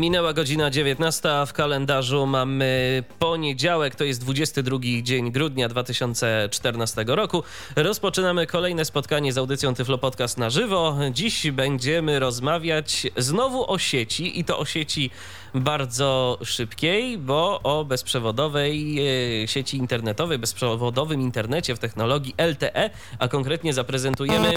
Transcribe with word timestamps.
Minęła 0.00 0.32
godzina 0.32 0.70
19, 0.70 1.30
a 1.32 1.46
w 1.46 1.52
kalendarzu 1.52 2.26
mamy 2.26 3.02
poniedziałek, 3.18 3.94
to 3.94 4.04
jest 4.04 4.20
22 4.20 4.78
dzień 5.02 5.32
grudnia 5.32 5.68
2014 5.68 7.04
roku. 7.08 7.42
Rozpoczynamy 7.76 8.46
kolejne 8.46 8.84
spotkanie 8.84 9.32
z 9.32 9.38
audycją 9.38 9.74
Tyflo 9.74 9.98
Podcast 9.98 10.38
na 10.38 10.50
żywo. 10.50 10.96
Dziś 11.12 11.50
będziemy 11.50 12.18
rozmawiać 12.18 13.06
znowu 13.16 13.72
o 13.72 13.78
sieci 13.78 14.40
i 14.40 14.44
to 14.44 14.58
o 14.58 14.64
sieci 14.64 15.10
bardzo 15.54 16.38
szybkiej, 16.44 17.18
bo 17.18 17.60
o 17.62 17.84
bezprzewodowej 17.84 18.98
e, 19.42 19.48
sieci 19.48 19.76
internetowej, 19.76 20.38
bezprzewodowym 20.38 21.20
internecie 21.20 21.74
w 21.74 21.78
technologii 21.78 22.34
LTE, 22.38 22.90
a 23.18 23.28
konkretnie 23.28 23.72
zaprezentujemy. 23.72 24.52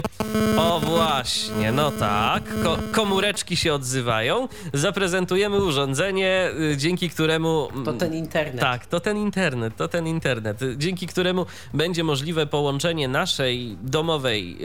O 0.58 0.80
właśnie, 0.80 1.72
no 1.72 1.92
tak, 1.92 2.44
ko 2.64 2.78
komóreczki 2.92 3.56
się 3.56 3.74
odzywają. 3.74 4.48
Zaprezentujemy 4.74 5.64
urządzenie, 5.64 6.50
e, 6.72 6.78
dzięki 6.78 7.10
któremu. 7.10 7.68
To 7.86 7.94
ten 7.94 8.14
internet. 8.14 8.62
Tak, 8.62 8.86
to 8.86 9.00
ten 9.00 9.18
internet, 9.18 9.76
to 9.76 9.88
ten 9.88 10.08
internet, 10.08 10.60
dzięki 10.78 11.08
któremu 11.08 11.46
będzie 11.74 12.04
możliwe 12.04 12.46
połączenie 12.46 13.08
naszej 13.08 13.78
domowej 13.82 14.58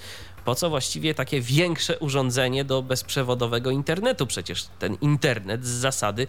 Po 0.45 0.55
co 0.55 0.69
właściwie 0.69 1.13
takie 1.13 1.41
większe 1.41 1.99
urządzenie 1.99 2.65
do 2.65 2.81
bezprzewodowego 2.81 3.71
internetu? 3.71 4.27
Przecież 4.27 4.67
ten 4.79 4.97
internet 5.01 5.65
z 5.65 5.69
zasady 5.69 6.27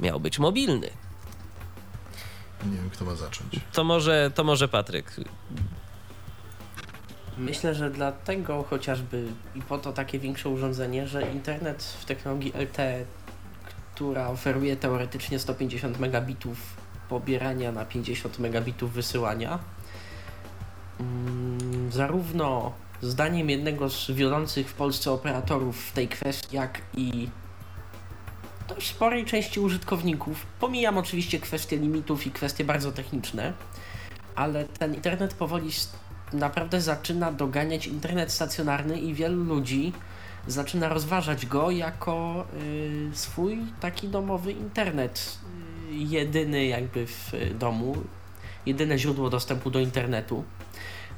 miał 0.00 0.20
być 0.20 0.38
mobilny. 0.38 0.90
Nie 2.64 2.76
wiem, 2.76 2.90
kto 2.90 3.04
ma 3.04 3.14
zacząć. 3.14 3.52
To 3.72 3.84
może, 3.84 4.30
to 4.34 4.44
może 4.44 4.68
Patryk. 4.68 5.16
Myślę, 7.38 7.74
że 7.74 7.90
dlatego 7.90 8.64
chociażby 8.70 9.24
i 9.54 9.62
po 9.62 9.78
to 9.78 9.92
takie 9.92 10.18
większe 10.18 10.48
urządzenie, 10.48 11.06
że 11.06 11.22
internet 11.32 11.82
w 12.00 12.04
technologii 12.04 12.52
LTE, 12.58 13.04
która 14.00 14.28
oferuje 14.28 14.76
teoretycznie 14.76 15.38
150 15.38 15.98
megabitów 15.98 16.76
pobierania 17.08 17.72
na 17.72 17.84
50 17.84 18.38
megabitów 18.38 18.92
wysyłania, 18.92 19.58
mm, 21.00 21.92
zarówno 21.92 22.72
zdaniem 23.02 23.50
jednego 23.50 23.90
z 23.90 24.10
wiodących 24.10 24.68
w 24.68 24.74
Polsce 24.74 25.12
operatorów 25.12 25.84
w 25.84 25.92
tej 25.92 26.08
kwestii, 26.08 26.56
jak 26.56 26.82
i 26.96 27.28
dość 28.68 28.90
sporej 28.90 29.24
części 29.24 29.60
użytkowników, 29.60 30.46
pomijam 30.60 30.98
oczywiście 30.98 31.40
kwestie 31.40 31.76
limitów 31.76 32.26
i 32.26 32.30
kwestie 32.30 32.64
bardzo 32.64 32.92
techniczne, 32.92 33.52
ale 34.34 34.64
ten 34.64 34.94
internet 34.94 35.34
powoli 35.34 35.70
naprawdę 36.32 36.80
zaczyna 36.80 37.32
doganiać 37.32 37.86
internet 37.86 38.32
stacjonarny 38.32 39.00
i 39.00 39.14
wielu 39.14 39.44
ludzi 39.44 39.92
zaczyna 40.46 40.88
rozważać 40.88 41.46
go 41.46 41.70
jako 41.70 42.46
y, 42.62 43.10
swój 43.12 43.58
taki 43.80 44.08
domowy 44.08 44.52
internet. 44.52 45.38
Y, 45.90 45.94
jedyny 45.94 46.66
jakby 46.66 47.06
w 47.06 47.32
domu, 47.58 47.96
jedyne 48.66 48.98
źródło 48.98 49.30
dostępu 49.30 49.70
do 49.70 49.80
internetu. 49.80 50.44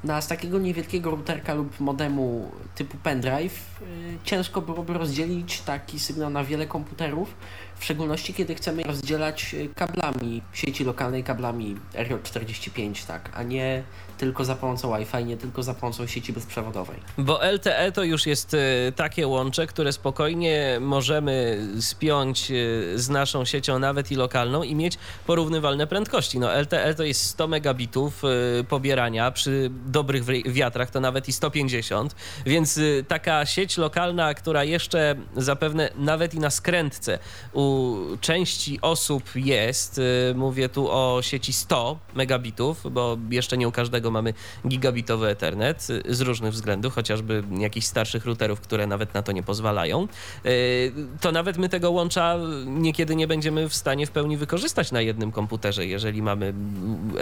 Na 0.04 0.20
z 0.20 0.28
takiego 0.28 0.58
niewielkiego 0.58 1.10
routerka 1.10 1.54
lub 1.54 1.80
modemu 1.80 2.52
typu 2.74 2.96
pendrive 3.02 3.80
y, 3.82 4.18
ciężko 4.24 4.62
byłoby 4.62 4.92
rozdzielić 4.92 5.60
taki 5.60 6.00
sygnał 6.00 6.30
na 6.30 6.44
wiele 6.44 6.66
komputerów, 6.66 7.34
w 7.78 7.84
szczególności 7.84 8.34
kiedy 8.34 8.54
chcemy 8.54 8.82
rozdzielać 8.82 9.54
y, 9.54 9.68
kablami 9.74 10.42
sieci 10.52 10.84
lokalnej, 10.84 11.24
kablami 11.24 11.76
RJ45, 11.94 13.06
tak, 13.06 13.30
a 13.34 13.42
nie 13.42 13.82
tylko 14.22 14.44
za 14.44 14.56
pomocą 14.56 14.98
Wi-Fi, 14.98 15.24
nie 15.24 15.36
tylko 15.36 15.62
za 15.62 15.74
pomocą 15.74 16.06
sieci 16.06 16.32
bezprzewodowej. 16.32 16.96
Bo 17.18 17.44
LTE 17.52 17.92
to 17.92 18.04
już 18.04 18.26
jest 18.26 18.54
y, 18.54 18.58
takie 18.96 19.26
łącze, 19.26 19.66
które 19.66 19.92
spokojnie 19.92 20.78
możemy 20.80 21.66
spiąć 21.80 22.50
y, 22.50 22.92
z 22.94 23.08
naszą 23.08 23.44
siecią 23.44 23.78
nawet 23.78 24.12
i 24.12 24.14
lokalną 24.14 24.62
i 24.62 24.74
mieć 24.74 24.98
porównywalne 25.26 25.86
prędkości. 25.86 26.38
No 26.38 26.60
LTE 26.60 26.94
to 26.94 27.04
jest 27.04 27.24
100 27.24 27.48
megabitów 27.48 28.22
y, 28.60 28.64
pobierania, 28.64 29.30
przy 29.30 29.70
dobrych 29.86 30.24
wiatrach 30.52 30.90
to 30.90 31.00
nawet 31.00 31.28
i 31.28 31.32
150, 31.32 32.14
więc 32.46 32.80
taka 33.08 33.46
sieć 33.46 33.76
lokalna, 33.78 34.34
która 34.34 34.64
jeszcze 34.64 35.14
zapewne 35.36 35.90
nawet 35.96 36.34
i 36.34 36.38
na 36.38 36.50
skrętce 36.50 37.18
u 37.52 37.96
części 38.20 38.78
osób 38.82 39.22
jest, 39.34 40.00
mówię 40.34 40.68
tu 40.68 40.90
o 40.90 41.18
sieci 41.22 41.52
100 41.52 41.98
megabitów, 42.14 42.92
bo 42.92 43.18
jeszcze 43.30 43.58
nie 43.58 43.68
u 43.68 43.72
każdego 43.72 44.11
mamy 44.12 44.34
gigabitowy 44.68 45.28
Ethernet 45.28 45.88
z 46.08 46.20
różnych 46.20 46.52
względów, 46.52 46.94
chociażby 46.94 47.44
jakichś 47.58 47.86
starszych 47.86 48.26
routerów, 48.26 48.60
które 48.60 48.86
nawet 48.86 49.14
na 49.14 49.22
to 49.22 49.32
nie 49.32 49.42
pozwalają, 49.42 50.08
y, 50.46 50.92
to 51.20 51.32
nawet 51.32 51.58
my 51.58 51.68
tego 51.68 51.90
łącza 51.90 52.36
niekiedy 52.66 53.16
nie 53.16 53.26
będziemy 53.26 53.68
w 53.68 53.74
stanie 53.74 54.06
w 54.06 54.10
pełni 54.10 54.36
wykorzystać 54.36 54.92
na 54.92 55.00
jednym 55.00 55.32
komputerze, 55.32 55.86
jeżeli 55.86 56.22
mamy 56.22 56.54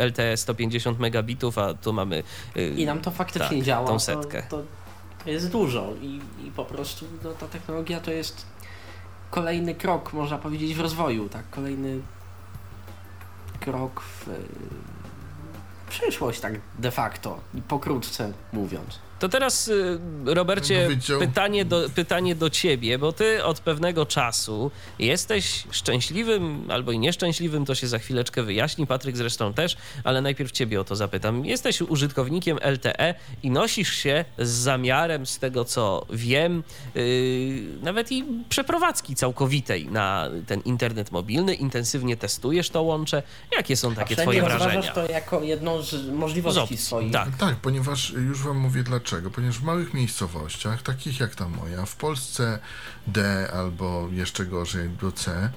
LTE 0.07 0.37
150 0.37 0.99
megabitów, 0.99 1.59
a 1.59 1.75
tu 1.75 1.93
mamy... 1.93 2.23
Y, 2.57 2.75
I 2.77 2.87
nam 2.87 3.01
to 3.01 3.11
faktycznie 3.11 3.57
tak, 3.57 3.67
działa. 3.67 3.87
Tą 3.87 3.99
setkę. 3.99 4.43
To, 4.43 4.63
to 5.25 5.31
jest 5.31 5.51
dużo 5.51 5.93
i, 6.03 6.21
i 6.47 6.51
po 6.51 6.65
prostu 6.65 7.07
no, 7.25 7.31
ta 7.31 7.47
technologia 7.47 8.01
to 8.01 8.11
jest 8.11 8.47
kolejny 9.31 9.75
krok, 9.75 10.13
można 10.13 10.39
powiedzieć, 10.39 10.75
w 10.75 10.81
rozwoju, 10.81 11.29
tak? 11.29 11.51
Kolejny 11.51 12.01
krok 13.61 14.01
w 14.01 14.27
przyszłość 15.91 16.41
tak 16.41 16.53
de 16.79 16.91
facto, 16.91 17.41
pokrótce 17.69 18.33
mówiąc. 18.53 18.99
To 19.21 19.29
teraz, 19.29 19.69
y, 19.69 19.99
Robercie, 20.25 20.89
pytanie 21.19 21.65
do, 21.65 21.91
pytanie 21.95 22.35
do 22.35 22.51
ciebie, 22.51 22.99
bo 22.99 23.13
ty 23.13 23.45
od 23.45 23.61
pewnego 23.61 24.07
czasu 24.07 24.71
jesteś 24.99 25.65
szczęśliwym 25.71 26.71
albo 26.71 26.93
i 26.93 26.99
nieszczęśliwym, 26.99 27.65
to 27.65 27.75
się 27.75 27.89
za 27.89 27.99
chwileczkę 27.99 28.43
wyjaśni, 28.43 28.87
Patryk 28.87 29.17
zresztą 29.17 29.53
też, 29.53 29.77
ale 30.05 30.21
najpierw 30.23 30.53
ciebie 30.53 30.81
o 30.81 30.85
to 30.85 30.97
zapytam. 30.97 31.45
Jesteś 31.45 31.83
użytkownikiem 31.83 32.59
LTE 32.63 33.15
i 33.43 33.51
nosisz 33.51 33.95
się 33.95 34.25
z 34.39 34.49
zamiarem, 34.49 35.27
z 35.27 35.39
tego 35.39 35.65
co 35.65 36.07
wiem, 36.11 36.63
yy, 36.95 37.03
nawet 37.83 38.13
i 38.13 38.25
przeprowadzki 38.49 39.15
całkowitej 39.15 39.87
na 39.87 40.29
ten 40.47 40.61
internet 40.61 41.13
mobilny, 41.13 41.55
intensywnie 41.55 42.17
testujesz 42.17 42.71
to 42.71 42.83
łącze. 42.83 43.23
Jakie 43.57 43.77
są 43.77 43.95
takie 43.95 44.17
twoje 44.17 44.43
wrażenia? 44.43 44.93
to 44.93 45.07
jako 45.07 45.43
jedną 45.43 45.83
z 45.83 46.09
możliwości 46.09 46.77
z 46.77 46.87
swoich. 46.87 47.13
Tak. 47.13 47.37
tak, 47.37 47.57
ponieważ 47.57 48.11
już 48.11 48.43
wam 48.43 48.59
mówię 48.59 48.83
dlaczego 48.83 49.10
Dlaczego? 49.11 49.31
Ponieważ 49.31 49.59
w 49.59 49.63
małych 49.63 49.95
miejscowościach, 49.95 50.83
takich 50.83 51.21
jak 51.21 51.35
ta 51.35 51.49
moja, 51.49 51.87
w 51.87 51.97
Polsce 51.97 52.59
D 53.07 53.49
albo 53.53 54.09
jeszcze 54.13 54.47
gorzej 54.47 54.89
do 54.89 55.13
C, 55.13 55.51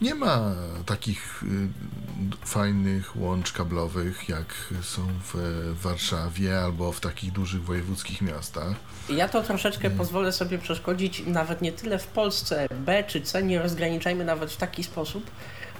nie 0.00 0.14
ma 0.14 0.54
takich 0.86 1.42
y, 1.42 2.46
fajnych 2.46 3.16
łącz 3.16 3.52
kablowych, 3.52 4.28
jak 4.28 4.54
są 4.82 5.06
w 5.32 5.34
Warszawie 5.82 6.60
albo 6.60 6.92
w 6.92 7.00
takich 7.00 7.32
dużych 7.32 7.64
wojewódzkich 7.64 8.22
miastach. 8.22 8.74
Ja 9.08 9.28
to 9.28 9.42
troszeczkę 9.42 9.90
pozwolę 9.90 10.32
sobie 10.32 10.58
przeszkodzić, 10.58 11.22
nawet 11.26 11.62
nie 11.62 11.72
tyle 11.72 11.98
w 11.98 12.06
Polsce 12.06 12.68
B 12.70 13.04
czy 13.04 13.20
C, 13.20 13.42
nie 13.42 13.62
rozgraniczajmy 13.62 14.24
nawet 14.24 14.52
w 14.52 14.56
taki 14.56 14.84
sposób, 14.84 15.30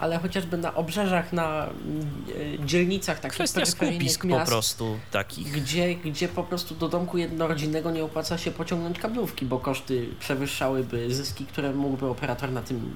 ale 0.01 0.19
chociażby 0.19 0.57
na 0.57 0.75
obrzeżach, 0.75 1.33
na 1.33 1.67
e, 1.67 2.67
dzielnicach 2.67 3.21
takich 3.21 3.35
Kwestia 3.35 3.67
skupisk 3.67 4.25
miast, 4.25 4.45
po 4.45 4.51
prostu 4.51 4.99
takich. 5.11 5.53
Gdzie, 5.53 5.95
gdzie 5.95 6.29
po 6.29 6.45
prostu 6.45 6.75
do 6.75 6.89
domku 6.89 7.19
jednorodzinnego 7.19 7.91
nie 7.91 8.05
opłaca 8.05 8.39
się 8.39 8.51
pociągnąć 8.51 8.99
kablówki, 8.99 9.47
bo 9.47 9.59
koszty 9.59 10.09
przewyższałyby 10.21 11.15
zyski, 11.15 11.47
które 11.47 11.73
mógłby 11.73 12.07
operator 12.07 12.53
na 12.53 12.63
tym 12.63 12.95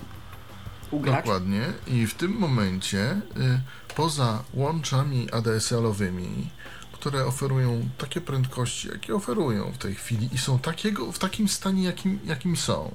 ugrać. 0.91 1.25
Dokładnie. 1.25 1.63
I 1.87 2.07
w 2.07 2.15
tym 2.15 2.33
momencie, 2.33 2.99
y, 3.01 3.61
poza 3.97 4.45
łączami 4.55 5.29
ADSL-owymi, 5.31 6.51
które 6.93 7.27
oferują 7.27 7.89
takie 7.99 8.21
prędkości, 8.21 8.89
jakie 8.89 9.15
oferują 9.15 9.73
w 9.73 9.79
tej 9.79 9.95
chwili 9.95 10.29
i 10.33 10.39
są 10.39 10.59
takiego, 10.59 11.13
w 11.13 11.19
takim 11.19 11.49
stanie, 11.49 11.83
jakim, 11.83 12.19
jakim 12.25 12.57
są, 12.57 12.91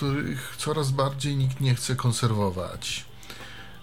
których 0.00 0.54
coraz 0.56 0.90
bardziej 0.90 1.36
nikt 1.36 1.60
nie 1.60 1.74
chce 1.74 1.96
konserwować, 1.96 3.04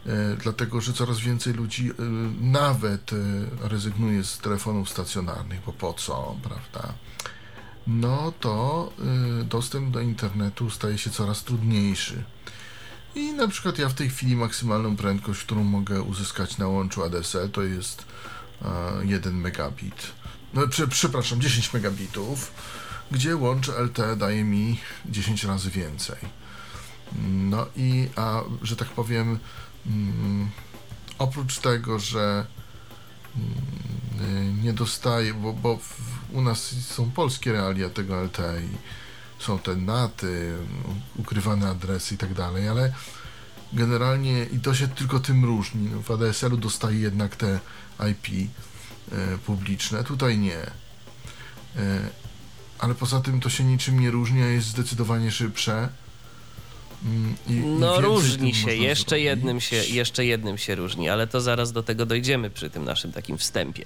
y, 0.05 0.09
dlatego 0.43 0.81
że 0.81 0.93
coraz 0.93 1.19
więcej 1.19 1.53
ludzi 1.53 1.89
y, 1.89 1.93
nawet 2.41 3.13
y, 3.13 3.17
rezygnuje 3.61 4.23
z 4.23 4.37
telefonów 4.37 4.89
stacjonarnych, 4.89 5.59
bo 5.65 5.73
po 5.73 5.93
co, 5.93 6.35
prawda? 6.43 6.93
No 7.87 8.33
to 8.39 8.93
dostęp 9.45 9.91
do 9.91 10.01
internetu 10.01 10.69
staje 10.69 10.97
się 10.97 11.09
coraz 11.09 11.43
trudniejszy. 11.43 12.23
I 13.15 13.33
na 13.33 13.47
przykład 13.47 13.79
ja 13.79 13.89
w 13.89 13.93
tej 13.93 14.09
chwili 14.09 14.35
maksymalną 14.35 14.95
prędkość, 14.95 15.43
którą 15.43 15.63
mogę 15.63 16.01
uzyskać 16.01 16.57
na 16.57 16.67
łączu 16.67 17.03
ADSL 17.03 17.49
to 17.49 17.63
jest 17.63 18.05
e, 18.61 19.05
1 19.05 19.35
megabit. 19.35 20.11
No, 20.53 20.67
prze, 20.67 20.87
przepraszam, 20.87 21.41
10 21.41 21.73
megabitów, 21.73 22.51
gdzie 23.11 23.35
łącz 23.35 23.67
LTE 23.67 24.15
daje 24.15 24.43
mi 24.43 24.79
10 25.05 25.43
razy 25.43 25.71
więcej. 25.71 26.17
No 27.27 27.65
i, 27.75 28.09
a 28.15 28.41
że 28.61 28.75
tak 28.75 28.87
powiem, 28.87 29.39
mm, 29.85 30.49
oprócz 31.17 31.59
tego, 31.59 31.99
że 31.99 32.45
mm, 33.35 34.63
nie 34.63 34.73
dostaję, 34.73 35.33
bo, 35.33 35.53
bo 35.53 35.77
w, 35.77 36.01
u 36.33 36.41
nas 36.41 36.75
są 36.81 37.11
polskie 37.11 37.51
realia 37.51 37.89
tego 37.89 38.23
LTE 38.23 38.61
i 38.61 38.77
są 39.43 39.59
te 39.59 39.75
naty, 39.75 40.57
ukrywane 41.15 41.69
adresy 41.69 42.15
i 42.15 42.17
tak 42.17 42.33
dalej, 42.33 42.67
ale 42.67 42.93
generalnie 43.73 44.45
i 44.45 44.59
to 44.59 44.73
się 44.73 44.87
tylko 44.87 45.19
tym 45.19 45.45
różni. 45.45 45.89
No, 45.89 46.01
w 46.01 46.11
ADSL-u 46.11 46.57
dostaje 46.57 46.99
jednak 46.99 47.35
te 47.35 47.59
IP 48.11 48.49
e, 49.11 49.37
publiczne, 49.37 50.03
tutaj 50.03 50.37
nie. 50.37 50.57
E, 50.57 52.09
ale 52.79 52.95
poza 52.95 53.21
tym 53.21 53.39
to 53.39 53.49
się 53.49 53.63
niczym 53.63 53.99
nie 53.99 54.11
różni, 54.11 54.41
a 54.41 54.47
jest 54.47 54.67
zdecydowanie 54.67 55.31
szybsze. 55.31 55.89
Mm, 57.05 57.35
I, 57.47 57.51
i 57.53 57.55
No 57.55 57.93
więcej 57.93 58.05
różni 58.11 58.51
tym 58.53 58.61
się, 58.61 58.75
jeszcze 58.75 59.09
zrobić. 59.09 59.25
jednym 59.25 59.61
się, 59.61 59.75
jeszcze 59.75 60.25
jednym 60.25 60.57
się 60.57 60.75
różni, 60.75 61.09
ale 61.09 61.27
to 61.27 61.41
zaraz 61.41 61.71
do 61.71 61.83
tego 61.83 62.05
dojdziemy 62.05 62.49
przy 62.49 62.69
tym 62.69 62.85
naszym 62.85 63.11
takim 63.11 63.37
wstępie. 63.37 63.85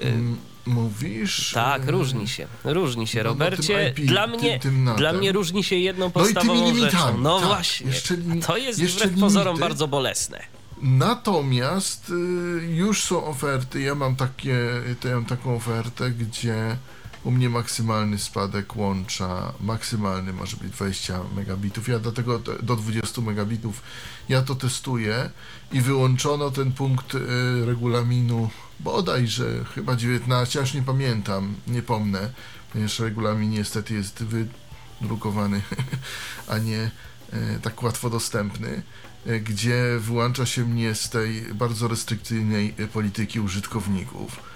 Y, 0.00 0.02
Mm, 0.06 0.36
Mówisz? 0.66 1.52
Tak, 1.54 1.88
e, 1.88 1.90
różni 1.90 2.28
się, 2.28 2.46
różni 2.64 3.06
się, 3.06 3.18
no, 3.18 3.24
no, 3.24 3.30
Robercie. 3.30 3.92
tym 3.94 4.04
IP, 4.04 4.10
dla 4.10 4.28
tym- 4.28 4.40
mnie, 4.40 4.58
tym 4.60 4.84
natem. 4.84 4.98
dla 4.98 5.12
mnie 5.12 5.32
różni 5.32 5.64
się 5.64 5.76
jedną 5.76 6.04
No 6.04 6.10
i 6.10 6.12
tymi 6.12 6.34
podstawową 6.34 6.66
rzeczą. 6.66 6.76
limitami, 6.76 7.20
No 7.22 7.38
tak, 7.38 7.48
właśnie, 7.48 7.86
jeszcze 7.86 8.14
to 8.46 8.56
jest 8.56 8.78
jeszcze 8.78 9.06
wbrew 9.06 9.20
pozorom 9.20 9.52
limity. 9.54 9.60
bardzo 9.60 9.88
bolesne. 9.88 10.40
Natomiast 10.82 12.10
y, 12.10 12.66
już 12.66 13.02
są 13.02 13.24
oferty, 13.24 13.80
ja 13.80 13.94
mam, 13.94 14.16
takie, 14.16 14.56
ja 15.04 15.14
mam 15.14 15.24
taką 15.24 15.56
ofertę, 15.56 16.10
gdzie 16.10 16.76
u 17.24 17.30
mnie 17.30 17.50
maksymalny 17.50 18.18
spadek 18.18 18.76
łącza, 18.76 19.52
maksymalny 19.60 20.32
może 20.32 20.56
być 20.56 20.72
20 20.72 21.20
megabitów. 21.36 21.88
Ja 21.88 21.98
dlatego 21.98 22.38
te- 22.38 22.62
do 22.62 22.76
20 22.76 23.20
megabitów 23.20 23.82
ja 24.28 24.42
to 24.42 24.54
testuję 24.54 25.30
i 25.72 25.80
wyłączono 25.80 26.50
ten 26.50 26.72
punkt 26.72 27.14
y, 27.14 27.18
regulaminu 27.66 28.50
bodajże 28.80 29.64
chyba 29.74 29.96
19, 29.96 30.58
ja 30.58 30.64
już 30.64 30.74
nie 30.74 30.82
pamiętam, 30.82 31.54
nie 31.66 31.82
pomnę, 31.82 32.30
ponieważ 32.72 32.98
regulamin 32.98 33.50
niestety 33.50 33.94
jest 33.94 34.24
wydrukowany, 34.24 35.62
a 36.48 36.58
nie 36.58 36.90
y, 37.32 37.60
tak 37.62 37.82
łatwo 37.82 38.10
dostępny 38.10 38.82
e, 39.26 39.40
gdzie 39.40 39.98
wyłącza 40.00 40.46
się 40.46 40.64
mnie 40.64 40.94
z 40.94 41.10
tej 41.10 41.42
bardzo 41.54 41.88
restrykcyjnej 41.88 42.74
polityki 42.92 43.40
użytkowników. 43.40 44.53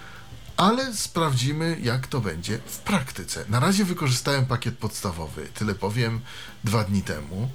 Ale 0.59 0.95
sprawdzimy, 0.95 1.79
jak 1.83 2.07
to 2.07 2.21
będzie 2.21 2.59
w 2.67 2.79
praktyce. 2.79 3.45
Na 3.49 3.61
razie 3.61 3.85
wykorzystałem 3.85 4.47
pakiet 4.47 4.79
podstawowy, 4.79 5.49
tyle 5.55 5.75
powiem, 5.75 6.21
dwa 6.65 6.85
dni 6.85 7.03
temu. 7.03 7.51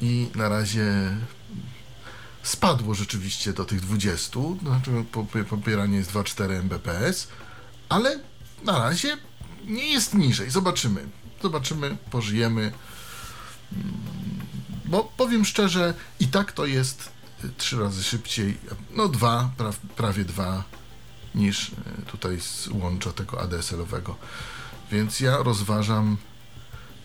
I 0.00 0.28
na 0.34 0.48
razie 0.48 1.16
spadło 2.42 2.94
rzeczywiście 2.94 3.52
do 3.52 3.64
tych 3.64 3.80
20, 3.80 4.40
znaczy 4.62 5.04
po- 5.12 5.26
popieranie 5.48 5.96
jest 5.98 6.10
2,4 6.12 6.62
Mbps, 6.62 7.28
ale 7.88 8.20
na 8.64 8.78
razie 8.78 9.16
nie 9.66 9.92
jest 9.92 10.14
niżej. 10.14 10.50
Zobaczymy. 10.50 11.08
Zobaczymy, 11.42 11.96
pożyjemy. 12.10 12.72
Bo 14.84 15.12
powiem 15.16 15.44
szczerze, 15.44 15.94
i 16.20 16.28
tak 16.28 16.52
to 16.52 16.66
jest 16.66 17.10
y, 17.44 17.48
trzy 17.58 17.80
razy 17.80 18.02
szybciej, 18.02 18.58
no 18.90 19.08
dwa, 19.08 19.50
pra, 19.56 19.70
prawie 19.96 20.24
dwa, 20.24 20.64
niż 21.36 21.68
y, 21.68 21.74
tutaj 22.06 22.40
z 22.40 22.68
łącza 22.68 23.12
tego 23.12 23.40
ADSL-owego. 23.40 24.16
Więc 24.92 25.20
ja 25.20 25.36
rozważam 25.42 26.16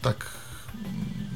tak 0.01 0.25
mm, 0.75 1.31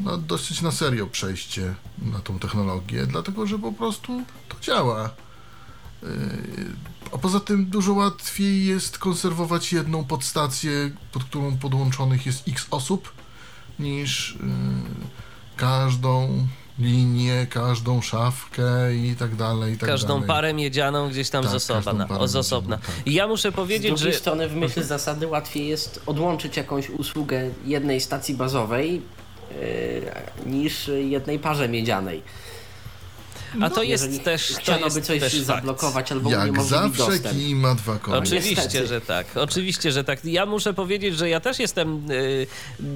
no, 0.00 0.18
dosyć 0.18 0.62
na 0.62 0.72
serio 0.72 1.06
przejście 1.06 1.74
na 1.98 2.18
tą 2.18 2.38
technologię, 2.38 3.06
dlatego 3.06 3.46
że 3.46 3.58
po 3.58 3.72
prostu 3.72 4.22
to 4.48 4.56
działa. 4.60 5.10
Yy, 6.02 6.08
A 7.12 7.18
poza 7.18 7.40
tym 7.40 7.66
dużo 7.66 7.92
łatwiej 7.92 8.66
jest 8.66 8.98
konserwować 8.98 9.72
jedną 9.72 10.04
podstację, 10.04 10.90
pod 11.12 11.24
którą 11.24 11.58
podłączonych 11.58 12.26
jest 12.26 12.48
x 12.48 12.66
osób, 12.70 13.12
niż 13.78 14.38
yy, 14.40 14.46
każdą 15.56 16.46
linię, 16.78 17.46
każdą 17.50 18.00
szafkę 18.02 18.94
i 18.94 19.16
tak 19.16 19.34
dalej, 19.36 19.74
i 19.74 19.78
tak 19.78 19.88
Każdą 19.88 20.14
dalej. 20.14 20.28
parę 20.28 20.54
miedzianą 20.54 21.08
gdzieś 21.10 21.30
tam 21.30 21.42
Tak, 21.42 21.52
z 21.52 21.54
osobna. 21.54 22.06
parę 22.06 22.28
z 22.28 22.36
osobna. 22.36 22.76
miedzianą, 22.76 22.96
tak. 22.96 23.06
I 23.06 23.14
ja 23.14 23.26
muszę 23.28 23.52
Z 23.52 23.54
powiedzieć, 23.54 23.92
drugiej 23.94 24.12
że 24.12 24.18
strony 24.18 24.48
w 24.48 24.56
myśl 24.56 24.82
zasady 24.82 25.26
łatwiej 25.26 25.68
jest 25.68 26.00
odłączyć 26.06 26.56
jakąś 26.56 26.90
usługę 26.90 27.50
jednej 27.64 28.00
stacji 28.00 28.34
bazowej 28.34 28.94
yy, 28.94 29.02
niż 30.46 30.90
jednej 31.08 31.38
parze 31.38 31.68
miedzianej. 31.68 32.22
A 33.60 33.70
to 33.70 33.82
jest 33.82 34.04
Jeżeli 34.04 34.24
też, 34.24 34.48
to 34.52 34.60
chciano 34.60 34.84
jest 34.84 34.96
by 34.96 35.02
coś 35.02 35.20
też 35.20 35.32
fakt. 35.34 35.44
zablokować 35.46 36.12
albo 36.12 36.30
Jak 36.30 36.62
zawsze 36.62 37.18
kij 37.18 37.54
ma 37.54 37.74
dwa 37.74 37.98
konie. 37.98 38.16
Oczywiście, 38.18 38.54
Niestety. 38.64 38.86
że 38.86 39.00
tak. 39.00 39.26
Oczywiście, 39.36 39.92
że 39.92 40.04
tak. 40.04 40.24
Ja 40.24 40.46
muszę 40.46 40.74
powiedzieć, 40.74 41.16
że 41.18 41.28
ja 41.28 41.40
też 41.40 41.58
jestem 41.58 42.10
y, 42.10 42.46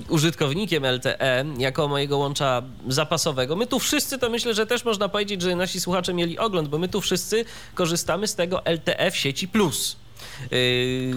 użytkownikiem 0.09 0.87
LTE 0.87 1.45
jako 1.59 1.89
mojego 1.89 2.19
łącza 2.19 2.63
zapasowego. 2.89 3.57
My 3.57 3.67
tu 3.67 3.79
wszyscy, 3.79 4.19
to 4.19 4.31
myślę, 4.31 4.55
że 4.55 4.67
też 4.67 4.85
można 4.85 5.09
powiedzieć, 5.09 5.43
że 5.43 5.57
nasi 5.57 5.81
słuchacze 5.81 6.15
mieli 6.15 6.39
ogląd, 6.39 6.69
bo 6.69 6.79
my 6.79 6.89
tu 6.89 7.01
wszyscy 7.01 7.45
korzystamy 7.75 8.29
z 8.29 8.35
tego 8.35 8.63
LTE 8.65 9.11
w 9.11 9.17
sieci 9.17 9.49
plus. 9.49 9.97
Y, 10.53 11.15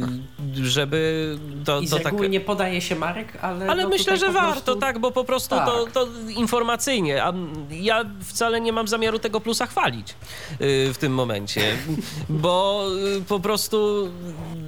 żeby 0.64 1.38
to, 1.66 1.80
I 1.80 1.88
z 1.88 1.90
to 1.90 2.00
tak 2.00 2.30
nie 2.30 2.40
podaje 2.42 2.82
się 2.82 2.96
marek, 2.96 3.38
ale 3.42 3.68
ale 3.68 3.84
no 3.84 3.90
myślę, 3.90 4.18
że 4.18 4.26
po 4.28 4.34
warto, 4.34 4.52
prostu- 4.52 4.76
tak, 4.76 5.00
bo 5.00 5.12
po 5.12 5.24
prostu 5.24 5.56
to, 5.56 5.84
Tak. 5.84 5.94
to 5.94 6.08
informacyjnie, 6.38 7.24
a 7.24 7.34
ja 7.72 8.06
wcale 8.24 8.62
nie 8.62 8.74
mam 8.74 8.88
zamiaru 8.88 9.20
tego 9.20 9.42
plusa 9.42 9.66
chwalić 9.66 10.10
y, 10.62 10.94
w 10.94 10.98
tym 10.98 11.14
momencie, 11.14 11.62
bo 12.30 12.86
y, 13.18 13.22
po 13.22 13.40
prostu 13.40 14.10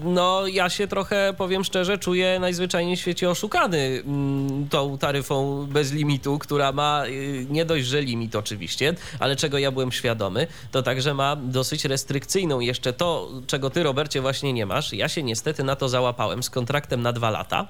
no 0.04 0.48
ja 0.48 0.70
się 0.70 0.88
trochę, 0.88 1.34
powiem 1.38 1.64
szczerze, 1.64 1.98
czuję 1.98 2.40
najzwyczajniej 2.40 2.98
w 2.98 3.00
świecie 3.00 3.30
oszukany 3.30 4.02
mm, 4.06 4.70
tą 4.70 4.98
taryfą 4.98 5.68
bez 5.70 5.92
limitu, 5.92 6.40
która 6.40 6.72
ma 6.72 7.06
y, 7.08 7.46
nie 7.50 7.66
dość, 7.66 7.86
że 7.86 8.02
limit 8.02 8.36
oczywiście, 8.36 8.94
ale 9.20 9.36
czego 9.36 9.58
ja 9.58 9.72
byłem 9.72 9.92
świadomy, 9.92 10.48
to 10.72 10.84
także 10.84 11.14
ma 11.14 11.36
dosyć 11.36 11.86
restrykcyjną 11.86 12.60
jeszcze 12.60 12.94
to, 12.94 13.30
czego 13.48 13.70
ty, 13.70 13.84
Robercie, 13.84 14.22
właśnie 14.28 14.54
nie 14.54 14.66
masz. 14.66 14.94
Ja 14.94 15.10
się 15.10 15.24
niestety 15.24 15.64
na 15.64 15.76
to 15.76 15.90
załapałem 15.90 16.44
z 16.44 16.50
kontraktem 16.50 17.02
na 17.02 17.14
dwa 17.14 17.30
lata. 17.30 17.68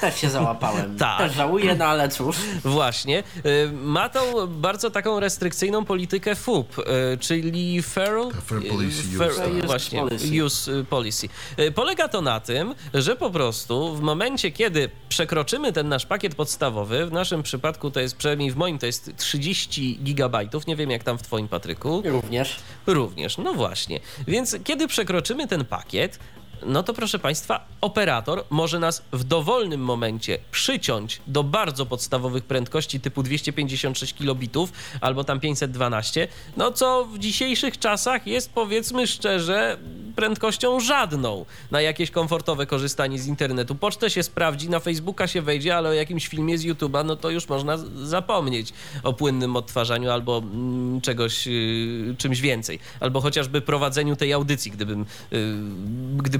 Też 0.00 0.16
się 0.20 0.30
załapałem. 0.30 0.96
Tak. 1.06 1.18
Też 1.18 1.32
żałuję, 1.32 1.74
no 1.74 1.84
ale 1.84 2.08
cóż. 2.08 2.36
Właśnie. 2.64 3.22
Y, 3.46 3.70
Ma 3.72 4.08
tą 4.08 4.46
bardzo 4.46 4.90
taką 4.90 5.20
restrykcyjną 5.20 5.84
politykę 5.84 6.34
FUP, 6.34 6.78
y, 6.78 6.82
czyli 7.20 7.82
Fair, 7.82 8.10
Fair 8.46 8.68
Policy 8.68 9.02
y, 9.22 9.28
Use, 9.28 9.40
tak. 9.40 9.66
właśnie, 9.66 10.00
Policy. 10.00 10.44
use 10.44 10.72
y, 10.72 10.84
policy. 10.84 11.28
Y, 11.58 11.72
Polega 11.72 12.08
to 12.08 12.22
na 12.22 12.40
tym, 12.40 12.74
że 12.94 13.16
po 13.16 13.30
prostu 13.30 13.94
w 13.96 14.00
momencie, 14.00 14.50
kiedy 14.50 14.90
przekroczymy 15.08 15.72
ten 15.72 15.88
nasz 15.88 16.06
pakiet 16.06 16.34
podstawowy, 16.34 17.06
w 17.06 17.12
naszym 17.12 17.42
przypadku 17.42 17.90
to 17.90 18.00
jest, 18.00 18.16
przynajmniej 18.16 18.50
w 18.50 18.56
moim, 18.56 18.78
to 18.78 18.86
jest 18.86 19.10
30 19.16 19.98
gigabajtów, 20.02 20.66
nie 20.66 20.76
wiem 20.76 20.90
jak 20.90 21.04
tam 21.04 21.18
w 21.18 21.22
twoim, 21.22 21.48
Patryku. 21.48 22.02
Również. 22.04 22.56
Również, 22.86 23.38
no 23.38 23.54
właśnie. 23.54 24.00
Więc 24.28 24.56
kiedy 24.64 24.88
przekroczymy 24.88 25.46
ten 25.48 25.64
pakiet, 25.66 26.18
no 26.62 26.82
to 26.82 26.94
proszę 26.94 27.18
Państwa, 27.18 27.66
operator 27.80 28.44
może 28.50 28.78
nas 28.78 29.02
w 29.12 29.24
dowolnym 29.24 29.80
momencie 29.80 30.38
przyciąć 30.50 31.20
do 31.26 31.44
bardzo 31.44 31.86
podstawowych 31.86 32.44
prędkości 32.44 33.00
typu 33.00 33.22
256 33.22 34.14
kilobitów 34.14 34.72
albo 35.00 35.24
tam 35.24 35.40
512, 35.40 36.28
no 36.56 36.72
co 36.72 37.04
w 37.04 37.18
dzisiejszych 37.18 37.78
czasach 37.78 38.26
jest 38.26 38.52
powiedzmy 38.52 39.06
szczerze 39.06 39.78
prędkością 40.16 40.80
żadną 40.80 41.44
na 41.70 41.80
jakieś 41.80 42.10
komfortowe 42.10 42.66
korzystanie 42.66 43.18
z 43.18 43.26
internetu. 43.26 43.74
Pocztę 43.74 44.10
się 44.10 44.22
sprawdzi, 44.22 44.70
na 44.70 44.80
Facebooka 44.80 45.26
się 45.26 45.42
wejdzie, 45.42 45.76
ale 45.76 45.88
o 45.88 45.92
jakimś 45.92 46.28
filmie 46.28 46.58
z 46.58 46.64
YouTube'a, 46.64 47.04
no 47.04 47.16
to 47.16 47.30
już 47.30 47.48
można 47.48 47.76
zapomnieć 48.02 48.72
o 49.02 49.12
płynnym 49.12 49.56
odtwarzaniu 49.56 50.10
albo 50.10 50.38
mm, 50.38 51.00
czegoś, 51.00 51.48
y, 51.48 52.14
czymś 52.18 52.40
więcej. 52.40 52.78
Albo 53.00 53.20
chociażby 53.20 53.60
prowadzeniu 53.60 54.16
tej 54.16 54.32
audycji, 54.32 54.70
gdybym, 54.70 55.06
y, 55.32 55.56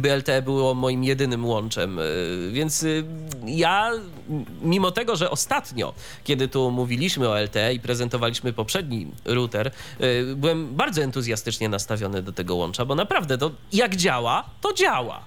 gdyby 0.06 0.16
LTE 0.16 0.42
było 0.42 0.74
moim 0.74 1.04
jedynym 1.04 1.46
łączem. 1.46 1.98
Y, 1.98 2.50
więc 2.52 2.82
y, 2.82 3.04
ja, 3.46 3.92
mimo 4.62 4.90
tego, 4.90 5.16
że 5.16 5.30
ostatnio, 5.30 5.94
kiedy 6.24 6.48
tu 6.48 6.70
mówiliśmy 6.70 7.28
o 7.28 7.40
LTE 7.40 7.74
i 7.74 7.80
prezentowaliśmy 7.80 8.52
poprzedni 8.52 9.06
router, 9.24 9.70
y, 10.00 10.34
byłem 10.36 10.74
bardzo 10.74 11.02
entuzjastycznie 11.02 11.68
nastawiony 11.68 12.22
do 12.22 12.32
tego 12.32 12.54
łącza, 12.54 12.84
bo 12.84 12.94
naprawdę 12.94 13.38
to 13.38 13.50
jak 13.72 13.96
działa, 13.96 14.44
to 14.60 14.72
działa. 14.72 15.20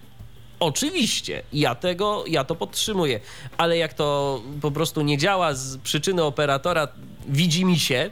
Oczywiście, 0.59 1.43
ja 1.53 1.75
tego, 1.75 2.23
ja 2.27 2.43
to 2.43 2.55
podtrzymuję, 2.55 3.19
ale 3.57 3.77
jak 3.77 3.93
to 3.93 4.41
po 4.61 4.71
prostu 4.71 5.01
nie 5.01 5.17
działa 5.17 5.53
z 5.53 5.77
przyczyny 5.77 6.23
operatora, 6.23 6.87
widzi 7.27 7.65
mi 7.65 7.79
się, 7.79 8.11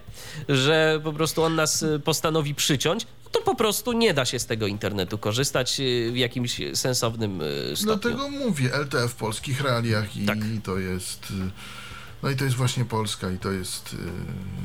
że 0.50 1.00
po 1.04 1.14
prostu 1.14 1.44
on 1.44 1.56
nas 1.56 1.86
postanowi 2.04 2.56
przyciąć, 2.56 3.08
to 3.38 3.44
po 3.46 3.56
prostu 3.56 3.92
nie 3.94 4.14
da 4.14 4.26
się 4.26 4.40
z 4.40 4.46
tego 4.46 4.68
internetu 4.68 5.18
korzystać 5.18 5.80
y, 5.80 6.12
w 6.14 6.18
jakimś 6.18 6.62
sensownym 6.74 7.42
y, 7.42 7.76
stopniu. 7.76 8.00
Dlatego 8.02 8.30
mówię, 8.30 8.70
LTE 8.80 9.08
w 9.08 9.16
polskich 9.16 9.62
realiach 9.62 10.18
i 10.18 10.26
Tak. 10.26 10.38
to 10.64 10.78
jest... 10.78 11.34
No 12.24 12.30
i 12.30 12.36
to 12.36 12.44
jest 12.44 12.56
właśnie 12.56 12.86
Polska 12.86 13.32
i 13.32 13.38
to 13.38 13.52
jest, 13.52 13.94
y, 13.94 13.98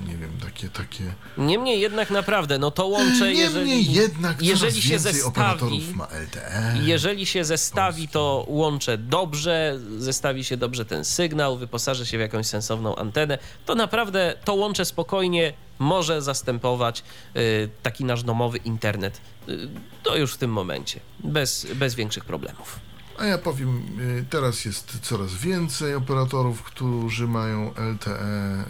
nie 0.08 0.16
wiem, 0.16 0.30
takie, 0.44 0.68
takie... 0.68 1.04
Niemniej 1.38 1.80
jednak 1.80 2.10
naprawdę, 2.10 2.58
no 2.58 2.70
to 2.70 2.86
łącze, 2.86 3.32
jeżeli, 3.32 3.70
Niemniej 3.70 3.92
jednak 3.92 4.36
coraz 4.36 4.48
jeżeli 4.48 4.82
się 4.82 4.98
zestawi, 4.98 5.22
operatorów 5.22 5.94
ma 5.94 6.06
E. 6.06 6.22
LTE. 6.22 6.74
jeżeli 6.82 7.26
się 7.26 7.44
zestawi 7.44 8.08
to 8.08 8.44
łącze 8.48 8.98
dobrze, 8.98 9.78
zestawi 9.98 10.44
się 10.44 10.56
dobrze 10.56 10.84
ten 10.84 11.04
sygnał, 11.04 11.56
wyposaży 11.58 12.06
się 12.06 12.18
w 12.18 12.20
jakąś 12.20 12.46
sensowną 12.46 12.96
antenę, 12.96 13.38
to 13.66 13.74
naprawdę 13.74 14.34
to 14.44 14.54
łącze 14.54 14.84
spokojnie 14.84 15.52
może 15.78 16.22
zastępować 16.22 17.02
y, 17.36 17.68
taki 17.82 18.04
nasz 18.04 18.22
domowy 18.22 18.58
internet. 18.58 19.20
Y, 19.48 19.68
to 20.02 20.16
już 20.16 20.34
w 20.34 20.36
tym 20.36 20.52
momencie, 20.52 21.00
bez, 21.24 21.66
bez 21.74 21.94
większych 21.94 22.24
problemów. 22.24 22.91
A 23.18 23.24
ja 23.26 23.38
powiem, 23.38 23.82
y, 24.00 24.24
teraz 24.30 24.64
jest 24.64 24.98
coraz 25.02 25.34
więcej 25.34 25.94
operatorów, 25.94 26.62
którzy 26.62 27.28
mają 27.28 27.74
LTE. 27.74 28.64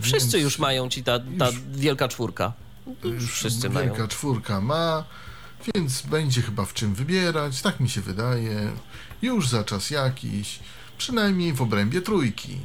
Wszyscy 0.00 0.30
więc 0.36 0.44
już 0.44 0.58
mają 0.58 0.88
ci 0.88 1.04
ta, 1.04 1.18
ta 1.38 1.46
już- 1.46 1.60
wielka 1.72 2.08
czwórka. 2.08 2.52
już 3.04 3.32
wszyscy 3.32 3.68
wielka 3.68 3.92
mają. 3.92 4.08
czwórka 4.08 4.60
ma, 4.60 5.04
więc 5.74 6.02
będzie 6.02 6.42
chyba 6.42 6.64
w 6.64 6.74
czym 6.74 6.94
wybierać, 6.94 7.62
tak 7.62 7.80
mi 7.80 7.88
się 7.88 8.00
wydaje. 8.00 8.70
Już 9.22 9.48
za 9.48 9.64
czas 9.64 9.90
jakiś, 9.90 10.58
przynajmniej 10.98 11.52
w 11.52 11.62
obrębie 11.62 12.02
trójki, 12.02 12.58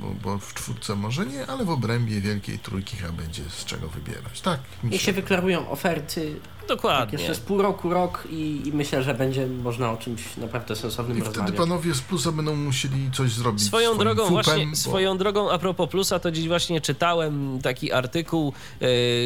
bo, 0.00 0.10
bo 0.22 0.38
w 0.38 0.54
czwórce 0.54 0.96
może 0.96 1.26
nie, 1.26 1.46
ale 1.46 1.64
w 1.64 1.70
obrębie 1.70 2.20
wielkiej 2.20 2.58
trójki 2.58 2.96
chyba 2.96 3.12
będzie 3.12 3.42
z 3.50 3.64
czego 3.64 3.88
wybierać. 3.88 4.40
Tak 4.40 4.60
mi 4.84 4.92
się 4.92 4.98
się 4.98 5.12
wyklarują 5.12 5.70
oferty, 5.70 6.40
tak 6.68 6.76
Dokładnie. 6.76 7.18
jeszcze 7.18 7.34
z 7.34 7.40
pół 7.40 7.62
roku, 7.62 7.90
rok 7.90 8.24
i, 8.30 8.62
i 8.64 8.72
myślę, 8.72 9.02
że 9.02 9.14
będzie 9.14 9.46
można 9.46 9.92
o 9.92 9.96
czymś 9.96 10.36
naprawdę 10.36 10.76
sensownym 10.76 11.18
I 11.18 11.20
wtedy 11.20 11.36
rozmawiać. 11.38 11.56
panowie 11.58 11.94
z 11.94 12.00
plusa 12.00 12.32
będą 12.32 12.56
musieli 12.56 13.10
coś 13.14 13.30
zrobić 13.32 13.62
Swoją 13.62 13.98
drogą, 13.98 14.22
fupem, 14.28 14.42
właśnie, 14.44 14.66
bo- 14.66 14.76
swoją 14.76 15.18
drogą, 15.18 15.50
a 15.50 15.58
propos 15.58 15.90
plusa, 15.90 16.18
to 16.18 16.30
dziś 16.30 16.48
właśnie 16.48 16.80
czytałem 16.80 17.58
taki 17.62 17.92
artykuł, 17.92 18.52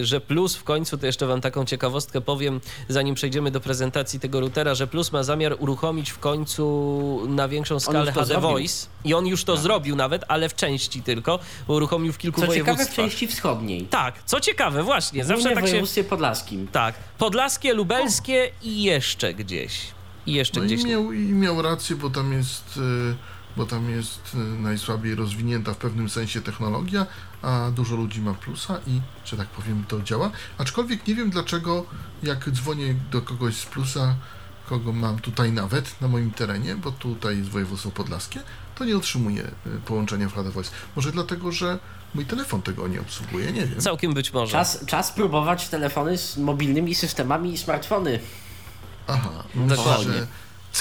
e, 0.00 0.04
że 0.04 0.20
plus 0.20 0.56
w 0.56 0.64
końcu, 0.64 0.98
to 0.98 1.06
jeszcze 1.06 1.26
wam 1.26 1.40
taką 1.40 1.64
ciekawostkę 1.64 2.20
powiem, 2.20 2.60
zanim 2.88 3.14
przejdziemy 3.14 3.50
do 3.50 3.60
prezentacji 3.60 4.20
tego 4.20 4.40
routera, 4.40 4.74
że 4.74 4.86
plus 4.86 5.12
ma 5.12 5.22
zamiar 5.22 5.56
uruchomić 5.58 6.10
w 6.10 6.18
końcu 6.18 6.66
na 7.28 7.48
większą 7.48 7.80
skalę 7.80 8.12
HD 8.12 8.26
zrobił. 8.26 8.48
Voice 8.50 8.86
i 9.04 9.14
on 9.14 9.26
już 9.26 9.44
to 9.44 9.56
zrobił 9.56 9.96
nawet, 9.96 10.24
ale 10.28 10.48
w 10.48 10.54
części 10.54 11.02
tylko, 11.02 11.38
bo 11.68 11.74
uruchomił 11.74 12.12
w 12.12 12.18
kilku 12.18 12.40
Co 12.40 12.46
ciekawe, 12.46 12.62
w 12.62 12.64
województwach. 12.66 12.96
części 13.06 13.26
wschodniej. 13.26 13.82
Tak, 13.82 14.14
co 14.24 14.40
ciekawe, 14.40 14.82
właśnie, 14.82 15.24
zawsze 15.24 15.50
w 15.50 15.54
tak 15.54 15.64
się... 15.64 15.70
województwie 15.70 16.04
podlaskim. 16.04 16.68
Tak, 16.72 16.94
podlaskie, 17.30 17.74
lubelskie 17.74 18.50
i 18.62 18.82
jeszcze 18.82 19.34
gdzieś. 19.34 19.80
I 20.26 20.32
jeszcze 20.32 20.60
No 20.60 20.66
gdzieś. 20.66 20.82
i 20.82 20.86
miał, 20.86 21.12
i 21.12 21.18
miał 21.32 21.62
rację, 21.62 21.96
bo 21.96 22.10
tam 22.10 22.32
jest, 22.32 22.76
y, 22.76 22.80
bo 23.56 23.66
tam 23.66 23.90
jest 23.90 24.34
y, 24.34 24.38
najsłabiej 24.38 25.14
rozwinięta 25.14 25.74
w 25.74 25.76
pewnym 25.76 26.08
sensie 26.08 26.40
technologia, 26.40 27.06
a 27.42 27.70
dużo 27.70 27.96
ludzi 27.96 28.20
ma 28.20 28.34
plusa 28.34 28.80
i, 28.86 29.00
że 29.24 29.36
tak 29.36 29.48
powiem, 29.48 29.84
to 29.88 30.02
działa. 30.02 30.30
Aczkolwiek 30.58 31.06
nie 31.06 31.14
wiem 31.14 31.30
dlaczego, 31.30 31.86
jak 32.22 32.50
dzwonię 32.50 32.94
do 33.10 33.22
kogoś 33.22 33.56
z 33.56 33.66
plusa, 33.66 34.14
kogo 34.68 34.92
mam 34.92 35.18
tutaj 35.18 35.52
nawet 35.52 36.00
na 36.00 36.08
moim 36.08 36.30
terenie, 36.30 36.74
bo 36.76 36.92
tutaj 36.92 37.38
jest 37.38 37.50
województwo 37.50 37.90
podlaskie, 37.90 38.40
to 38.74 38.84
nie 38.84 38.96
otrzymuję 38.96 39.42
y, 39.66 39.80
połączenia 39.86 40.28
w 40.28 40.34
HD 40.34 40.50
Voice. 40.50 40.70
Może 40.96 41.12
dlatego, 41.12 41.52
że 41.52 41.78
mój 42.16 42.24
telefon 42.24 42.62
tego 42.62 42.88
nie 42.88 43.00
obsługuje, 43.00 43.52
nie 43.52 43.66
wiem. 43.66 43.80
Całkiem 43.80 44.14
być 44.14 44.32
może. 44.32 44.52
Czas, 44.52 44.84
czas 44.86 45.12
próbować 45.12 45.68
telefony 45.68 46.18
z 46.18 46.36
mobilnymi 46.36 46.94
systemami 46.94 47.52
i 47.52 47.58
smartfony. 47.58 48.18
Aha, 49.06 49.30
Dokładnie. 49.54 50.12
że 50.12 50.26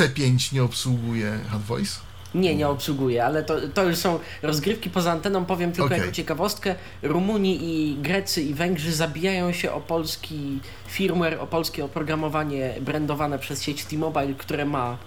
C5 0.07 0.53
nie 0.53 0.63
obsługuje 0.63 1.39
HD 1.51 1.65
Voice? 1.65 1.99
Nie, 2.35 2.55
nie 2.55 2.67
obsługuje, 2.67 3.25
ale 3.25 3.43
to, 3.43 3.55
to 3.73 3.83
już 3.83 3.97
są 3.97 4.19
rozgrywki 4.41 4.89
poza 4.89 5.11
anteną. 5.11 5.45
Powiem 5.45 5.71
tylko 5.71 5.85
Okej. 5.85 5.99
jako 5.99 6.11
ciekawostkę. 6.11 6.75
Rumuni 7.03 7.59
i 7.63 7.95
Grecy 8.01 8.41
i 8.41 8.53
Węgrzy 8.53 8.93
zabijają 8.93 9.51
się 9.51 9.71
o 9.71 9.81
polski 9.81 10.59
firmware, 10.87 11.39
o 11.39 11.47
polskie 11.47 11.85
oprogramowanie 11.85 12.73
brandowane 12.81 13.39
przez 13.39 13.63
sieć 13.63 13.85
T-Mobile, 13.85 14.33
które 14.33 14.65
ma 14.65 14.97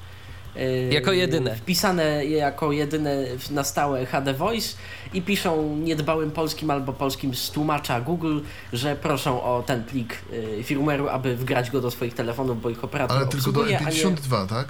Jako 0.90 1.12
jedyne. 1.12 1.56
Wpisane 1.56 2.24
jako 2.26 2.72
jedyne 2.72 3.36
w- 3.38 3.50
na 3.50 3.64
stałe 3.64 4.06
HD 4.06 4.34
Voice 4.34 4.68
i 5.14 5.22
piszą 5.22 5.76
niedbałym 5.76 6.30
polskim 6.30 6.70
albo 6.70 6.92
polskim 6.92 7.34
z 7.34 7.50
tłumacza 7.50 8.00
Google, 8.00 8.40
że 8.72 8.96
proszą 8.96 9.42
o 9.42 9.62
ten 9.66 9.84
plik 9.84 10.18
e, 10.58 10.62
firmware'u, 10.62 11.08
aby 11.08 11.36
wgrać 11.36 11.70
go 11.70 11.80
do 11.80 11.90
swoich 11.90 12.14
telefonów, 12.14 12.62
bo 12.62 12.70
ich 12.70 12.84
operator 12.84 13.16
Ale 13.16 13.26
tylko 13.26 13.52
do 13.52 13.60
obsługuje, 13.60 13.78
a 13.78 13.90
nie... 13.90 13.96
E52, 13.96 14.46
tak? 14.48 14.68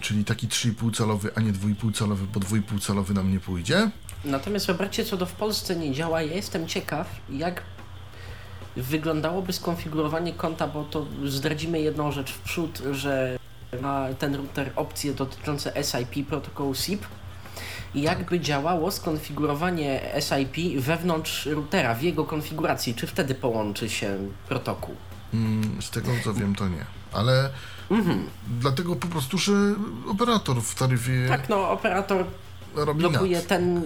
czyli 0.00 0.24
taki 0.24 0.48
3,5 0.48 0.96
calowy, 0.96 1.30
a 1.34 1.40
nie 1.40 1.52
2,5 1.52 1.92
calowy, 1.92 2.26
bo 2.34 2.40
2,5 2.40 2.80
calowy 2.80 3.14
nam 3.14 3.32
nie 3.32 3.40
pójdzie. 3.40 3.90
Natomiast 4.28 4.68
Robercie, 4.68 5.04
co 5.04 5.16
do 5.16 5.26
w 5.26 5.32
Polsce 5.32 5.76
nie 5.76 5.92
działa, 5.92 6.22
ja 6.22 6.34
jestem 6.34 6.66
ciekaw, 6.68 7.06
jak 7.30 7.62
wyglądało 8.76 9.44
skonfigurowanie 9.52 10.32
konta, 10.32 10.66
bo 10.68 10.84
to 10.84 11.06
zdradzimy 11.26 11.80
jedną 11.80 12.12
rzecz 12.12 12.32
w 12.32 12.38
przód, 12.38 12.82
że 12.92 13.38
ma 13.80 14.06
ten 14.18 14.34
router 14.34 14.70
opcje 14.76 15.14
dotyczące 15.14 15.72
SIP, 15.84 16.26
protokołu 16.28 16.74
SIP. 16.74 17.06
I 17.94 18.02
jakby 18.02 18.40
działało 18.40 18.90
skonfigurowanie 18.90 20.00
SIP 20.20 20.80
wewnątrz 20.82 21.46
routera, 21.46 21.94
w 21.94 22.02
jego 22.02 22.24
konfiguracji, 22.24 22.94
czy 22.94 23.06
wtedy 23.06 23.34
połączy 23.34 23.88
się 23.90 24.18
protokół? 24.48 24.94
Mm, 25.34 25.82
Z 25.82 25.90
tego 25.90 26.08
co 26.24 26.34
wiem, 26.34 26.54
to 26.54 26.68
nie. 26.68 26.84
Ale 27.12 27.50
Mhm. 27.90 28.26
dlatego 28.60 28.96
po 28.96 29.06
prostu, 29.06 29.38
że 29.38 29.52
operator 30.10 30.62
w 30.62 30.74
taryfie 30.74 31.26
Tak, 31.28 31.48
no 31.48 31.70
operator 31.70 32.24
blokuje 32.94 33.40
ten 33.40 33.82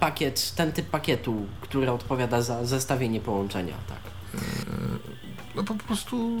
pakiet, 0.00 0.52
ten 0.56 0.72
typ 0.72 0.86
pakietu, 0.90 1.46
który 1.60 1.90
odpowiada 1.90 2.42
za 2.42 2.64
zestawienie 2.66 3.20
połączenia, 3.20 3.74
tak. 3.88 4.00
No 5.54 5.64
po 5.64 5.74
prostu 5.74 6.40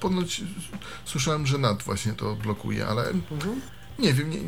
ponoć 0.00 0.40
słyszałem, 1.04 1.46
że 1.46 1.58
NAT 1.58 1.82
właśnie 1.82 2.12
to 2.12 2.34
blokuje, 2.36 2.86
ale 2.86 3.02
Mhm. 3.08 3.60
nie 3.98 4.12
wiem, 4.12 4.30
nie, 4.30 4.38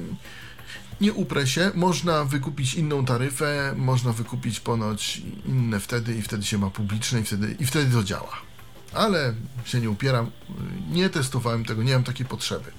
nie 1.00 1.12
uprę 1.12 1.46
się. 1.46 1.70
Można 1.74 2.24
wykupić 2.24 2.74
inną 2.74 3.04
taryfę, 3.04 3.74
można 3.76 4.12
wykupić 4.12 4.60
ponoć 4.60 5.22
inne 5.46 5.80
wtedy 5.80 6.14
i 6.14 6.22
wtedy 6.22 6.44
się 6.44 6.58
ma 6.58 6.70
publiczne 6.70 7.20
i 7.20 7.24
wtedy, 7.24 7.56
i 7.60 7.66
wtedy 7.66 7.92
to 7.92 8.04
działa. 8.04 8.32
Ale 8.92 9.34
się 9.64 9.80
nie 9.80 9.90
upieram, 9.90 10.30
nie 10.90 11.10
testowałem 11.10 11.64
tego, 11.64 11.82
nie 11.82 11.92
mam 11.94 12.04
takiej 12.04 12.26
potrzeby. 12.26 12.70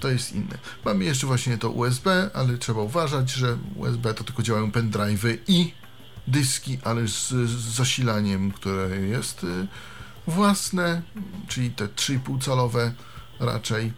To 0.00 0.08
jest 0.08 0.32
inne. 0.32 0.58
Mamy 0.84 1.04
jeszcze 1.04 1.26
właśnie 1.26 1.58
to 1.58 1.70
USB, 1.70 2.30
ale 2.34 2.58
trzeba 2.58 2.80
uważać, 2.80 3.30
że 3.30 3.58
USB 3.76 4.14
to 4.14 4.24
tylko 4.24 4.42
działają 4.42 4.70
pendrive'y 4.70 5.38
i 5.48 5.72
dyski, 6.26 6.78
ale 6.84 7.08
z, 7.08 7.28
z 7.28 7.74
zasilaniem, 7.76 8.52
które 8.52 8.96
jest 8.96 9.44
y, 9.44 9.66
własne, 10.26 11.02
czyli 11.48 11.70
te 11.70 11.86
3,5 11.86 12.44
calowe 12.44 12.94
raczej. 13.40 13.92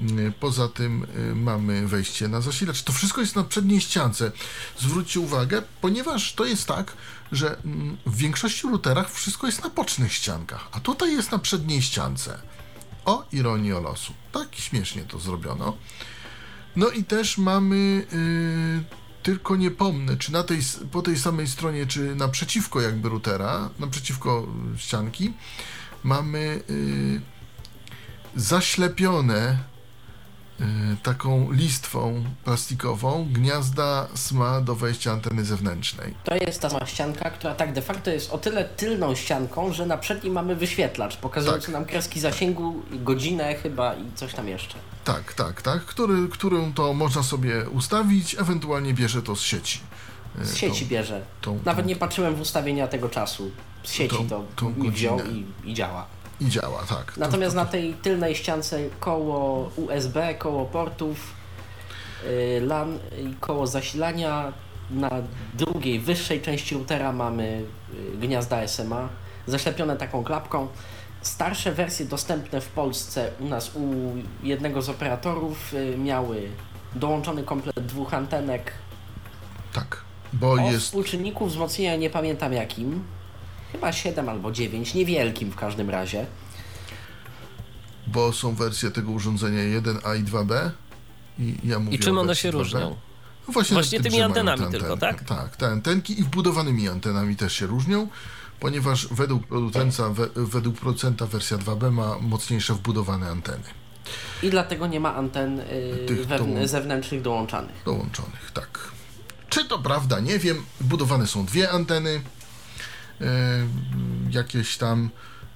Y, 0.00 0.32
Poza 0.40 0.68
tym 0.68 1.06
y, 1.30 1.34
mamy 1.34 1.88
wejście 1.88 2.28
na 2.28 2.40
zasilacz. 2.40 2.82
To 2.82 2.92
wszystko 2.92 3.20
jest 3.20 3.36
na 3.36 3.44
przedniej 3.44 3.80
ściance. 3.80 4.32
Zwróćcie 4.78 5.20
uwagę, 5.20 5.62
ponieważ 5.80 6.32
to 6.32 6.44
jest 6.44 6.66
tak, 6.66 6.92
że 7.32 7.58
mm, 7.64 7.96
w 8.06 8.16
większości 8.16 8.66
routerach 8.66 9.12
wszystko 9.12 9.46
jest 9.46 9.62
na 9.62 9.70
bocznych 9.70 10.12
ściankach, 10.12 10.68
a 10.72 10.80
tutaj 10.80 11.12
jest 11.12 11.32
na 11.32 11.38
przedniej 11.38 11.82
ściance. 11.82 12.38
O 13.08 13.24
ironię 13.32 13.74
losu. 13.74 14.12
Tak 14.32 14.54
śmiesznie 14.54 15.02
to 15.02 15.18
zrobiono. 15.18 15.76
No 16.76 16.88
i 16.88 17.04
też 17.04 17.38
mamy, 17.38 18.06
y, 18.12 18.84
tylko 19.22 19.56
nie 19.56 19.70
pomnę, 19.70 20.16
czy 20.16 20.32
na 20.32 20.42
tej, 20.42 20.58
po 20.92 21.02
tej 21.02 21.18
samej 21.18 21.46
stronie, 21.46 21.86
czy 21.86 22.14
naprzeciwko 22.14 22.80
jakby 22.80 23.08
routera, 23.08 23.70
naprzeciwko 23.78 24.46
ścianki, 24.76 25.32
mamy 26.04 26.62
y, 26.70 27.20
zaślepione 28.36 29.58
taką 31.02 31.52
listwą 31.52 32.24
plastikową 32.44 33.28
gniazda 33.32 34.06
SMA 34.14 34.60
do 34.60 34.74
wejścia 34.74 35.12
anteny 35.12 35.44
zewnętrznej. 35.44 36.14
To 36.24 36.34
jest 36.34 36.60
ta 36.60 36.70
sama 36.70 36.86
ścianka, 36.86 37.30
która 37.30 37.54
tak 37.54 37.72
de 37.72 37.82
facto 37.82 38.10
jest 38.10 38.30
o 38.32 38.38
tyle 38.38 38.64
tylną 38.64 39.14
ścianką, 39.14 39.72
że 39.72 39.86
na 39.86 39.96
przedniej 39.98 40.32
mamy 40.32 40.56
wyświetlacz 40.56 41.16
pokazujący 41.16 41.66
Tak. 41.66 41.72
nam 41.72 41.84
kreski 41.84 42.20
zasięgu, 42.20 42.82
godzinę 42.92 43.54
chyba 43.54 43.94
i 43.94 44.12
coś 44.14 44.34
tam 44.34 44.48
jeszcze. 44.48 44.74
Tak, 45.04 45.32
tak, 45.34 45.62
tak, 45.62 45.84
który, 45.84 46.28
którą 46.28 46.72
to 46.72 46.94
można 46.94 47.22
sobie 47.22 47.68
ustawić, 47.70 48.34
ewentualnie 48.38 48.94
bierze 48.94 49.22
to 49.22 49.36
z 49.36 49.40
sieci. 49.40 49.80
Y, 50.40 50.44
Z 50.46 50.56
sieci 50.56 50.84
tą- 50.84 50.90
bierze. 50.90 51.22
tą- 51.40 51.58
Nawet 51.64 51.84
tą- 51.84 51.88
nie 51.88 51.96
patrzyłem 51.96 52.34
w 52.34 52.40
ustawienia 52.40 52.88
tego 52.88 53.08
czasu. 53.08 53.50
Z 53.84 53.92
sieci 53.92 54.16
to 54.56 54.70
mi 54.70 54.90
wziął 54.90 55.18
i, 55.20 55.46
i 55.70 55.74
działa. 55.74 56.06
I 56.40 56.48
działa, 56.48 56.82
tak. 56.88 57.12
To- 57.12 57.20
Natomiast 57.20 57.56
to, 57.56 57.62
na 57.62 57.66
tej 57.68 57.94
tylnej 57.94 58.34
ściance 58.34 58.78
koło 59.00 59.70
USB, 59.76 60.34
koło 60.34 60.64
portów, 60.64 61.32
y, 62.26 62.60
LAN 62.66 62.98
i 63.24 63.34
koło 63.40 63.66
zasilania. 63.66 64.52
Na 64.90 65.10
drugiej, 65.54 66.00
wyższej 66.00 66.40
części 66.40 66.74
routera 66.74 67.12
mamy 67.12 67.62
y, 68.14 68.16
gniazda 68.16 68.62
SMA, 68.62 69.08
zaślepione 69.46 69.96
taką 69.96 70.24
klapką. 70.24 70.68
Starsze 71.22 71.72
wersje 71.72 72.06
dostępne 72.06 72.60
w 72.60 72.68
Polsce 72.68 73.30
u 73.40 73.44
nas, 73.48 73.70
u 73.74 74.12
jednego 74.42 74.82
z 74.82 74.88
operatorów 74.88 75.74
y, 75.74 75.98
miały 75.98 76.48
dołączony 76.94 77.42
komplet 77.42 77.86
dwóch 77.86 78.14
antenek 78.14 78.72
tak, 79.72 80.02
bo 80.32 80.52
o 80.52 80.56
jest 80.56 80.84
współczynniku 80.84 81.46
wzmocnienia 81.46 81.96
nie 81.96 82.10
pamiętam 82.10 82.52
jakim. 82.52 83.04
Chyba 83.72 83.92
7 83.92 84.28
albo 84.28 84.52
9, 84.52 84.94
niewielkim 84.94 85.50
w 85.50 85.56
każdym 85.56 85.90
razie. 85.90 86.26
bo 88.06 88.32
są 88.32 88.54
wersje 88.54 88.90
tego 88.90 89.10
urządzenia 89.12 89.80
1A 89.80 90.20
i 90.20 90.24
2B. 90.24 90.70
I, 91.38 91.54
ja 91.64 91.78
mówię 91.78 91.96
I 91.96 91.98
czym 91.98 92.18
one 92.18 92.36
się 92.36 92.48
2B. 92.48 92.52
różnią? 92.52 92.96
No 93.48 93.52
właśnie 93.52 93.74
Właśnie 93.74 94.00
tym, 94.00 94.10
tymi 94.12 94.22
antenami 94.22 94.64
te 94.64 94.70
tylko, 94.70 94.96
tak? 94.96 95.22
Tak, 95.24 95.56
te 95.56 95.66
antenki 95.66 96.20
i 96.20 96.24
wbudowanymi 96.24 96.88
antenami 96.88 97.36
też 97.36 97.52
się 97.52 97.66
różnią, 97.66 98.08
ponieważ 98.60 99.08
według 99.10 99.46
producenta, 99.46 100.08
we, 100.08 100.28
według 100.36 100.76
producenta 100.76 101.26
wersja 101.26 101.58
2B 101.58 101.90
ma 101.92 102.18
mocniejsze 102.18 102.74
wbudowane 102.74 103.30
anteny 103.30 103.62
I 104.42 104.50
dlatego 104.50 104.86
nie 104.86 105.00
ma 105.00 105.14
anten 105.14 105.60
y, 105.60 105.64
Tych 106.08 106.26
wewn- 106.26 106.38
dołą- 106.38 106.66
zewnętrznych 106.66 107.22
dołączanych. 107.22 107.82
dołączonych, 107.84 108.50
tak. 108.54 108.78
Czy 109.48 109.64
to 109.64 109.78
prawda, 109.78 110.20
nie 110.20 110.38
wiem. 110.38 110.64
Wbudowane 110.80 111.26
są 111.26 111.44
dwie 111.46 111.70
anteny, 111.70 112.20
jakieś 114.30 114.76
tam 114.76 115.10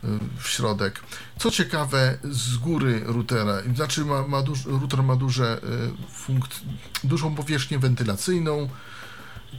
e, 0.04 0.06
w 0.38 0.48
środek. 0.48 1.00
Co 1.38 1.50
ciekawe, 1.50 2.18
z 2.24 2.56
góry 2.56 3.02
routera, 3.06 3.62
znaczy 3.74 4.04
ma, 4.04 4.28
ma 4.28 4.42
duż, 4.42 4.64
router 4.64 5.02
ma 5.02 5.16
duże, 5.16 5.60
e, 5.62 6.12
funkt, 6.14 6.60
dużą 7.04 7.34
powierzchnię 7.34 7.78
wentylacyjną. 7.78 8.68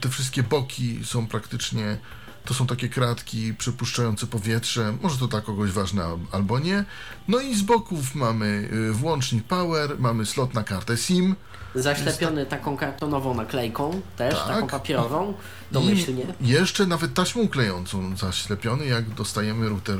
Te 0.00 0.08
wszystkie 0.08 0.42
boki 0.42 1.00
są 1.04 1.26
praktycznie, 1.26 1.98
to 2.44 2.54
są 2.54 2.66
takie 2.66 2.88
kratki 2.88 3.54
przepuszczające 3.54 4.26
powietrze. 4.26 4.96
Może 5.02 5.18
to 5.18 5.28
dla 5.28 5.40
kogoś 5.40 5.70
ważne 5.70 6.04
al- 6.04 6.18
albo 6.32 6.58
nie. 6.58 6.84
No 7.28 7.40
i 7.40 7.54
z 7.54 7.62
boków 7.62 8.14
mamy 8.14 8.68
włącznik 8.92 9.44
power, 9.44 9.96
mamy 9.98 10.26
slot 10.26 10.54
na 10.54 10.64
kartę 10.64 10.96
SIM. 10.96 11.36
Zaślepiony 11.74 12.46
taką 12.46 12.76
kartonową 12.76 13.34
naklejką, 13.34 14.00
też 14.16 14.34
Tak. 14.34 14.46
taką 14.48 14.66
papierową, 14.68 15.34
domyślnie. 15.72 16.24
I 16.40 16.48
jeszcze 16.48 16.86
nawet 16.86 17.14
taśmą 17.14 17.48
klejącą 17.48 18.16
zaślepiony, 18.16 18.86
jak 18.86 19.10
dostajemy 19.10 19.68
router 19.68 19.98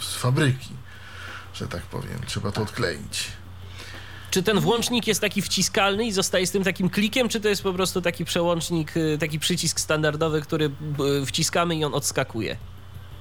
z 0.00 0.14
fabryki, 0.14 0.70
że 1.54 1.68
tak 1.68 1.82
powiem. 1.82 2.18
Trzeba 2.26 2.52
to 2.52 2.62
odkleić. 2.62 3.26
Czy 4.30 4.42
ten 4.42 4.60
włącznik 4.60 5.06
jest 5.06 5.20
taki 5.20 5.42
wciskalny 5.42 6.06
i 6.06 6.12
zostaje 6.12 6.46
z 6.46 6.50
tym 6.50 6.64
takim 6.64 6.90
klikiem, 6.90 7.28
czy 7.28 7.40
to 7.40 7.48
jest 7.48 7.62
po 7.62 7.72
prostu 7.72 8.02
taki 8.02 8.24
przełącznik, 8.24 8.96
y, 8.96 9.18
taki 9.20 9.38
przycisk 9.38 9.80
standardowy, 9.80 10.40
który 10.40 10.70
y, 11.22 11.26
wciskamy 11.26 11.76
i 11.76 11.84
on 11.84 11.94
odskakuje? 11.94 12.56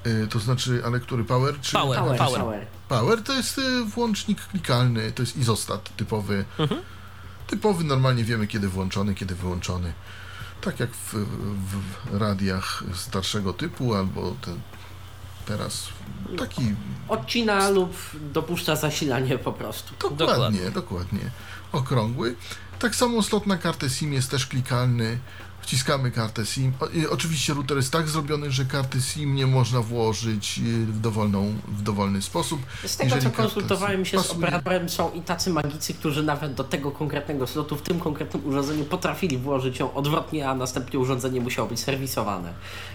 Y, 0.07 0.27
To 0.27 0.39
znaczy, 0.39 0.81
ale 0.85 0.99
który 0.99 1.23
power? 1.23 1.55
Czy 1.61 1.71
Power. 1.71 1.99
Power, 1.99 2.17
Power. 2.17 2.39
power. 2.41 2.65
Power 2.89 3.23
to 3.23 3.33
jest 3.33 3.57
y, 3.57 3.85
włącznik 3.85 4.47
klikalny, 4.47 5.11
to 5.11 5.21
jest 5.23 5.37
izostat 5.37 5.95
typowy. 5.97 6.45
Mhm. 6.59 6.81
Typowy, 7.47 7.84
normalnie 7.84 8.23
wiemy 8.23 8.47
kiedy 8.47 8.69
włączony, 8.69 9.15
kiedy 9.15 9.36
wyłączony. 9.36 9.93
Tak 10.62 10.79
jak 10.79 10.89
w, 10.91 11.13
w 11.13 12.17
radiach 12.19 12.84
starszego 12.93 13.53
typu, 13.53 13.93
albo 13.93 14.36
te, 14.41 14.51
teraz 15.45 15.88
taki 16.38 16.75
Odcina 17.08 17.69
lub 17.69 17.97
dopuszcza 18.34 18.75
zasilanie 18.75 19.38
po 19.38 19.53
prostu. 19.53 19.93
Dokładnie, 19.99 20.25
Dokładnie. 20.27 20.71
dokładnie. 20.71 21.32
Okrągły. 21.71 22.36
Tak 22.79 22.95
samo 22.95 23.23
slot 23.23 23.47
na 23.47 23.58
kartę 23.58 23.89
SIM 23.89 24.13
jest 24.13 24.32
też 24.32 24.47
klikalny. 24.47 25.19
Wciskamy 25.67 26.12
kartę 26.12 26.45
SIM. 26.45 26.71
O, 26.80 26.88
oczywiście 27.12 27.54
router 27.54 27.78
jest 27.78 27.91
tak 27.91 28.10
zrobiony, 28.10 28.52
że 28.52 28.65
karty 28.65 29.02
SIM 29.02 29.36
nie 29.36 29.47
można 29.47 29.82
włożyć 29.82 30.60
y, 30.60 30.62
w, 30.86 30.99
dowolną, 30.99 31.54
w 31.67 31.82
dowolny 31.82 32.21
sposób. 32.21 32.62
Z 32.86 32.97
tego, 32.97 33.15
Jeżeli 33.15 33.32
co 33.36 33.38
konsultowałem 33.43 34.06
się 34.06 34.19
z 34.19 34.21
pasuje. 34.21 34.38
operatorem, 34.47 34.89
są 34.89 35.12
i 35.12 35.21
tacy 35.21 35.49
magicy, 35.49 35.93
którzy 35.93 36.23
nawet 36.23 36.54
do 36.54 36.63
tego 36.63 36.91
konkretnego 36.91 37.47
slotu 37.47 37.76
w 37.76 37.82
tym 37.82 37.99
konkretnym 37.99 38.45
urządzeniu 38.45 38.84
potrafili 38.86 39.38
włożyć 39.38 39.80
ją 39.80 39.93
odwrotnie, 39.93 40.49
a 40.49 40.56
następnie 40.56 40.99
urządzenie 40.99 41.41
musiało 41.41 41.67
być 41.67 41.80
serwisowane. 41.80 42.54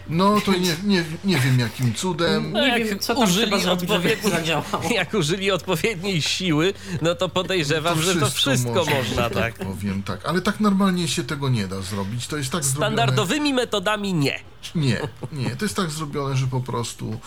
No 0.08 0.40
to 0.40 0.52
nie, 0.52 0.76
nie, 0.84 1.04
nie 1.24 1.38
wiem 1.38 1.58
jakim 1.60 1.94
cudem. 1.94 2.52
No, 2.52 2.60
Nie 2.60 2.68
jak 2.68 2.84
wiem, 2.88 2.98
co 2.98 3.14
tam 3.14 3.24
użyli 3.24 3.46
trzeba 3.46 3.58
zrobić, 3.62 3.90
żeby 3.90 4.08
odpowiedniej- 4.12 4.30
zadziałało. 4.32 4.82
Jak 4.94 5.14
użyli 5.14 5.50
odpowiedniej 5.50 6.22
siły, 6.22 6.74
no 7.02 7.14
to 7.14 7.28
podejrzewam, 7.28 8.02
że 8.02 8.14
to 8.14 8.30
wszystko 8.30 8.84
można, 8.84 9.30
tak. 9.30 9.54
Powiem 9.54 10.02
tak, 10.02 10.26
ale 10.26 10.40
tak 10.40 10.60
normalnie 10.60 11.08
się 11.08 11.24
tego 11.24 11.48
nie 11.48 11.68
da 11.68 11.80
zrobić. 11.80 12.26
To 12.26 12.36
jest 12.36 12.50
tak 12.50 12.57
zrobione. 12.64 12.86
Standardowymi 12.96 13.54
metodami 13.54 14.14
nie. 14.14 14.40
Nie, 14.74 15.00
nie. 15.32 15.56
To 15.56 15.64
jest 15.64 15.76
tak 15.76 15.90
zrobione, 15.90 16.36
że 16.36 16.46
po 16.46 16.60
prostu 16.60 17.20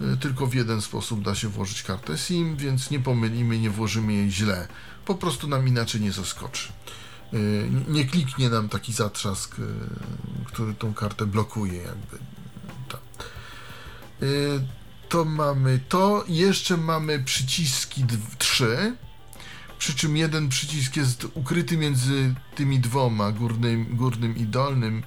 y, 0.00 0.16
tylko 0.16 0.46
w 0.46 0.54
jeden 0.54 0.80
sposób 0.82 1.22
da 1.24 1.34
się 1.34 1.48
włożyć 1.48 1.82
kartę 1.82 2.18
SIM, 2.18 2.56
więc 2.56 2.90
nie 2.90 3.00
pomylimy, 3.00 3.58
nie 3.58 3.70
włożymy 3.70 4.12
jej 4.12 4.30
źle. 4.30 4.68
Po 5.04 5.14
prostu 5.14 5.48
nam 5.48 5.68
inaczej 5.68 6.00
nie 6.00 6.12
zaskoczy. 6.12 6.68
Y, 7.34 7.70
Nie 7.88 8.04
kliknie 8.04 8.48
nam 8.50 8.68
taki 8.68 8.92
zatrzask, 8.92 9.58
y, 9.58 9.62
który 10.46 10.74
tą 10.74 10.94
kartę 10.94 11.26
blokuje, 11.26 11.82
jakby. 11.82 12.18
Tak. 12.88 13.00
To 15.08 15.24
mamy 15.24 15.80
to. 15.88 16.24
Jeszcze 16.28 16.76
mamy 16.76 17.18
przyciski 17.24 18.04
dw- 18.04 18.36
trzy. 18.38 18.96
Przy 19.82 19.94
czym 19.94 20.16
jeden 20.16 20.48
przycisk 20.48 20.96
jest 20.96 21.26
ukryty 21.34 21.76
między 21.76 22.34
tymi 22.54 22.80
dwoma, 22.80 23.32
górnym, 23.32 23.96
górnym 23.96 24.36
i 24.36 24.46
dolnym, 24.46 25.02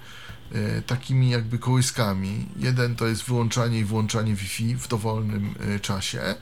e, 0.52 0.82
takimi 0.82 1.30
jakby 1.30 1.60
kołyskami. 1.60 2.46
Jeden 2.58 2.96
to 2.96 3.08
jest 3.08 3.24
wyłączanie 3.24 3.80
i 3.80 3.84
włączanie 3.84 4.36
Wi-Fi 4.36 4.76
w 4.76 4.88
dowolnym 4.88 5.56
e, 5.60 5.80
czasie, 5.80 6.36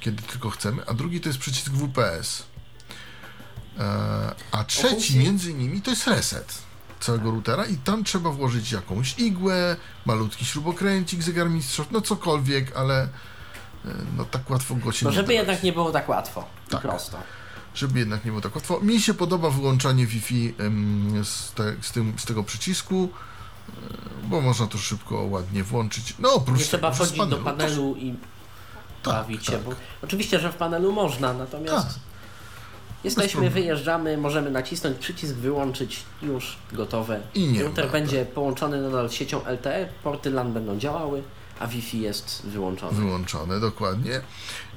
kiedy 0.00 0.22
tylko 0.22 0.50
chcemy, 0.50 0.86
a 0.86 0.94
drugi 0.94 1.20
to 1.20 1.28
jest 1.28 1.38
przycisk 1.38 1.72
WPS. 1.72 2.42
E, 3.78 4.34
a 4.52 4.64
trzeci 4.64 5.18
między 5.18 5.54
nimi 5.54 5.82
to 5.82 5.90
jest 5.90 6.06
reset 6.06 6.62
całego 7.00 7.30
routera 7.30 7.64
i 7.64 7.76
tam 7.76 8.04
trzeba 8.04 8.30
włożyć 8.30 8.72
jakąś 8.72 9.18
igłę, 9.18 9.76
malutki 10.06 10.44
śrubokręcik, 10.44 11.22
zegarmistrz, 11.22 11.80
no 11.90 12.00
cokolwiek, 12.00 12.76
ale 12.76 13.08
no 14.16 14.24
tak 14.24 14.50
łatwo 14.50 14.74
go 14.74 14.92
się 14.92 15.04
No 15.04 15.10
nie 15.10 15.16
żeby 15.16 15.26
da. 15.28 15.32
jednak 15.32 15.62
nie 15.62 15.72
było 15.72 15.90
tak 15.92 16.08
łatwo 16.08 16.44
Tak. 16.68 16.80
prosto. 16.82 17.18
żeby 17.74 17.98
jednak 17.98 18.24
nie 18.24 18.30
było 18.30 18.40
tak 18.42 18.54
łatwo. 18.54 18.80
Mi 18.80 19.00
się 19.00 19.14
podoba 19.14 19.50
wyłączanie 19.50 20.06
Wi-Fi 20.06 20.54
z, 21.24 21.52
te, 21.52 21.74
z, 21.80 21.92
tym, 21.92 22.14
z 22.18 22.24
tego 22.24 22.42
przycisku, 22.44 23.08
e, 23.68 23.72
bo 24.28 24.40
można 24.40 24.66
to 24.66 24.78
szybko, 24.78 25.22
ładnie 25.22 25.62
włączyć. 25.64 26.14
No 26.18 26.34
oprócz 26.34 26.58
Nie 26.58 26.64
trzeba 26.64 26.90
wchodzić 26.92 27.16
do 27.16 27.26
to- 27.26 27.36
panelu 27.38 27.94
i 27.96 28.14
Tak, 29.02 29.14
bawić 29.14 29.46
się, 29.46 29.52
tak. 29.52 29.62
bo 29.62 29.72
oczywiście, 30.04 30.38
że 30.40 30.52
w 30.52 30.54
panelu 30.56 30.92
można, 30.92 31.32
natomiast 31.32 31.86
Tak. 31.88 31.94
jesteśmy, 33.04 33.50
wyjeżdżamy, 33.50 34.18
możemy 34.18 34.50
nacisnąć 34.50 34.98
przycisk, 34.98 35.34
wyłączyć, 35.34 36.02
już 36.22 36.56
gotowe. 36.72 37.20
I 37.34 37.46
nie 37.48 37.62
Router 37.62 37.86
ma, 37.86 37.92
będzie 37.92 38.24
połączony 38.26 38.82
nadal 38.82 39.08
z 39.08 39.12
siecią 39.12 39.44
LTE, 39.46 39.88
porty 40.04 40.30
LAN 40.30 40.52
będą 40.52 40.78
działały, 40.78 41.22
a 41.60 41.66
Wi-Fi 41.66 42.00
jest 42.00 42.42
wyłączone. 42.46 42.98
Wyłączone, 42.98 43.60
dokładnie. 43.60 44.20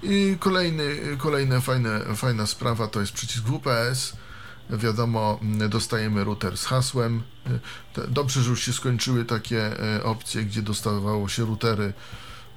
I 0.03 0.37
kolejny, 0.39 1.17
kolejna 1.17 1.61
fajne, 1.61 2.15
fajna 2.15 2.47
sprawa 2.47 2.87
to 2.87 2.99
jest 2.99 3.11
przycisk 3.11 3.43
WPS. 3.43 4.13
Wiadomo, 4.69 5.39
dostajemy 5.69 6.23
router 6.23 6.57
z 6.57 6.65
hasłem. 6.65 7.23
Dobrze, 8.07 8.41
że 8.43 8.49
już 8.49 8.63
się 8.63 8.73
skończyły 8.73 9.25
takie 9.25 9.79
e, 9.95 10.03
opcje, 10.03 10.43
gdzie 10.43 10.61
dostawało 10.61 11.29
się 11.29 11.45
routery, 11.45 11.93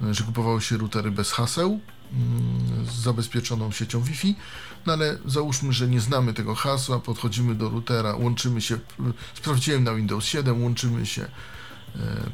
e, 0.03 0.15
że 0.15 0.25
kupowało 0.25 0.61
się 0.61 0.77
routery 0.77 1.11
bez 1.11 1.33
haseł 1.33 1.81
mm, 2.13 2.87
z 2.87 2.95
zabezpieczoną 2.95 3.73
siecią 3.73 4.03
Wi-Fi. 4.03 4.37
No 4.87 4.93
ale 4.93 5.19
załóżmy, 5.27 5.73
że 5.73 5.89
nie 5.89 6.01
znamy 6.01 6.35
tego 6.35 6.55
hasła, 6.55 6.99
podchodzimy 6.99 7.55
do 7.55 7.69
routera, 7.69 8.15
łączymy 8.15 8.61
się, 8.61 8.79
sprawdziłem 9.35 9.85
na 9.85 9.95
Windows 9.95 10.25
7, 10.25 10.63
łączymy 10.63 11.07
się 11.07 11.29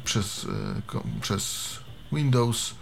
przez, 0.03 0.47
e, 0.95 1.21
przez 1.21 1.75
Windows, 2.11 2.73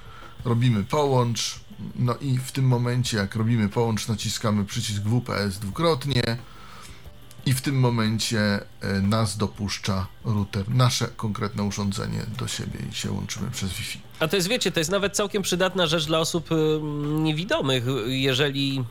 robimy 0.45 0.83
połącz, 0.83 1.59
no 1.95 2.15
i 2.15 2.37
w 2.37 2.51
tym 2.51 2.65
momencie, 2.65 3.17
jak 3.17 3.35
robimy 3.35 3.69
połącz, 3.69 4.07
naciskamy 4.07 4.65
przycisk 4.65 5.01
WPS 5.03 5.59
dwukrotnie 5.59 6.37
i 7.45 7.53
w 7.53 7.61
tym 7.61 7.79
momencie 7.79 8.39
e, 8.81 9.01
nas 9.01 9.37
dopuszcza 9.37 10.07
router, 10.25 10.69
nasze 10.69 11.07
konkretne 11.07 11.63
urządzenie 11.63 12.25
do 12.39 12.47
siebie 12.47 12.79
i 12.91 12.95
się 12.95 13.11
łączymy 13.11 13.51
przez 13.51 13.73
Wi-Fi. 13.73 13.99
A 14.19 14.27
to 14.27 14.35
jest, 14.35 14.47
wiecie, 14.47 14.71
to 14.71 14.79
jest 14.79 14.91
nawet 14.91 15.15
całkiem 15.15 15.43
przydatna 15.43 15.87
rzecz 15.87 16.05
dla 16.05 16.19
osób 16.19 16.49
niewidomych, 17.01 17.83
jeżeli 18.07 18.83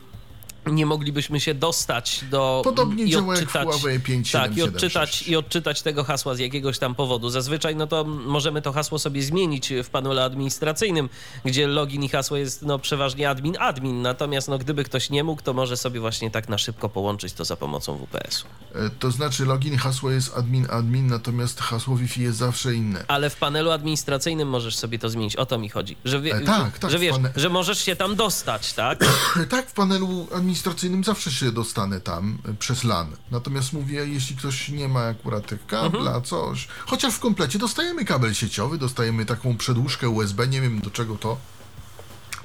nie 0.71 0.85
moglibyśmy 0.85 1.39
się 1.39 1.53
dostać 1.53 2.25
do 2.31 2.61
Podobnie 2.63 3.03
i 3.03 3.09
działa 3.09 3.35
jak 3.35 3.43
odczytać, 3.43 3.67
Huawei 3.67 3.99
5, 3.99 4.31
tak, 4.31 4.57
i 4.57 4.61
odczytać, 4.61 5.27
i 5.27 5.35
odczytać 5.35 5.81
tego 5.81 6.03
hasła 6.03 6.35
z 6.35 6.39
jakiegoś 6.39 6.79
tam 6.79 6.95
powodu. 6.95 7.29
Zazwyczaj 7.29 7.75
no 7.75 7.87
to 7.87 8.03
możemy 8.03 8.61
to 8.61 8.71
hasło 8.73 8.99
sobie 8.99 9.23
zmienić 9.23 9.73
w 9.83 9.89
panelu 9.89 10.19
administracyjnym, 10.19 11.09
gdzie 11.45 11.67
login 11.67 12.03
i 12.03 12.09
hasło 12.09 12.37
jest 12.37 12.61
no 12.61 12.79
przeważnie 12.79 13.29
admin 13.29 13.55
admin. 13.59 14.01
Natomiast 14.01 14.47
no 14.47 14.57
gdyby 14.57 14.83
ktoś 14.83 15.09
nie 15.09 15.23
mógł, 15.23 15.41
to 15.41 15.53
może 15.53 15.77
sobie 15.77 15.99
właśnie 15.99 16.31
tak 16.31 16.49
na 16.49 16.57
szybko 16.57 16.89
połączyć 16.89 17.33
to 17.33 17.45
za 17.45 17.55
pomocą 17.55 17.97
WPS-u. 17.97 18.47
E, 18.79 18.89
To 18.89 19.11
znaczy 19.11 19.45
login, 19.45 19.77
hasło 19.77 20.11
jest 20.11 20.37
admin, 20.37 20.67
admin, 20.69 21.07
natomiast 21.07 21.59
hasło 21.61 21.95
Wi-Fi 21.95 22.21
jest 22.21 22.37
zawsze 22.37 22.75
inne. 22.75 23.05
Ale 23.07 23.29
w 23.29 23.35
panelu 23.35 23.71
administracyjnym 23.71 24.47
możesz 24.49 24.75
sobie 24.75 24.99
to 24.99 25.09
zmienić. 25.09 25.35
O 25.35 25.45
to 25.45 25.57
mi 25.57 25.69
chodzi. 25.69 25.97
Że, 26.05 26.21
wie, 26.21 26.35
E, 26.35 26.41
tak, 26.41 26.79
tak, 26.79 26.91
że 26.91 26.99
wiesz, 26.99 27.11
pane- 27.11 27.31
że 27.35 27.49
możesz 27.49 27.79
się 27.85 27.95
tam 27.95 28.15
dostać, 28.15 28.73
tak? 28.73 29.05
Tak, 29.49 29.69
w 29.69 29.73
panelu 29.73 30.27
administracyjnym 30.35 30.56
zawsze 31.03 31.31
się 31.31 31.51
dostanę 31.51 32.01
tam 32.01 32.37
e, 32.49 32.53
przez 32.53 32.83
LAN. 32.83 33.07
Natomiast 33.31 33.73
mówię, 33.73 34.05
jeśli 34.05 34.35
ktoś 34.35 34.69
nie 34.69 34.87
ma 34.87 35.07
akurat 35.07 35.45
tych 35.45 35.65
kabla, 35.65 36.21
coś. 36.21 36.67
Chociaż 36.85 37.13
w 37.13 37.19
komplecie 37.19 37.59
dostajemy 37.59 38.05
kabel 38.05 38.33
sieciowy, 38.33 38.77
dostajemy 38.77 39.25
taką 39.25 39.57
przedłużkę 39.57 40.09
USB, 40.09 40.47
nie 40.47 40.61
wiem 40.61 40.79
do 40.79 40.91
czego 40.91 41.15
to, 41.15 41.37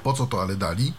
po 0.02 0.12
co 0.12 0.26
to, 0.26 0.42
ale 0.42 0.56
dali. 0.56 0.92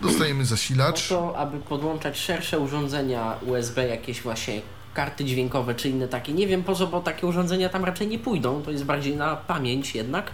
Dostajemy 0.00 0.44
zasilacz. 0.44 1.08
to, 1.08 1.36
aby 1.38 1.58
podłączać 1.60 2.18
szersze 2.18 2.58
urządzenia 2.58 3.36
USB, 3.46 3.88
jakieś 3.88 4.22
właśnie 4.22 4.62
karty 4.94 5.24
dźwiękowe 5.24 5.74
czy 5.74 5.88
inne 5.88 6.08
takie. 6.08 6.32
Nie 6.32 6.46
wiem 6.46 6.64
po 6.64 6.74
co, 6.74 6.86
bo 6.86 7.00
takie 7.00 7.26
urządzenia 7.26 7.68
tam 7.68 7.84
raczej 7.84 8.08
nie 8.08 8.18
pójdą. 8.18 8.62
To 8.62 8.70
jest 8.70 8.84
bardziej 8.84 9.16
na 9.16 9.36
pamięć 9.36 9.94
jednak, 9.94 10.30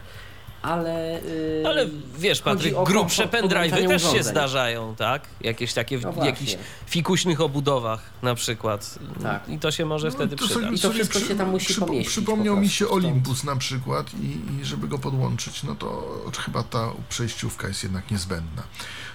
ale. 0.64 1.20
Yy, 1.24 1.62
Ale 1.66 1.86
wiesz, 2.18 2.40
Patryk, 2.40 2.74
grubsze 2.84 3.26
pendrive'y 3.26 3.88
też 3.88 4.02
się 4.02 4.08
urządzeń. 4.08 4.22
zdarzają, 4.32 4.96
tak? 4.96 5.22
Jakieś 5.40 5.72
takie 5.72 5.98
w 5.98 6.02
No 6.02 6.24
jakichś 6.24 6.56
fikuśnych 6.86 7.40
obudowach 7.40 8.00
na 8.22 8.34
przykład. 8.34 8.98
Tak. 9.22 9.48
I 9.48 9.58
to 9.58 9.70
się 9.70 9.84
może 9.86 10.06
No, 10.08 10.14
wtedy 10.14 10.36
to 10.36 10.44
przydać. 10.44 10.78
I 10.78 10.80
to 10.80 10.90
wszystko 10.90 11.20
się 11.20 11.34
tam 11.36 11.50
musi 11.50 11.74
pomieścić 11.74 12.12
Przypomniał 12.12 12.54
po 12.54 12.60
mi 12.60 12.68
się. 12.68 12.88
Olympus 12.88 13.44
na 13.44 13.56
przykład 13.56 14.06
i, 14.14 14.60
i 14.60 14.64
żeby 14.64 14.88
go 14.88 14.98
podłączyć, 14.98 15.62
no 15.62 15.74
to 15.74 16.20
chyba 16.44 16.62
ta 16.62 16.92
przejściówka 17.08 17.68
jest 17.68 17.82
jednak 17.82 18.10
niezbędna. 18.10 18.62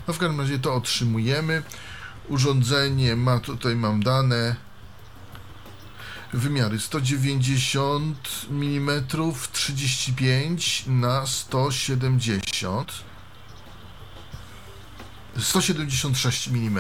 No 0.07 0.13
w 0.13 0.17
każdym 0.17 0.39
razie 0.41 0.59
to 0.59 0.73
otrzymujemy. 0.75 1.63
Urządzenie 2.29 3.15
ma, 3.15 3.39
tutaj 3.39 3.75
mam 3.75 4.03
dane, 4.03 4.55
wymiary. 6.33 6.79
190 6.79 8.45
mm 8.49 9.03
35 9.53 10.83
na 10.87 11.25
170 11.25 13.03
176 15.39 16.47
mm 16.47 16.79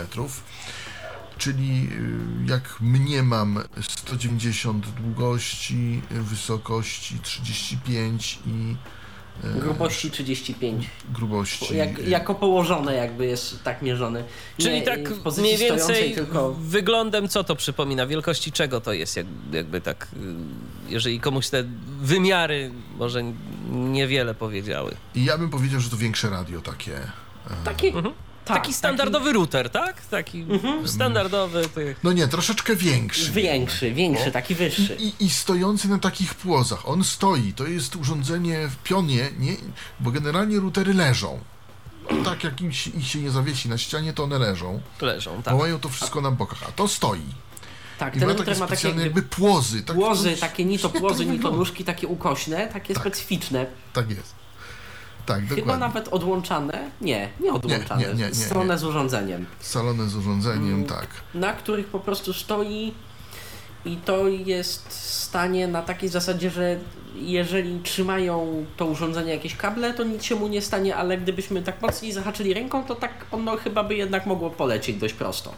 czyli 1.39 1.89
y, 1.91 2.49
jak 2.51 2.81
mniemam 2.81 3.63
190 3.81 4.89
długości, 4.89 6.01
wysokości 6.11 7.19
35 7.19 8.39
i 8.45 8.75
Grubości 9.43 10.11
35. 10.11 10.85
grubości. 11.13 11.77
Jak, 11.77 11.99
y, 11.99 12.09
jako 12.09 12.35
położone 12.35 12.93
jakby 12.95 13.25
jest 13.25 13.63
tak 13.63 13.81
mierzony. 13.81 14.23
Czyli 14.57 14.75
Nie, 14.75 14.81
tak 14.81 15.09
w 15.09 15.19
pozycji 15.21 15.43
mniej 15.43 15.55
stojącej, 15.57 15.95
więcej 15.95 16.15
tylko 16.15 16.53
wyglądem 16.53 17.27
co 17.27 17.43
to 17.43 17.55
przypomina? 17.55 18.07
Wielkości 18.07 18.51
czego 18.51 18.81
to 18.81 18.93
jest? 18.93 19.17
Jak, 19.17 19.25
jakby 19.53 19.81
tak, 19.81 20.07
y, 20.13 20.17
jeżeli 20.91 21.19
komuś 21.19 21.49
te 21.49 21.63
wymiary 22.01 22.71
może 22.97 23.23
niewiele 23.69 24.35
powiedziały. 24.35 24.95
I 25.15 25.25
ja 25.25 25.37
bym 25.37 25.49
powiedział, 25.49 25.79
że 25.79 25.89
to 25.89 25.97
większe 25.97 26.29
radio 26.29 26.61
takie. 26.61 26.95
e, 26.97 27.63
taki, 27.63 27.87
Mhm. 27.87 28.13
Tak, 28.53 28.57
taki 28.57 28.73
standardowy 28.73 29.33
router, 29.33 29.69
tak? 29.69 30.01
Taki 30.05 30.41
Mhm. 30.41 30.87
standardowy. 30.87 31.69
Tych... 31.69 32.03
No 32.03 32.13
nie, 32.13 32.27
troszeczkę 32.27 32.73
Taki 32.73 32.85
większy. 32.85 33.31
większy, 33.31 33.93
większy, 33.93 34.25
No. 34.25 34.31
taki 34.31 34.55
wyższy. 34.55 34.95
I, 34.99 35.13
I 35.25 35.29
stojący 35.29 35.87
na 35.89 35.99
takich 35.99 36.35
płozach. 36.35 36.89
On 36.89 37.03
stoi. 37.03 37.53
To 37.53 37.67
jest 37.67 37.95
urządzenie 37.95 38.67
w 38.67 38.75
pionie, 38.75 39.29
nie, 39.39 39.55
bo 39.99 40.11
generalnie 40.11 40.59
routery 40.59 40.93
leżą. 40.93 41.39
No, 42.11 42.23
tak 42.25 42.43
jak 42.43 42.61
im 42.61 42.71
się, 42.73 42.91
ich 42.91 43.07
się 43.07 43.19
nie 43.19 43.31
zawiesi 43.31 43.69
na 43.69 43.77
ścianie, 43.77 44.13
to 44.13 44.23
one 44.23 44.39
leżą. 44.39 44.81
Leżą, 45.01 45.41
tak. 45.43 45.53
Bo 45.53 45.59
mają 45.59 45.79
to 45.79 45.89
wszystko 45.89 46.21
na 46.21 46.31
bokach, 46.31 46.63
a 46.67 46.71
to 46.71 46.87
stoi. 46.87 47.21
Tak, 47.97 48.15
I 48.15 48.19
ten 48.19 48.29
router 48.29 48.57
ma 48.57 48.67
takie 48.67 48.87
jakby 48.87 49.03
jakby 49.03 49.21
płozy. 49.21 49.81
Tak, 49.83 49.95
płozy, 49.95 50.31
to- 50.31 50.39
takie 50.41 50.65
ni 50.65 50.79
to 50.83 50.89
płozy, 50.89 51.25
ni 51.25 51.39
to 51.39 51.51
nóżki, 51.51 51.83
takie 51.83 52.07
ukośne, 52.07 52.67
takie 52.67 52.95
specyficzne. 52.95 53.65
Tak 53.93 54.09
jest. 54.09 54.38
Tak, 55.29 55.39
Chyba 55.43 55.55
dokładnie. 55.55 55.87
nawet 55.87 56.07
odłączane? 56.07 56.89
Nie, 57.01 57.29
nie 57.39 57.53
odłączane. 57.53 58.01
nie, 58.01 58.13
nie, 58.13 58.27
nie, 58.27 58.35
Stronę 58.35 58.77
z 58.77 58.83
urządzeniem. 58.83 59.45
Salone 59.59 60.09
z 60.09 60.15
urządzeniem, 60.15 60.73
Mm. 60.73 60.85
tak. 60.85 61.07
na 61.33 61.53
których 61.53 61.87
po 61.87 61.99
prostu 61.99 62.33
stoi 62.33 62.93
i 63.85 63.95
to 63.97 64.27
jest 64.27 64.91
stanie 65.23 65.67
na 65.67 65.81
takiej 65.81 66.09
zasadzie, 66.09 66.49
że 66.49 66.79
jeżeli 67.15 67.79
trzymają 67.79 68.65
to 68.77 68.85
urządzenie 68.85 69.31
jakieś 69.33 69.55
kable, 69.55 69.93
to 69.93 70.03
nic 70.03 70.23
się 70.23 70.35
mu 70.35 70.47
nie 70.47 70.61
stanie, 70.61 70.95
ale 70.95 71.17
gdybyśmy 71.17 71.61
tak 71.63 71.81
mocniej 71.81 72.11
zahaczyli 72.11 72.53
ręką, 72.53 72.83
to 72.83 72.95
tak 72.95 73.11
ono 73.31 73.57
chyba 73.57 73.83
by 73.83 73.95
jednak 73.95 74.25
mogło 74.25 74.49
polecieć 74.49 74.97
dość 74.97 75.13
prosto 75.13 75.53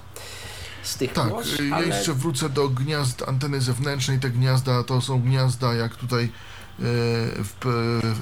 z 0.83 0.97
tych 0.97 1.13
Tak, 1.13 1.27
y, 1.59 1.67
ja 1.67 1.75
ale 1.75 1.87
jeszcze 1.87 2.13
wrócę 2.13 2.49
do 2.49 2.69
gniazd 2.69 3.23
anteny 3.27 3.61
zewnętrznej. 3.61 4.19
Te 4.19 4.29
gniazda 4.29 4.83
to 4.83 5.01
są 5.01 5.21
gniazda, 5.21 5.73
jak 5.73 5.95
tutaj 5.95 6.31
w, 6.83 7.55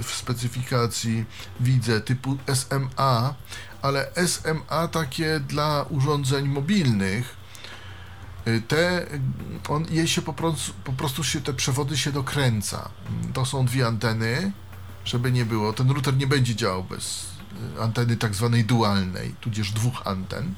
w 0.04 0.14
specyfikacji 0.16 1.26
widzę 1.60 2.02
typu 2.02 2.38
SMA, 2.54 3.34
ale 3.82 4.12
SMA 4.28 4.88
takie 4.88 5.40
dla 5.40 5.86
urządzeń 5.90 6.48
mobilnych, 6.48 7.38
y, 8.48 8.62
te, 8.68 9.06
on, 9.70 9.86
jej 9.90 10.08
się 10.08 10.22
po 10.22 10.34
prostu, 10.34 10.74
po 10.84 10.94
prostu 10.94 11.24
się 11.24 11.42
te 11.42 11.54
przewody 11.54 11.98
się 11.98 12.12
dokręca. 12.12 12.90
To 13.34 13.46
są 13.46 13.66
dwie 13.66 13.88
anteny, 13.88 14.52
żeby 15.06 15.32
nie 15.32 15.46
było. 15.46 15.74
Ten 15.74 15.92
router 15.92 16.18
nie 16.18 16.28
będzie 16.28 16.56
działał 16.56 16.84
bez 16.84 17.26
y, 17.78 17.82
anteny 17.82 18.18
tak 18.18 18.36
zwanej 18.36 18.66
dualnej, 18.66 19.36
tudzież 19.42 19.72
dwóch 19.72 20.02
anten. 20.06 20.56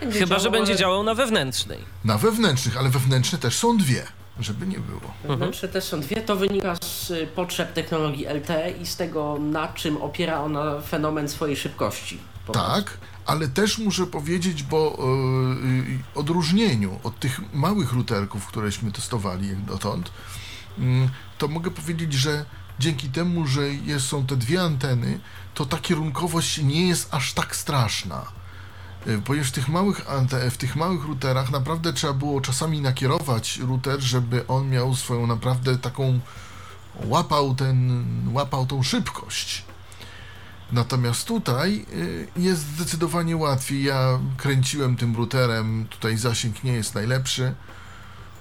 Będzie 0.00 0.18
Chyba, 0.18 0.28
działał, 0.28 0.44
że 0.44 0.50
będzie 0.50 0.72
ale... 0.72 0.78
działał 0.78 1.02
na 1.02 1.14
wewnętrznej. 1.14 1.78
Na 2.04 2.18
wewnętrznych, 2.18 2.76
ale 2.76 2.88
wewnętrzne 2.88 3.38
też 3.38 3.58
są 3.58 3.78
dwie, 3.78 4.06
żeby 4.40 4.66
nie 4.66 4.78
było. 4.78 5.14
Wewnętrzne 5.24 5.68
też 5.68 5.84
są 5.84 6.00
dwie. 6.00 6.16
To 6.16 6.36
wynika 6.36 6.76
z 6.76 7.10
y, 7.10 7.26
potrzeb 7.26 7.72
technologii 7.72 8.26
LTE 8.26 8.70
i 8.70 8.86
z 8.86 8.96
tego, 8.96 9.38
na 9.38 9.68
czym 9.68 9.96
opiera 9.96 10.40
ona 10.40 10.80
fenomen 10.80 11.28
swojej 11.28 11.56
szybkości. 11.56 12.18
Tak, 12.52 12.98
ale 13.26 13.48
też 13.48 13.78
muszę 13.78 14.06
powiedzieć, 14.06 14.62
bo 14.62 14.98
yy, 15.62 15.98
odróżnieniu 16.14 17.00
od 17.02 17.18
tych 17.18 17.54
małych 17.54 17.92
routerków, 17.92 18.46
któreśmy 18.46 18.92
testowali 18.92 19.48
jak 19.48 19.60
dotąd, 19.60 20.12
yy, 20.78 20.84
to 21.38 21.48
mogę 21.48 21.70
powiedzieć, 21.70 22.12
że 22.12 22.44
dzięki 22.78 23.08
temu, 23.08 23.46
że 23.46 23.68
jest, 23.68 24.06
są 24.06 24.26
te 24.26 24.36
dwie 24.36 24.62
anteny, 24.62 25.20
to 25.54 25.66
ta 25.66 25.78
kierunkowość 25.78 26.58
nie 26.58 26.88
jest 26.88 27.14
aż 27.14 27.32
tak 27.32 27.56
straszna. 27.56 28.41
Yy, 29.06 29.22
ponieważ 29.24 29.48
w 29.48 29.52
tych, 29.52 29.68
małych 29.68 30.04
w 30.50 30.56
tych 30.56 30.76
małych 30.76 31.04
routerach 31.04 31.50
naprawdę 31.50 31.92
trzeba 31.92 32.12
było 32.12 32.40
czasami 32.40 32.80
nakierować 32.80 33.58
router, 33.58 34.00
żeby 34.00 34.46
on 34.46 34.68
miał 34.68 34.94
swoją 34.94 35.26
naprawdę 35.26 35.78
taką 35.78 36.20
łapał 37.04 37.54
ten, 37.54 38.04
łapał 38.32 38.66
tą 38.66 38.82
szybkość. 38.82 39.64
Natomiast 40.72 41.26
tutaj 41.26 41.86
y, 41.92 42.28
jest 42.36 42.60
zdecydowanie 42.60 43.36
łatwiej. 43.36 43.84
Ja 43.84 44.18
kręciłem 44.36 44.96
tym 44.96 45.16
routerem, 45.16 45.86
tutaj 45.90 46.16
zasięg 46.16 46.64
nie 46.64 46.72
jest 46.72 46.94
najlepszy 46.94 47.54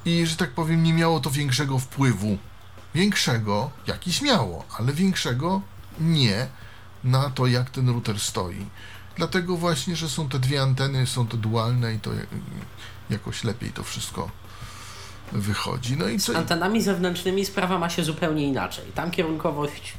i, 0.06 0.26
że 0.26 0.36
tak 0.36 0.52
powiem, 0.52 0.84
nie 0.84 0.94
miało 0.94 1.20
to 1.20 1.32
większego 1.32 1.80
wpływu. 1.80 2.38
Większego, 2.96 3.72
jakiś 3.88 4.22
miało, 4.22 4.66
ale 4.80 4.94
większego 4.94 5.62
nie 6.00 6.48
na 7.04 7.30
to, 7.30 7.48
jak 7.48 7.70
ten 7.70 7.90
router 7.90 8.20
stoi. 8.20 8.66
Dlatego 9.16 9.58
właśnie, 9.58 9.96
że 9.96 10.10
są 10.10 10.30
te 10.30 10.40
dwie 10.40 10.62
anteny, 10.62 11.08
są 11.08 11.28
to 11.28 11.38
dualne 11.38 11.94
i 11.94 12.00
to 12.00 12.12
jakoś 13.10 13.44
lepiej 13.44 13.70
to 13.70 13.84
wszystko 13.84 14.30
wychodzi. 15.32 15.98
No 15.98 16.08
i 16.08 16.20
co? 16.20 16.34
Z 16.34 16.36
antenami 16.36 16.82
zewnętrznymi 16.82 17.46
sprawa 17.46 17.80
ma 17.80 17.90
się 17.90 18.04
zupełnie 18.04 18.48
inaczej. 18.48 18.86
Tam 18.96 19.12
kierunkowość 19.12 19.94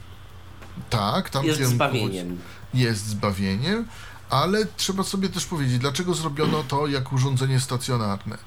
tak, 0.90 1.30
tam 1.30 1.44
jest 1.44 1.62
zbawieniem. 1.62 2.38
Jest 2.74 3.06
zbawieniem, 3.06 3.88
ale 4.30 4.66
trzeba 4.76 5.02
sobie 5.02 5.28
też 5.28 5.46
powiedzieć, 5.46 5.78
dlaczego 5.78 6.14
zrobiono 6.14 6.64
to 6.68 6.86
jak 6.86 7.12
urządzenie 7.12 7.60
stacjonarne. 7.60 8.38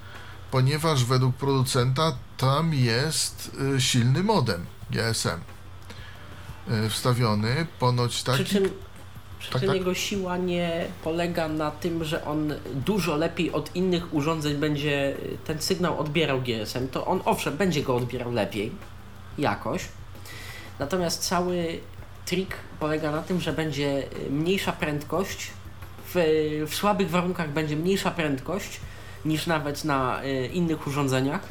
Ponieważ 0.51 1.05
według 1.05 1.35
producenta 1.35 2.17
tam 2.37 2.73
jest 2.73 3.51
y, 3.75 3.81
silny 3.81 4.23
modem 4.23 4.65
GSM 4.89 5.39
y, 6.85 6.89
wstawiony, 6.89 7.67
ponoć 7.79 8.23
taki... 8.23 8.43
Przy 8.43 8.53
czym, 8.53 8.69
przy 9.49 9.59
tak, 9.59 9.67
tak? 9.67 9.75
jego 9.75 9.93
siła 9.93 10.37
nie 10.37 10.85
polega 11.03 11.47
na 11.47 11.71
tym, 11.71 12.03
że 12.03 12.25
on 12.25 12.53
dużo 12.73 13.15
lepiej 13.15 13.51
od 13.51 13.75
innych 13.75 14.13
urządzeń 14.13 14.57
będzie 14.57 15.15
ten 15.45 15.61
sygnał 15.61 15.99
odbierał 15.99 16.41
GSM. 16.41 16.87
To 16.87 17.05
on 17.05 17.21
owszem, 17.25 17.57
będzie 17.57 17.83
go 17.83 17.95
odbierał 17.95 18.31
lepiej, 18.31 18.71
jakoś. 19.37 19.87
Natomiast 20.79 21.27
cały 21.27 21.79
trik 22.25 22.55
polega 22.79 23.11
na 23.11 23.21
tym, 23.21 23.41
że 23.41 23.53
będzie 23.53 24.03
y, 24.27 24.29
mniejsza 24.29 24.71
prędkość, 24.71 25.51
w, 26.13 26.15
w 26.67 26.75
słabych 26.75 27.09
warunkach 27.09 27.49
będzie 27.49 27.75
mniejsza 27.75 28.11
prędkość 28.11 28.79
niż 29.25 29.47
nawet 29.47 29.83
na 29.85 30.23
y, 30.23 30.47
innych 30.47 30.87
urządzeniach, 30.87 31.41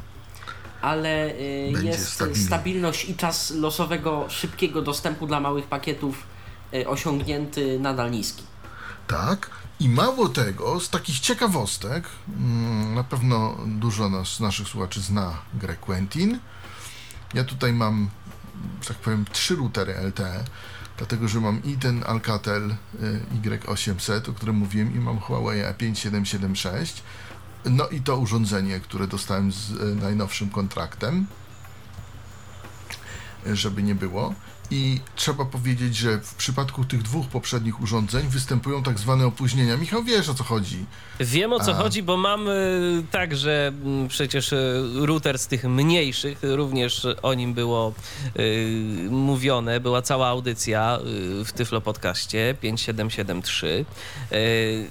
ale 0.83 1.31
y, 1.31 1.73
jest 1.83 2.23
stabilność 2.47 3.09
i 3.09 3.17
czas 3.17 3.51
losowego, 3.51 4.25
szybkiego 4.29 4.83
dostępu 4.83 5.27
dla 5.27 5.41
małych 5.41 5.67
pakietów 5.67 6.19
y, 6.23 6.34
osiągnięty 6.87 7.81
nadal 7.81 8.11
niski. 8.11 8.43
Tak. 9.07 9.51
I 9.81 9.89
mało 9.89 10.29
tego, 10.29 10.81
z 10.81 10.91
takich 10.91 11.21
ciekawostek, 11.21 12.05
mm, 12.29 12.95
na 12.95 13.05
pewno 13.05 13.57
dużo 13.67 14.09
nas, 14.09 14.41
naszych 14.41 14.69
słuchaczy 14.69 15.01
zna 15.01 15.39
grę 15.55 15.77
Quentin. 15.77 16.39
Ja 17.35 17.45
tutaj 17.45 17.73
mam 17.73 18.11
że 18.83 18.89
tak 18.89 18.97
powiem, 18.97 19.25
trzy 19.33 19.57
routery 19.57 19.95
LTE, 19.95 20.45
dlatego 20.97 21.29
że 21.29 21.41
mam 21.41 21.63
i 21.65 21.77
ten 21.77 22.05
Alcatel 22.07 22.71
y, 22.71 23.41
Y800, 23.43 24.31
o 24.31 24.33
którym 24.33 24.57
mówiłem, 24.57 24.95
i 24.95 24.99
mam 24.99 25.19
Huawei 25.19 25.63
A5776, 25.63 27.03
no 27.65 27.89
i 27.89 28.01
to 28.01 28.17
urządzenie, 28.17 28.81
które 28.81 29.07
dostałem 29.07 29.53
z 29.53 29.71
y, 29.71 29.95
najnowszym 29.95 30.51
kontraktem, 30.51 31.27
żeby 33.53 33.83
nie 33.83 33.95
było. 33.95 34.35
I 34.71 35.01
trzeba 35.17 35.45
powiedzieć, 35.45 35.97
że 35.97 36.19
w 36.19 36.35
przypadku 36.35 36.85
tych 36.85 37.03
dwóch 37.03 37.27
poprzednich 37.27 37.81
urządzeń 37.81 38.29
występują 38.29 38.83
tak 38.83 38.99
zwane 38.99 39.27
opóźnienia. 39.27 39.77
Michał, 39.77 40.03
wiesz 40.03 40.29
o 40.29 40.35
co 40.35 40.45
chodzi? 40.45 40.85
Wiem 41.21 41.53
o 41.53 41.61
co 41.61 41.71
A... 41.71 41.75
chodzi, 41.75 42.03
bo 42.03 42.17
mam 42.17 42.49
także 43.11 43.73
mm, 43.85 44.09
przecież 44.09 44.53
e, 44.53 44.57
router 44.95 45.39
z 45.39 45.47
tych 45.47 45.65
mniejszych, 45.65 46.39
również 46.43 47.07
o 47.23 47.35
nim 47.35 47.55
było 47.55 47.93
y, 48.39 49.09
mówione, 49.11 49.81
była 49.81 50.03
cała 50.03 50.29
audycja 50.29 50.99
y, 51.41 51.45
w 51.45 51.53
Tyflo 51.53 51.81
Podcaście 51.81 52.55
5773. 52.61 53.85
Y, 54.33 54.87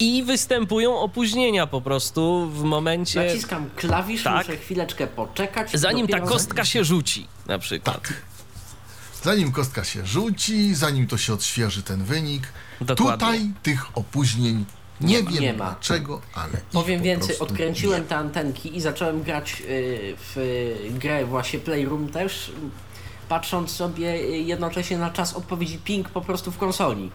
i 0.00 0.22
występują 0.22 0.98
opóźnienia 0.98 1.66
po 1.66 1.80
prostu 1.80 2.50
w 2.50 2.62
momencie. 2.62 3.24
Naciskam 3.24 3.70
klawisz, 3.76 4.22
tak, 4.22 4.46
muszę 4.46 4.56
chwileczkę 4.56 5.06
poczekać. 5.06 5.70
Zanim 5.74 6.08
ta 6.08 6.20
kostka 6.20 6.64
się 6.64 6.84
rzuci, 6.84 7.26
na 7.46 7.58
przykład. 7.58 8.02
Tak 8.02 8.31
zanim 9.22 9.52
kostka 9.52 9.84
się 9.84 10.06
rzuci, 10.06 10.74
zanim 10.74 11.06
to 11.06 11.16
się 11.16 11.32
odświeży 11.32 11.82
ten 11.82 12.04
wynik. 12.04 12.42
Dokładnie. 12.80 13.12
Tutaj 13.12 13.50
tych 13.62 13.98
opóźnień 13.98 14.64
nie, 15.00 15.22
nie 15.22 15.22
wiem 15.22 15.42
nie 15.42 15.52
ma. 15.52 15.64
dlaczego, 15.64 16.20
ale. 16.34 16.60
Powiem 16.72 17.02
więcej, 17.02 17.38
odkręciłem 17.38 18.02
nie. 18.02 18.08
te 18.08 18.16
antenki 18.16 18.76
i 18.76 18.80
zacząłem 18.80 19.22
grać 19.22 19.62
y, 19.68 20.16
w 20.34 20.98
grę 20.98 21.24
właśnie 21.24 21.58
Playroom 21.58 22.08
też, 22.08 22.52
patrząc 23.28 23.70
sobie 23.70 24.06
jednocześnie 24.42 24.98
na 24.98 25.10
czas 25.10 25.34
odpowiedzi 25.34 25.78
ping 25.78 26.08
po 26.08 26.20
prostu 26.20 26.52
w 26.52 26.58
konsoli. 26.58 27.10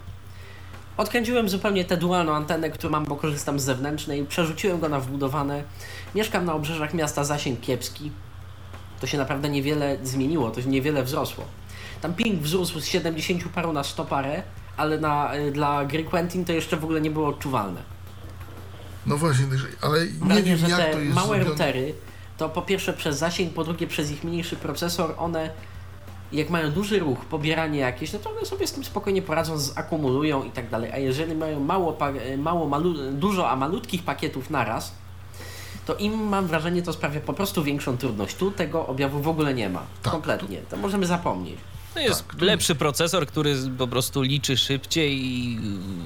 Odkręciłem 0.97 1.49
zupełnie 1.49 1.85
tę 1.85 1.97
dualną 1.97 2.35
antenę, 2.35 2.69
którą 2.69 2.91
mam, 2.91 3.05
bo 3.05 3.15
korzystam 3.15 3.59
z 3.59 3.63
zewnętrznej, 3.63 4.25
przerzuciłem 4.25 4.79
go 4.79 4.89
na 4.89 4.99
wbudowane. 4.99 5.63
Mieszkam 6.15 6.45
na 6.45 6.53
obrzeżach 6.53 6.93
miasta, 6.93 7.23
zasięg 7.23 7.61
kiepski. 7.61 8.11
To 8.99 9.07
się 9.07 9.17
naprawdę 9.17 9.49
niewiele 9.49 9.97
zmieniło, 10.03 10.51
to 10.51 10.61
się 10.61 10.67
niewiele 10.69 11.03
wzrosło. 11.03 11.45
Tam 12.01 12.13
ping 12.13 12.41
wzrósł 12.41 12.79
z 12.79 12.86
70 12.86 13.43
paru 13.49 13.73
na 13.73 13.83
100 13.83 14.05
parę, 14.05 14.43
ale 14.77 14.99
na, 14.99 15.36
y, 15.36 15.51
dla 15.51 15.86
gry 15.86 16.03
Quentin 16.03 16.45
to 16.45 16.53
jeszcze 16.53 16.77
w 16.77 16.83
ogóle 16.83 17.01
nie 17.01 17.12
było 17.12 17.27
odczuwalne. 17.27 17.81
No 19.05 19.17
właśnie, 19.17 19.45
ale 19.81 20.05
nie 20.05 20.12
Wrażenie, 20.12 20.43
wiem 20.43 20.57
że 20.57 20.69
jak 20.69 20.91
te 20.91 20.99
małe 20.99 21.43
routery, 21.43 21.93
to 22.38 22.49
po 22.49 22.62
pierwsze 22.62 22.93
przez 22.93 23.17
zasięg, 23.17 23.53
po 23.53 23.63
drugie 23.63 23.88
przez 23.88 24.12
ich 24.12 24.23
mniejszy 24.23 24.55
procesor, 24.55 25.13
one 25.17 25.49
jak 26.31 26.49
mają 26.49 26.71
duży 26.71 26.99
ruch, 26.99 27.25
pobieranie 27.25 27.79
jakieś, 27.79 28.13
no 28.13 28.19
to 28.19 28.31
one 28.31 28.45
sobie 28.45 28.67
z 28.67 28.71
tym 28.71 28.83
spokojnie 28.83 29.21
poradzą, 29.21 29.57
zakumulują 29.57 30.43
i 30.43 30.51
tak 30.51 30.69
dalej. 30.69 30.91
A 30.91 30.97
jeżeli 30.97 31.36
mają 31.36 31.60
mało, 31.60 31.97
mało 32.38 32.67
malu, 32.67 33.12
dużo, 33.12 33.49
a 33.49 33.55
malutkich 33.55 34.03
pakietów 34.03 34.49
naraz, 34.49 34.91
to 35.86 35.95
im 35.95 36.27
mam 36.27 36.47
wrażenie, 36.47 36.81
to 36.81 36.93
sprawia 36.93 37.19
po 37.19 37.33
prostu 37.33 37.63
większą 37.63 37.97
trudność. 37.97 38.36
Tu 38.36 38.51
tego 38.51 38.88
objawu 38.88 39.21
w 39.21 39.27
ogóle 39.27 39.53
nie 39.53 39.69
ma. 39.69 39.83
Tak, 40.03 40.13
Kompletnie. 40.13 40.62
To 40.69 40.77
możemy 40.77 41.05
zapomnieć. 41.05 41.57
To 41.97 42.10
jest 42.10 42.27
tak. 42.27 42.41
lepszy 42.41 42.75
procesor, 42.75 43.27
który 43.27 43.55
po 43.77 43.88
prostu 43.88 44.21
liczy 44.21 44.57
szybciej 44.57 45.25
i 45.25 45.60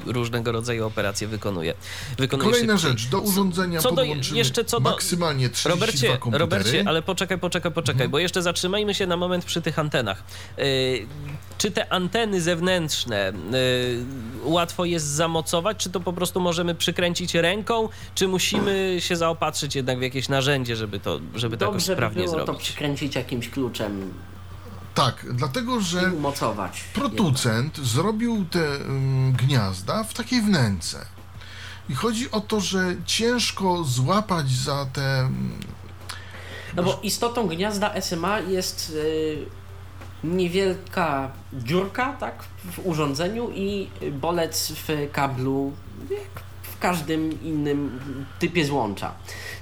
różnego 0.06 0.52
rodzaju 0.52 0.88
operacje 0.88 1.28
wykonuje. 1.28 1.74
wykonuje 2.18 2.52
Kolejna 2.52 2.78
szybciej. 2.78 3.00
rzecz, 3.00 3.10
do 3.10 3.20
urządzenia 3.20 3.80
co 3.80 3.92
do, 3.92 4.04
jeszcze 4.34 4.66
co 4.66 4.80
do, 4.80 4.90
maksymalnie 4.90 5.50
32 5.50 5.86
Robercie, 5.86 6.08
komputery. 6.08 6.40
Robercie, 6.40 6.84
ale 6.88 7.02
poczekaj, 7.02 7.40
poczekaj, 7.40 7.72
poczekaj, 7.72 7.94
mhm. 7.94 8.12
bo 8.12 8.20
jeszcze 8.20 8.42
zatrzymajmy 8.42 8.94
się 8.94 9.08
na 9.08 9.18
moment 9.18 9.46
przy 9.46 9.62
tych 9.62 9.80
antenach. 9.80 10.24
Yy, 10.58 10.64
czy 11.58 11.72
te 11.72 11.94
anteny 11.94 12.42
zewnętrzne 12.42 13.34
yy, 14.44 14.52
łatwo 14.52 14.86
jest 14.86 15.06
zamocować, 15.06 15.78
czy 15.78 15.90
to 15.90 16.00
po 16.00 16.14
prostu 16.14 16.40
możemy 16.40 16.76
przykręcić 16.76 17.36
ręką, 17.36 17.90
czy 18.16 18.28
musimy 18.28 18.96
się 19.00 19.16
zaopatrzyć 19.16 19.76
jednak 19.76 20.00
w 20.00 20.02
jakieś 20.02 20.30
narzędzie, 20.30 20.76
żeby 20.76 21.00
to, 21.00 21.20
żeby 21.36 21.58
Dobrze 21.58 21.88
tak 21.88 21.96
sprawnie 21.96 22.24
by 22.24 22.26
było 22.26 22.36
zrobić? 22.46 22.58
to 22.58 22.64
przykręcić 22.64 23.16
jakimś 23.16 23.50
kluczem 23.50 24.14
tak, 24.96 25.26
dlatego 25.34 25.82
że 25.82 26.12
producent 26.94 27.78
zrobił 27.78 28.46
te 28.46 28.78
um, 28.78 29.34
gniazda 29.34 30.04
w 30.04 30.14
takiej 30.14 30.42
wnęce. 30.42 31.06
I 31.90 31.96
chodzi 31.96 32.32
o 32.32 32.42
to, 32.42 32.60
że 32.60 32.96
ciężko 33.06 33.84
złapać 33.84 34.50
za 34.50 34.86
te. 34.94 35.30
No 36.76 36.84
bo 36.84 37.00
istotą 37.04 37.48
gniazda 37.48 38.02
SMA 38.02 38.40
jest 38.40 38.90
yy, 38.90 39.46
niewielka 40.24 41.32
dziurka 41.54 42.14
tak, 42.20 42.44
w 42.72 42.88
urządzeniu 42.88 43.50
i 43.50 43.90
bolec 44.12 44.72
w 44.72 45.12
kablu, 45.12 45.74
jak 46.10 46.44
w 46.64 46.80
każdym 46.80 47.44
innym 47.44 48.00
typie 48.40 48.66
złącza. 48.66 49.14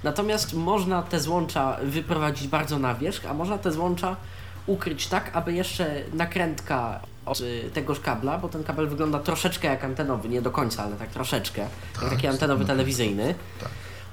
Natomiast 0.03 0.53
można 0.53 1.03
te 1.03 1.19
złącza 1.19 1.77
wyprowadzić 1.83 2.47
bardzo 2.47 2.79
na 2.79 2.95
wierzch, 2.95 3.25
a 3.25 3.33
można 3.33 3.57
te 3.57 3.71
złącza 3.71 4.15
ukryć 4.69 5.07
tak, 5.07 5.31
aby 5.35 5.53
jeszcze 5.53 6.01
nakrętka 6.13 6.99
od 7.25 7.39
y, 7.39 7.69
tegoż 7.73 7.99
kabla, 7.99 8.37
bo 8.37 8.49
ten 8.49 8.63
kabel 8.63 8.87
wygląda 8.87 9.19
troszeczkę 9.19 9.67
jak 9.67 9.83
antenowy, 9.83 10.29
nie 10.29 10.41
do 10.41 10.51
końca, 10.51 10.83
ale 10.83 10.95
tak 10.95 11.09
troszeczkę, 11.09 11.67
Tak, 12.01 12.09
taki 12.09 12.27
antenowy 12.27 12.65
tak. 12.65 12.67
telewizyjny. 12.75 13.35
Tak. 13.59 13.69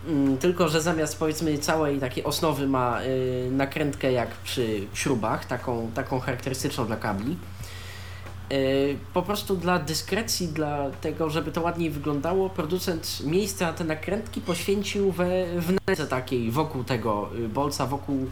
Mm, 0.09 0.39
Tylko, 0.39 0.69
że 0.69 0.81
zamiast 0.83 1.19
powiedzmy 1.19 1.59
całej 1.59 1.99
takiej 2.01 2.25
osnowy 2.25 2.67
ma 2.67 3.03
y, 3.03 3.49
nakrętkę 3.53 4.13
jak 4.13 4.29
przy 4.31 4.81
śrubach, 4.95 5.45
taką, 5.45 5.91
taką 5.95 6.21
charakterystyczną 6.21 6.87
dla 6.87 6.97
kabli. 6.97 7.37
Y, 8.53 8.97
po 9.15 9.23
prostu 9.23 9.57
dla 9.57 9.79
dyskrecji, 9.79 10.49
dla 10.49 10.91
tego, 11.01 11.31
żeby 11.31 11.53
to 11.53 11.61
ładniej 11.63 11.91
wyglądało, 11.91 12.51
producent 12.51 13.21
miejsce 13.25 13.65
na 13.67 13.73
te 13.73 13.85
nakrętki 13.85 14.41
poświęcił 14.41 15.13
we 15.13 15.27
wnęce 15.61 16.07
takiej 16.07 16.51
wokół 16.51 16.85
tego 16.85 17.29
bolca, 17.55 17.87
wokół 17.87 18.27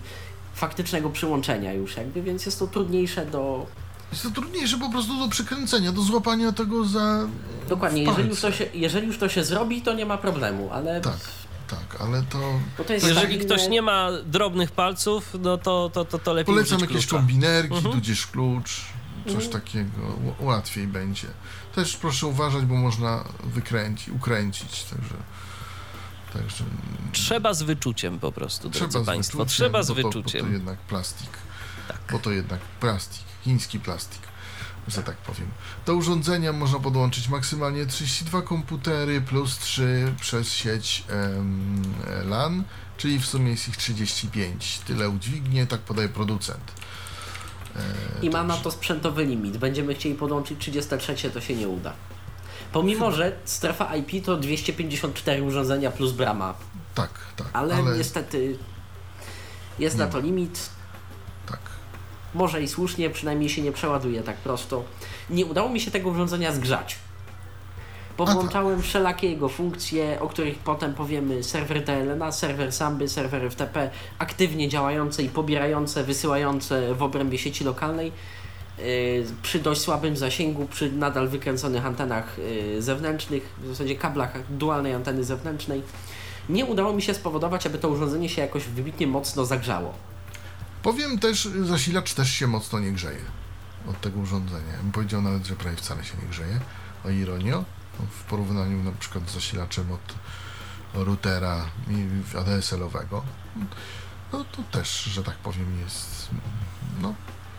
faktycznego 0.55 1.11
przyłączenia 1.11 1.73
już 1.73 1.97
jakby, 1.97 2.23
więc 2.23 2.47
jest 2.47 2.59
to 2.59 2.67
trudniejsze 2.67 3.27
do... 3.27 3.67
Jest 4.13 4.23
to 4.25 4.31
trudniejsze 4.31 4.79
po 4.79 4.91
prostu 4.91 5.19
do 5.19 5.29
przykręcenia, 5.29 5.93
do 5.93 6.03
złapania 6.03 6.53
tego 6.53 6.85
za. 6.85 7.27
Dokładnie, 7.69 8.03
jeżeli 8.03 8.29
już, 8.29 8.41
to 8.41 8.53
się, 8.53 8.67
jeżeli 8.75 9.07
już 9.07 9.19
to 9.19 9.29
się 9.29 9.45
zrobi, 9.45 9.83
to 9.83 9.93
nie 9.95 10.07
ma 10.07 10.19
problemu, 10.19 10.71
ale... 10.73 11.01
Tak, 11.01 11.17
tak, 11.71 12.01
ale 12.01 12.23
to. 12.23 12.61
To 12.87 12.93
jest 12.93 13.07
Jeżeli 13.07 13.27
stabilne- 13.27 13.45
ktoś 13.45 13.69
nie 13.69 13.83
ma 13.83 14.09
drobnych 14.27 14.71
palców, 14.73 15.37
no 15.41 15.59
to, 15.59 15.91
to, 15.95 16.05
to, 16.05 16.19
to 16.19 16.33
lepiej 16.33 16.55
Polecam 16.55 16.77
użyć 16.77 16.91
jakieś 16.91 17.07
klucza. 17.07 17.17
kombinerki, 17.17 17.75
Mhm. 17.77 17.95
tudzież 17.95 18.27
klucz, 18.27 18.81
coś 19.33 19.49
takiego. 19.49 19.91
Ł- 20.01 20.35
Łatwiej 20.47 20.87
będzie. 20.87 21.27
Też 21.75 21.97
proszę 21.97 22.27
uważać, 22.27 22.65
bo 22.65 22.75
można 22.75 23.25
wykręcić, 23.45 24.09
ukręcić, 24.09 24.85
także. 24.85 25.15
Także 26.35 26.65
Trzeba 27.13 27.55
z 27.55 27.63
wyczuciem 27.63 28.19
po 28.19 28.33
prostu, 28.33 28.69
drodzy 28.71 28.89
trzeba 28.89 29.05
z 29.05 29.07
Państwo. 29.07 29.39
wyczuciem, 29.39 29.55
Trzeba 29.57 29.83
z 29.83 29.89
bo 29.89 29.95
to, 29.95 30.03
bo 30.03 30.09
wyczuciem. 30.09 30.47
to 30.47 30.53
jednak 30.53 30.79
plastik. 30.79 31.31
Tak. 31.89 31.99
Bo 32.13 32.19
to 32.19 32.31
jednak 32.31 32.61
plastik, 32.61 33.23
chiński 33.45 33.81
plastik, 33.81 34.21
że 34.89 35.03
tak 35.03 35.17
powiem. 35.17 35.47
Do 35.87 35.95
urządzenia 35.95 36.53
można 36.53 36.79
podłączyć 36.81 37.29
maksymalnie 37.29 37.87
32 37.87 38.43
komputery 38.43 39.21
plus 39.21 39.59
3 39.59 40.15
przez 40.21 40.53
sieć 40.53 41.05
em, 41.09 41.83
LAN, 42.25 42.65
czyli 42.97 43.19
w 43.19 43.27
sumie 43.27 43.51
jest 43.51 43.69
ich 43.69 43.77
35. 43.77 44.79
Tyle 44.87 45.09
udźwignie, 45.09 45.67
tak 45.67 45.81
podaje 45.81 46.09
producent. 46.09 46.73
E, 47.77 47.81
I 48.23 48.31
ma 48.31 48.45
na 48.45 48.57
to 48.57 48.71
sprzętowy 48.71 49.25
limit. 49.25 49.57
Będziemy 49.57 49.95
chcieli 49.95 50.15
podłączyć 50.15 50.59
33, 50.61 51.31
to 51.31 51.41
się 51.41 51.55
nie 51.57 51.69
uda. 51.69 51.93
Pomimo, 52.75 53.13
że 53.13 53.33
strefa 53.45 53.97
IP 53.97 54.25
to 54.25 54.37
254 54.37 55.43
urządzenia 55.43 55.91
plus 55.91 56.13
brama, 56.13 56.55
Tak, 56.95 57.11
tak. 57.37 57.47
ale, 57.53 57.83
niestety 57.83 58.59
jest 59.79 59.99
Nie 59.99 60.05
na 60.05 60.11
to 60.11 60.21
limit. 60.21 60.71
Tak. 61.47 61.59
Może 62.35 62.63
i 62.63 62.69
słusznie, 62.69 63.11
przynajmniej 63.11 63.49
się 63.49 63.63
nie 63.63 63.73
przeładuje 63.73 64.23
tak 64.23 64.37
prosto. 64.37 64.85
Nie 65.31 65.47
udało 65.47 65.69
mi 65.69 65.81
się 65.81 65.91
tego 65.91 66.11
urządzenia 66.11 66.53
zgrzać. 66.53 66.97
Powłączałem 68.17 68.83
wszelakie 68.83 69.31
jego 69.31 69.49
funkcje, 69.49 70.21
o 70.21 70.29
których 70.29 70.59
potem 70.59 70.95
powiemy. 70.95 71.43
Serwer 71.43 71.85
DLNA, 71.85 72.33
serwer 72.33 72.73
Samby, 72.73 73.09
serwer 73.09 73.51
FTP, 73.51 73.91
aktywnie 74.19 74.69
działające 74.69 75.23
i 75.23 75.29
pobierające, 75.29 76.05
wysyłające 76.05 76.95
w 76.95 77.03
obrębie 77.03 77.39
sieci 77.39 77.65
lokalnej. 77.65 78.13
Yy, 78.79 78.85
Przy 79.43 79.59
dość 79.59 79.81
słabym 79.81 80.17
zasięgu, 80.17 80.67
przy 80.67 80.93
nadal 80.93 81.29
wykręconych 81.29 81.87
antenach 81.87 82.37
yy, 82.39 82.83
zewnętrznych, 82.83 83.55
w 83.59 83.69
zasadzie 83.69 83.97
kablach 83.97 84.53
dualnej 84.53 84.95
anteny 84.95 85.25
zewnętrznej, 85.25 85.83
nie 86.49 86.65
udało 86.65 86.93
mi 86.93 87.03
się 87.03 87.15
spowodować, 87.15 87.67
aby 87.67 87.79
to 87.79 87.89
urządzenie 87.89 88.29
się 88.29 88.43
jakoś 88.43 88.65
wybitnie 88.65 89.07
mocno 89.07 89.45
zagrzało. 89.45 89.95
Powiem 90.83 91.19
też, 91.19 91.49
zasilacz 91.63 92.15
też 92.15 92.31
się 92.31 92.47
mocno 92.47 92.81
nie 92.81 92.93
grzeje 92.93 93.21
od 93.89 94.01
tego 94.01 94.21
urządzenia. 94.21 94.73
Ja 94.73 94.79
bym 94.79 94.93
powiedział 94.93 95.23
nawet, 95.23 95.47
że 95.47 95.57
prawie 95.57 95.77
wcale 95.77 96.05
się 96.05 96.15
nie 96.23 96.29
grzeje. 96.29 96.61
O 97.05 97.11
ironio, 97.11 97.65
w 98.11 98.23
porównaniu 98.25 98.83
na 98.83 98.93
przykład 98.93 99.31
z 99.31 99.35
zasilaczem 99.35 99.93
od 99.93 100.15
routera 101.05 101.65
ADSL-owego, 102.39 103.23
no 104.33 104.45
to 104.45 104.63
też, 104.63 105.05
że 105.05 105.23
tak 105.23 105.37
powiem, 105.37 105.79
jest, 105.85 106.29
no, 107.03 107.15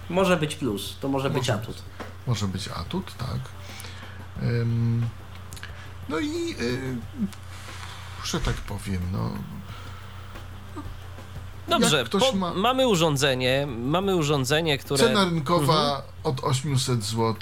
Może 0.09 0.37
być 0.37 0.55
plus, 0.55 0.95
to 1.01 1.07
może 1.07 1.29
być 1.29 1.47
Może 1.47 1.53
atut. 1.61 1.83
może 2.27 2.47
być 2.47 2.67
atut, 2.67 3.17
tak. 3.17 3.39
Ym, 4.43 5.05
no 6.09 6.19
i, 6.19 6.55
y, 6.61 6.97
że 8.23 8.39
tak 8.39 8.55
powiem, 8.55 9.01
no, 9.11 9.31
Dobrze, 11.67 12.05
po, 12.05 12.31
ma- 12.31 12.53
mamy 12.53 12.87
urządzenie, 12.87 13.67
mamy 13.67 14.15
urządzenie, 14.15 14.77
które... 14.77 15.03
Cena 15.03 15.25
rynkowa 15.25 15.85
Mhm. 15.95 16.03
od 16.23 16.43
800 16.43 17.03
zł. 17.03 17.35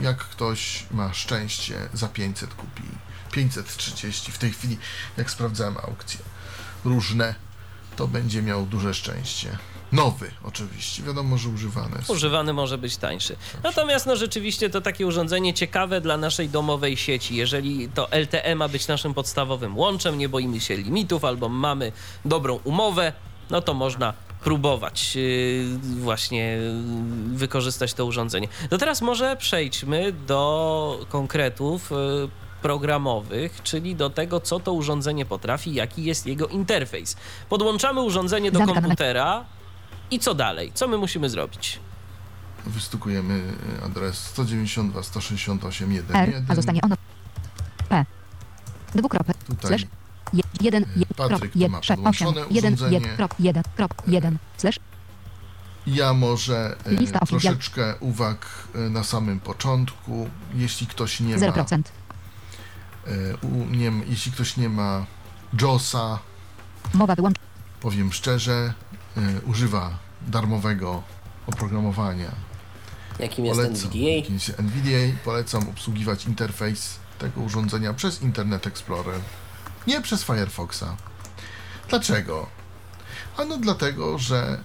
Jak 0.00 0.16
ktoś 0.18 0.86
ma 0.90 1.12
szczęście, 1.14 1.88
za 1.94 2.08
500 2.08 2.54
kupi. 2.54 2.82
530 3.32 4.32
w 4.32 4.38
tej 4.38 4.50
chwili, 4.52 4.78
jak 5.16 5.30
sprawdzałem 5.30 5.76
aukcje 5.76 6.20
różne, 6.84 7.34
to 7.96 8.08
będzie 8.08 8.42
miał 8.42 8.66
duże 8.66 8.94
szczęście. 8.94 9.58
Nowy 9.92 10.30
oczywiście, 10.44 11.02
wiadomo, 11.02 11.38
że 11.38 11.48
używany. 11.48 11.96
jest. 11.96 12.10
Używany 12.10 12.52
może 12.52 12.78
być 12.78 12.96
tańszy. 12.96 13.36
Natomiast 13.62 14.06
no 14.06 14.16
rzeczywiście 14.16 14.70
to 14.70 14.80
takie 14.80 15.06
urządzenie 15.06 15.54
ciekawe 15.54 16.00
dla 16.00 16.16
naszej 16.16 16.48
domowej 16.48 16.96
sieci. 16.96 17.36
Jeżeli 17.36 17.88
to 17.88 18.08
LTE 18.10 18.54
ma 18.54 18.68
być 18.68 18.88
naszym 18.88 19.14
podstawowym 19.14 19.78
łączem, 19.78 20.18
nie 20.18 20.28
boimy 20.28 20.60
się 20.60 20.76
limitów 20.76 21.24
albo 21.24 21.48
mamy 21.48 21.92
dobrą 22.24 22.60
umowę, 22.64 23.12
no 23.50 23.60
to 23.60 23.74
można 23.74 24.14
próbować 24.44 25.16
yy, 25.16 25.78
właśnie 26.00 26.58
yy, 27.30 27.36
wykorzystać 27.36 27.94
to 27.94 28.04
urządzenie. 28.04 28.48
No 28.70 28.78
teraz 28.78 29.02
może 29.02 29.36
przejdźmy 29.36 30.12
do 30.12 31.06
konkretów 31.08 31.90
yy, 31.90 32.28
programowych, 32.62 33.62
czyli 33.62 33.96
do 33.96 34.10
tego, 34.10 34.40
co 34.40 34.60
to 34.60 34.72
urządzenie 34.72 35.26
potrafi, 35.26 35.74
jaki 35.74 36.04
jest 36.04 36.26
jego 36.26 36.46
interfejs. 36.46 37.16
Podłączamy 37.48 38.00
urządzenie 38.00 38.50
do 38.52 38.66
komputera 38.66 39.44
i 40.14 40.18
co 40.18 40.34
dalej? 40.34 40.72
Co 40.74 40.88
my 40.88 40.98
musimy 40.98 41.28
zrobić? 41.30 41.78
Wystukujemy 42.66 43.42
adres 43.86 44.18
192 44.18 45.02
168 45.02 45.92
R, 45.92 46.04
a 46.12 46.26
1.1. 46.26 46.54
zostanie 46.56 46.80
ono. 46.82 46.96
P. 47.88 48.04
Dwukropek. 48.94 49.36
Tutaj 49.44 49.68
Slash. 49.68 49.84
Je, 50.32 50.42
jeden, 50.60 50.84
je, 50.96 51.06
Patryk 51.16 51.56
je, 51.56 51.68
ma 51.68 51.80
podłączone 51.80 52.40
jeden, 52.50 52.74
urządzenie. 52.74 52.98
jed, 53.00 53.16
krop, 53.16 53.34
jeden, 53.38 53.62
krop, 53.76 53.94
jeden, 54.06 54.38
slash, 54.56 54.78
Ja 55.86 56.12
może 56.14 56.76
e, 56.86 56.90
Lista 56.90 57.20
ofiar. 57.20 57.28
troszeczkę 57.28 57.94
uwag 58.00 58.46
e, 58.74 58.78
na 58.78 59.04
samym 59.04 59.40
początku. 59.40 60.28
Jeśli 60.54 60.86
ktoś 60.86 61.20
nie 61.20 61.34
ma 61.36 61.46
0%. 61.46 61.82
E, 63.06 63.36
u, 63.36 63.64
nie, 63.70 63.92
jeśli 64.06 64.32
ktoś 64.32 64.56
nie 64.56 64.68
ma 64.68 65.06
JOSa, 65.62 66.18
Mowa 66.94 67.14
wyłącz. 67.14 67.36
powiem 67.80 68.12
szczerze, 68.12 68.72
e, 69.16 69.20
używa 69.46 69.98
darmowego 70.28 71.02
oprogramowania. 71.46 72.30
Jakim 73.18 73.44
jest 73.46 73.60
Polecam, 73.60 73.86
NVDA? 73.90 73.98
jakim 73.98 74.34
jest 74.34 74.60
NVDA. 74.60 75.18
Polecam 75.24 75.68
obsługiwać 75.68 76.26
interfejs 76.26 76.98
tego 77.18 77.40
urządzenia 77.40 77.94
przez 77.94 78.22
Internet 78.22 78.66
Explorer, 78.66 79.20
nie 79.86 80.00
przez 80.00 80.24
Firefoxa. 80.24 80.96
Dlaczego? 81.88 82.46
Ano 83.36 83.58
dlatego, 83.58 84.18
że 84.18 84.58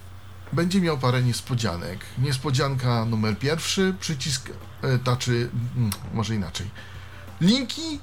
będzie 0.54 0.82
miał 0.82 0.98
parę 0.98 1.24
niespodzianek. 1.24 2.00
Niespodzianka 2.17 3.06
numer 3.06 3.39
pierwszy, 3.39 3.93
przycisk, 4.00 4.50
e, 4.84 4.98
znaczy, 4.98 5.50
mm, 5.78 5.89
może 6.13 6.36
inaczej. 6.36 6.70
Linki, 7.41 8.00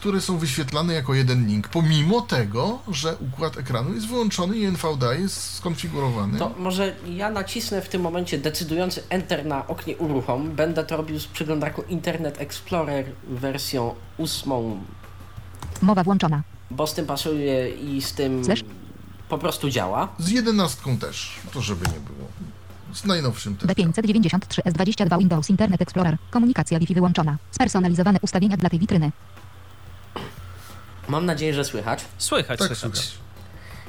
które 0.00 0.20
są 0.20 0.38
wyświetlane 0.38 0.94
jako 0.94 1.14
jeden 1.14 1.46
link, 1.46 1.68
pomimo 1.68 2.20
tego, 2.20 2.78
że 2.90 3.16
układ 3.16 3.58
ekranu 3.58 3.94
jest 3.94 4.06
wyłączony 4.08 4.56
i 4.56 4.64
NVDA 4.64 5.14
jest 5.14 5.54
skonfigurowany. 5.54 6.38
To 6.38 6.54
może 6.58 6.94
ja 7.06 7.30
nacisnę 7.30 7.82
w 7.82 7.88
tym 7.88 8.02
momencie 8.02 8.38
decydujący 8.38 9.02
Enter 9.08 9.46
na 9.46 9.66
oknie 9.66 9.96
uruchom. 9.96 10.50
Będę 10.56 10.84
to 10.84 10.96
robił 10.96 11.18
z 11.20 11.26
przeglądarką 11.26 11.82
Internet 11.82 12.40
Explorer 12.40 13.06
wersją 13.28 13.94
ósmą, 14.18 14.80
Mowa 15.82 16.04
włączona. 16.04 16.42
bo 16.70 16.86
z 16.86 16.94
tym 16.94 17.06
pasuje 17.06 17.68
i 17.70 18.02
z 18.02 18.12
tym 18.12 18.44
Slash? 18.44 18.64
po 19.28 19.38
prostu 19.38 19.70
działa. 19.70 20.08
Z 20.18 20.28
jedenastką 20.28 20.96
też, 20.98 21.36
to 21.52 21.60
żeby 21.60 21.86
nie 21.86 22.00
było. 22.00 22.28
Z 22.94 23.04
najnowszym 23.04 23.56
też. 23.56 23.70
B593 23.70 24.62
S22 24.62 25.18
Windows 25.18 25.50
Internet 25.50 25.82
Explorer. 25.82 26.16
Komunikacja 26.30 26.78
Wi-Fi 26.78 26.94
wyłączona. 26.94 27.36
Spersonalizowane 27.50 28.18
ustawienia 28.22 28.56
dla 28.56 28.70
tej 28.70 28.78
witryny. 28.78 29.12
Mam 31.10 31.26
nadzieję, 31.26 31.54
że 31.54 31.64
słychać. 31.64 32.04
Słychać, 32.18 32.58
Tak, 32.58 32.76
słychać. 32.76 33.18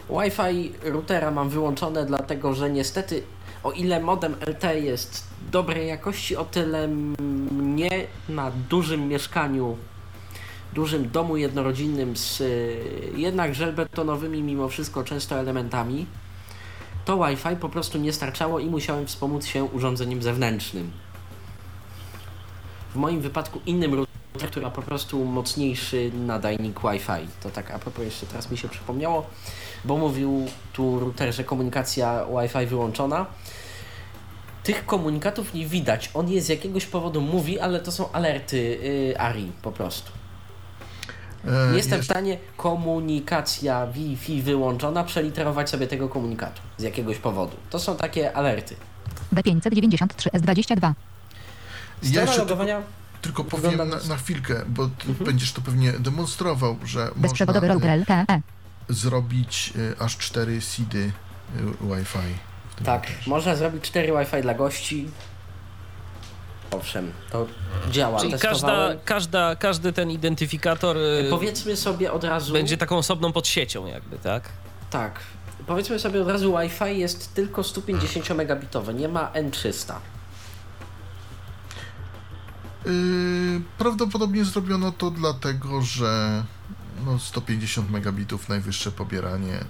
Wi-Fi 0.09 0.72
routera 0.84 1.32
mam 1.32 1.49
wyłączone, 1.49 2.05
dlatego 2.05 2.53
że 2.53 2.69
niestety 2.69 3.24
O 3.63 3.72
ile 3.72 3.99
modem 3.99 4.36
LTE 4.47 4.80
jest 4.80 5.28
dobrej 5.51 5.88
jakości, 5.88 6.36
o 6.36 6.45
tyle 6.45 6.88
mnie 6.88 8.07
na 8.30 8.51
dużym 8.69 9.07
mieszkaniu, 9.07 9.78
dużym 10.74 11.09
domu 11.09 11.38
jednorodzinnym 11.38 12.17
z 12.17 12.41
y, 12.41 12.78
jednak 13.15 13.55
żelbetonowymi 13.55 14.43
mimo 14.43 14.69
wszystko 14.69 15.03
często 15.03 15.39
elementami, 15.39 16.05
to 17.05 17.17
Wi-Fi 17.17 17.55
po 17.55 17.69
prostu 17.69 17.97
nie 17.97 18.13
starczało 18.13 18.59
i 18.59 18.65
musiałem 18.65 19.07
wspomóc 19.07 19.45
się 19.45 19.63
urządzeniem 19.63 20.22
zewnętrznym. 20.22 20.91
W 22.93 22.95
moim 22.95 23.22
wypadku 23.22 23.61
innym 23.65 23.93
routerem, 23.93 24.20
który 24.34 24.61
ma 24.61 24.71
po 24.71 24.82
prostu 24.82 25.25
mocniejszy 25.25 26.11
nadajnik 26.13 26.79
Wi-Fi. 26.79 27.27
To 27.43 27.49
tak 27.49 27.71
a 27.71 27.79
propos 27.79 28.05
jeszcze 28.05 28.25
teraz 28.25 28.51
mi 28.51 28.57
się 28.57 28.69
przypomniało, 28.69 29.25
bo 29.86 29.97
mówił 29.97 30.47
tu 30.73 30.99
router, 30.99 31.34
że 31.34 31.43
komunikacja 31.43 32.25
Wi-Fi 32.25 32.65
wyłączona. 32.65 33.25
Tych 34.63 34.86
komunikatów 34.86 35.53
nie 35.53 35.65
widać. 35.65 36.09
On 36.13 36.29
je 36.29 36.41
z 36.41 36.49
jakiegoś 36.49 36.86
powodu 36.86 37.21
mówi, 37.21 37.59
ale 37.59 37.79
to 37.79 37.91
są 37.91 38.11
alerty 38.11 38.57
yy, 38.57 39.19
ARI 39.19 39.51
po 39.61 39.71
prostu. 39.71 40.11
Nie 41.71 41.77
jestem 41.77 42.01
w 42.01 42.05
stanie 42.05 42.38
komunikacja 42.57 43.88
Wi-Fi 43.88 44.41
wyłączona 44.41 45.03
przeliterować 45.03 45.69
sobie 45.69 45.88
tego 45.88 46.09
komunikatu 46.09 46.61
z 46.77 46.84
jakiegoś 46.84 47.17
powodu. 47.17 47.57
To 47.69 47.79
są 47.79 47.95
takie 47.95 48.34
alerty. 48.34 48.75
B593S22. 49.34 50.93
Strona 52.01 52.21
jeszcze 52.21 52.38
logowania 52.38 52.82
Tylko 53.22 53.43
powiem 53.43 53.78
na, 53.78 53.86
na 53.86 54.17
chwilkę, 54.17 54.61
bo 54.67 54.88
ty 54.88 55.07
Mhm. 55.09 55.26
będziesz 55.26 55.51
to 55.53 55.61
pewnie 55.61 55.91
demonstrował, 55.91 56.78
że 56.86 57.11
Bezprzewodowy 57.15 57.67
można 57.67 57.95
router 57.95 58.17
y, 58.19 58.22
LTE. 58.24 58.41
zrobić 58.89 59.74
y, 59.76 59.95
aż 59.99 60.17
4 60.17 60.61
seedy 60.61 60.97
y, 60.99 61.61
Wi-Fi. 61.82 62.17
Tak, 62.86 63.01
routerze. 63.07 63.30
można 63.30 63.55
zrobić 63.55 63.84
4 63.84 64.13
Wi-Fi 64.13 64.41
dla 64.41 64.53
gości. 64.53 65.07
Owszem, 66.72 67.11
to 67.32 67.47
działa. 67.91 68.19
Czyli 68.19 68.34
każda, 68.39 68.89
każda, 69.05 69.55
każdy 69.55 69.93
ten 69.93 70.11
identyfikator 70.11 70.97
y, 70.97 71.28
Powiedzmy 71.30 71.78
sobie 71.78 72.11
od 72.11 72.24
razu. 72.24 72.53
będzie 72.53 72.78
taką 72.78 72.97
osobną 72.97 73.32
podsiecią 73.34 73.86
jakby, 73.86 74.17
tak? 74.17 74.49
Tak. 74.89 75.19
Powiedzmy 75.67 75.99
sobie 75.99 76.22
od 76.22 76.28
razu, 76.28 76.57
Wi-Fi 76.57 76.99
jest 76.99 77.34
tylko 77.34 77.63
150 77.63 78.30
megabitowe, 78.36 78.93
nie 78.93 79.07
ma 79.07 79.32
N300. 79.34 79.93
Y, 82.88 83.61
prawdopodobnie 83.77 84.45
zrobiono 84.45 84.91
to 84.91 85.11
dlatego, 85.11 85.82
że 85.82 86.43
no 87.05 87.19
150 87.19 87.91
megabitów 87.91 88.49
najwyższe 88.49 88.91
pobieranie, 88.91 89.65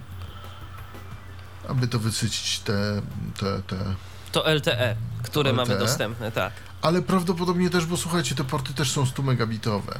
aby 1.67 1.87
to 1.87 1.99
wysycić 1.99 2.59
te, 2.59 3.01
te, 3.39 3.61
te 3.61 3.95
To 4.31 4.53
LTE, 4.53 4.95
które 5.23 5.53
mamy 5.53 5.73
LTE? 5.73 5.79
dostępne, 5.79 6.31
tak. 6.31 6.53
Ale 6.81 7.01
prawdopodobnie 7.01 7.69
też, 7.69 7.85
bo 7.85 7.97
słuchajcie, 7.97 8.35
te 8.35 8.43
porty 8.43 8.73
też 8.73 8.91
są 8.91 9.05
100 9.05 9.21
megabitowe. 9.23 9.99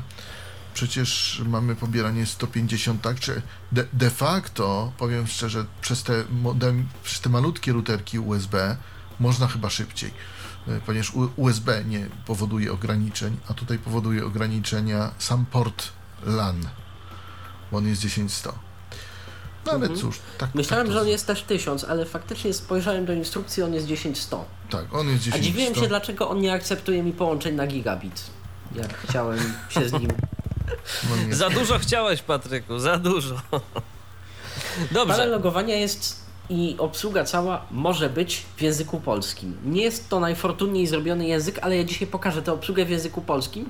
Przecież 0.73 1.41
mamy 1.45 1.75
pobieranie 1.75 2.25
150, 2.25 3.01
tak? 3.01 3.19
Czy 3.19 3.41
de, 3.71 3.87
de 3.93 4.09
facto, 4.09 4.91
powiem 4.97 5.27
szczerze, 5.27 5.65
przez 5.81 6.03
te, 6.03 6.23
modem, 6.29 6.87
przez 7.03 7.21
te 7.21 7.29
malutkie 7.29 7.73
routerki 7.73 8.19
USB 8.19 8.77
można 9.19 9.47
chyba 9.47 9.69
szybciej, 9.69 10.13
ponieważ 10.85 11.13
U- 11.13 11.29
USB 11.35 11.83
nie 11.85 12.07
powoduje 12.25 12.71
ograniczeń, 12.73 13.37
a 13.49 13.53
tutaj 13.53 13.77
powoduje 13.79 14.25
ograniczenia 14.25 15.11
sam 15.19 15.45
port 15.45 15.83
LAN, 16.25 16.67
bo 17.71 17.77
on 17.77 17.87
jest 17.87 18.01
10100. 18.01 18.53
No 19.65 19.71
ale 19.71 19.81
Mhm. 19.81 19.99
cóż, 19.99 20.19
tak. 20.37 20.55
Myślałem, 20.55 20.85
tak 20.87 20.93
to 20.93 20.99
że 20.99 21.01
on 21.01 21.07
jest 21.07 21.27
też 21.27 21.43
1000, 21.43 21.83
ale 21.83 22.05
faktycznie 22.05 22.53
spojrzałem 22.53 23.05
do 23.05 23.13
instrukcji, 23.13 23.63
on 23.63 23.73
jest 23.73 23.85
10100. 23.87 24.45
Tak, 24.69 24.93
on 24.93 25.07
jest 25.09 25.19
A 25.27 25.31
10100. 25.31 25.39
dziwiłem 25.43 25.75
się, 25.75 25.87
dlaczego 25.87 26.29
on 26.29 26.39
nie 26.41 26.53
akceptuje 26.53 27.03
mi 27.03 27.13
połączeń 27.13 27.55
na 27.55 27.67
gigabit. 27.67 28.23
Jak 28.75 28.97
chciałem 28.97 29.39
się 29.69 29.89
z 29.89 29.93
nim. 29.93 30.07
no. 31.29 31.35
Za 31.35 31.49
dużo 31.49 31.79
chciałeś, 31.79 32.21
Patryku, 32.21 32.79
za 32.79 32.97
dużo. 32.97 33.41
Dobrze. 34.91 35.25
logowania 35.25 35.75
jest 35.75 36.20
i 36.51 36.75
obsługa 36.77 37.23
cała 37.23 37.65
może 37.71 38.09
być 38.09 38.45
w 38.57 38.61
języku 38.61 38.99
polskim. 38.99 39.57
Nie 39.65 39.81
jest 39.81 40.09
to 40.09 40.19
najfortunniej 40.19 40.87
zrobiony 40.87 41.27
język, 41.27 41.59
ale 41.61 41.77
ja 41.77 41.83
dzisiaj 41.83 42.07
pokażę 42.07 42.41
tę 42.41 42.53
obsługę 42.53 42.85
w 42.85 42.89
języku 42.89 43.21
polskim. 43.21 43.69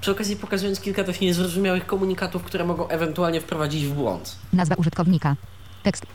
Przy 0.00 0.10
okazji 0.10 0.36
pokazując 0.36 0.80
kilka 0.80 1.04
też 1.04 1.20
niezrozumiałych 1.20 1.86
komunikatów, 1.86 2.42
które 2.42 2.64
mogą 2.64 2.88
ewentualnie 2.88 3.40
wprowadzić 3.40 3.86
w 3.86 3.92
błąd. 3.92 4.36
Nazwa 4.52 4.74
użytkownika. 4.74 5.36
Tekst. 5.82 6.06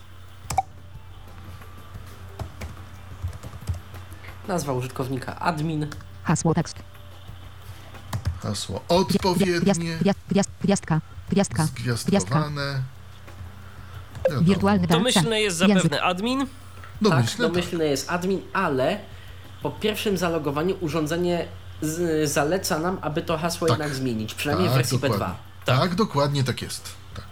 Nazwa 4.47 4.73
użytkownika 4.73 5.39
admin. 5.39 5.87
Hasło 6.23 6.53
tekst. 6.53 6.75
Hasło 8.39 8.81
Gwiazd, 8.87 9.25
odpowiednie, 9.25 9.59
gwiazd, 9.59 10.19
gwiazd, 10.29 10.49
gwiazdka. 10.61 11.01
Gwiazdka. 11.29 11.67
zgwiazdkowane. 11.95 12.81
Wiadomo. 14.29 14.41
Wirtualny 14.47 14.87
To 14.87 14.93
DLC. 14.99 15.03
myślny 15.03 15.41
jest 15.41 15.61
Język. 15.61 15.77
zapewne 15.77 16.01
admin. 16.01 16.39
Tak, 16.39 16.47
Domyślne, 17.01 17.45
tak. 17.45 17.53
domyślny 17.53 17.87
jest 17.87 18.11
admin, 18.11 18.41
ale 18.53 18.99
po 19.63 19.71
pierwszym 19.71 20.17
zalogowaniu 20.17 20.75
urządzenie 20.81 21.47
z, 21.81 22.29
zaleca 22.31 22.79
nam, 22.79 22.97
aby 23.01 23.21
to 23.21 23.37
hasło 23.37 23.67
Tak. 23.67 23.77
jednak 23.79 23.95
zmienić, 23.95 24.33
przynajmniej 24.33 24.69
w 24.69 24.71
Tak, 24.71 24.77
wersji 24.77 24.99
dokładnie. 24.99 25.25
P2. 25.65 25.79
Tak. 25.79 25.95
dokładnie 25.95 26.43
tak 26.43 26.61
jest. 26.61 26.91
Tak. 27.15 27.25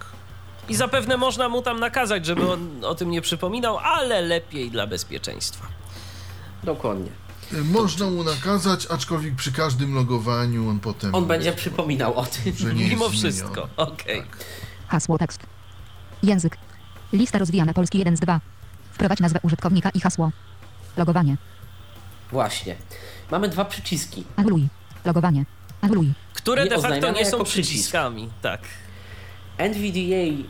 I 0.69 0.75
zapewne 0.75 1.17
można 1.17 1.49
mu 1.49 1.61
tam 1.61 1.79
nakazać, 1.79 2.25
żeby 2.25 2.51
on 2.51 2.85
o 2.85 2.95
tym 2.95 3.11
nie 3.11 3.21
przypominał, 3.21 3.77
ale 3.77 4.21
lepiej 4.21 4.71
dla 4.71 4.87
bezpieczeństwa. 4.87 5.67
Dokładnie. 6.63 7.11
Y, 7.53 7.63
Można 7.63 8.05
mu 8.09 8.23
nakazać, 8.23 8.87
aczkolwiek 8.87 9.35
przy 9.35 9.51
każdym 9.51 9.95
logowaniu 9.95 10.69
on 10.69 10.79
potem. 10.79 11.15
On 11.15 11.25
będzie 11.25 11.53
przypominał 11.53 12.15
o 12.17 12.25
tym. 12.25 12.55
że 12.55 12.73
nie 12.73 12.87
Mimo 12.89 13.05
jest 13.05 13.17
wszystko. 13.17 13.67
Okej. 13.77 14.19
Tak. 14.21 14.37
Hasło 14.87 15.17
tekst. 15.17 15.39
Język. 16.23 16.57
Lista 17.13 17.37
rozwijana 17.37 17.73
polski 17.73 17.97
1 17.97 18.17
z 18.17 18.19
2. 18.19 18.39
Wprowadź 18.91 19.19
nazwę 19.19 19.39
użytkownika 19.43 19.89
i 19.89 19.99
hasło. 19.99 20.31
Logowanie. 20.97 21.37
Właśnie. 22.31 22.75
Mamy 23.31 23.49
dwa 23.49 23.65
przyciski. 23.65 24.23
Anuluj. 24.35 24.67
Logowanie. 25.05 25.45
Anuluj. 25.81 26.13
Które 26.33 26.63
Nie 26.63 26.69
de 26.69 26.81
facto 26.81 27.11
nie 27.11 27.25
są 27.25 27.31
jako 27.31 27.43
przycisk. 27.43 27.69
przyciskami. 27.69 28.29
Tak. 28.41 28.61
NVDA 29.57 30.43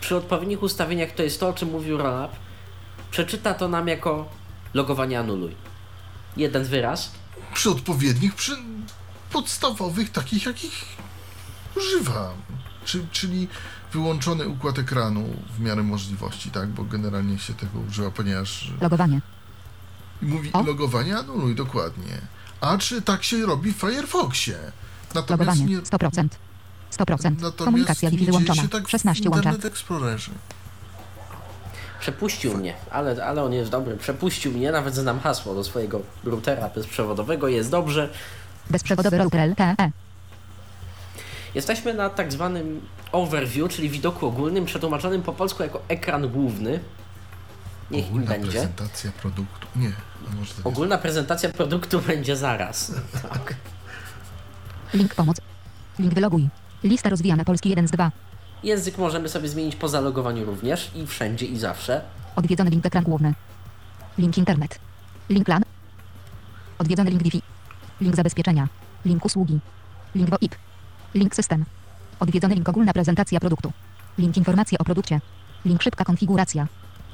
przy 0.00 0.16
odpowiednich 0.16 0.62
ustawieniach 0.62 1.10
to 1.10 1.22
jest 1.22 1.40
to, 1.40 1.48
o 1.48 1.52
czym 1.52 1.70
mówił 1.70 1.98
Rolap. 1.98 2.32
Przeczyta 3.10 3.54
to 3.54 3.68
nam 3.68 3.88
jako 3.88 4.28
logowanie 4.74 5.18
anuluj. 5.20 5.54
Jeden 6.36 6.64
wyraz. 6.64 7.12
Przy 7.54 7.70
odpowiednich, 7.70 8.34
przy 8.34 8.52
podstawowych, 9.32 10.10
takich 10.10 10.46
jakich 10.46 10.84
używam. 11.76 12.32
Czy, 12.84 13.06
czyli 13.12 13.48
wyłączony 13.92 14.48
układ 14.48 14.78
ekranu 14.78 15.24
w 15.56 15.60
miarę 15.60 15.82
możliwości, 15.82 16.50
tak? 16.50 16.68
Bo 16.68 16.84
generalnie 16.84 17.38
się 17.38 17.54
tego 17.54 17.78
używa, 17.88 18.10
ponieważ 18.10 18.72
Logowanie. 18.80 19.20
mówi 20.22 20.52
O. 20.52 20.62
logowanie 20.62 21.16
anuluj 21.18 21.54
dokładnie. 21.54 22.18
A 22.60 22.78
czy 22.78 23.02
tak 23.02 23.24
się 23.24 23.46
robi 23.46 23.72
w 23.72 23.76
Firefoxie? 23.76 24.54
Natomiast 25.14 25.30
Logowanie. 25.30 25.64
nie, 25.64 25.78
100%. 25.78 26.28
100%. 26.92 27.24
natomiast 27.30 27.56
Komunikacja 27.56 28.10
nie 28.10 28.18
wyłączona. 28.18 28.62
się 28.62 28.68
tak 28.68 28.86
w 28.86 28.90
16 28.90 29.30
łącza. 29.30 29.38
Internet 29.50 29.64
Explorerze. 29.72 30.30
Przepuścił 32.00 32.56
mnie, 32.58 32.74
ale, 32.90 33.26
ale 33.26 33.42
on 33.44 33.52
jest 33.52 33.70
dobry. 33.70 33.96
Przepuścił 33.96 34.52
mnie, 34.52 34.72
nawet 34.72 34.94
znam 34.94 35.20
hasło 35.20 35.54
do 35.54 35.64
swojego 35.64 36.00
routera 36.24 36.68
bezprzewodowego. 36.68 37.48
Jest 37.48 37.70
dobrze. 37.70 38.08
Bezprzewodowy 38.70 39.18
router. 39.18 39.50
LTE. 39.50 39.90
Jesteśmy 41.54 41.94
na 41.94 42.10
tak 42.10 42.32
zwanym 42.32 42.80
overview, 43.12 43.68
czyli 43.72 43.90
widoku 43.90 44.26
ogólnym, 44.26 44.64
przetłumaczonym 44.64 45.22
po 45.22 45.32
polsku 45.32 45.62
jako 45.62 45.82
ekran 45.88 46.28
główny. 46.28 46.80
Niech 47.90 48.06
Ogólna 48.06 48.26
będzie. 48.26 48.50
prezentacja 48.50 49.12
produktu. 49.12 49.66
Nie, 49.76 49.92
a 50.28 50.36
może 50.36 50.50
to 50.50 50.56
jest. 50.56 50.66
Ogólna 50.66 50.98
prezentacja 50.98 51.48
produktu 51.50 52.00
będzie 52.08 52.36
zaraz. 52.36 52.92
Tak. 53.22 53.54
Link 54.94 55.14
pomoc. 55.14 55.36
Link 55.98 56.14
wyloguj. 56.14 56.48
Lista 56.84 57.08
rozwijana 57.10 57.44
polski 57.44 57.68
1 57.68 57.88
z 57.88 57.90
2. 57.90 58.10
Język 58.62 58.98
możemy 58.98 59.28
sobie 59.28 59.48
zmienić 59.48 59.76
po 59.76 59.88
zalogowaniu 59.88 60.44
również 60.44 60.90
i 60.94 61.06
wszędzie 61.06 61.46
i 61.46 61.58
zawsze. 61.58 62.02
Odwiedzony 62.36 62.70
link 62.70 62.86
ekran 62.86 63.04
główny. 63.04 63.34
Link 64.18 64.38
internet. 64.38 64.78
Link 65.28 65.44
plan. 65.46 65.62
Odwiedzony 66.78 67.10
link 67.10 67.22
Wi-Fi. 67.22 67.42
Link 68.00 68.16
zabezpieczenia. 68.16 68.68
Link 69.04 69.24
usługi. 69.24 69.58
Link 70.14 70.30
VoIP. 70.30 70.54
Link 71.14 71.34
system. 71.34 71.64
Odwiedzony 72.20 72.54
link 72.54 72.68
ogólna 72.68 72.92
prezentacja 72.92 73.40
produktu. 73.40 73.72
Link 74.18 74.36
informacje 74.36 74.78
o 74.78 74.84
produkcie. 74.84 75.20
Link 75.64 75.82
szybka 75.82 76.04
konfiguracja. 76.04 76.66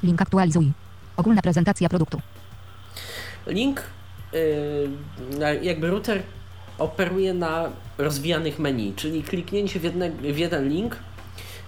Link 0.03 0.23
aktualizuj. 0.23 0.73
Ogólna 1.17 1.43
prezentacja 1.43 1.89
produktu. 1.89 2.21
Link, 3.47 3.83
yy, 4.33 5.61
jakby 5.63 5.91
router 5.91 6.23
operuje 6.79 7.35
na 7.35 7.71
rozwijanych 7.99 8.59
menu, 8.59 8.93
czyli 8.97 9.23
kliknięcie 9.23 9.81
w, 9.81 9.85
jedne, 9.85 10.11
w 10.11 10.39
jeden 10.39 10.69
link 10.69 10.97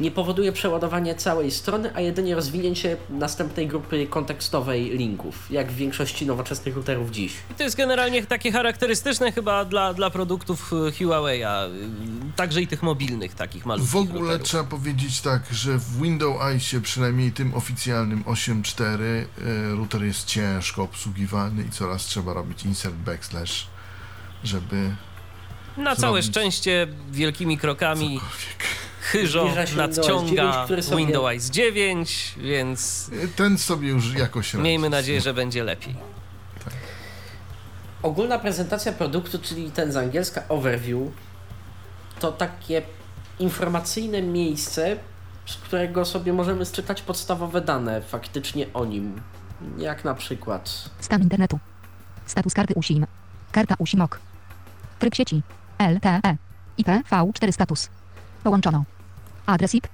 nie 0.01 0.11
powoduje 0.11 0.53
przeładowania 0.53 1.15
całej 1.15 1.51
strony, 1.51 1.91
a 1.95 2.01
jedynie 2.01 2.35
rozwinięcie 2.35 2.97
następnej 3.11 3.67
grupy 3.69 4.07
kontekstowej 4.07 4.91
linków, 4.99 5.51
jak 5.51 5.73
w 5.73 5.75
większości 5.75 6.27
nowoczesnych 6.27 6.77
routerów 6.77 7.11
dziś. 7.11 7.33
To 7.59 7.63
jest 7.63 7.77
generalnie 7.77 8.27
takie 8.27 8.53
charakterystyczne 8.53 9.33
chyba 9.33 9.65
dla, 9.65 9.95
dla 9.95 10.11
produktów 10.11 10.73
y, 10.73 10.77
Huawei'a, 10.77 11.71
y, 11.71 12.37
także 12.37 12.63
i 12.63 12.67
tych 12.67 12.83
mobilnych 12.83 13.35
takich 13.35 13.67
malutkich 13.67 13.93
W 13.93 13.97
ogóle 13.97 14.21
routerów. 14.21 14.49
trzeba 14.49 14.65
powiedzieć 14.65 15.21
tak, 15.21 15.43
że 15.53 15.79
w 15.79 16.03
Windows 16.03 16.43
Eyes, 16.43 16.75
przynajmniej 16.83 17.33
tym 17.33 17.55
oficjalnym 17.55 18.25
8.4, 18.25 18.85
e, 18.85 19.27
router 19.77 20.03
jest 20.03 20.27
ciężko 20.27 20.83
obsługiwany 20.83 21.63
i 21.63 21.71
coraz 21.71 22.05
trzeba 22.07 22.33
robić 22.33 22.65
insert 22.65 22.95
backslash, 22.95 23.67
żeby 24.45 24.95
Na 25.77 25.97
całe 25.97 26.23
szczęście 26.23 26.87
wielkimi 27.11 27.59
krokami 27.59 28.21
cokolwiek. 28.21 28.90
Chyżo 29.01 29.41
się 29.41 29.47
Windows 29.49 29.71
9, 29.71 29.77
nadciąga 29.97 30.65
który 30.65 30.83
sobie- 30.83 30.97
Windows 31.07 31.45
9, 31.51 32.35
więc 32.39 33.11
Ten 33.37 33.59
sobie 33.59 33.89
już 33.89 34.15
jakoś 34.15 34.55
radzi. 34.55 34.65
miejmy 34.65 34.91
nadzieję, 34.91 35.21
że 35.21 35.35
będzie 35.35 35.65
lepiej. 35.65 35.95
Ogólna 38.03 38.39
prezentacja 38.39 38.93
produktu, 38.93 39.39
czyli 39.39 39.71
ten 39.71 39.93
z 39.93 39.97
angielska 39.97 40.43
overview, 40.49 41.01
to 42.21 42.33
takie 42.33 42.83
informacyjne 43.39 44.23
miejsce, 44.23 44.97
z 45.47 45.57
którego 45.57 46.05
sobie 46.05 46.33
możemy 46.33 46.67
czytać 46.67 47.03
podstawowe 47.03 47.61
dane 47.61 48.03
faktycznie 48.03 48.67
o 48.75 48.85
nim. 48.85 49.21
Jak 49.79 50.05
na 50.05 50.15
przykład 50.15 50.91
Stan 51.01 51.23
internetu. 51.23 51.59
Status 52.27 52.55
karty 52.55 52.75
USIM. 52.75 53.07
Karta 53.53 53.75
USIMOK. 53.79 54.21
Tryb 54.99 55.15
sieci. 55.15 55.43
LTE. 55.79 56.37
IPv4 56.79 57.53
status. 57.53 57.89
Połączono. 58.45 58.85
Adres 59.47 59.75
IP. 59.75 59.89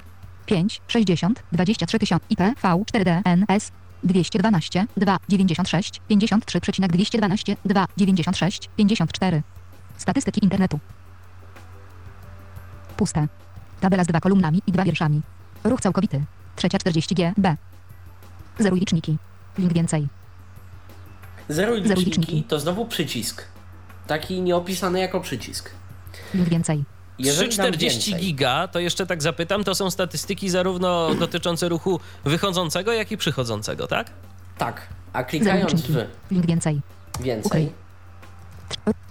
5 0.46 0.80
60 0.88 1.42
23 1.52 1.98
000 2.06 2.20
IPv4 2.30 3.04
DNS 3.04 3.72
212 4.04 4.86
2 4.96 5.18
96 5.28 6.00
53,212 6.08 7.56
2 7.64 7.86
96 7.96 8.70
54. 8.76 9.42
Statystyki 9.96 10.44
internetu. 10.44 10.78
Puste. 12.96 13.28
Tabela 13.80 14.04
z 14.04 14.06
dwa 14.06 14.20
kolumnami 14.20 14.62
i 14.66 14.72
dwa 14.72 14.84
wierszami. 14.84 15.20
Ruch 15.64 15.80
całkowity. 15.80 16.24
Trzecia 16.56 16.78
40 16.78 17.14
GB. 17.14 17.56
Zeruj 18.58 18.80
liczniki. 18.80 19.16
Link 19.58 19.72
więcej. 19.72 20.08
zero 21.48 21.72
Zero 21.72 21.74
liczniki 21.74 22.04
liczniki. 22.04 22.42
to 22.42 22.60
znowu 22.60 22.86
przycisk. 22.86 23.44
Taki 24.06 24.40
nieopisany 24.40 25.00
jako 25.00 25.20
przycisk. 25.20 25.70
Link 26.34 26.48
więcej. 26.48 26.84
Jeżeli 27.18 27.48
dam 27.56 27.72
340 27.72 28.10
więcej- 28.10 28.26
giga, 28.26 28.68
to 28.68 28.78
jeszcze 28.80 29.06
tak 29.06 29.22
zapytam, 29.22 29.64
to 29.64 29.74
są 29.74 29.90
statystyki 29.90 30.50
zarówno 30.50 31.14
dotyczące 31.14 31.68
ruchu 31.68 32.00
wychodzącego, 32.24 32.92
jak 32.92 33.12
i 33.12 33.16
przychodzącego, 33.16 33.86
tak? 33.86 34.10
Tak, 34.58 34.86
a 35.12 35.24
klikając 35.24 35.82
w 35.82 36.06
Link 36.30 36.46
więcej. 36.46 36.80
więcej, 37.20 37.46
Ukryj. 37.46 37.72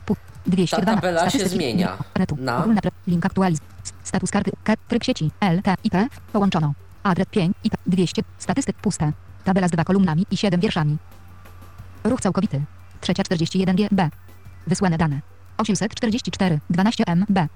Pu- 0.05 0.15
212. 0.45 0.85
Ta 0.85 0.95
tabela 0.95 1.29
się 1.29 1.47
zmienia 1.49 1.97
na- 2.39 2.65
link 3.07 3.25
aktualiz. 3.25 3.59
Status 4.03 4.31
karty. 4.31 4.51
Kar- 4.63 4.77
tryb 4.87 5.03
sieci. 5.03 5.31
LT. 5.41 5.75
IP. 5.83 5.93
Połączono. 6.33 6.73
Adres 7.03 7.27
5. 7.31 7.53
IP. 7.63 7.73
200. 7.87 8.21
Statystyk 8.37 8.75
puste. 8.77 9.11
Tabela 9.43 9.67
z 9.67 9.71
dwa 9.71 9.83
kolumnami 9.83 10.25
i 10.31 10.37
7 10.37 10.59
wierszami. 10.61 10.97
Ruch 12.03 12.21
całkowity. 12.21 12.61
Trzecia 13.01 13.23
41 13.23 13.75
GB. 13.75 14.09
Wysłane 14.67 14.97
dane. 14.97 15.21
844. 15.57 16.59
12 16.69 17.03
MB. 17.07 17.47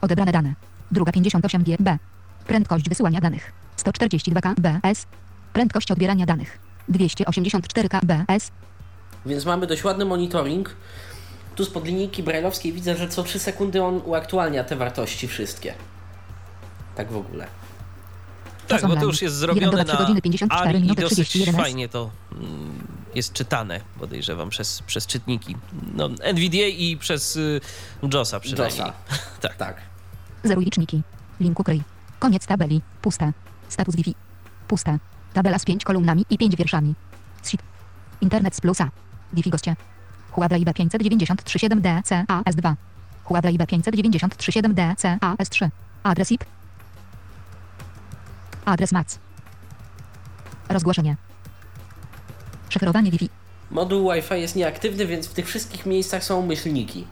Odebrane 0.00 0.32
dane. 0.32 0.54
Druga 0.90 1.12
58 1.12 1.62
GB. 1.62 1.98
Prędkość 2.46 2.88
wysyłania 2.88 3.20
danych. 3.20 3.52
142 3.76 4.40
kbs. 4.40 5.06
Prędkość 5.52 5.90
odbierania 5.90 6.26
danych. 6.26 6.58
284 6.88 7.88
kbs. 7.88 8.50
Więc 9.26 9.44
mamy 9.44 9.66
dość 9.66 9.84
ładny 9.84 10.04
monitoring. 10.04 10.76
Tu 11.54 11.64
spod 11.64 11.84
linijki 11.84 12.22
brajlowskiej 12.22 12.72
widzę, 12.72 12.96
że 12.96 13.08
co 13.08 13.22
3 13.22 13.38
sekundy 13.38 13.82
on 13.82 14.00
uaktualnia 14.04 14.64
te 14.64 14.76
wartości 14.76 15.28
wszystkie. 15.28 15.74
Tak 16.96 17.12
w 17.12 17.16
ogóle. 17.16 17.46
Tak, 18.68 18.86
bo 18.86 18.96
to 18.96 19.04
już 19.04 19.22
jest 19.22 19.34
1 19.34 19.40
zrobione 19.40 19.70
dolar, 19.70 19.86
3 19.86 19.94
na 19.94 20.00
godziny, 20.00 20.22
54 20.22 20.68
ARI 20.68 20.78
i 20.78 20.82
minuty, 20.82 21.02
dosyć 21.02 21.28
31 21.28 21.62
fajnie 21.62 21.88
to 21.88 22.10
mm, 22.32 22.95
jest 23.16 23.32
czytane, 23.32 23.80
podejrzewam, 23.98 24.48
przez, 24.50 24.82
przez 24.82 25.06
czytniki. 25.06 25.56
No, 25.94 26.06
NVDA 26.06 26.66
i 26.66 26.96
przez 26.96 27.36
y, 27.36 27.60
JOSa 28.12 28.40
przynajmniej. 28.40 28.78
JOSa. 28.78 28.92
tak. 29.40 29.56
Tak. 29.56 29.76
Zeruj 30.44 30.64
liczniki. 30.64 31.02
Link 31.40 31.60
ukryj. 31.60 31.82
Koniec 32.18 32.46
tabeli. 32.46 32.82
Puste. 33.02 33.32
Status 33.68 33.96
Wi-Fi. 33.96 34.14
Puste. 34.68 34.98
Tabela 35.32 35.58
z 35.58 35.64
5 35.64 35.84
kolumnami 35.84 36.24
i 36.30 36.38
5 36.38 36.56
wierszami. 36.56 36.94
Sheet. 37.42 37.62
Internet 38.20 38.56
z 38.56 38.60
plusa. 38.60 38.90
Wi-Fi 39.32 39.50
goście. 39.50 39.76
Huawei 40.30 40.64
B593 40.64 41.68
DCAS2. 41.68 42.74
Huawei 43.24 43.58
B593 43.58 44.62
DCAS3. 44.62 45.68
Adres 46.02 46.32
IP. 46.32 46.44
Adres 48.64 48.92
MAC. 48.92 49.18
Rozgłoszenie. 50.68 51.16
Szyfrowanie 52.76 53.10
Wi-Fi. 53.10 53.28
Moduł 53.70 54.12
Wi-Fi 54.12 54.34
jest 54.40 54.56
nieaktywny, 54.56 55.06
więc 55.06 55.26
w 55.26 55.32
tych 55.34 55.46
wszystkich 55.46 55.86
miejscach 55.86 56.24
są 56.24 56.46
myślniki. 56.46 57.06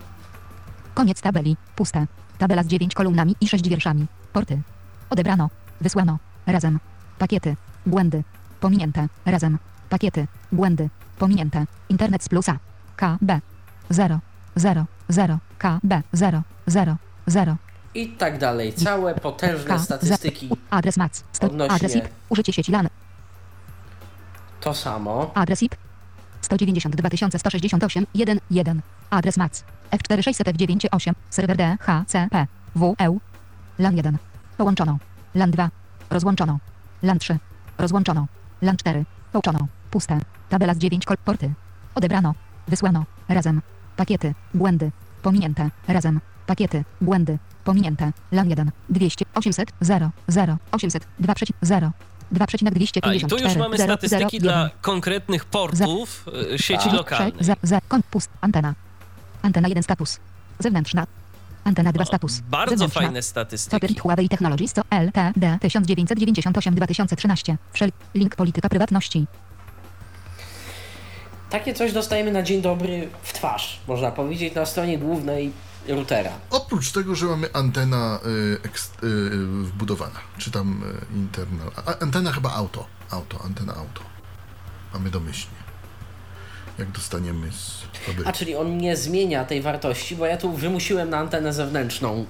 Koniec 0.95 1.21
tabeli. 1.21 1.57
Puste. 1.77 2.07
Tabela 2.39 2.63
z 2.63 2.67
9 2.67 2.95
kolumnami 2.95 3.37
i 3.41 3.49
6 3.49 3.69
wierszami. 3.69 4.07
Porty. 4.33 4.63
Odebrano. 5.11 5.51
Wysłano. 5.81 6.19
Razem. 6.47 6.79
Pakiety. 7.19 7.57
Błędy. 7.87 8.25
Pominięte. 8.61 9.09
Razem. 9.27 9.59
Pakiety. 9.89 10.27
Błędy. 10.53 10.89
Pominięte. 11.19 11.67
Internet 11.89 12.25
z 12.25 12.29
plusa. 12.29 12.59
KB. 12.97 13.41
0. 13.91 14.19
0. 14.57 14.85
0. 15.09 15.39
KB. 15.59 16.03
0. 16.13 16.43
0. 16.67 16.97
0. 17.27 17.57
I 17.95 18.09
tak 18.09 18.39
dalej. 18.39 18.73
Całe 18.73 19.15
potężne 19.15 19.79
statystyki. 19.79 20.49
Adres 20.71 20.97
MAC. 20.97 21.25
Odnośnie- 21.41 21.75
adres 21.75 21.97
IP. 21.97 22.05
Użycie 22.29 22.53
sieci 22.53 22.73
LAN. 22.73 22.89
To 24.65 24.75
samo. 24.75 25.31
Adres 25.35 25.63
IP. 25.63 25.75
192 26.41 27.39
168 27.39 28.07
1 28.15 28.41
1. 28.51 28.83
Adres 29.11 29.37
MAC. 29.37 29.65
F4600 29.91 30.53
F98. 30.53 31.13
Serwer 31.31 31.57
DHCP. 31.57 32.47
WEU. 32.75 33.21
LAN 33.79 33.97
1. 33.97 34.19
Połączono. 34.57 34.99
LAN 35.35 35.51
2. 35.51 35.71
Rozłączono. 36.11 36.59
LAN 37.03 37.19
3. 37.19 37.39
Rozłączono. 37.79 38.27
LAN 38.63 38.77
4. 38.77 39.05
Połączono. 39.33 39.67
Puste. 39.91 40.19
Tabela 40.49 40.75
z 40.75 40.79
9 40.79 41.05
kol 41.05 41.17
porty. 41.25 41.55
Odebrano. 41.95 42.35
Wysłano. 42.69 43.05
Razem. 43.29 43.63
Pakiety. 43.97 44.35
Błędy. 44.55 44.91
Pominięte. 45.23 45.71
Razem. 45.89 46.21
Pakiety. 46.47 46.85
Błędy. 47.01 47.39
Pominięte. 47.65 48.13
LAN 48.33 48.51
1. 48.51 48.71
200. 48.89 49.25
800. 49.35 49.73
0. 49.81 50.11
0. 50.29 50.57
800. 50.73 51.07
2,0. 51.21 51.91
2,254. 52.33 53.11
A 53.11 53.15
i 53.15 53.21
tu 53.29 53.39
już 53.39 53.57
mamy 53.57 53.77
0, 53.77 53.93
statystyki 53.95 54.41
0, 54.41 54.43
dla 54.53 54.63
1. 54.63 54.79
konkretnych 54.83 55.45
portów 55.45 56.27
y, 56.55 56.59
sieci 56.59 56.85
Tak. 56.85 56.93
lokalnej. 56.93 57.33
Za, 57.41 57.57
za, 57.63 57.81
kon, 57.89 58.01
pust, 58.11 58.31
antena. 58.41 58.75
Antena 59.43 59.69
1 59.69 59.83
status. 59.83 60.19
Zewnętrzna. 60.59 61.07
Antena 61.65 61.93
2 61.93 62.03
O, 62.03 62.07
status. 62.07 62.41
Bardzo 62.41 62.71
Zewnętrzna. 62.77 63.03
fajne 63.03 63.23
statystyki. 63.23 63.99
Huawei 63.99 64.29
Technologies 64.29 64.73
to 64.73 64.83
LTD 64.91 65.59
1998-2013. 65.63 67.57
Wszel 67.73 67.93
link 68.15 68.37
polityka 68.37 68.69
prywatności. 68.69 69.27
Takie 71.51 71.75
coś 71.75 71.93
dostajemy 71.93 72.33
na 72.33 72.43
dzień 72.43 72.63
dobry 72.63 73.09
w 73.23 73.33
twarz, 73.33 73.81
można 73.89 74.11
powiedzieć, 74.11 74.55
na 74.55 74.67
stronie 74.67 74.99
głównej 74.99 75.53
routera. 75.89 76.31
Oprócz 76.51 76.93
tego, 76.93 77.15
że 77.15 77.27
mamy 77.27 77.53
antena 77.53 78.21
y, 78.27 78.59
eks, 78.63 78.91
y, 79.03 79.31
wbudowana, 79.63 80.21
czy 80.39 80.51
tam 80.51 80.83
y, 81.13 81.17
internal. 81.17 81.71
A, 81.87 81.99
antena 81.99 82.33
chyba 82.33 82.53
auto. 82.53 82.87
Auto, 83.11 83.41
antena 83.45 83.75
auto. 83.75 84.01
Mamy 84.95 85.11
domyślnie. 85.11 85.65
Jak 86.79 86.91
dostaniemy 86.91 87.53
z 87.53 87.83
fabryki. 88.07 88.29
A 88.29 88.33
czyli 88.33 88.57
on 88.57 88.79
nie 88.79 88.97
zmienia 88.97 89.45
tej 89.45 89.63
wartości, 89.63 90.17
bo 90.17 90.27
ja 90.27 90.37
tu 90.37 90.53
wymusiłem 90.53 91.11
na 91.11 91.19
antenę 91.19 91.53
zewnętrzną. 91.53 92.27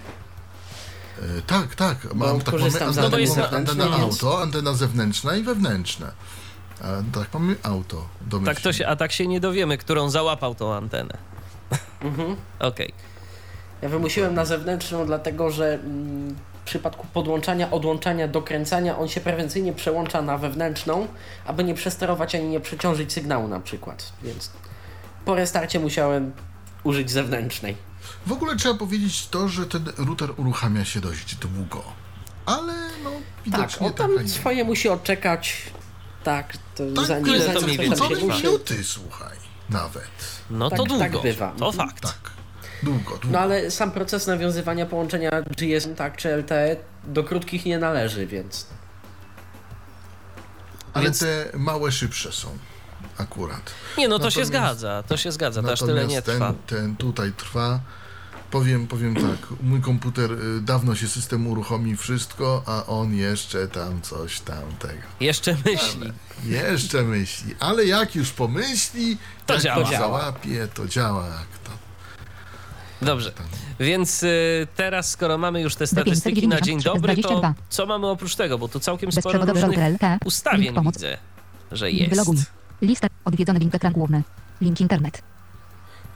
Y, 1.39 1.43
tak, 1.47 1.75
tak. 1.75 2.15
Mam, 2.15 2.41
tak 2.41 2.55
mamy 2.55 2.71
z 2.71 2.83
antena, 2.83 3.51
antena 3.51 3.89
więc- 3.89 4.03
auto, 4.03 4.43
antena 4.43 4.75
zewnętrzna 4.75 5.37
i 5.37 5.43
wewnętrzna. 5.43 6.13
A 6.81 7.19
tak 7.19 7.35
mamy 7.35 7.57
auto 7.63 8.09
domyślnie. 8.21 8.55
Tak 8.55 8.63
to 8.63 8.73
się, 8.73 8.87
a 8.87 8.97
tak 8.97 9.13
się 9.13 9.27
nie 9.27 9.41
dowiemy, 9.41 9.79
którą 9.79 10.11
załapał 10.11 10.55
tą 10.55 10.75
antenę. 10.75 11.19
Mhm. 12.01 12.37
Okej. 12.59 12.93
Ja 13.85 13.91
wymusiłem 13.91 14.35
na 14.35 14.45
zewnętrzną, 14.45 15.07
dlatego 15.07 15.51
że 15.51 15.75
mm, 15.75 16.37
w 16.63 16.67
przypadku 16.67 17.07
podłączania, 17.13 17.71
odłączania, 17.71 18.29
dokręcania 18.29 18.99
on 18.99 19.09
się 19.09 19.21
prewencyjnie 19.21 19.73
przełącza 19.73 20.23
na 20.23 20.39
wewnętrzną, 20.39 21.09
aby 21.47 21.65
nie 21.65 21.75
przesterować 21.75 22.35
ani 22.35 22.49
nie 22.49 22.61
przeciążyć 22.61 23.13
sygnału 23.13 23.49
na 23.49 23.61
przykład. 23.61 24.13
Więc 24.23 24.51
po 25.25 25.35
restarcie 25.35 25.81
musiałem 25.81 26.33
użyć 26.85 27.11
zewnętrznej. 27.11 27.77
W 28.27 28.33
ogóle 28.33 28.57
trzeba 28.57 28.75
powiedzieć 28.75 29.27
to, 29.29 29.49
że 29.49 29.67
ten 29.67 29.85
router 29.99 30.31
uruchamia 30.37 30.85
się 30.85 31.01
dość 31.01 31.35
długo. 31.35 31.83
Ale 32.47 32.73
no, 33.05 33.11
widocznie 33.45 33.91
Tak, 33.91 34.01
on 34.11 34.17
tam 34.17 34.29
swoje 34.29 34.65
musi 34.65 34.89
odczekać. 34.89 35.63
Tak, 36.23 36.57
to 36.75 36.85
Tak, 36.97 37.07
zanim, 37.07 37.27
ile 37.27 37.41
to 37.41 37.61
zanim 37.61 37.77
mniej 37.77 37.79
więcej 37.91 38.17
minuty, 38.29 38.85
słuchaj, 38.85 39.37
nawet. 39.71 40.11
No 40.51 40.71
to 40.71 40.77
Tak- 40.77 40.87
długo. 40.87 41.05
tak 41.05 41.23
bywa. 41.23 41.53
To 41.59 41.73
fakt. 41.73 42.01
Tak, 42.01 42.34
długo, 42.85 43.11
długo. 43.11 43.29
No 43.31 43.39
ale 43.39 43.71
sam 43.71 43.91
proces 43.91 44.27
nawiązywania 44.27 44.87
połączenia 44.87 45.31
GSM 45.43 45.95
tak 45.95 46.17
czy 46.17 46.29
LTE 46.37 46.77
do 47.05 47.25
krótkich 47.25 47.65
nie 47.67 47.79
należy, 47.79 48.27
więc 48.27 48.67
Ale 50.95 51.05
Więc- 51.05 51.19
te 51.19 51.47
małe 51.55 51.93
szybsze 51.93 52.33
są 52.33 52.49
akurat. 53.19 53.71
Nie, 53.99 54.09
no 54.09 54.19
to 54.19 54.31
się 54.31 54.41
Natomiast- 54.41 54.49
zgadza, 54.81 55.03
to 55.09 55.17
się 55.17 55.33
zgadza, 55.33 55.63
to 55.63 55.73
aż 55.73 55.81
tyle 55.81 56.07
nie 56.07 56.23
trwa. 56.23 56.47
ten, 56.67 56.79
ten 56.79 56.97
tutaj 56.97 57.33
trwa. 57.33 57.81
Powiem, 58.51 58.87
powiem 58.87 59.15
tak, 59.15 59.49
mój 59.63 59.81
komputer 59.81 60.33
y, 60.33 60.61
dawno 60.61 60.95
się 60.95 61.09
system 61.09 61.47
uruchomi 61.47 61.97
wszystko, 61.97 62.63
a 62.67 62.87
on 62.87 63.15
jeszcze 63.15 63.69
tam 63.69 64.03
coś 64.03 64.41
tam 64.41 64.63
tego. 64.79 65.03
Jeszcze 65.21 65.57
myśli. 65.65 66.13
Jeszcze 66.45 67.03
myśli, 67.03 67.55
ale 67.61 67.85
jak 67.87 68.15
już 68.17 68.31
pomyśli, 68.31 69.19
To 69.47 69.55
jak 69.55 69.63
działa. 69.63 69.81
już 69.81 69.89
To 69.89 69.95
działa. 69.95 70.19
załapie, 70.21 70.69
to 70.75 70.89
działa. 70.89 71.29
Dobrze, 73.05 73.33
więc 73.81 74.23
y, 74.23 74.67
teraz 74.77 75.11
skoro 75.11 75.39
mamy 75.39 75.61
już 75.61 75.75
te 75.77 75.87
statystyki 75.87 76.49
na 76.49 76.61
dzień 76.61 76.79
593, 76.79 76.95
dobry, 76.95 77.23
to 77.23 77.29
22. 77.29 77.55
co 77.69 77.87
mamy 77.87 78.07
oprócz 78.07 78.37
tego? 78.37 78.59
Bo 78.59 78.69
tu 78.69 78.81
całkiem 78.81 79.13
sporo 79.13 79.45
różnych 79.45 79.79
ustawień 80.25 80.75
widzę, 80.85 81.19
że 81.73 81.91
jest. 81.91 82.11
wyloguj. 82.11 82.37
Lista. 82.83 83.09
Odwiedzony 83.25 83.59
link 83.59 83.75
ekran 83.75 83.93
główny. 83.93 84.23
Link 84.61 84.81
internet. 84.81 85.23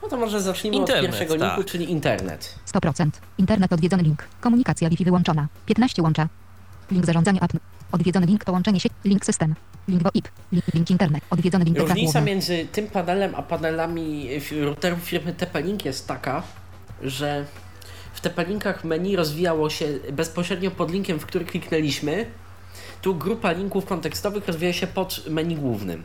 no 0.01 0.09
to 0.09 0.17
może 0.17 0.41
zacznijmy 0.41 0.77
Internet, 0.77 1.05
od 1.05 1.09
pierwszego 1.09 1.37
tak. 1.39 1.57
linku, 1.57 1.71
czyli 1.71 1.91
internet. 1.91 2.55
100%. 2.73 3.09
Internet 3.37 3.73
odwiedzony 3.73 4.03
link. 4.03 4.27
Komunikacja 4.41 4.89
Wi-Fi 4.89 5.05
wyłączona. 5.05 5.47
15 5.65 6.01
łącza. 6.01 6.27
Link 6.91 7.05
zarządzania 7.05 7.41
app. 7.41 7.53
Odwiedzony 7.91 8.25
link 8.25 8.45
połączenie 8.45 8.79
sieć. 8.79 8.93
Link 9.05 9.25
system. 9.25 9.55
Link 9.87 10.03
VoIP. 10.03 10.27
Link, 10.51 10.73
link 10.73 10.89
internet. 10.89 11.23
Odwiedzony 11.29 11.65
link 11.65 11.77
ekran 11.77 11.89
Różnica 11.89 12.21
między 12.21 12.67
tym 12.71 12.87
panelem 12.87 13.35
a 13.35 13.41
panelami 13.41 14.29
routerów 14.61 14.99
firmy 14.99 15.33
TP-Link 15.33 15.85
jest 15.85 16.07
taka, 16.07 16.43
że 17.01 17.45
w 18.13 18.21
TP-Linkach 18.21 18.83
menu 18.83 19.15
rozwijało 19.15 19.69
się 19.69 19.99
bezpośrednio 20.11 20.71
pod 20.71 20.91
linkiem, 20.91 21.19
w 21.19 21.25
który 21.25 21.45
kliknęliśmy. 21.45 22.25
Tu 23.01 23.15
grupa 23.15 23.51
linków 23.51 23.85
kontekstowych 23.85 24.47
rozwija 24.47 24.73
się 24.73 24.87
pod 24.87 25.27
menu 25.29 25.55
głównym. 25.55 26.03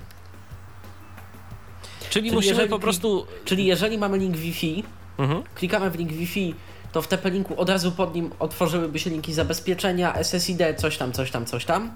Czyli, 2.00 2.10
Czyli 2.10 2.32
musimy 2.32 2.52
jeżeli 2.52 2.70
po 2.70 2.78
prostu... 2.78 3.26
Czyli 3.44 3.66
jeżeli 3.66 3.98
mamy 3.98 4.18
link 4.18 4.36
Wi-Fi, 4.36 4.84
Mhm. 5.18 5.42
klikamy 5.54 5.90
w 5.90 5.96
link 5.96 6.12
Wi-Fi, 6.12 6.54
to 6.92 7.02
w 7.02 7.08
TP-Linku 7.08 7.54
od 7.56 7.68
razu 7.68 7.92
pod 7.92 8.14
nim 8.14 8.30
otworzyłyby 8.38 8.98
się 8.98 9.10
linki 9.10 9.32
zabezpieczenia, 9.32 10.14
SSID, 10.14 10.58
coś 10.76 10.98
tam, 10.98 11.12
coś 11.12 11.30
tam, 11.30 11.46
coś 11.46 11.64
tam. 11.64 11.94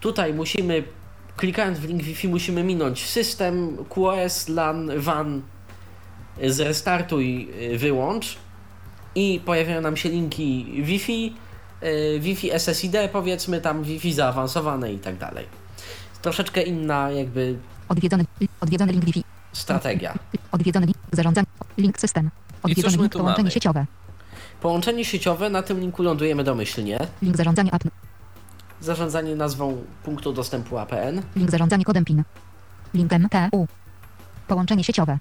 Tutaj 0.00 0.34
musimy, 0.34 0.84
klikając 1.36 1.78
w 1.78 1.84
link 1.84 2.02
Wi-Fi, 2.02 2.28
musimy 2.28 2.64
minąć 2.64 3.06
system, 3.06 3.76
QoS, 3.88 4.48
LAN, 4.48 4.90
WAN, 4.96 5.42
zrestartuj, 6.44 7.48
y, 7.74 7.78
wyłącz 7.78 8.36
i 9.14 9.40
pojawiają 9.44 9.80
nam 9.80 9.96
się 9.96 10.08
linki 10.08 10.66
Wi-Fi, 10.82 11.32
y, 11.82 12.20
Wi-Fi 12.20 12.50
SSID 12.58 12.96
powiedzmy, 13.12 13.60
tam 13.60 13.82
Wi-Fi 13.82 14.12
zaawansowane 14.12 14.92
i 14.92 14.98
tak 14.98 15.16
dalej. 15.18 15.46
Troszeczkę 16.22 16.62
inna 16.62 17.10
jakby 17.10 17.56
Odwiedzony. 17.88 18.24
Odwiedzony 18.60 18.92
link 18.92 19.04
Wi-Fi. 19.04 19.24
strategia. 19.52 20.14
Odwiedzony 20.52 20.86
link 20.86 20.98
zarządzania. 21.12 21.46
Link 21.78 21.98
system. 21.98 22.30
Odwiedzony 22.62 22.96
link 22.96 23.12
połączenie 23.12 23.42
mamy? 23.42 23.50
sieciowe. 23.50 23.86
Połączenie 24.60 25.04
sieciowe, 25.04 25.50
na 25.50 25.62
tym 25.62 25.80
linku 25.80 26.02
lądujemy 26.02 26.44
domyślnie. 26.44 26.98
Link 27.22 27.36
zarządzania 27.36 27.72
app. 27.72 27.84
Zarządzanie 28.80 29.36
nazwą 29.36 29.84
punktu 30.04 30.32
dostępu 30.32 30.78
APN. 30.78 31.22
Link 31.36 31.50
zarządzanie 31.50 31.84
kodem 31.84 32.04
PIN. 32.04 32.22
Link 32.94 33.12
MTU. 33.12 33.66
Połączenie 34.48 34.84
sieciowe. 34.84 35.18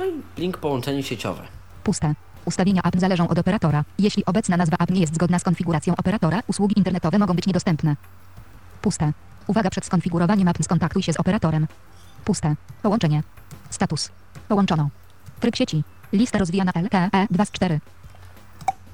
No 0.00 0.06
i 0.06 0.40
link 0.40 0.58
połączenie 0.58 1.02
sieciowe. 1.02 1.42
Puste. 1.84 2.14
Ustawienia 2.44 2.82
app 2.82 3.00
zależą 3.00 3.28
od 3.28 3.38
operatora. 3.38 3.84
Jeśli 3.98 4.24
obecna 4.24 4.56
nazwa 4.56 4.76
app 4.80 4.90
nie 4.90 5.00
jest 5.00 5.14
zgodna 5.14 5.38
z 5.38 5.42
konfiguracją 5.42 5.96
operatora, 5.96 6.40
usługi 6.46 6.78
internetowe 6.78 7.18
mogą 7.18 7.34
być 7.34 7.46
niedostępne. 7.46 7.96
Puste. 8.82 9.12
Uwaga 9.46 9.70
przed 9.70 9.84
skonfigurowaniem 9.84 10.48
app 10.48 10.64
skontaktuj 10.64 11.02
się 11.02 11.12
z 11.12 11.16
operatorem. 11.16 11.66
Puste. 12.24 12.54
Połączenie. 12.82 13.22
Status. 13.70 14.10
Połączono. 14.48 14.90
Tryb 15.40 15.56
sieci. 15.56 15.84
Lista 16.12 16.38
rozwijana 16.38 16.72
LTE 16.74 17.26
2 17.30 17.44
z 17.44 17.50
4. 17.50 17.80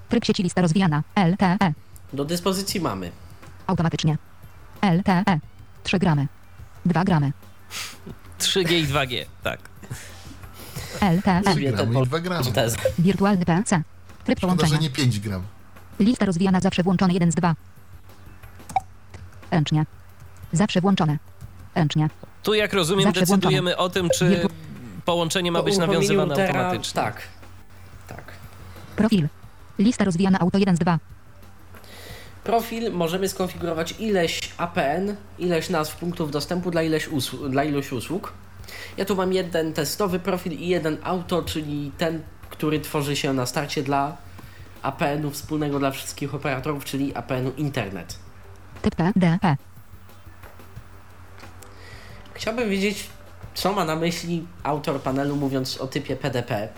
Tryb 0.08 0.24
sieci 0.24 0.42
lista 0.42 0.60
rozwijana 0.60 1.02
LTE. 1.16 1.72
Do 2.12 2.24
dyspozycji 2.24 2.80
mamy 2.80 3.10
Automatycznie. 3.66 4.18
LTE. 4.82 5.40
3 5.82 5.98
gramy. 5.98 6.26
2 6.86 7.04
gramy. 7.04 7.32
3G 8.38 8.72
i 8.72 8.86
2G, 8.86 9.24
tak. 9.42 9.60
LTE. 11.00 11.42
Lubię 11.50 11.72
te 11.72 11.86
gramy 12.20 12.44
i. 12.44 12.76
Wirtualny 12.98 13.44
PC. 13.44 13.82
Tryb 14.24 14.38
Szkoda, 14.38 14.54
połączenia. 14.54 14.80
nie 14.80 14.90
5 14.90 15.20
gram. 15.20 15.42
Lista 16.00 16.24
rozwijana 16.26 16.60
zawsze 16.60 16.82
włączone 16.82 17.12
1 17.14 17.32
z 17.32 17.34
2. 17.34 17.54
Ręcznie. 19.50 19.86
Zawsze 20.52 20.80
włączone. 20.80 21.18
Ręcznie. 21.74 22.08
Tu 22.42 22.54
jak 22.54 22.72
rozumiem 22.72 23.04
Zawsze 23.04 23.20
decydujemy 23.20 23.76
o 23.76 23.88
tym, 23.88 24.08
czy 24.18 24.24
Wirtu- 24.30 24.48
połączenie 25.04 25.52
ma 25.52 25.62
być 25.62 25.78
nawiązywane 25.78 26.34
automatycznie. 26.46 27.02
Tak. 27.02 27.22
Tak. 28.08 28.22
Profil. 28.96 29.28
Lista 29.78 30.04
rozwijana 30.04 30.38
auto 30.38 30.58
1 30.58 30.76
z 30.76 30.78
2. 30.78 30.98
Profil 32.44 32.92
możemy 32.92 33.28
skonfigurować 33.28 33.94
ileś 33.98 34.40
APN, 34.58 35.16
ileś 35.38 35.70
nazw 35.70 35.96
punktów 35.96 36.30
dostępu 36.30 36.70
dla, 36.70 36.82
ileś 36.82 37.08
usłu- 37.08 37.50
dla 37.50 37.64
ilość 37.64 37.92
usług. 37.92 38.32
Ja 38.96 39.04
tu 39.04 39.16
mam 39.16 39.32
jeden 39.32 39.72
testowy 39.72 40.18
profil 40.18 40.52
i 40.52 40.68
jeden 40.68 40.98
auto, 41.02 41.42
czyli 41.42 41.92
ten, 41.98 42.22
który 42.50 42.80
tworzy 42.80 43.16
się 43.16 43.32
na 43.32 43.46
starcie 43.46 43.82
dla 43.82 44.16
APN-u 44.82 45.30
wspólnego 45.30 45.78
dla 45.78 45.90
wszystkich 45.90 46.34
operatorów, 46.34 46.84
czyli 46.84 47.14
APN-u 47.14 47.52
Internet. 47.52 48.18
Typ 48.82 48.94
PDE. 48.94 49.56
Chciałbym 52.34 52.70
wiedzieć, 52.70 53.06
co 53.54 53.72
ma 53.72 53.84
na 53.84 53.96
myśli 53.96 54.46
autor 54.62 55.00
panelu 55.00 55.36
mówiąc 55.36 55.78
o 55.78 55.86
typie 55.86 56.16
PDP. 56.16 56.68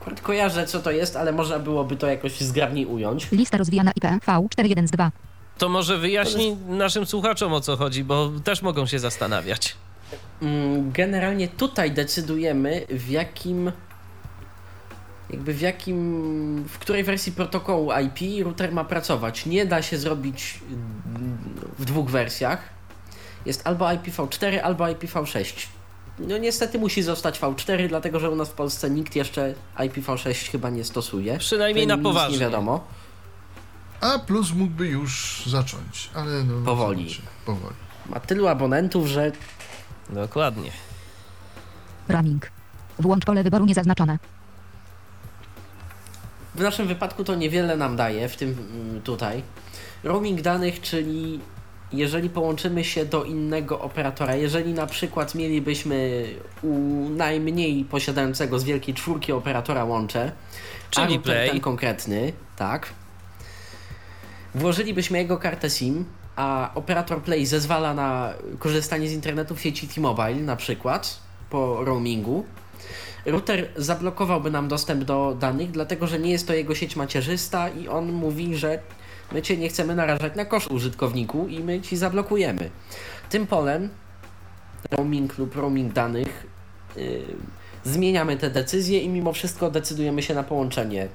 Akurat 0.00 0.20
kojarzę, 0.20 0.66
co 0.66 0.80
to 0.80 0.90
jest, 0.90 1.16
ale 1.16 1.32
można 1.32 1.58
byłoby 1.58 1.96
to 1.96 2.06
jakoś 2.06 2.40
zgrabniej 2.40 2.86
ująć. 2.86 3.32
Lista 3.32 3.58
rozwijana 3.58 3.90
IPv 3.96 4.48
4 4.50 4.68
1 4.68 4.88
z 4.88 4.90
2. 4.90 5.10
To 5.58 5.68
może 5.68 5.98
wyjaśnij 5.98 6.56
naszym 6.56 7.06
słuchaczom 7.06 7.52
o 7.52 7.60
co 7.60 7.76
chodzi, 7.76 8.04
bo 8.04 8.30
też 8.44 8.62
mogą 8.62 8.86
się 8.86 8.98
zastanawiać. 8.98 9.76
Mm, 10.42 10.92
Generalnie 10.92 11.48
tutaj 11.48 11.90
decydujemy, 11.92 12.86
w 12.90 13.08
jakim. 13.08 13.72
Jakby 15.30 15.54
w 15.54 15.60
jakim. 15.60 16.64
w 16.68 16.78
której 16.78 17.04
wersji 17.04 17.32
protokołu 17.32 17.90
IP 17.92 18.44
router 18.44 18.72
ma 18.72 18.84
pracować. 18.84 19.46
Nie 19.46 19.66
da 19.66 19.82
się 19.82 19.98
zrobić 19.98 20.60
mm, 20.68 21.38
w 21.78 21.84
dwóch 21.84 22.10
wersjach. 22.10 22.58
Jest 23.46 23.66
albo 23.66 23.84
IPv4, 23.84 24.58
albo 24.58 24.84
IPv6. 24.84 25.66
No 26.18 26.38
niestety 26.38 26.78
musi 26.78 27.02
zostać 27.02 27.40
V4, 27.40 27.88
dlatego 27.88 28.20
że 28.20 28.30
u 28.30 28.36
nas 28.36 28.48
w 28.48 28.52
Polsce 28.52 28.90
nikt 28.90 29.16
jeszcze 29.16 29.54
IPv6 29.76 30.50
chyba 30.50 30.70
nie 30.70 30.84
stosuje. 30.84 31.38
Przynajmniej 31.38 31.86
na 31.86 31.98
poważnie. 31.98 32.38
Nie 32.38 32.40
wiadomo. 32.40 32.84
A 34.00 34.18
plus 34.18 34.52
mógłby 34.52 34.86
już 34.86 35.42
zacząć, 35.46 36.10
ale 36.14 36.44
no. 36.44 36.64
Powoli. 36.64 37.16
Powoli. 37.46 37.74
Ma 38.06 38.20
tylu 38.20 38.48
abonentów, 38.48 39.06
że 39.06 39.32
Dokładnie. 40.08 40.70
Roaming. 42.08 42.50
Włącz 42.98 43.24
pole 43.24 43.42
wyboru 43.42 43.64
niezaznaczone. 43.66 44.18
W 46.54 46.60
naszym 46.60 46.88
wypadku 46.88 47.24
to 47.24 47.34
niewiele 47.34 47.76
nam 47.76 47.96
daje, 47.96 48.28
w 48.28 48.36
tym 48.36 48.50
mm, 48.50 49.02
tutaj. 49.02 49.42
Roaming 50.04 50.40
danych, 50.40 50.80
czyli 50.80 51.40
jeżeli 51.92 52.30
połączymy 52.30 52.84
się 52.84 53.06
do 53.06 53.24
innego 53.24 53.80
operatora, 53.80 54.36
jeżeli 54.36 54.72
na 54.72 54.86
przykład 54.86 55.34
mielibyśmy 55.34 56.26
u 56.62 56.78
najmniej 57.08 57.84
posiadającego 57.84 58.58
z 58.58 58.64
wielkiej 58.64 58.94
czwórki 58.94 59.32
operatora 59.32 59.84
łącze, 59.84 60.32
a 60.90 60.90
Czyli 60.90 61.16
router 61.16 61.22
Play. 61.22 61.50
ten 61.50 61.60
konkretny, 61.60 62.32
tak, 62.56 62.92
włożylibyśmy 64.54 65.18
jego 65.18 65.38
kartę 65.38 65.70
SIM, 65.70 66.04
a 66.40 66.70
operator 66.74 67.22
Play 67.22 67.46
zezwala 67.46 67.94
na 67.94 68.34
korzystanie 68.58 69.08
z 69.08 69.12
internetu 69.12 69.56
w 69.56 69.60
sieci 69.60 69.88
T-Mobile 69.88 70.34
na 70.34 70.56
przykład 70.56 71.20
po 71.50 71.84
roamingu, 71.84 72.44
Router 73.26 73.68
zablokowałby 73.76 74.50
nam 74.50 74.68
dostęp 74.68 75.04
do 75.04 75.36
danych, 75.40 75.70
dlatego 75.70 76.06
że 76.06 76.18
nie 76.18 76.30
jest 76.30 76.46
to 76.46 76.54
jego 76.54 76.74
sieć 76.74 76.96
macierzysta 76.96 77.68
i 77.68 77.88
on 77.88 78.12
mówi, 78.12 78.56
że 78.56 78.78
my 79.32 79.42
cię 79.42 79.56
nie 79.56 79.68
chcemy 79.68 79.94
narażać 79.94 80.36
na 80.36 80.44
koszt 80.44 80.70
użytkowniku 80.70 81.48
i 81.48 81.60
my 81.60 81.80
ci 81.80 81.96
zablokujemy. 81.96 82.70
Tym 83.30 83.46
polem 83.46 83.88
roaming 84.90 85.38
lub 85.38 85.56
roaming 85.56 85.92
danych 85.92 86.46
yy, 86.96 87.22
zmieniamy 87.84 88.36
te 88.36 88.50
decyzje 88.50 89.00
i 89.00 89.08
mimo 89.08 89.32
wszystko 89.32 89.70
decydujemy 89.70 90.22
się 90.22 90.34
na 90.34 90.42
połączenie 90.42 91.08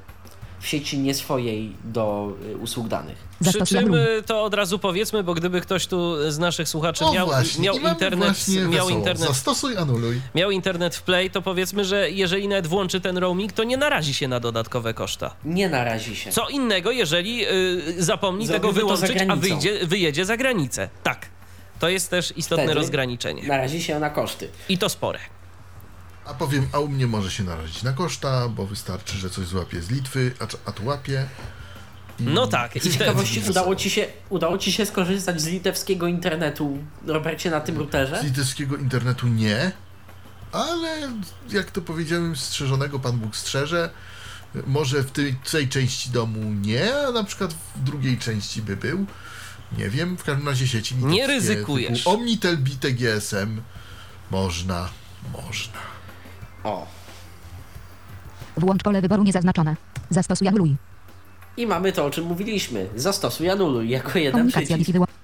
w 0.65 0.67
sieci 0.67 0.97
nie 0.99 1.13
swojej 1.13 1.71
do 1.83 2.33
y, 2.53 2.57
usług 2.57 2.87
danych. 2.87 3.17
Przy 3.41 3.65
czym 3.65 3.93
y, 3.93 4.23
to 4.25 4.43
od 4.43 4.53
razu 4.53 4.79
powiedzmy, 4.79 5.23
bo 5.23 5.33
gdyby 5.33 5.61
ktoś 5.61 5.87
tu 5.87 6.31
z 6.31 6.39
naszych 6.39 6.69
słuchaczy 6.69 7.05
O 7.05 7.13
miał, 7.13 7.27
właśnie, 7.27 7.63
miał 7.63 7.75
internet, 7.77 8.47
miał 8.47 8.71
wesoło. 8.71 8.89
internet 8.89 9.27
Zastosuj, 9.27 9.77
anuluj. 9.77 10.21
miał 10.35 10.51
internet 10.51 10.95
w 10.95 11.01
Play, 11.01 11.29
to 11.29 11.41
powiedzmy, 11.41 11.85
że 11.85 12.11
jeżeli 12.11 12.47
nawet 12.47 12.67
włączy 12.67 13.01
ten 13.01 13.17
roaming, 13.17 13.51
to 13.53 13.63
nie 13.63 13.77
narazi 13.77 14.13
się 14.13 14.27
na 14.27 14.39
dodatkowe 14.39 14.93
koszta. 14.93 15.35
Nie 15.45 15.69
narazi 15.69 16.15
się. 16.15 16.31
Co 16.31 16.49
innego, 16.49 16.91
jeżeli 16.91 17.45
y, 17.47 18.03
zapomni 18.03 18.47
Zrobimy 18.47 18.73
tego 18.73 18.73
wyłączyć, 18.79 19.17
a 19.29 19.35
wyjdzie, 19.35 19.85
wyjedzie 19.87 20.25
za 20.25 20.37
granicę. 20.37 20.89
Tak. 21.03 21.29
To 21.79 21.89
jest 21.89 22.09
też 22.09 22.33
istotne 22.37 22.63
Wtedy 22.63 22.79
rozgraniczenie. 22.79 23.43
Narazi 23.47 23.83
się 23.83 23.99
na 23.99 24.09
koszty. 24.09 24.49
I 24.69 24.77
to 24.77 24.89
spore. 24.89 25.19
A 26.25 26.33
powiem, 26.33 26.67
a 26.71 26.79
u 26.79 26.87
mnie 26.87 27.07
może 27.07 27.31
się 27.31 27.43
narazić 27.43 27.83
na 27.83 27.93
koszta, 27.93 28.49
bo 28.49 28.65
wystarczy, 28.65 29.17
że 29.17 29.29
coś 29.29 29.47
złapie 29.47 29.81
z 29.81 29.89
Litwy, 29.89 30.31
a, 30.39 30.69
a 30.69 30.71
tu 30.71 30.85
łapie. 30.85 31.25
No 32.19 32.47
tak. 32.47 32.75
I 32.75 32.91
ciekawości 32.91 33.43
udało 33.49 33.75
ci, 33.75 33.89
się, 33.89 34.07
udało 34.29 34.57
ci 34.57 34.71
się 34.71 34.85
skorzystać 34.85 35.41
z 35.41 35.47
litewskiego 35.47 36.07
internetu, 36.07 36.77
Robercie, 37.05 37.49
na 37.49 37.61
tym 37.61 37.77
routerze? 37.77 38.19
Z 38.21 38.23
litewskiego 38.23 38.75
internetu 38.75 39.27
nie, 39.27 39.71
ale 40.51 41.11
jak 41.49 41.71
to 41.71 41.81
powiedziałem, 41.81 42.35
strzeżonego 42.35 42.99
Pan 42.99 43.17
Bóg 43.17 43.35
strzeże. 43.35 43.89
Może 44.67 45.03
w 45.03 45.11
tej, 45.11 45.35
tej 45.51 45.69
części 45.69 46.09
domu 46.09 46.39
nie, 46.61 46.97
a 47.07 47.11
na 47.11 47.23
przykład 47.23 47.53
w 47.53 47.83
drugiej 47.83 48.17
części 48.17 48.61
by 48.61 48.77
był. 48.77 49.05
Nie 49.77 49.89
wiem, 49.89 50.17
w 50.17 50.23
każdym 50.23 50.47
razie 50.47 50.67
sieci 50.67 50.95
litewskie 50.95 51.15
Nie 51.15 51.27
ryzykujesz. 51.27 52.07
Omnitel, 52.07 52.57
Bite, 52.57 52.91
GSM. 52.91 53.61
Można, 54.31 54.89
można. 55.33 55.94
O. 56.65 56.87
Włącz 58.57 58.83
pole 58.83 59.01
wyboru 59.01 59.23
niezaznaczone. 59.23 59.75
Zastosuj 60.09 60.47
anuluj. 60.47 60.75
I 61.57 61.67
mamy 61.67 61.91
to, 61.91 62.05
o 62.05 62.09
czym 62.09 62.25
mówiliśmy. 62.25 62.89
Zastosuj 62.95 63.49
anuluj 63.49 63.89
jako 63.89 64.19
jeden 64.19 64.31
Komunikacja 64.31 64.75
przycisk. 64.77 64.97
Wi-Fi 64.97 65.15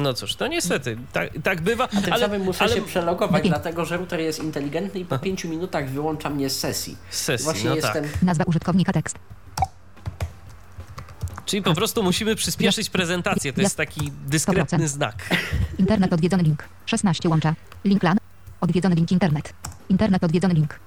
no 0.00 0.14
cóż, 0.14 0.34
to 0.34 0.46
niestety, 0.46 0.96
tak, 1.12 1.30
tak 1.42 1.60
bywa. 1.60 1.84
A 1.84 2.00
tym 2.00 2.12
ale, 2.12 2.24
samym 2.24 2.42
muszę 2.42 2.64
ale 2.64 2.74
się 2.74 2.82
przelogować, 2.82 3.48
dlatego 3.48 3.84
że 3.84 3.96
router 3.96 4.20
jest 4.20 4.44
inteligentny 4.44 5.00
i 5.00 5.04
po 5.04 5.18
pięciu 5.18 5.48
minutach 5.48 5.90
wyłącza 5.90 6.30
mnie 6.30 6.50
z 6.50 6.58
sesji. 6.58 6.96
z 7.10 7.20
sesji, 7.20 7.44
Właśnie 7.44 7.70
no 7.70 7.76
jestem... 7.76 8.04
tak. 8.04 8.22
Nazwa 8.22 8.44
użytkownika 8.44 8.92
tekst. 8.92 9.18
Czyli 11.50 11.62
po 11.62 11.74
prostu 11.74 12.02
musimy 12.02 12.36
przyspieszyć 12.36 12.90
prezentację. 12.90 13.52
To 13.52 13.60
jest 13.60 13.76
taki 13.76 14.12
dyskretny 14.26 14.78
100%. 14.78 14.88
znak. 14.88 15.14
Internet 15.78 16.12
odwiedzony 16.12 16.42
link. 16.42 16.64
16 16.86 17.28
łącza. 17.28 17.54
Link 17.84 18.00
plan. 18.00 18.18
Odwiedzony 18.60 18.94
link 18.94 19.12
internet. 19.12 19.52
Internet 19.88 20.24
odwiedzony 20.24 20.54
link. 20.54 20.80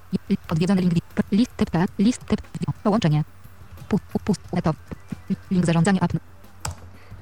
Odwiedzony 0.48 0.80
link. 0.80 0.94
List 1.32 1.56
typ 1.56 1.70
P. 1.70 1.84
List 1.98 2.26
typ. 2.26 2.40
Połączenie. 2.82 3.24
Pust. 3.88 4.04
Pust. 4.24 4.40
Link 5.50 5.66
zarządzania 5.66 6.00
app. 6.00 6.12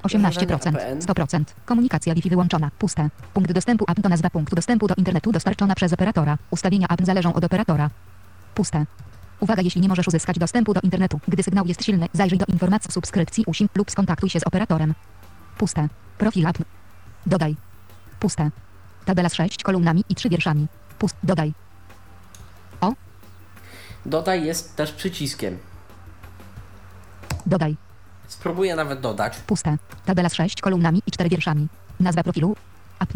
18%. 0.03 0.53
APN. 0.53 0.99
100%. 0.99 1.43
Komunikacja 1.65 2.15
Wi-Fi 2.15 2.29
wyłączona. 2.29 2.71
Puste. 2.79 3.09
Punkt 3.33 3.51
dostępu 3.51 3.85
app 3.87 4.01
to 4.01 4.09
nazwa 4.09 4.29
punktu 4.29 4.55
dostępu 4.55 4.87
do 4.87 4.95
internetu 4.95 5.31
dostarczona 5.31 5.75
przez 5.75 5.93
operatora. 5.93 6.37
Ustawienia 6.51 6.87
app 6.87 7.05
zależą 7.05 7.33
od 7.33 7.43
operatora. 7.43 7.89
Puste. 8.55 8.85
Uwaga, 9.43 9.61
jeśli 9.61 9.81
nie 9.81 9.89
możesz 9.89 10.07
uzyskać 10.07 10.39
dostępu 10.39 10.73
do 10.73 10.79
internetu, 10.83 11.19
gdy 11.27 11.43
sygnał 11.43 11.65
jest 11.65 11.83
silny, 11.83 12.07
zajrzyj 12.13 12.37
do 12.39 12.45
informacji 12.45 12.91
subskrypcji 12.91 13.43
usim 13.47 13.69
lub 13.75 13.91
skontaktuj 13.91 14.29
się 14.29 14.39
z 14.39 14.43
operatorem. 14.43 14.93
Puste. 15.57 15.87
Profil 16.17 16.47
app. 16.47 16.57
Dodaj. 17.25 17.55
Puste. 18.19 18.51
Tabela 19.05 19.29
z 19.29 19.33
6 19.33 19.63
kolumnami 19.63 20.03
i 20.09 20.15
3 20.15 20.29
wierszami. 20.29 20.67
Pust. 20.99 21.15
Dodaj. 21.23 21.53
Dodaj 24.05 24.45
jest 24.45 24.75
też 24.75 24.91
przyciskiem. 24.91 25.57
Dodaj. 27.45 27.77
Spróbuję 28.27 28.75
nawet 28.75 28.99
dodać. 28.99 29.37
Puste. 29.37 29.77
Tabela 30.05 30.29
z 30.29 30.33
6 30.33 30.61
kolumnami 30.61 31.01
i 31.07 31.11
4 31.11 31.29
wierszami. 31.29 31.67
Nazwa 31.99 32.23
profilu. 32.23 32.55
App. 32.99 33.13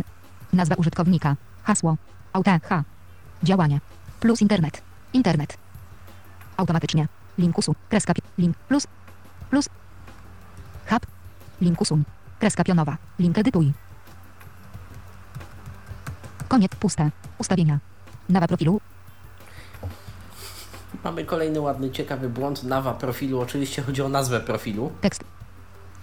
Nazwa 0.54 0.76
użytkownika. 0.76 1.36
Hasło. 1.64 1.98
AUTH. 2.34 2.70
Działanie. 3.44 3.80
Plus 4.20 4.42
internet. 4.42 4.82
Internet. 5.14 5.66
Automatycznie. 6.58 7.08
Link 7.38 7.58
usuń. 7.58 7.76
Kreska 7.89 8.14
pi- 8.14 8.22
Link 8.38 8.58
plus. 8.58 8.88
Plus. 9.49 9.70
Hub. 10.89 11.05
Link 11.62 11.82
usuń. 11.82 12.03
Kreska 12.39 12.64
pionowa. 12.64 12.97
Link 13.20 13.38
edytuj. 13.38 13.74
Koniec. 16.47 16.72
Puste. 16.76 17.10
Ustawienia. 17.38 17.80
Nazwa 18.30 18.47
profilu. 18.47 18.82
Mamy 21.03 21.26
kolejny 21.26 21.60
ładny, 21.62 21.91
ciekawy 21.91 22.30
błąd. 22.30 22.64
Nawa 22.64 22.93
profilu. 22.93 23.39
Oczywiście 23.41 23.82
chodzi 23.82 24.01
o 24.01 24.10
nazwę 24.10 24.39
profilu. 24.39 24.91
Tekst. 25.01 25.24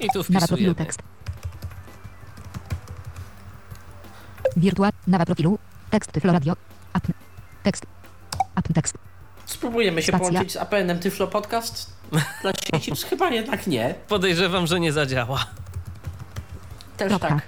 I 0.00 0.08
tu 0.10 0.18
Nazwa 0.18 0.28
profilu 0.46 0.46
wpisujemy. 0.46 0.74
tekst. 0.74 1.02
Wirtual. 4.56 4.90
Nazwa 5.06 5.26
profilu. 5.26 5.58
Tekst 5.90 6.12
Tyflo 6.12 6.32
Radio. 6.32 6.56
App. 6.92 7.06
Tekst. 7.62 7.86
App 8.54 8.72
tekst. 8.74 8.94
Spróbujemy 9.46 10.02
się 10.02 10.12
Stacja. 10.12 10.28
połączyć 10.28 10.52
z 10.52 10.56
APN-em 10.56 10.98
Tyflo 10.98 11.26
Podcast 11.26 11.92
dla 12.42 12.52
sieci. 12.72 12.92
Chyba 13.10 13.30
jednak 13.30 13.66
nie. 13.66 13.94
Podejrzewam, 14.08 14.66
że 14.66 14.80
nie 14.80 14.92
zadziała. 14.92 15.46
Też 16.96 17.08
Kropka. 17.08 17.28
tak. 17.28 17.42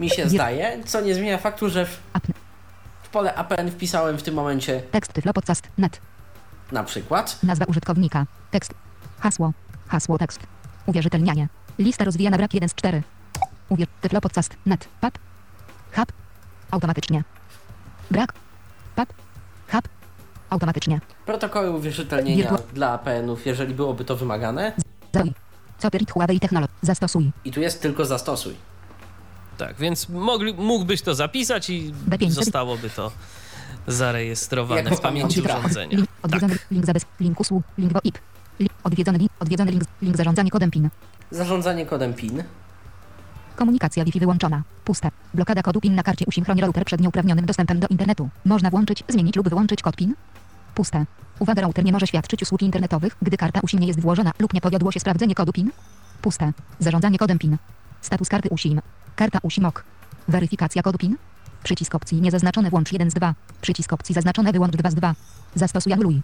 Mi 0.00 0.10
się 0.10 0.28
zdaje, 0.28 0.84
co 0.84 1.00
nie 1.00 1.14
zmienia 1.14 1.38
faktu, 1.38 1.68
że 1.70 1.86
w, 1.86 2.00
w 3.02 3.08
pole 3.08 3.34
APN 3.34 3.70
wpisałem 3.70 4.18
w 4.18 4.22
tym 4.22 4.34
momencie 4.34 4.80
Tekst 4.80 5.12
Tyflo 5.12 5.32
Podcast. 5.32 5.68
Net. 5.78 6.00
na 6.72 6.84
przykład 6.84 7.38
Nazwa 7.42 7.64
użytkownika. 7.64 8.26
Tekst. 8.50 8.74
Hasło. 9.20 9.52
Hasło 9.88 10.18
tekst. 10.18 10.40
Uwierzytelnianie. 10.86 11.48
Lista 11.78 12.04
rozwijana 12.04 12.36
brak 12.36 12.54
1 12.54 12.68
z 12.68 12.74
4. 12.74 13.02
Uwierz. 13.68 13.88
Tyflo 14.00 14.20
podcast. 14.20 14.56
Net. 14.66 14.88
Pap. 15.00 15.18
Hub. 15.96 16.12
Automatycznie. 16.70 17.24
Brak. 18.10 18.32
Pap. 18.96 19.08
Automatycznie. 20.52 21.00
protokoły 21.26 21.70
uwierzytelnienia 21.70 22.44
Wirtu- 22.50 22.62
dla 22.74 22.90
APN-ów, 22.92 23.46
jeżeli 23.46 23.74
byłoby 23.74 24.04
to 24.04 24.16
wymagane. 24.16 24.72
Zawi. 25.12 25.32
Copyright 25.82 26.12
Huawei 26.14 26.40
Technology. 26.40 26.72
Zastosuj. 26.82 27.32
I 27.44 27.52
tu 27.52 27.60
jest 27.60 27.82
tylko 27.82 28.04
zastosuj. 28.04 28.54
Tak, 29.58 29.76
więc 29.76 30.08
mogli, 30.08 30.54
mógłbyś 30.54 31.02
to 31.02 31.14
zapisać 31.14 31.70
i 31.70 31.92
B5. 32.08 32.30
zostałoby 32.30 32.90
to 32.90 33.12
zarejestrowane 33.86 34.82
Jako 34.82 34.96
w 34.96 35.00
pamięci 35.00 35.40
urządzenia. 35.40 35.96
Link. 35.96 36.06
Tak. 36.10 36.24
Odwiedzony 36.24 36.56
link 36.70 36.86
zabez. 36.86 37.06
Link 37.20 37.40
usług. 37.40 37.62
Link 37.78 37.92
VoIP. 37.92 38.18
Link. 38.60 38.72
Odwiedzony 38.84 39.18
link. 39.18 39.30
Odwiedzony 39.40 39.70
link. 39.70 39.84
Link 40.02 40.16
zarządzanie 40.16 40.50
kodem 40.50 40.70
PIN. 40.70 40.88
Zarządzanie 41.30 41.86
kodem 41.86 42.14
PIN. 42.14 42.42
Komunikacja 43.56 44.04
Wi-Fi 44.04 44.20
wyłączona. 44.20 44.62
Puste. 44.84 45.10
Blokada 45.34 45.62
kodu 45.62 45.80
PIN 45.80 45.94
na 45.94 46.02
karcie 46.02 46.24
USIM 46.26 46.44
chroni 46.44 46.60
router 46.60 46.84
przed 46.84 47.00
nieuprawnionym 47.00 47.46
dostępem 47.46 47.80
do 47.80 47.86
internetu. 47.88 48.28
Można 48.44 48.70
włączyć, 48.70 49.04
zmienić 49.08 49.36
lub 49.36 49.48
wyłączyć 49.48 49.82
kod 49.82 49.96
PIN. 49.96 50.14
Puste. 50.74 51.06
Uwaga, 51.38 51.62
router 51.62 51.84
nie 51.84 51.92
może 51.92 52.06
świadczyć 52.06 52.42
usług 52.42 52.62
internetowych, 52.62 53.16
gdy 53.22 53.36
karta 53.36 53.60
USIM 53.62 53.80
nie 53.80 53.86
jest 53.86 54.00
włożona 54.00 54.32
lub 54.38 54.54
nie 54.54 54.60
powiodło 54.60 54.92
się 54.92 55.00
sprawdzenie 55.00 55.34
kodu 55.34 55.52
PIN. 55.52 55.70
Puste. 56.22 56.52
Zarządzanie 56.78 57.18
kodem 57.18 57.38
PIN. 57.38 57.56
Status 58.00 58.28
karty 58.28 58.48
USIM. 58.48 58.80
Karta 59.16 59.38
USIM 59.42 59.64
OK. 59.64 59.84
Weryfikacja 60.28 60.82
kodu 60.82 60.98
PIN. 60.98 61.16
Przycisk 61.62 61.94
opcji 61.94 62.20
niezaznaczone 62.20 62.70
włącz 62.70 62.92
1 62.92 63.10
z 63.10 63.14
2. 63.14 63.34
Przycisk 63.60 63.92
opcji 63.92 64.14
zaznaczone 64.14 64.52
wyłącz 64.52 64.76
2 64.76 64.90
z 64.90 64.94
2. 64.94 65.14
Zastosuj 65.54 65.92
anuluj. 65.92 66.22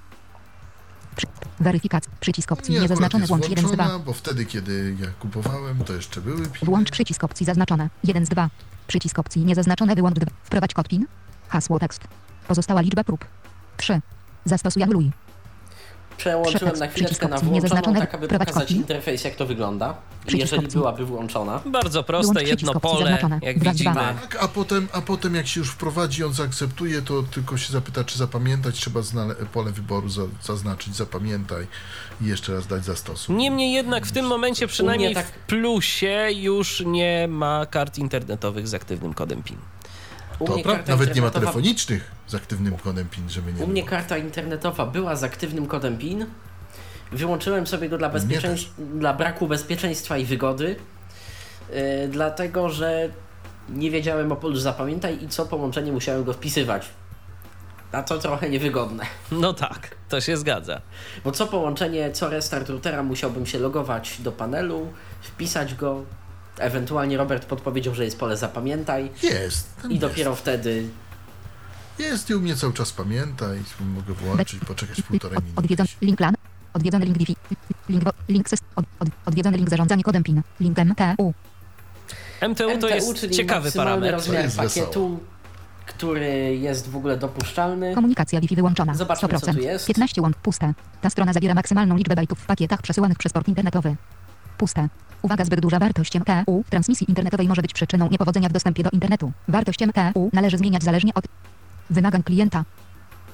Przy... 1.18 1.26
Weryfikacja. 1.60 2.12
Przycisk 2.20 2.52
opcji 2.52 2.74
Nie, 2.74 2.80
niezaznaczone 2.80 3.26
włącz 3.26 3.48
1 3.48 3.68
z 3.68 3.72
2. 3.72 3.76
włączona, 3.76 4.04
bo 4.04 4.12
wtedy, 4.12 4.44
kiedy 4.44 4.96
ja 5.00 5.06
kupowałem, 5.20 5.84
to 5.84 5.92
jeszcze 5.92 6.20
były 6.20 6.36
piny. 6.36 6.58
Włącz 6.62 6.90
przycisk 6.90 7.24
opcji 7.24 7.46
zaznaczone. 7.46 7.90
1 8.04 8.26
z 8.26 8.28
2. 8.28 8.50
Przycisk 8.86 9.18
opcji 9.18 9.44
niezaznaczone 9.44 9.94
wyłącz 9.94 10.16
2. 10.16 10.26
Wprowadź 10.44 10.74
kod 10.74 10.88
PIN. 10.88 11.06
Hasło 11.48 11.78
tekst. 11.78 12.00
Pozostała 12.48 12.80
liczba 12.80 13.04
prób. 13.04 13.24
3. 13.76 14.00
Zastosuj 14.44 14.82
anuluj. 14.82 15.10
Przełączyłem 16.18 16.76
na 16.78 16.86
chwileczkę 16.86 17.28
na 17.28 17.38
włączoną, 17.38 17.94
tak 17.94 18.14
aby 18.14 18.28
pokazać 18.28 18.70
interfejs, 18.70 19.24
jak 19.24 19.34
to 19.34 19.46
wygląda. 19.46 19.94
Jeżeli 20.34 20.68
byłaby 20.68 21.04
włączona. 21.06 21.60
Bardzo 21.66 22.02
proste, 22.02 22.44
jedno 22.44 22.80
pole, 22.80 23.18
jak 23.42 23.58
widzimy. 23.58 23.94
Tak, 23.94 24.36
a 24.40 24.48
potem, 24.48 24.88
a 24.92 25.00
potem 25.00 25.34
jak 25.34 25.46
się 25.46 25.60
już 25.60 25.70
wprowadzi, 25.70 26.24
on 26.24 26.32
zaakceptuje, 26.32 27.02
to 27.02 27.22
tylko 27.22 27.56
się 27.56 27.72
zapyta, 27.72 28.04
czy 28.04 28.18
zapamiętać, 28.18 28.74
trzeba 28.74 29.00
pole 29.52 29.72
wyboru 29.72 30.08
za, 30.08 30.22
zaznaczyć, 30.42 30.96
zapamiętaj 30.96 31.66
i 32.20 32.26
jeszcze 32.26 32.54
raz 32.54 32.66
dać 32.66 32.84
zastosuj. 32.84 33.36
Niemniej 33.36 33.72
jednak 33.72 34.06
w 34.06 34.12
tym 34.12 34.26
momencie 34.26 34.66
przynajmniej 34.66 35.14
tak- 35.14 35.26
w 35.26 35.30
plusie 35.30 36.28
już 36.32 36.82
nie 36.86 37.28
ma 37.30 37.66
kart 37.66 37.98
internetowych 37.98 38.68
z 38.68 38.74
aktywnym 38.74 39.14
kodem 39.14 39.42
PIN. 39.42 39.56
U 40.38 40.46
To 40.46 40.54
mnie 40.54 40.62
prawda, 40.62 40.78
karta 40.82 40.92
nawet 40.92 41.14
nie 41.16 41.22
ma 41.22 41.28
internetowa- 41.28 41.40
telefonicznych 41.40 42.10
z 42.26 42.34
aktywnym 42.34 42.76
kodem 42.76 43.08
PIN, 43.08 43.30
żeby 43.30 43.52
nie 43.52 43.64
U 43.64 43.66
mnie 43.66 43.82
było. 43.82 43.90
karta 43.90 44.16
internetowa 44.18 44.86
była 44.86 45.16
z 45.16 45.24
aktywnym 45.24 45.66
kodem 45.66 45.98
PIN. 45.98 46.26
Wyłączyłem 47.12 47.66
sobie 47.66 47.88
go 47.88 47.98
dla, 47.98 48.08
bezpieczeństw, 48.08 48.70
dla 48.94 49.14
braku 49.14 49.46
bezpieczeństwa 49.46 50.18
i 50.18 50.24
wygody, 50.24 50.76
yy, 51.70 51.76
dlatego 52.08 52.68
że 52.70 53.08
nie 53.68 53.90
wiedziałem 53.90 54.32
o 54.32 54.36
polu 54.36 54.56
zapamiętaj 54.56 55.24
i 55.24 55.28
co 55.28 55.46
połączenie 55.46 55.92
musiałem 55.92 56.24
go 56.24 56.32
wpisywać. 56.32 56.88
A 57.92 58.02
to 58.02 58.18
trochę 58.18 58.50
niewygodne. 58.50 59.04
No 59.32 59.52
tak, 59.54 59.94
to 60.08 60.20
się 60.20 60.36
zgadza. 60.36 60.80
Bo 61.24 61.32
co 61.32 61.46
połączenie, 61.46 62.12
co 62.12 62.28
restart 62.30 62.68
routera 62.68 63.02
musiałbym 63.02 63.46
się 63.46 63.58
logować 63.58 64.16
do 64.20 64.32
panelu, 64.32 64.92
wpisać 65.22 65.74
go, 65.74 66.04
ewentualnie 66.60 67.16
Robert 67.16 67.44
podpowiedział, 67.44 67.94
że 67.94 68.04
jest 68.04 68.18
pole 68.18 68.36
zapamiętaj 68.36 69.10
Jest. 69.22 69.76
i 69.84 69.88
jest. 69.88 70.00
dopiero 70.00 70.34
wtedy 70.34 70.88
Jest 71.98 72.30
i 72.30 72.34
u 72.34 72.40
mnie 72.40 72.56
cały 72.56 72.72
czas 72.72 72.92
pamięta 72.92 73.46
i 73.54 73.84
mogę 73.84 74.14
włączyć, 74.14 74.64
poczekać 74.64 75.02
półtorej 75.02 75.38
minuty. 75.38 75.58
Odwiedzony 75.58 75.88
link 76.02 76.20
LAN. 76.20 76.34
Odwiedzony 76.74 77.04
link 77.04 77.18
Wi-Fi. 77.18 77.36
Link, 77.88 78.04
link 78.28 78.48
system. 78.48 78.68
Od, 78.76 78.84
od, 79.00 79.08
odwiedzony 79.26 79.56
link 79.56 79.70
zarządzanie 79.70 80.02
kodem 80.02 80.22
PIN. 80.22 80.42
Link 80.60 80.78
MTU. 80.78 81.34
MTU 82.48 82.78
to 82.80 82.88
jest 82.88 83.14
czyli 83.14 83.34
ciekawy 83.36 83.72
parametr. 83.72 84.14
rozmiar 84.14 84.36
To 84.36 84.42
jest 84.42 84.56
pakietu, 84.56 85.20
który 85.86 86.56
jest 86.56 86.90
w 86.90 86.96
ogóle 86.96 87.16
dopuszczalny. 87.16 87.94
Komunikacja 87.94 88.40
Wi-Fi 88.40 88.56
wyłączona. 88.56 88.94
Zobaczmy, 88.94 89.28
co 89.28 89.36
100%. 89.36 89.54
tu 89.54 89.60
jest. 89.60 89.86
15 89.86 90.22
łąk. 90.22 90.36
Puste. 90.36 90.74
Ta 91.00 91.10
strona 91.10 91.32
zawiera 91.32 91.54
maksymalną 91.54 91.96
liczbę 91.96 92.14
bajtów 92.14 92.38
w 92.38 92.46
pakietach 92.46 92.82
przesyłanych 92.82 93.18
przez 93.18 93.32
port 93.32 93.48
internetowy. 93.48 93.96
Puste. 94.58 94.88
Uwaga, 95.22 95.44
zbyt 95.44 95.60
duża 95.60 95.78
wartość 95.78 96.14
MTU 96.14 96.62
w 96.62 96.70
transmisji 96.70 97.06
internetowej 97.10 97.48
może 97.48 97.62
być 97.62 97.72
przyczyną 97.72 98.08
niepowodzenia 98.10 98.48
w 98.48 98.52
dostępie 98.52 98.82
do 98.82 98.90
internetu. 98.90 99.32
Wartość 99.48 99.80
MTU 99.80 100.30
należy 100.32 100.58
zmieniać 100.58 100.82
zależnie 100.82 101.14
od 101.14 101.24
wymagań 101.90 102.22
klienta. 102.22 102.64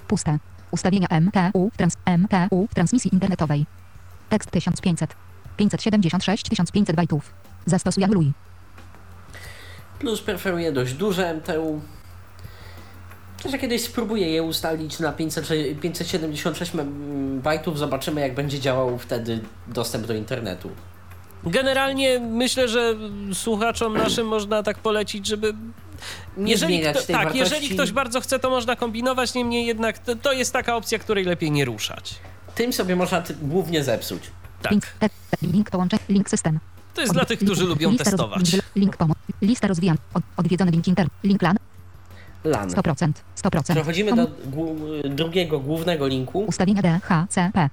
Puste. 0.08 0.38
Ustawienia 0.70 1.08
MTU 1.20 1.70
w, 1.70 1.76
trans 1.76 1.96
MTU 2.18 2.66
w 2.70 2.74
transmisji 2.74 3.14
internetowej. 3.14 3.66
Tekst 4.28 4.50
1500. 4.50 5.14
576 5.56 6.48
1500 6.48 6.96
bajtów. 6.96 7.32
Zastosuj 7.66 8.04
anuluj. 8.04 8.32
Plus 9.98 10.20
preferuje 10.22 10.72
dość 10.72 10.94
duże 10.94 11.34
MTU. 11.34 11.80
Ja 13.52 13.58
kiedyś 13.58 13.82
spróbuję 13.84 14.30
je 14.30 14.42
ustalić 14.42 15.00
na 15.00 15.12
500, 15.12 15.48
576 15.80 16.74
m- 16.74 17.40
bajtów, 17.42 17.78
zobaczymy 17.78 18.20
jak 18.20 18.34
będzie 18.34 18.60
działał 18.60 18.98
wtedy 18.98 19.40
dostęp 19.68 20.06
do 20.06 20.14
internetu. 20.14 20.70
Generalnie 21.46 22.20
myślę, 22.20 22.68
że 22.68 22.94
słuchaczom 23.32 23.96
naszym 23.96 24.26
można 24.26 24.62
tak 24.62 24.78
polecić, 24.78 25.26
żeby 25.26 25.54
Nie 26.36 26.52
jeżeli 26.52 26.74
zmieniać 26.74 26.96
kto, 26.96 27.06
tej 27.06 27.14
tak, 27.14 27.24
wartości. 27.24 27.54
jeżeli 27.54 27.68
ktoś 27.74 27.92
bardzo 27.92 28.20
chce, 28.20 28.38
to 28.38 28.50
można 28.50 28.76
kombinować, 28.76 29.34
niemniej 29.34 29.66
jednak 29.66 29.98
to, 29.98 30.16
to 30.16 30.32
jest 30.32 30.52
taka 30.52 30.76
opcja, 30.76 30.98
której 30.98 31.24
lepiej 31.24 31.50
nie 31.50 31.64
ruszać. 31.64 32.14
Tym 32.54 32.72
sobie 32.72 32.96
można 32.96 33.20
ty- 33.22 33.34
głównie 33.42 33.84
zepsuć. 33.84 34.22
Tak. 34.62 34.72
Link, 34.72 34.86
te, 34.98 35.08
link 35.42 35.70
połączeń, 35.70 35.98
link 36.08 36.30
system. 36.30 36.58
To 36.94 37.00
jest 37.00 37.12
dla 37.12 37.24
tych, 37.24 37.38
którzy 37.38 37.64
lubią 37.64 37.90
Lista 37.90 38.04
roz- 38.04 38.10
testować. 38.10 38.52
Link, 38.52 38.64
link 38.76 38.96
pomoc. 38.96 39.18
Lista 39.42 39.68
rozwijana. 39.68 39.98
Od, 40.14 40.22
odwiedzony 40.36 40.70
link 40.70 40.88
inter. 40.88 41.06
Link 41.24 41.42
LAN. 41.42 41.56
LAN. 42.44 42.68
100%. 42.70 43.12
100%. 43.36 43.62
Przechodzimy 43.74 44.12
do 44.14 44.26
drugiego 45.04 45.60
głównego 45.60 46.06
linku. 46.06 46.40
Ustawienia 46.44 46.82
DHCP. 46.82 47.70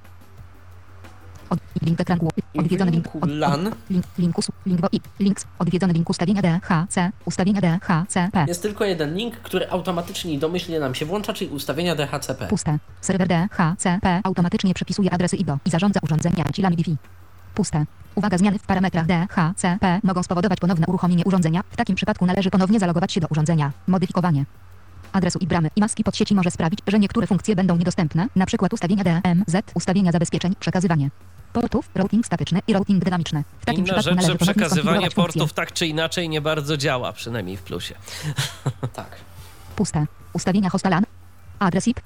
Od, 1.51 1.59
link 1.81 1.99
ekran 2.01 2.19
Odwiedzony 2.59 2.91
link. 2.91 3.15
Od, 3.21 3.29
LAN 3.29 3.71
link, 3.89 4.05
link, 4.17 4.37
us, 4.37 4.51
link, 4.65 4.81
VoIP, 4.81 5.07
links. 5.19 5.45
Odwiedzony 5.59 5.93
link 5.93 6.09
ustawienia 6.09 6.41
DHC. 6.41 7.11
Ustawienia 7.25 7.61
DHCP. 7.61 8.45
jest 8.47 8.61
tylko 8.61 8.85
jeden 8.85 9.15
link, 9.15 9.35
który 9.35 9.69
automatycznie 9.69 10.33
i 10.33 10.37
domyślnie 10.37 10.79
nam 10.79 10.95
się 10.95 11.05
włącza, 11.05 11.33
czyli 11.33 11.51
ustawienia 11.51 11.95
DHCP. 11.95 12.47
Puste. 12.47 12.77
Serwer 13.01 13.27
DHCP 13.27 14.21
automatycznie 14.23 14.73
przepisuje 14.73 15.13
adresy 15.13 15.35
IDO 15.35 15.57
i 15.65 15.69
zarządza 15.69 15.99
urządzenia 16.03 16.45
cilami 16.53 16.75
Wi-Fi. 16.75 16.97
Puste. 17.55 17.85
Uwaga, 18.15 18.37
zmiany 18.37 18.59
w 18.59 18.65
parametrach 18.65 19.05
DHCP 19.05 19.99
mogą 20.03 20.23
spowodować 20.23 20.59
ponowne 20.59 20.85
uruchomienie 20.87 21.23
urządzenia. 21.25 21.63
W 21.69 21.75
takim 21.75 21.95
przypadku 21.95 22.25
należy 22.25 22.49
ponownie 22.49 22.79
zalogować 22.79 23.11
się 23.11 23.21
do 23.21 23.27
urządzenia. 23.27 23.71
Modyfikowanie. 23.87 24.45
Adresu 25.11 25.39
i 25.39 25.47
bramy 25.47 25.69
i 25.75 25.81
maski 25.81 26.03
pod 26.03 26.15
sieci 26.15 26.35
może 26.35 26.51
sprawić, 26.51 26.79
że 26.87 26.99
niektóre 26.99 27.27
funkcje 27.27 27.55
będą 27.55 27.77
niedostępne, 27.77 28.27
np. 28.35 28.67
ustawienia 28.71 29.03
DMZ, 29.03 29.55
ustawienia 29.75 30.11
zabezpieczeń, 30.11 30.55
przekazywanie 30.59 31.09
portów, 31.51 31.89
routing 31.95 32.25
statyczny 32.25 32.59
i 32.67 32.73
routing 32.73 33.03
dynamiczny. 33.03 33.43
W 33.59 33.65
takim 33.65 33.85
Inna 33.85 33.93
przypadku 33.93 34.21
rzecz, 34.21 34.31
że 34.31 34.37
przekazywanie 34.37 35.11
portów 35.11 35.53
tak 35.53 35.73
czy 35.73 35.87
inaczej 35.87 36.29
nie 36.29 36.41
bardzo 36.41 36.77
działa, 36.77 37.13
przynajmniej 37.13 37.57
w 37.57 37.61
plusie. 37.61 37.95
Tak. 38.93 39.07
Puste. 39.75 40.05
Ustawienia 40.33 40.69
hosta 40.69 40.89
LAN. 40.89 41.03
Adres 41.59 41.87
IP. 41.87 41.99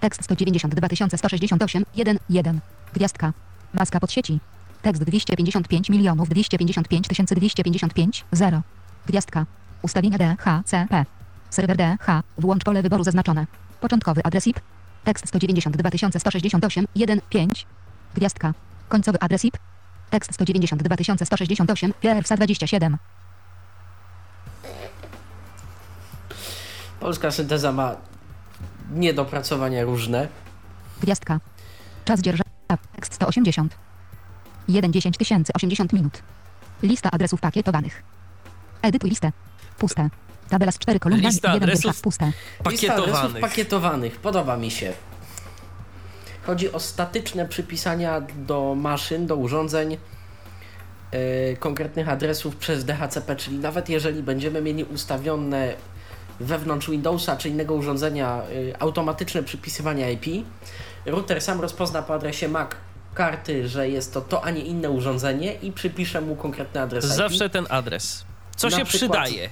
Tekst 0.00 0.24
192 0.24 0.88
168 1.16 1.84
1 1.96 2.18
1. 2.28 2.60
Gwiazdka. 2.94 3.32
Maska 3.74 4.00
pod 4.00 4.12
sieci. 4.12 4.40
Tekst 4.82 5.04
255 5.04 5.90
milionów 5.90 6.28
255 6.28 7.08
255 7.08 8.24
0. 8.32 8.62
Gwiazdka. 9.06 9.46
Ustawienia 9.82 10.18
DHCP. 10.18 11.04
Serwer 11.50 11.76
DH. 11.76 12.22
Włącz 12.38 12.64
pole 12.64 12.82
wyboru 12.82 13.04
zaznaczone. 13.04 13.46
Początkowy 13.80 14.20
adres 14.24 14.46
IP. 14.46 14.60
Tekst 15.04 15.28
192 15.28 15.90
168 16.18 16.86
1 16.94 17.20
5. 17.30 17.66
Gwiazdka. 18.14 18.54
Końcowy 18.90 19.18
adres 19.20 19.44
IP. 19.44 19.56
Tekst 20.10 20.34
192 20.34 21.14
168 21.24 21.92
PRSA 22.00 22.36
27. 22.36 22.96
Polska 27.00 27.30
synteza 27.30 27.72
ma 27.72 27.96
niedopracowania 28.90 29.84
różne. 29.84 30.28
Gwiazdka. 31.02 31.40
Czas 32.04 32.20
dzierżawy. 32.20 32.50
Tekst 32.96 33.14
180. 33.14 33.76
1 34.68 34.92
10 34.92 35.16
tysięcy 35.16 35.52
80 35.52 35.92
minut. 35.92 36.22
Lista 36.82 37.10
adresów 37.10 37.40
pakietowanych. 37.40 38.02
Edytuj 38.82 39.10
listę. 39.10 39.32
Puste. 39.78 40.08
Tabela 40.48 40.72
z 40.72 40.78
4 40.78 41.00
kolumnami. 41.00 41.28
Lista 41.34 41.54
1 41.54 41.62
adresów 41.62 41.84
wiersza. 41.84 42.02
Puste. 42.02 42.32
Lista 42.70 42.94
adresów 42.94 43.40
pakietowanych. 43.40 44.16
Podoba 44.16 44.56
mi 44.56 44.70
się. 44.70 44.92
Chodzi 46.46 46.72
o 46.72 46.80
statyczne 46.80 47.48
przypisania 47.48 48.20
do 48.36 48.74
maszyn, 48.74 49.26
do 49.26 49.36
urządzeń 49.36 49.90
yy, 49.90 51.56
konkretnych 51.60 52.08
adresów 52.08 52.56
przez 52.56 52.84
DHCP, 52.84 53.36
czyli 53.36 53.58
nawet 53.58 53.88
jeżeli 53.88 54.22
będziemy 54.22 54.62
mieli 54.62 54.84
ustawione 54.84 55.74
wewnątrz 56.40 56.90
Windowsa 56.90 57.36
czy 57.36 57.48
innego 57.48 57.74
urządzenia 57.74 58.42
yy, 58.52 58.74
automatyczne 58.78 59.42
przypisywanie 59.42 60.12
IP, 60.12 60.46
router 61.06 61.40
sam 61.40 61.60
rozpozna 61.60 62.02
po 62.02 62.14
adresie 62.14 62.48
MAC 62.48 62.70
karty, 63.14 63.68
że 63.68 63.88
jest 63.88 64.14
to 64.14 64.20
to, 64.20 64.44
a 64.44 64.50
nie 64.50 64.60
inne 64.60 64.90
urządzenie 64.90 65.54
i 65.54 65.72
przypisze 65.72 66.20
mu 66.20 66.36
konkretny 66.36 66.80
adres 66.80 67.04
IP 67.04 67.10
Zawsze 67.12 67.50
ten 67.50 67.66
adres. 67.70 68.24
Co 68.56 68.68
Na 68.68 68.78
się 68.78 68.84
przykład- 68.84 69.24
przydaje? 69.24 69.50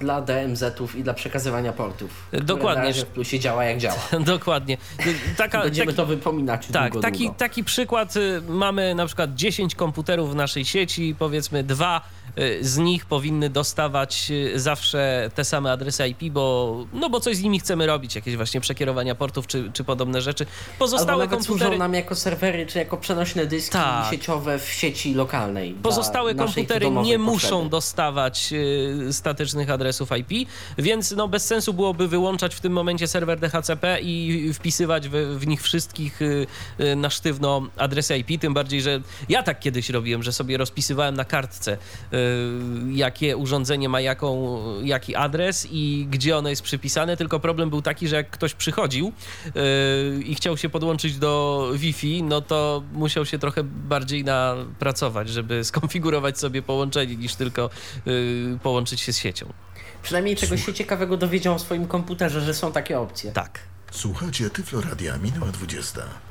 Dla 0.00 0.20
DMZ-ów 0.20 0.94
i 0.96 1.02
dla 1.02 1.14
przekazywania 1.14 1.72
portów. 1.72 2.28
Dokładnie. 2.32 2.82
Na 2.82 2.88
razie 2.88 3.02
w 3.02 3.06
plusie 3.06 3.40
działa 3.40 3.64
jak 3.64 3.78
działa. 3.78 3.98
Dokładnie. 4.26 4.76
Taka, 5.36 5.62
Będziemy 5.62 5.86
taki, 5.86 5.96
to 5.96 6.06
wypominać 6.06 6.66
tak, 6.66 6.92
długo, 6.92 7.02
taki, 7.02 7.18
długo. 7.24 7.34
taki 7.38 7.64
przykład. 7.64 8.16
y, 8.16 8.42
Mamy 8.48 8.94
na 8.94 9.06
przykład 9.06 9.34
10 9.34 9.74
komputerów 9.74 10.32
w 10.32 10.34
naszej 10.34 10.64
sieci, 10.64 11.14
powiedzmy 11.18 11.64
dwa 11.64 12.00
z 12.60 12.78
nich 12.78 13.06
powinny 13.06 13.50
dostawać 13.50 14.30
y, 14.30 14.60
zawsze 14.60 15.30
te 15.34 15.44
same 15.44 15.72
adresy 15.72 16.08
IP, 16.08 16.32
bo, 16.32 16.76
no 16.92 17.10
bo 17.10 17.20
coś 17.20 17.36
z 17.36 17.42
nimi 17.42 17.60
chcemy 17.60 17.86
robić, 17.86 18.14
jakieś 18.14 18.36
właśnie 18.36 18.60
przekierowania 18.60 19.14
portów 19.14 19.46
czy, 19.46 19.70
czy 19.72 19.84
podobne 19.84 20.20
rzeczy. 20.20 20.44
Albo 20.44 20.78
Pozostałe 20.78 21.24
nawet 21.24 21.30
komputery... 21.38 21.64
służą 21.70 21.78
nam 21.78 21.94
jako 21.94 22.14
serwery, 22.14 22.66
czy 22.66 22.78
jako 22.78 22.96
przenośne 22.96 23.46
dyski 23.46 23.72
Tak. 23.72 24.10
sieciowe 24.10 24.58
w 24.58 24.68
sieci 24.68 25.14
lokalnej. 25.14 25.74
Pozostałe 25.82 26.34
komputery 26.34 26.86
nie 26.90 26.94
potrzeby. 26.96 27.18
muszą 27.18 27.68
dostawać 27.68 28.48
y, 28.52 29.12
statycznych 29.12 29.70
adresów 29.70 30.10
IP, 30.16 30.48
więc 30.78 31.10
no 31.10 31.28
bez 31.28 31.46
sensu 31.46 31.74
byłoby 31.74 32.08
wyłączać 32.08 32.54
w 32.54 32.60
tym 32.60 32.72
momencie 32.72 33.06
serwer 33.06 33.40
DHCP 33.40 33.98
i 34.00 34.52
wpisywać 34.54 35.08
w, 35.08 35.12
w 35.38 35.46
nich 35.46 35.62
wszystkich 35.62 36.22
y, 36.22 36.46
y, 36.80 36.96
na 36.96 37.10
sztywno 37.10 37.62
adresy 37.76 38.18
IP, 38.18 38.40
tym 38.40 38.54
bardziej, 38.54 38.82
że 38.82 39.00
ja 39.28 39.42
tak 39.42 39.60
kiedyś 39.60 39.90
robiłem, 39.90 40.22
że 40.22 40.32
sobie 40.32 40.56
rozpisywałem 40.56 41.14
na 41.16 41.24
kartce 41.24 41.72
y, 42.12 42.27
jakie 42.92 43.36
urządzenie 43.36 43.88
ma 43.88 44.00
jaką, 44.00 44.58
jaki 44.82 45.16
adres 45.16 45.68
i 45.70 46.06
gdzie 46.10 46.36
ono 46.36 46.48
jest 46.48 46.62
przypisane, 46.62 47.16
tylko 47.16 47.40
problem 47.40 47.70
był 47.70 47.82
taki, 47.82 48.08
że 48.08 48.16
jak 48.16 48.30
ktoś 48.30 48.54
przychodził 48.54 49.12
y, 49.46 50.22
i 50.22 50.34
chciał 50.34 50.56
się 50.56 50.68
podłączyć 50.68 51.18
do 51.18 51.64
Wi-Fi, 51.74 52.22
no 52.22 52.40
to 52.40 52.82
musiał 52.92 53.26
się 53.26 53.38
trochę 53.38 53.64
bardziej 53.64 54.24
napracować, 54.24 55.28
żeby 55.28 55.64
skonfigurować 55.64 56.38
sobie 56.38 56.62
połączenie, 56.62 57.16
niż 57.16 57.34
tylko 57.34 57.70
y, 58.06 58.58
połączyć 58.62 59.00
się 59.00 59.12
z 59.12 59.18
siecią. 59.18 59.52
Przynajmniej 60.02 60.36
czegoś 60.36 60.66
się 60.66 60.74
ciekawego 60.74 61.16
dowiedział 61.16 61.54
o 61.54 61.58
swoim 61.58 61.86
komputerze, 61.86 62.40
że 62.40 62.54
są 62.54 62.72
takie 62.72 63.00
opcje. 63.00 63.32
Tak. 63.32 63.58
Słuchajcie, 63.90 64.50
Tyflo 64.50 64.80
Radia, 64.80 65.18
minęła 65.18 65.46
20. 65.46 66.27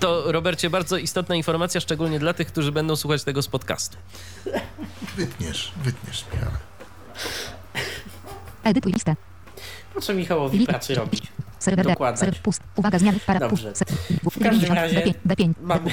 To, 0.00 0.32
Robercie, 0.32 0.70
bardzo 0.70 0.96
istotna 0.96 1.34
informacja, 1.34 1.80
szczególnie 1.80 2.18
dla 2.18 2.32
tych, 2.34 2.46
którzy 2.48 2.72
będą 2.72 2.96
słuchać 2.96 3.24
tego 3.24 3.42
z 3.42 3.48
podcastu. 3.48 3.96
Wytniesz, 5.16 5.72
wytniesz, 5.84 6.24
Michał. 6.32 6.50
Edytuj 8.64 8.92
listę. 8.92 9.16
Po 9.94 10.00
co 10.00 10.14
Michałowi 10.14 10.66
pracy 10.66 10.94
robić? 10.94 11.22
Serwer 11.58 11.86
D. 11.86 11.92
Dokładać. 11.92 12.20
Serwer 12.20 12.40
pust. 12.42 12.62
Uwaga, 12.76 12.98
zmiany 12.98 13.18
para. 13.26 13.40
Dobrze. 13.40 13.72
Pust. 14.22 14.36
W 14.36 14.42
każdym 14.42 14.72
razie 14.72 15.00
B5. 15.00 15.14
B5. 15.26 15.52
mamy- 15.62 15.90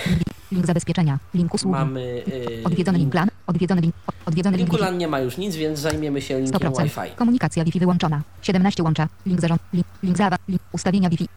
Link 0.52 0.66
zabezpieczenia. 0.68 1.20
Link 1.34 1.54
usługi. 1.54 1.72
Mamy 1.80 2.24
yy, 2.28 2.64
Odwiedzony 2.64 2.98
link 2.98 3.14
LAN. 3.14 3.30
Odwiedzony 3.48 3.82
link. 3.82 3.96
Odwiedzony 4.26 4.58
link. 4.58 4.80
LAN 4.80 4.98
nie 4.98 5.08
ma 5.08 5.20
już 5.20 5.38
nic, 5.38 5.56
więc 5.56 5.80
zajmiemy 5.80 6.22
się 6.22 6.40
linkiem 6.40 6.72
100%. 6.72 6.84
Wi-Fi. 6.84 7.16
Komunikacja 7.16 7.64
Wi-Fi 7.64 7.80
wyłączona. 7.80 8.22
17 8.42 8.84
łącza. 8.84 9.08
Link 9.26 9.42
zarząd. 9.42 9.62
Link, 9.74 9.88
link 10.04 10.18
zawa. 10.18 10.36
Link 10.48 10.62
ustawienia 10.72 11.10
Wi-Fi. 11.10 11.28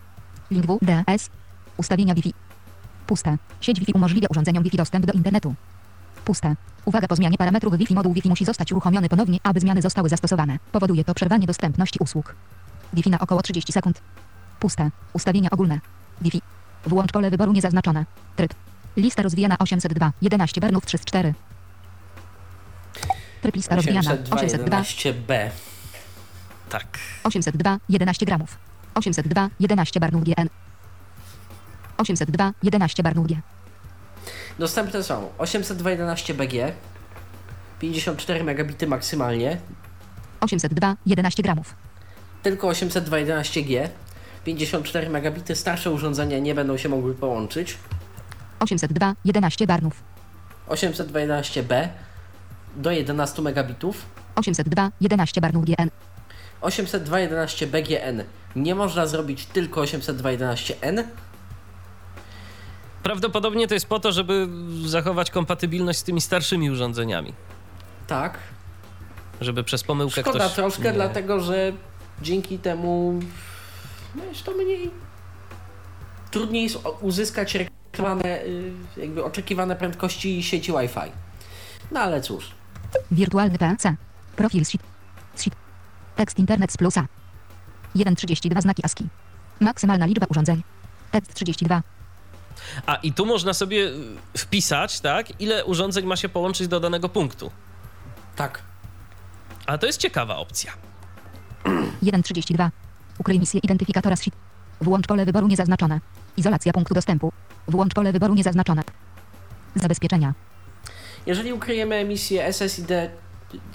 Link 0.51 0.67
WDS. 0.67 1.31
Ustawienia 1.79 2.15
Wi-Fi. 2.15 2.35
Puste. 3.07 3.37
Sieć 3.61 3.81
Wi-Fi 3.81 3.93
umożliwia 3.93 4.29
urządzeniom 4.31 4.65
Wi-Fi 4.65 4.77
dostęp 4.77 5.07
do 5.07 5.13
internetu. 5.13 5.55
Puste. 6.25 6.55
Uwaga 6.85 7.09
po 7.09 7.17
zmianie 7.17 7.39
parametrów 7.39 7.75
Wi-Fi 7.75 7.95
moduł 7.95 8.13
Wi-Fi 8.13 8.29
musi 8.29 8.45
zostać 8.45 8.73
uruchomiony 8.73 9.09
ponownie, 9.09 9.39
aby 9.43 9.61
zmiany 9.61 9.83
zostały 9.83 10.09
zastosowane. 10.09 10.59
Powoduje 10.73 11.05
to 11.05 11.15
przerwanie 11.15 11.47
dostępności 11.47 11.99
usług. 12.03 12.35
Wi-Fi 12.93 13.11
na 13.11 13.19
około 13.19 13.43
30 13.43 13.73
sekund. 13.73 14.01
Puste. 14.61 14.91
Ustawienia 15.13 15.51
ogólne. 15.51 15.81
Wi-Fi. 16.21 16.43
Włącz 16.87 17.13
pole 17.13 17.31
wyboru 17.31 17.53
niezaznaczone. 17.53 18.05
Tryb. 18.37 18.55
Lista 18.97 19.23
rozwijana 19.23 19.59
802. 19.59 20.13
11 20.23 20.61
bernów 20.61 20.87
3 20.87 20.99
z 20.99 21.05
4. 21.05 21.35
Tryb 23.43 23.57
lista 23.57 23.77
rozwijana 23.77 24.13
802. 24.31 24.83
802.11b. 24.83 25.51
Tak. 26.69 26.99
802, 27.25 27.79
11 27.89 28.27
gramów. 28.27 28.59
802, 28.95 29.51
11 29.61 30.01
barnów 30.01 30.25
GN. 30.25 30.49
802, 31.99 32.53
11 32.63 33.03
barnów 33.03 33.27
G. 33.27 33.41
Dostępne 34.59 35.03
są 35.03 35.29
802.11 35.39 36.35
BG, 36.35 36.73
54 37.81 38.45
megabity 38.45 38.87
maksymalnie, 38.87 39.59
802, 40.41 40.97
11 41.07 41.43
gramów. 41.43 41.75
tylko 42.43 42.69
802.11G, 42.69 43.89
54 44.45 45.11
megabity, 45.11 45.57
starsze 45.57 45.91
urządzenia 45.91 46.39
nie 46.39 46.55
będą 46.55 46.77
się 46.77 46.89
mogły 46.89 47.15
połączyć, 47.15 47.77
802, 48.61 49.15
11 49.25 49.67
barnów. 49.67 50.03
802.11b 50.69 51.89
do 52.77 52.91
11 52.91 53.43
megabitów, 53.43 54.05
802, 54.35 54.91
11 55.01 55.41
barnów 55.41 55.65
GN. 55.65 55.91
802.11 56.63 57.67
BGN 57.67 58.23
nie 58.57 58.75
można 58.75 59.07
zrobić 59.07 59.47
tylko 59.47 59.81
802.11n, 59.81 61.05
Prawdopodobnie 63.09 63.69
to 63.69 63.75
jest 63.75 63.87
po 63.87 64.01
to, 64.01 64.13
żeby 64.13 64.49
zachować 64.87 65.31
kompatybilność 65.31 65.99
z 65.99 66.03
tymi 66.03 66.21
starszymi 66.21 66.71
urządzeniami. 66.71 67.33
tak. 68.07 68.39
Żeby 69.41 69.65
przez 69.65 69.85
pomyłkę 69.85 70.21
Szkoda 70.21 70.39
ktoś... 70.39 70.53
troszkę, 70.53 70.83
nie- 70.83 70.93
dlatego 70.93 71.41
że 71.41 71.73
dzięki 72.23 72.59
temu 72.59 73.21
no 74.15 74.25
jest 74.25 74.45
to 74.45 74.53
mniej 74.53 74.91
trudniej 76.31 76.63
jest 76.63 76.79
uzyskać 77.01 77.55
reklamowane, 77.55 78.43
y, 78.45 78.73
jakby 78.97 79.25
oczekiwane 79.25 79.77
prędkości 79.77 80.43
sieci 80.43 80.73
Wi-Fi. 80.73 81.13
No 81.93 82.01
ale 82.01 82.21
cóż, 82.21 82.51
Wirtualny 83.11 83.59
PC. 83.59 83.95
Profil 84.37 84.65
sheet. 84.65 84.83
sheet. 85.37 85.55
Tekst 86.17 86.39
internet 86.39 86.73
z 86.73 86.77
plusa. 86.77 87.07
1.32 87.97 88.63
znaki 88.63 88.85
ASCII. 88.85 89.09
Maksymalna 89.61 90.07
liczba 90.07 90.27
urządzeń. 90.31 90.63
Tekst 91.11 91.35
32. 91.35 91.83
A 92.87 92.95
i 92.95 93.13
tu 93.13 93.27
można 93.27 93.55
sobie 93.55 93.87
y, 93.87 93.95
wpisać, 94.39 95.01
tak, 95.01 95.41
ile 95.41 95.65
urządzeń 95.65 96.07
ma 96.07 96.17
się 96.17 96.29
połączyć 96.29 96.69
do 96.69 96.81
danego 96.81 97.09
punktu. 97.09 97.51
tak. 98.37 98.63
A 99.67 99.79
to 99.79 99.87
jest 99.87 100.01
ciekawa 100.01 100.37
opcja. 100.37 100.73
1.32. 102.03 102.71
Ukryj 103.19 103.41
misję 103.41 103.61
identyfikatora 103.61 104.17
z. 104.17 104.25
Włącz 104.81 105.07
pole 105.07 105.25
wyboru 105.25 105.49
niezaznaczone. 105.49 106.01
Izolacja 106.37 106.73
punktu 106.73 106.95
dostępu. 106.95 107.33
Włącz 107.69 107.95
pole 107.95 108.13
wyboru 108.13 108.35
niezaznaczone. 108.35 108.83
Zabezpieczenia. 109.75 110.35
Jeżeli 111.27 111.53
ukryjemy 111.53 111.95
emisję 111.95 112.53
SSID, 112.53 112.89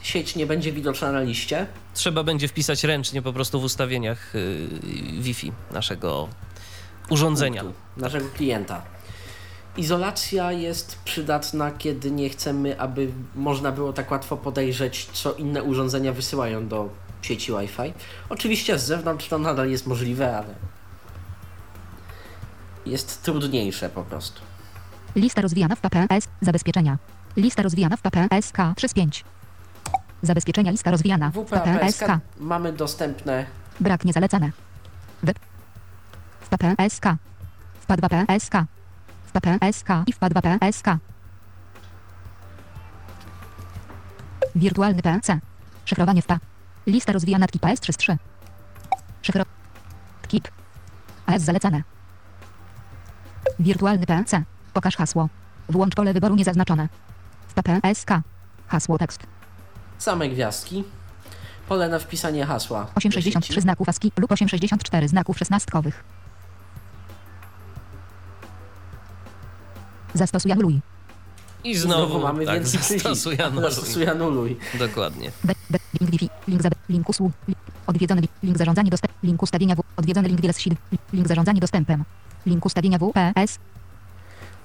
sieć 0.01 0.35
nie 0.35 0.45
będzie 0.45 0.71
widoczna 0.71 1.11
na 1.11 1.21
liście. 1.21 1.67
Trzeba 1.93 2.23
będzie 2.23 2.47
wpisać 2.47 2.83
ręcznie 2.83 3.21
po 3.21 3.33
prostu 3.33 3.61
w 3.61 3.63
ustawieniach 3.63 4.35
y, 4.35 4.67
Wi-Fi 5.19 5.51
naszego 5.71 6.29
urządzenia. 7.09 7.63
punktu, 7.63 7.81
naszego 7.97 8.25
klienta. 8.29 8.81
Izolacja 9.77 10.51
jest 10.51 10.99
przydatna, 11.05 11.71
kiedy 11.71 12.11
nie 12.11 12.29
chcemy, 12.29 12.79
aby 12.79 13.11
można 13.35 13.71
było 13.71 13.93
tak 13.93 14.11
łatwo 14.11 14.37
podejrzeć, 14.37 15.05
co 15.13 15.33
inne 15.33 15.63
urządzenia 15.63 16.13
wysyłają 16.13 16.67
do 16.67 16.89
sieci 17.21 17.51
Wi-Fi. 17.51 17.93
Oczywiście 18.29 18.79
z 18.79 18.85
zewnątrz 18.85 19.27
to 19.27 19.37
nadal 19.37 19.69
jest 19.69 19.87
możliwe, 19.87 20.37
ale 20.37 20.55
jest 22.85 23.23
trudniejsze 23.23 23.89
po 23.89 24.03
prostu. 24.03 24.41
Lista 25.15 25.41
rozwijana 25.41 25.75
w 25.75 25.81
PPS. 25.81 26.27
Zabezpieczenia. 26.41 26.97
Lista 27.37 27.63
rozwijana 27.63 27.97
w 27.97 28.01
PPS 28.01 28.51
K 28.51 28.73
3 28.77 28.87
z 28.87 28.93
5. 28.93 29.23
Zabezpieczenia 30.21 30.71
lista 30.71 30.91
rozwijana 30.91 31.31
w 31.31 31.45
PPS 31.45 32.03
mamy 32.39 32.73
dostępne 32.73 33.45
Brak 33.79 34.05
niezalecane. 34.05 34.51
Web. 35.23 35.39
W 36.53 36.57
PPSK. 36.57 37.05
W 37.81 37.87
P2 37.87 38.25
PSK. 38.25 38.53
W 39.25 39.31
PPSK 39.31 39.87
i 40.07 40.13
w 40.13 40.19
P2 40.19 40.59
PSK. 40.59 40.87
Wirtualny 44.55 45.01
PC. 45.01 45.39
Szyfrowanie 45.85 46.21
w 46.21 46.25
P. 46.25 46.39
Lista 46.87 47.13
rozwijana 47.13 47.47
TKIP 47.47 47.61
AS33. 47.61 48.17
Szyfro... 49.21 49.43
TKIP. 50.21 50.47
AS 51.25 51.41
zalecane. 51.41 51.83
Wirtualny 53.59 54.05
PC. 54.05 54.43
Pokaż 54.73 54.95
hasło. 54.95 55.29
Włącz 55.69 55.95
pole 55.95 56.13
wyboru 56.13 56.35
niezaznaczone. 56.35 56.89
W 57.47 57.53
PPSK. 57.53 58.09
Hasło 58.67 58.97
tekst. 58.97 59.23
same 59.97 60.29
gwiazdki. 60.29 60.83
Pole 61.67 61.89
na 61.89 61.99
wpisanie 61.99 62.45
hasła. 62.45 62.83
do 62.83 62.91
863 62.95 63.47
sieci. 63.47 63.61
znaków 63.61 63.89
ASCII 63.89 64.11
lub 64.17 64.31
864 64.31 65.07
znaków 65.07 65.37
szesnastkowych. 65.37 66.03
Zastosuj 70.13 70.51
anuluj. 70.51 70.79
I 71.63 71.75
znowu, 71.75 72.19
mamy 72.21 72.45
tak, 72.45 72.55
więcej 72.55 72.79
zastosuj 72.99 73.41
anuluj. 73.41 73.63
Zastosuj 73.71 74.07
anuluj. 74.07 74.57
Dokładnie. 74.79 75.31
B, 75.43 75.53
B, 75.69 75.79
link 75.99 76.11
Wi-Fi, 76.11 76.29
link, 76.47 76.61
za, 76.61 76.69
link 76.89 77.09
usług, 77.09 77.31
odwiedzony 77.87 78.21
li, 78.21 78.27
link 78.43 78.57
zarządzanie 78.57 78.89
dostęp, 78.91 79.13
link 79.23 79.43
ustawienia 79.43 79.75
W, 79.75 79.81
odwiedzony 79.97 80.27
link 80.27 80.41
wiele 80.41 80.53
link 81.13 81.27
zarządzanie 81.27 81.59
dostępem, 81.61 82.03
link 82.45 82.65
ustawienia 82.65 82.97
WPS, 82.97 83.59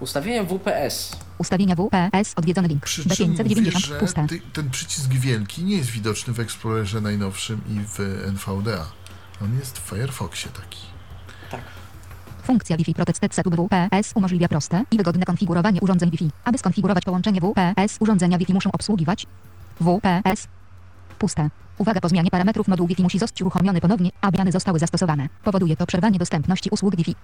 Ustawienia 0.01 0.45
WPS. 0.45 1.17
ustawienia 1.39 1.75
WPS, 1.75 2.33
odwiedzony 2.37 2.69
link, 2.69 2.85
Przy 2.85 3.09
czym 3.17 3.31
mówię, 3.31 3.45
B590, 3.45 3.79
że 3.79 3.99
puste, 3.99 4.27
ty, 4.29 4.41
ten 4.53 4.71
przycisk 4.71 5.11
wielki 5.11 5.65
nie 5.65 5.77
jest 5.77 5.91
widoczny 5.91 6.33
w 6.33 6.41
Explorerze 6.41 7.01
najnowszym 7.01 7.61
i 7.69 7.81
w 7.89 7.99
NVDA. 8.27 8.87
On 9.43 9.59
jest 9.59 9.79
w 9.79 9.83
Firefoxie 9.91 10.51
taki. 10.51 10.98
Funkcja 12.49 12.77
Wi-Fi 12.77 12.95
Protected 12.95 13.35
Setup 13.35 13.55
WPS 13.57 14.13
umożliwia 14.15 14.49
proste 14.49 14.85
i 14.91 14.97
wygodne 14.97 15.25
konfigurowanie 15.25 15.81
urządzeń 15.81 16.11
Wi-Fi. 16.11 16.31
Aby 16.45 16.59
skonfigurować 16.59 17.05
połączenie 17.05 17.41
WPS, 17.41 17.97
urządzenia 18.01 18.39
Wi-Fi 18.39 18.55
muszą 18.55 18.73
obsługiwać 18.73 19.27
WPS, 19.81 20.49
puste. 21.19 21.51
Uwaga, 21.79 22.01
po 22.01 22.09
zmianie 22.09 22.31
parametrów 22.31 22.69
moduł 22.69 22.87
Wi-Fi 22.87 23.03
musi 23.03 23.19
zostać 23.19 23.43
uruchomiony 23.43 23.81
ponownie, 23.81 24.11
aby 24.21 24.39
dane 24.39 24.53
zostały 24.53 24.79
zastosowane. 24.79 25.29
Powoduje 25.45 25.77
to 25.77 25.87
przerwanie 25.87 26.19
dostępności 26.19 26.71
usług 26.71 26.97
Wi-Fi. 26.97 27.15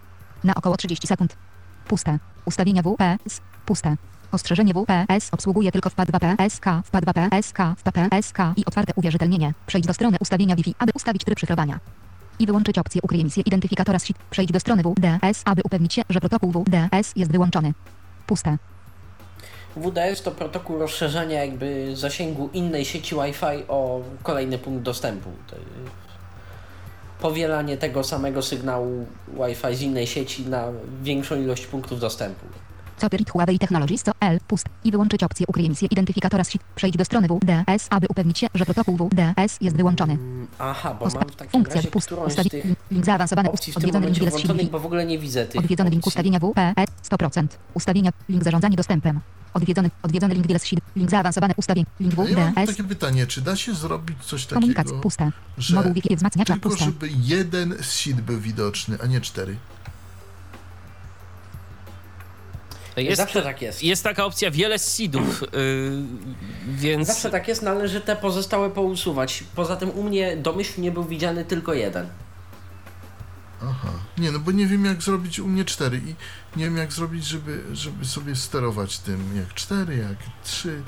Na 0.45 0.55
około 0.55 0.77
30 0.77 1.07
sekund. 1.07 1.37
Puste. 1.89 2.18
Ustawienia 2.45 2.83
WPS. 2.83 3.41
Puste. 3.66 3.97
Ostrzeżenie 4.33 4.75
WPS 4.75 5.29
obsługuje 5.33 5.72
tylko 5.72 5.91
w 5.91 5.97
PA2 5.97 6.37
PSK, 6.37 6.64
w 6.85 6.93
PA2 6.93 8.09
PSK, 8.11 8.39
i 8.57 8.64
otwarte 8.64 8.93
uwierzytelnienie. 8.97 9.55
Przejdź 9.66 9.87
do 9.87 9.95
strony 9.95 10.16
ustawienia 10.20 10.57
Wi-Fi, 10.57 10.75
aby 10.79 10.93
ustawić 10.95 11.25
tryb 11.25 11.39
szyfrowania. 11.39 11.81
I 12.39 12.47
wyłączyć 12.47 12.78
opcję 12.78 13.01
ukryj 13.03 13.20
emisję 13.20 13.43
identyfikatora 13.47 13.99
z. 13.99 14.09
Przejdź 14.30 14.53
do 14.53 14.61
strony 14.61 14.82
WDS, 14.82 15.43
aby 15.45 15.62
upewnić 15.64 15.95
się, 15.95 16.03
że 16.11 16.20
protokół 16.20 16.53
WDS 16.53 17.12
jest 17.16 17.32
wyłączony. 17.32 17.72
Puste. 18.26 18.57
WDS 19.76 20.22
to 20.22 20.30
protokół 20.30 20.78
rozszerzenia 20.78 21.45
jakby 21.45 21.97
zasięgu 21.97 22.51
innej 22.53 22.85
sieci 22.85 23.14
Wi-Fi 23.14 23.64
o 23.68 24.01
kolejny 24.22 24.59
punkt 24.59 24.82
dostępu. 24.82 25.30
Powielanie 27.20 27.76
tego 27.76 28.05
samego 28.05 28.43
sygnału 28.43 29.07
Wi-Fi 29.28 29.74
z 29.76 29.80
innej 29.80 30.07
sieci 30.07 30.47
na 30.47 30.64
większą 31.03 31.37
ilość 31.37 31.66
punktów 31.66 32.01
dostępu. 32.01 32.47
Copyright 33.01 33.30
Huawei 33.32 33.59
Technologies 33.59 34.03
to 34.03 34.12
L. 34.20 34.40
Pust. 34.49 34.66
I 34.84 34.90
wyłączyć 34.90 35.22
opcję 35.22 35.47
ukryj 35.49 35.66
emisję 35.66 35.88
identyfikatora 35.90 36.45
z 36.45 36.51
SID. 36.51 36.62
Przejdź 36.76 36.97
do 36.97 37.05
strony 37.05 37.28
WDS, 37.28 37.86
aby 37.90 38.07
upewnić 38.11 38.38
się, 38.38 38.47
że 38.55 38.64
protokół 38.64 38.97
WDS 38.97 39.59
jest 39.61 39.76
wyłączony. 39.76 40.12
Mm, 40.12 40.47
Aha, 40.59 40.95
bo 41.01 41.07
Osta- 41.07 41.18
mam 41.20 41.28
w 41.28 41.36
takim 41.36 41.51
funkcja 41.53 41.74
razie 41.74 41.90
pust. 41.90 42.12
Ustawi 42.26 42.51
link, 42.64 42.78
link 42.90 43.05
zaawansowany 43.05 43.51
opcji 43.53 43.72
w 43.72 43.76
Odwiedzony 43.76 44.07
link 44.07 44.18
wiele 44.18 44.68
bo 44.70 44.78
w 44.80 44.86
ogóle 44.86 45.07
nie 45.07 45.18
widzę 45.18 45.47
tych 45.47 45.61
Odwiedzony 45.61 45.90
link 45.90 46.01
opcji. 46.07 46.09
ustawienia 46.11 46.38
WPS 46.38 47.09
100%. 47.11 47.47
Ustawienia 47.74 48.11
link 48.28 48.45
zarządzanie 48.45 48.76
dostępem. 48.76 49.20
Odwiedzony, 49.55 49.90
odwiedzony 50.03 50.34
link 50.34 50.47
wiele 50.47 50.59
SID. 50.59 50.80
Link 50.97 51.11
zaawansowane 51.11 51.55
ustawień. 51.57 51.84
Link 52.01 52.14
ja 52.18 52.36
mam 52.38 52.53
WDS. 52.55 52.66
takie 52.76 52.84
pytanie, 52.88 53.26
czy 53.26 53.40
da 53.40 53.57
się 53.57 53.74
zrobić 53.74 54.16
coś 54.24 54.47
Komunikacja 54.47 54.84
takiego, 54.84 55.01
puste. 55.03 55.30
że 55.59 55.76
Moduł 55.76 55.92
Wi-Fi 55.92 56.16
wzmacniacza 56.16 56.53
tylko 56.55 56.76
żeby 56.76 57.09
jeden 57.22 57.74
SID 57.82 58.20
był 58.20 58.40
widoczny, 58.40 58.99
a 59.03 59.07
nie 59.07 59.20
cztery? 59.20 59.57
Jest, 62.97 63.16
Zawsze 63.16 63.42
tak 63.42 63.62
jest. 63.62 63.82
Jest 63.82 64.05
taka 64.05 64.24
opcja 64.24 64.51
wiele 64.51 64.78
seedów, 64.78 65.40
yy, 65.40 65.49
więc... 66.68 67.07
Zawsze 67.09 67.30
tak 67.30 67.49
jest, 67.49 67.62
należy 67.62 68.01
te 68.01 68.16
pozostałe 68.16 68.70
pousuwać. 68.70 69.45
Poza 69.55 69.76
tym 69.76 69.90
u 69.90 70.03
mnie 70.03 70.36
domyślnie 70.36 70.90
był 70.90 71.05
widziany 71.05 71.45
tylko 71.45 71.74
jeden. 71.74 72.07
Aha. 73.62 73.88
Nie, 74.18 74.32
no 74.32 74.38
bo 74.38 74.51
nie 74.53 74.66
wiem 74.66 74.84
jak 74.84 75.03
zrobić 75.03 75.38
u 75.40 75.47
mnie 75.49 75.64
4 75.64 75.97
i 75.97 76.14
nie 76.59 76.64
wiem 76.64 76.76
jak 76.76 76.92
zrobić, 76.92 77.24
żeby, 77.26 77.62
żeby 77.72 78.05
sobie 78.05 78.36
sterować 78.36 78.99
tym 78.99 79.36
jak 79.36 79.55
4, 79.55 79.97
jak 79.97 80.16
3. 80.45 80.82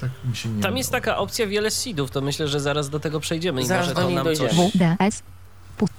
Tak 0.00 0.10
mi 0.24 0.36
się 0.36 0.48
nie 0.48 0.62
Tam 0.62 0.76
jest 0.76 0.90
udało. 0.90 1.00
taka 1.04 1.16
opcja 1.18 1.46
wiele 1.46 1.70
seedów, 1.70 2.10
to 2.10 2.20
myślę, 2.20 2.48
że 2.48 2.60
zaraz 2.60 2.90
do 2.90 3.00
tego 3.00 3.20
przejdziemy 3.20 3.62
i 3.62 3.66
Zaraz 3.66 3.84
może 3.86 3.94
do 3.94 4.00
to 4.00 4.06
niej 4.06 4.14
nam 4.16 4.24
dojdziemy. 4.24 4.48
coś... 4.50 4.58
WDS. 4.72 5.22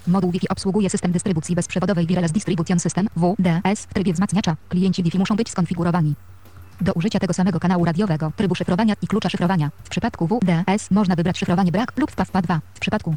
Moduł 0.07 0.31
Wi-Fi 0.31 0.49
obsługuje 0.49 0.89
system 0.89 1.11
dystrybucji 1.11 1.55
bezprzewodowej 1.55 2.07
Wireless 2.07 2.31
Distribution 2.31 2.79
System 2.79 3.07
WDS 3.15 3.81
w 3.89 3.93
trybie 3.93 4.13
wzmacniacza. 4.13 4.55
Klienci 4.69 5.03
Wi-Fi 5.03 5.19
muszą 5.19 5.35
być 5.35 5.49
skonfigurowani. 5.49 6.13
Do 6.81 6.93
użycia 6.93 7.19
tego 7.19 7.33
samego 7.33 7.59
kanału 7.59 7.85
radiowego, 7.85 8.31
trybu 8.35 8.55
szyfrowania 8.55 8.93
i 9.01 9.07
klucza 9.07 9.29
szyfrowania. 9.29 9.71
W 9.83 9.89
przypadku 9.89 10.27
WDS 10.27 10.91
można 10.91 11.15
wybrać 11.15 11.37
szyfrowanie 11.37 11.71
brak 11.71 11.93
lub 11.97 12.11
FPAFPA2. 12.11 12.59
W 12.73 12.79
przypadku 12.79 13.15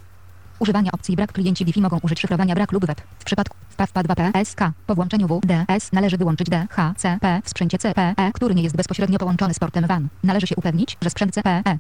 używania 0.59 0.93
opcji 0.93 1.17
brak 1.17 1.33
klienci 1.33 1.65
Wi-Fi 1.65 1.81
mogą 1.81 1.99
użyć 2.03 2.21
szyfrowania 2.21 2.55
brak 2.55 2.73
lub 2.73 2.87
web. 2.87 3.01
W 3.19 3.25
przypadku 3.25 3.57
FPAFPA2 3.79 4.33
PSK 4.33 4.61
po 4.87 4.95
włączeniu 4.95 5.29
WDS 5.29 5.93
należy 5.93 6.17
wyłączyć 6.17 6.49
DHCP 6.51 7.41
w 7.45 7.51
sprzęcie 7.51 7.79
CPE, 7.79 8.33
który 8.33 8.55
nie 8.55 8.63
jest 8.63 8.77
bezpośrednio 8.77 9.19
połączony 9.19 9.55
z 9.55 9.59
portem 9.59 9.87
WAN. 9.87 10.09
Należy 10.25 10.47
się 10.47 10.57
upewnić, 10.57 10.97
że 11.03 11.11
sprzęt 11.11 11.35
CPE 11.35 11.79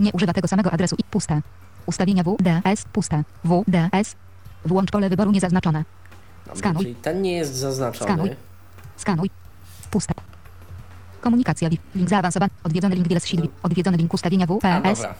nie 0.00 0.12
używa 0.12 0.32
tego 0.32 0.48
samego 0.48 0.72
adresu 0.72 0.96
i 0.98 1.04
puste. 1.04 1.40
Ustawienia 1.86 2.22
WDS 2.22 2.84
puste. 2.92 3.22
WDS. 3.44 4.14
Włącz 4.64 4.90
pole 4.90 5.08
wyboru 5.08 5.30
niezaznaczone. 5.30 5.84
Dobra, 6.46 6.58
Skanuj. 6.58 6.82
Czyli 6.82 6.94
ten 6.94 7.22
nie 7.22 7.32
jest 7.32 7.54
zaznaczony. 7.54 8.10
Skanuj. 8.12 8.30
Skanuj. 8.96 9.30
Puste. 9.90 10.14
Komunikacja. 11.20 11.68
Link 11.94 12.08
zaawansowany. 12.08 12.50
Odwiedzony 12.64 12.94
link 12.94 13.08
Wireless 13.08 13.26
Siedli. 13.26 13.50
Odwiedzony 13.62 13.96
link 13.96 14.14
ustawienia 14.14 14.46
A, 14.62 14.80
WPS. 14.80 14.98
dobra. 14.98 15.14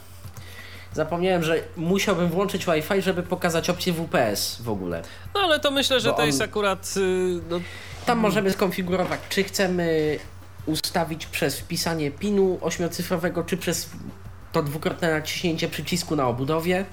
Zapomniałem, 0.92 1.42
że 1.42 1.62
musiałbym 1.76 2.28
włączyć 2.28 2.66
Wi-Fi, 2.66 3.02
żeby 3.02 3.22
pokazać 3.22 3.70
opcję 3.70 3.92
WPS 3.92 4.62
w 4.62 4.68
ogóle. 4.68 5.02
No 5.34 5.40
ale 5.40 5.60
to 5.60 5.70
myślę, 5.70 6.00
że 6.00 6.08
Bo 6.10 6.14
to 6.14 6.20
on- 6.22 6.26
jest 6.26 6.42
akurat... 6.42 6.96
yy, 6.96 7.40
No, 7.50 7.60
Tam 8.06 8.18
możemy 8.18 8.52
skonfigurować, 8.52 9.20
czy 9.28 9.44
chcemy 9.44 10.18
ustawić 10.66 11.26
przez 11.26 11.58
wpisanie 11.60 12.10
PIN-u 12.10 12.58
ośmiocyfrowego, 12.60 13.44
czy 13.44 13.56
przez 13.56 13.90
to 14.57 14.62
dwukrotne 14.62 15.11
naciśnięcie 15.11 15.68
przycisku 15.68 16.16
na 16.16 16.28
obudowie. 16.28 16.84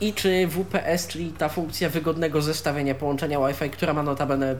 I 0.00 0.12
czy 0.12 0.48
WPS, 0.48 1.06
czyli 1.06 1.32
ta 1.32 1.48
funkcja 1.48 1.90
wygodnego 1.90 2.42
zestawienia 2.42 2.94
połączenia 2.94 3.38
Wi-Fi, 3.46 3.70
która 3.70 3.92
ma 3.94 4.02
notabene 4.02 4.56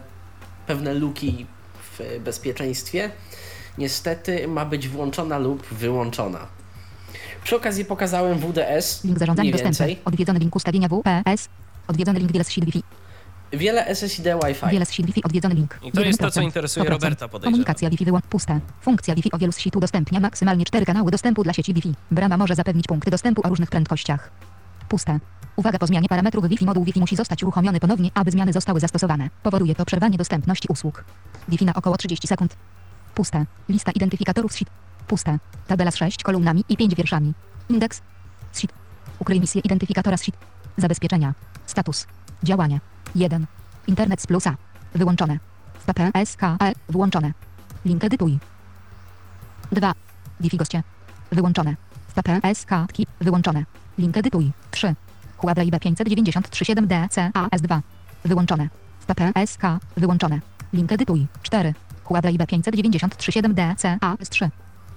pewne 0.66 0.94
luki 0.94 1.46
w 1.98 2.20
bezpieczeństwie, 2.20 3.10
niestety 3.78 4.48
ma 4.48 4.64
być 4.64 4.88
włączona 4.88 5.38
lub 5.38 5.66
wyłączona. 5.66 6.46
Przy 7.44 7.56
okazji 7.56 7.84
pokazałem 7.84 8.38
WDS, 8.38 9.04
Link 9.04 9.18
zarządzania 9.18 9.52
dostępem. 9.52 9.96
Odwiedzony 10.04 10.38
link 10.38 10.56
ustawienia 10.56 10.88
WPS. 10.88 11.48
Odwiedzony 11.88 12.18
link 12.18 12.32
Wireless 12.32 12.50
Siedli 12.50 12.72
Wi. 12.72 12.82
Wiele 13.52 13.94
SSID 13.94 14.24
Wi-Fi. 14.24 14.66
Wireless 14.66 14.92
Siedli 14.92 15.12
Wi. 15.12 15.22
Odwiedzony 15.24 15.54
link. 15.54 15.78
I 15.82 15.92
to 15.92 16.00
jest 16.00 16.18
to, 16.18 16.30
co 16.30 16.40
1%. 16.40 16.44
interesuje 16.44 16.86
100%. 16.86 16.90
Roberta, 16.90 17.28
podejrzewam. 17.28 17.52
Komunikacja 17.52 17.90
Wi-Fi 17.90 18.04
wyłącz 18.04 18.26
puste. 18.26 18.60
Funkcja 18.80 19.14
Wi-Fi 19.14 19.32
o 19.32 19.38
wielu 19.38 19.52
z 19.52 19.58
sieci 19.58 19.78
udostępnia 19.78 20.20
maksymalnie 20.20 20.64
4 20.64 20.86
kanały 20.86 21.10
dostępu 21.10 21.42
dla 21.42 21.52
sieci 21.52 21.74
Wi-Fi. 21.74 21.94
Brama 22.10 22.36
może 22.36 22.54
zapewnić 22.54 22.86
punkty 22.86 23.10
dostępu 23.10 23.42
o 23.44 23.48
różnych 23.48 23.70
prędkościach. 23.70 24.30
Puste. 24.88 25.18
Uwaga 25.56 25.78
po 25.78 25.86
zmianie 25.86 26.08
parametrów 26.08 26.48
Wi-Fi 26.48 26.66
moduł 26.66 26.84
Wi-Fi 26.84 27.00
musi 27.00 27.16
zostać 27.16 27.42
uruchomiony 27.42 27.80
ponownie, 27.80 28.10
aby 28.14 28.30
zmiany 28.30 28.52
zostały 28.52 28.80
zastosowane. 28.80 29.30
Powoduje 29.42 29.74
to 29.74 29.84
przerwanie 29.84 30.18
dostępności 30.18 30.68
usług. 30.68 31.04
Wi-Fi 31.48 31.64
na 31.64 31.74
około 31.74 31.96
30 31.96 32.28
sekund. 32.28 32.56
Puste. 33.14 33.46
Lista 33.68 33.92
identyfikatorów 33.92 34.52
z 34.52 34.56
sieci. 34.56 34.70
Puste. 35.06 35.38
Tabela 35.66 35.90
z 35.90 35.96
6 35.96 36.22
kolumnami 36.22 36.64
i 36.68 36.76
5 36.76 36.94
wierszami. 36.94 37.32
Indeks. 37.68 38.02
Z. 38.52 38.62
Ukryj 39.18 39.40
misję 39.40 39.60
identyfikatora 39.64 40.16
z. 40.16 40.26
Zabezpieczenia. 40.76 41.34
Status. 41.66 42.06
Działanie. 42.42 42.80
1. 43.16 43.46
Internet 43.86 44.22
z 44.22 44.26
plusa. 44.26 44.56
Wyłączone. 44.94 45.38
PPSKE. 45.86 46.56
E. 46.60 46.72
Włączone. 46.88 47.32
Link 47.84 48.04
edytuj. 48.04 48.38
2. 49.72 49.92
Wi-Fi 50.40 50.56
goście. 50.56 50.82
Wyłączone. 51.32 51.76
PPSK. 52.14 52.70
Ki. 52.92 53.06
Wyłączone. 53.20 53.64
Link 53.98 54.16
edytuj. 54.16 54.52
3. 54.70 54.94
Huawei 55.36 55.68
IB 55.68 55.80
593 55.80 56.74
DC 56.74 57.30
AS2. 57.34 57.80
Wyłączone. 58.24 58.68
PPSK. 59.06 59.62
Wyłączone. 59.96 60.40
Link 60.72 60.92
edytuj. 60.92 61.26
4. 61.42 61.74
Huawei 62.04 62.34
IB 62.34 62.46
593 62.46 63.42
DC 63.42 63.98
AS3. 64.00 64.48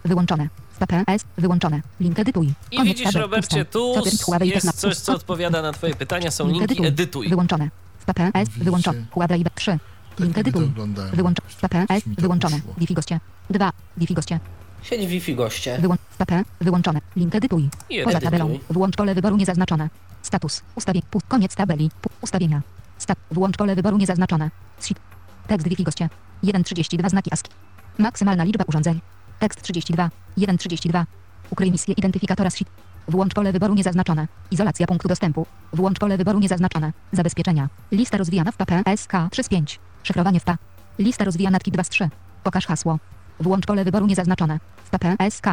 Wyłączone. 0.05 0.49
PPS. 0.79 1.25
Wyłączone. 1.37 1.81
Link 1.99 2.19
edytuj. 2.19 2.53
I 2.71 2.83
widzisz. 2.83 3.15
Robercie, 3.15 3.65
tu 3.65 3.95
jest 4.41 4.79
coś, 4.79 4.97
co 4.97 5.13
odpowiada 5.13 5.61
na 5.61 5.71
twoje 5.71 5.95
pytania. 5.95 6.31
Są 6.31 6.47
Link 6.47 6.69
linki 6.69 6.85
edytuj. 6.85 7.29
Wyłączone. 7.29 7.69
PPS. 8.13 8.49
Wyłączone. 8.49 9.05
Huawei 9.11 9.41
IB 9.41 9.49
3. 9.55 9.71
Tak 9.71 9.79
Link 10.19 10.37
niby 10.37 10.51
to 10.51 10.59
edytuj. 10.59 10.65
oglądałem. 10.65 11.15
Wyłączone. 11.15 11.49
PPS. 11.61 12.03
Wyłączone. 12.07 12.59
Wi-Fi 12.77 12.93
goście. 12.93 13.19
2. 13.49 13.71
Wi-Fi 13.97 14.13
goście. 14.13 14.39
Sieć 14.81 15.07
Wi-Fi 15.07 15.35
goście. 15.35 15.77
Wyłącz 15.81 16.01
PP. 16.17 16.43
Wyłączone. 16.61 16.99
Link 17.15 17.35
edytuj. 17.35 17.69
Poza 18.03 18.19
tabelą. 18.19 18.59
Włącz 18.69 18.95
pole 18.95 19.15
wyboru 19.15 19.37
niezaznaczone. 19.37 19.89
Status. 20.21 20.61
Ustawień. 20.75 21.01
Koniec 21.27 21.55
tabeli. 21.55 21.91
Ustawienia. 22.21 22.61
Stat. 22.97 23.17
Włącz 23.31 23.57
pole 23.57 23.75
wyboru 23.75 23.97
niezaznaczone. 23.97 24.49
Sheet. 24.79 24.99
Tekst 25.47 25.67
Wi-Fi 25.67 25.83
goście. 25.83 26.09
1.32 26.43 27.09
znaki 27.09 27.33
ASCII. 27.33 27.51
Maksymalna 27.97 28.43
liczba 28.43 28.63
urządzeń. 28.67 28.99
Tekst 29.39 29.61
32. 29.61 30.09
1.32. 30.37 31.05
Ukryj 31.49 31.71
misję 31.71 31.93
identyfikatora 31.97 32.49
z 32.49 32.55
sheet. 32.55 32.69
Włącz 33.07 33.33
pole 33.33 33.51
wyboru 33.51 33.73
niezaznaczone. 33.73 34.27
Izolacja 34.51 34.87
punktu 34.87 35.07
dostępu. 35.07 35.45
Włącz 35.73 35.99
pole 35.99 36.17
wyboru 36.17 36.39
niezaznaczone. 36.39 36.93
Zabezpieczenia. 37.11 37.69
Lista 37.91 38.17
rozwijana 38.17 38.51
w 38.51 38.57
PPSK 38.57 39.13
3 39.31 39.43
z 39.43 39.49
5. 39.49 39.79
Szyfrowanie 40.03 40.39
w 40.39 40.43
PA. 40.43 40.57
Lista 40.99 41.25
rozwijana 41.25 41.59
w 41.59 41.63
KI 41.63 41.71
2 41.71 41.83
z 41.83 41.89
3. 41.89 42.09
Pokaż 42.43 42.67
hasło. 42.67 42.99
Włącz 43.39 43.65
pole 43.65 43.83
wyboru 43.83 44.05
niezaznaczone. 44.07 44.59
W 44.83 44.89
PPSK. 44.89 45.45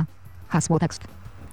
Hasło 0.48 0.78
tekst. 0.78 1.00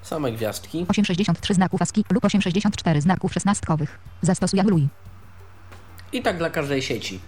Same 0.01 0.31
gwiazdki. 0.31 0.85
863 0.89 1.53
znaków 1.53 1.81
ASCII 1.81 2.05
lub 2.09 2.25
864 2.25 3.01
znaków 3.01 3.33
szesnastkowych. 3.33 3.99
Zastosuj 4.21 4.59
anuluj. 4.59 4.87
I 6.13 6.21
tak 6.21 6.37
dla 6.37 6.49
każdej 6.49 6.81
sieci. 6.81 7.19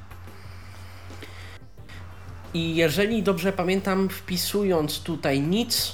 I 2.54 2.76
jeżeli 2.76 3.24
dobrze 3.24 3.54
pamiętam, 3.54 4.10
wpisując 4.10 5.00
tutaj 5.00 5.42
nic, 5.42 5.94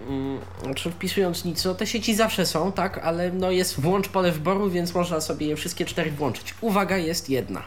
mm, 0.00 0.40
znaczy 0.62 0.90
wpisując 0.90 1.44
nic, 1.44 1.64
no 1.64 1.74
te 1.74 1.86
sieci 1.86 2.14
zawsze 2.14 2.46
są, 2.46 2.72
tak, 2.72 2.98
ale 2.98 3.32
no 3.32 3.50
jest 3.50 3.80
włącz 3.80 4.08
pole 4.08 4.32
wyboru, 4.32 4.70
więc 4.70 4.94
można 4.94 5.20
sobie 5.20 5.46
je 5.46 5.56
wszystkie 5.56 5.84
cztery 5.84 6.10
włączyć. 6.10 6.54
Uwaga, 6.60 6.96
jest 6.96 7.30
jedna. 7.30 7.62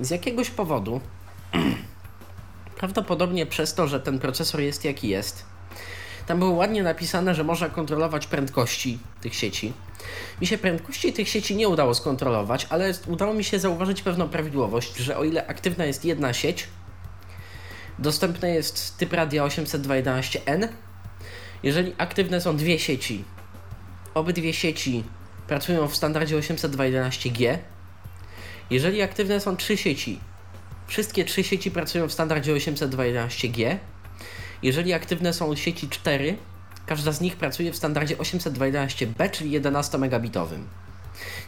Z 0.00 0.10
jakiegoś 0.10 0.50
powodu, 0.50 1.00
prawdopodobnie 2.78 3.46
przez 3.46 3.74
to, 3.74 3.88
że 3.88 4.00
ten 4.00 4.18
procesor 4.18 4.60
jest 4.60 4.84
jaki 4.84 5.08
jest, 5.08 5.44
tam 6.26 6.38
było 6.38 6.50
ładnie 6.50 6.82
napisane, 6.82 7.34
że 7.34 7.44
można 7.44 7.68
kontrolować 7.68 8.26
prędkości 8.26 8.98
tych 9.20 9.34
sieci. 9.34 9.72
Mi 10.40 10.46
się 10.46 10.58
prędkości 10.58 11.12
tych 11.12 11.28
sieci 11.28 11.56
nie 11.56 11.68
udało 11.68 11.94
skontrolować, 11.94 12.66
ale 12.70 12.94
udało 13.06 13.34
mi 13.34 13.44
się 13.44 13.58
zauważyć 13.58 14.02
pewną 14.02 14.28
prawidłowość, 14.28 14.96
że 14.96 15.16
o 15.16 15.24
ile 15.24 15.46
aktywna 15.46 15.84
jest 15.84 16.04
jedna 16.04 16.32
sieć, 16.32 16.68
dostępny 17.98 18.54
jest 18.54 18.96
typ 18.96 19.12
radia 19.12 19.44
802.11n. 19.44 20.68
Jeżeli 21.62 21.94
aktywne 21.98 22.40
są 22.40 22.56
dwie 22.56 22.78
sieci, 22.78 23.24
obydwie 24.14 24.52
sieci 24.52 25.04
pracują 25.46 25.88
w 25.88 25.96
standardzie 25.96 26.36
802.11g. 26.36 27.58
Jeżeli 28.70 29.02
aktywne 29.02 29.40
są 29.40 29.56
trzy 29.56 29.76
sieci, 29.76 30.20
wszystkie 30.86 31.24
trzy 31.24 31.44
sieci 31.44 31.70
pracują 31.70 32.08
w 32.08 32.12
standardzie 32.12 32.54
802.11g. 32.54 33.76
Jeżeli 34.62 34.92
aktywne 34.92 35.32
są 35.32 35.56
sieci 35.56 35.88
4, 35.88 36.36
każda 36.86 37.12
z 37.12 37.20
nich 37.20 37.36
pracuje 37.36 37.72
w 37.72 37.76
standardzie 37.76 38.16
802.11b, 38.16 39.30
czyli 39.30 39.50
11 39.50 39.98
megabitowym. 39.98 40.68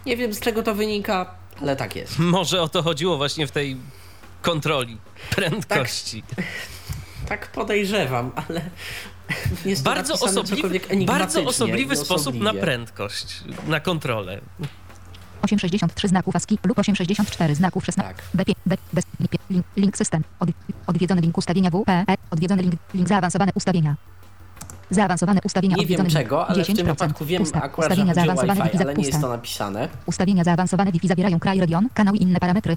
Nie 0.06 0.16
wiem 0.16 0.34
z 0.34 0.40
czego 0.40 0.62
to 0.62 0.74
wynika, 0.74 1.34
ale 1.60 1.76
tak 1.76 1.96
jest. 1.96 2.18
Może 2.38 2.62
o 2.62 2.68
to 2.68 2.82
chodziło 2.82 3.16
właśnie 3.16 3.46
w 3.46 3.50
tej 3.50 3.76
kontroli 4.44 4.98
prędkości. 5.30 6.22
Tak 7.28 7.52
podejrzewam, 7.52 8.32
ale 8.48 8.60
jest 9.64 9.84
to 9.84 9.90
Bardzo, 9.90 10.14
osobliwy, 10.14 10.80
bardzo 11.06 11.44
osobliwy 11.44 11.96
sposób 11.96 12.40
na 12.40 12.54
prędkość, 12.54 13.40
na 13.66 13.80
kontrolę. 13.80 14.40
863 15.42 16.08
znaków 16.08 16.36
ASCII 16.36 16.58
lub 16.64 16.78
864 16.78 17.54
znaków 17.54 17.84
16. 17.84 18.14
Tak. 18.14 18.24
BP, 18.34 18.52
B, 18.66 18.76
bez, 18.92 19.04
link, 19.20 19.32
link, 19.50 19.66
link 19.76 19.96
system. 19.96 20.24
Od, 20.40 20.48
odwiedzony 20.86 21.20
link 21.20 21.38
ustawienia 21.38 21.70
WPE. 21.70 22.04
Odwiedzony 22.30 22.62
link, 22.62 22.74
link 22.94 23.08
zaawansowane 23.08 23.52
ustawienia. 23.54 23.96
Zaawansowane 24.90 25.40
ustawienia 25.44 25.76
Nie 25.76 25.86
wiem 25.86 26.06
czego, 26.06 26.46
ale 26.46 26.64
w 26.64 26.66
tym 26.66 26.76
10%. 26.76 26.84
wypadku 26.84 27.24
wiem 27.24 27.42
Puste. 27.42 27.62
akurat, 27.62 27.90
Ustawienia 27.90 28.14
zaawansowane 28.14 28.62
Wi-Fi, 28.62 28.78
ale 28.82 28.94
nie 28.94 29.00
jest 29.00 29.12
puste. 29.12 29.20
to 29.20 29.28
napisane. 29.28 29.88
Ustawienia 30.06 30.44
zaawansowane 30.44 30.92
Wi-Fi 30.92 31.08
zawierają 31.08 31.38
kraj, 31.40 31.60
region, 31.60 31.88
kanał 31.94 32.14
i 32.14 32.22
inne 32.22 32.40
parametry. 32.40 32.76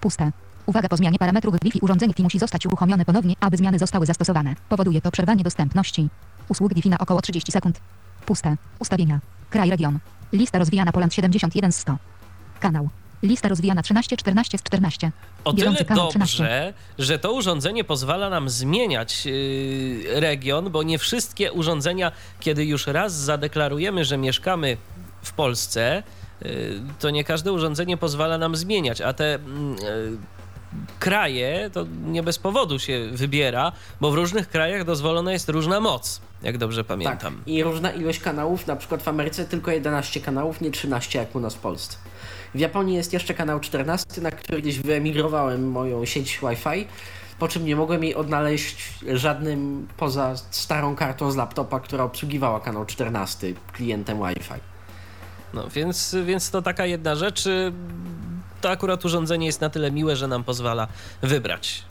Puste. 0.00 0.30
Uwaga 0.66 0.88
po 0.88 0.96
zmianie 0.96 1.18
parametrów 1.18 1.54
Wi-Fi 1.62 1.80
urządzenie 1.80 2.10
Wi-Fi 2.12 2.22
musi 2.22 2.38
zostać 2.38 2.66
uruchomione 2.66 3.04
ponownie, 3.04 3.34
aby 3.40 3.56
zmiany 3.56 3.78
zostały 3.78 4.06
zastosowane. 4.06 4.54
Powoduje 4.68 5.00
to 5.00 5.10
przerwanie 5.10 5.44
dostępności. 5.44 6.08
Usług 6.48 6.74
Wi-Fi 6.74 6.88
na 6.88 6.98
około 6.98 7.22
30 7.22 7.52
sekund. 7.52 7.80
Puste. 8.26 8.56
Ustawienia. 8.78 9.20
Kraj 9.50 9.70
region. 9.70 9.98
Lista 10.32 10.58
rozwijana 10.58 10.92
Poland 10.92 11.14
71 11.14 11.72
z 11.72 11.76
100. 11.76 11.96
Kanał. 12.60 12.88
Lista 13.22 13.48
rozwijana 13.48 13.82
13 13.82 14.16
14 14.16 14.58
z 14.58 14.62
14. 14.62 15.10
O 15.44 15.52
Bieżący 15.52 15.78
tyle 15.78 15.88
kanał 15.88 16.08
13. 16.08 16.42
dobrze, 16.42 16.72
że 16.98 17.18
to 17.18 17.32
urządzenie 17.32 17.84
pozwala 17.84 18.30
nam 18.30 18.50
zmieniać 18.50 19.26
yy, 19.26 20.20
region, 20.20 20.70
bo 20.70 20.82
nie 20.82 20.98
wszystkie 20.98 21.52
urządzenia, 21.52 22.12
kiedy 22.40 22.64
już 22.64 22.86
raz 22.86 23.14
zadeklarujemy, 23.14 24.04
że 24.04 24.16
mieszkamy 24.16 24.76
w 25.22 25.32
Polsce, 25.32 26.02
yy, 26.40 26.50
to 26.98 27.10
nie 27.10 27.24
każde 27.24 27.52
urządzenie 27.52 27.96
pozwala 27.96 28.38
nam 28.38 28.56
zmieniać, 28.56 29.00
a 29.00 29.12
te 29.12 29.38
yy, 29.82 30.18
kraje 30.98 31.70
to 31.72 31.86
nie 32.04 32.22
bez 32.22 32.38
powodu 32.38 32.78
się 32.78 33.08
wybiera, 33.12 33.72
bo 34.00 34.10
w 34.10 34.14
różnych 34.14 34.48
krajach 34.48 34.84
dozwolona 34.84 35.32
jest 35.32 35.48
różna 35.48 35.80
moc, 35.80 36.20
jak 36.42 36.58
dobrze 36.58 36.84
pamiętam. 36.84 37.34
Tak. 37.36 37.48
I 37.48 37.62
różna 37.62 37.90
ilość 37.90 38.20
kanałów, 38.20 38.66
na 38.66 38.76
przykład 38.76 39.02
w 39.02 39.08
Ameryce 39.08 39.44
tylko 39.44 39.70
11 39.70 40.20
kanałów, 40.20 40.60
nie 40.60 40.70
13 40.70 41.18
jak 41.18 41.34
u 41.34 41.40
nas 41.40 41.54
w 41.54 41.58
Polsce. 41.58 41.96
W 42.54 42.58
Japonii 42.58 42.96
jest 42.96 43.12
jeszcze 43.12 43.34
kanał 43.34 43.60
14, 43.60 44.20
na 44.20 44.30
który 44.30 44.62
gdzieś 44.62 44.78
wyemigrowałem 44.78 45.70
moją 45.70 46.04
sieć 46.04 46.40
Wi-Fi, 46.42 46.86
po 47.38 47.48
czym 47.48 47.64
nie 47.64 47.76
mogłem 47.76 48.04
jej 48.04 48.14
odnaleźć 48.14 48.94
żadnym 49.12 49.88
poza 49.96 50.36
starą 50.36 50.96
kartą 50.96 51.30
z 51.30 51.36
laptopa, 51.36 51.80
która 51.80 52.04
obsługiwała 52.04 52.60
kanał 52.60 52.86
14 52.86 53.54
klientem 53.72 54.18
Wi-Fi. 54.18 54.60
No 55.54 55.68
więc, 55.68 56.16
więc 56.24 56.50
to 56.50 56.62
taka 56.62 56.86
jedna 56.86 57.14
rzecz. 57.14 57.44
To 58.60 58.70
akurat 58.70 59.04
urządzenie 59.04 59.46
jest 59.46 59.60
na 59.60 59.70
tyle 59.70 59.90
miłe, 59.90 60.16
że 60.16 60.28
nam 60.28 60.44
pozwala 60.44 60.88
wybrać. 61.22 61.84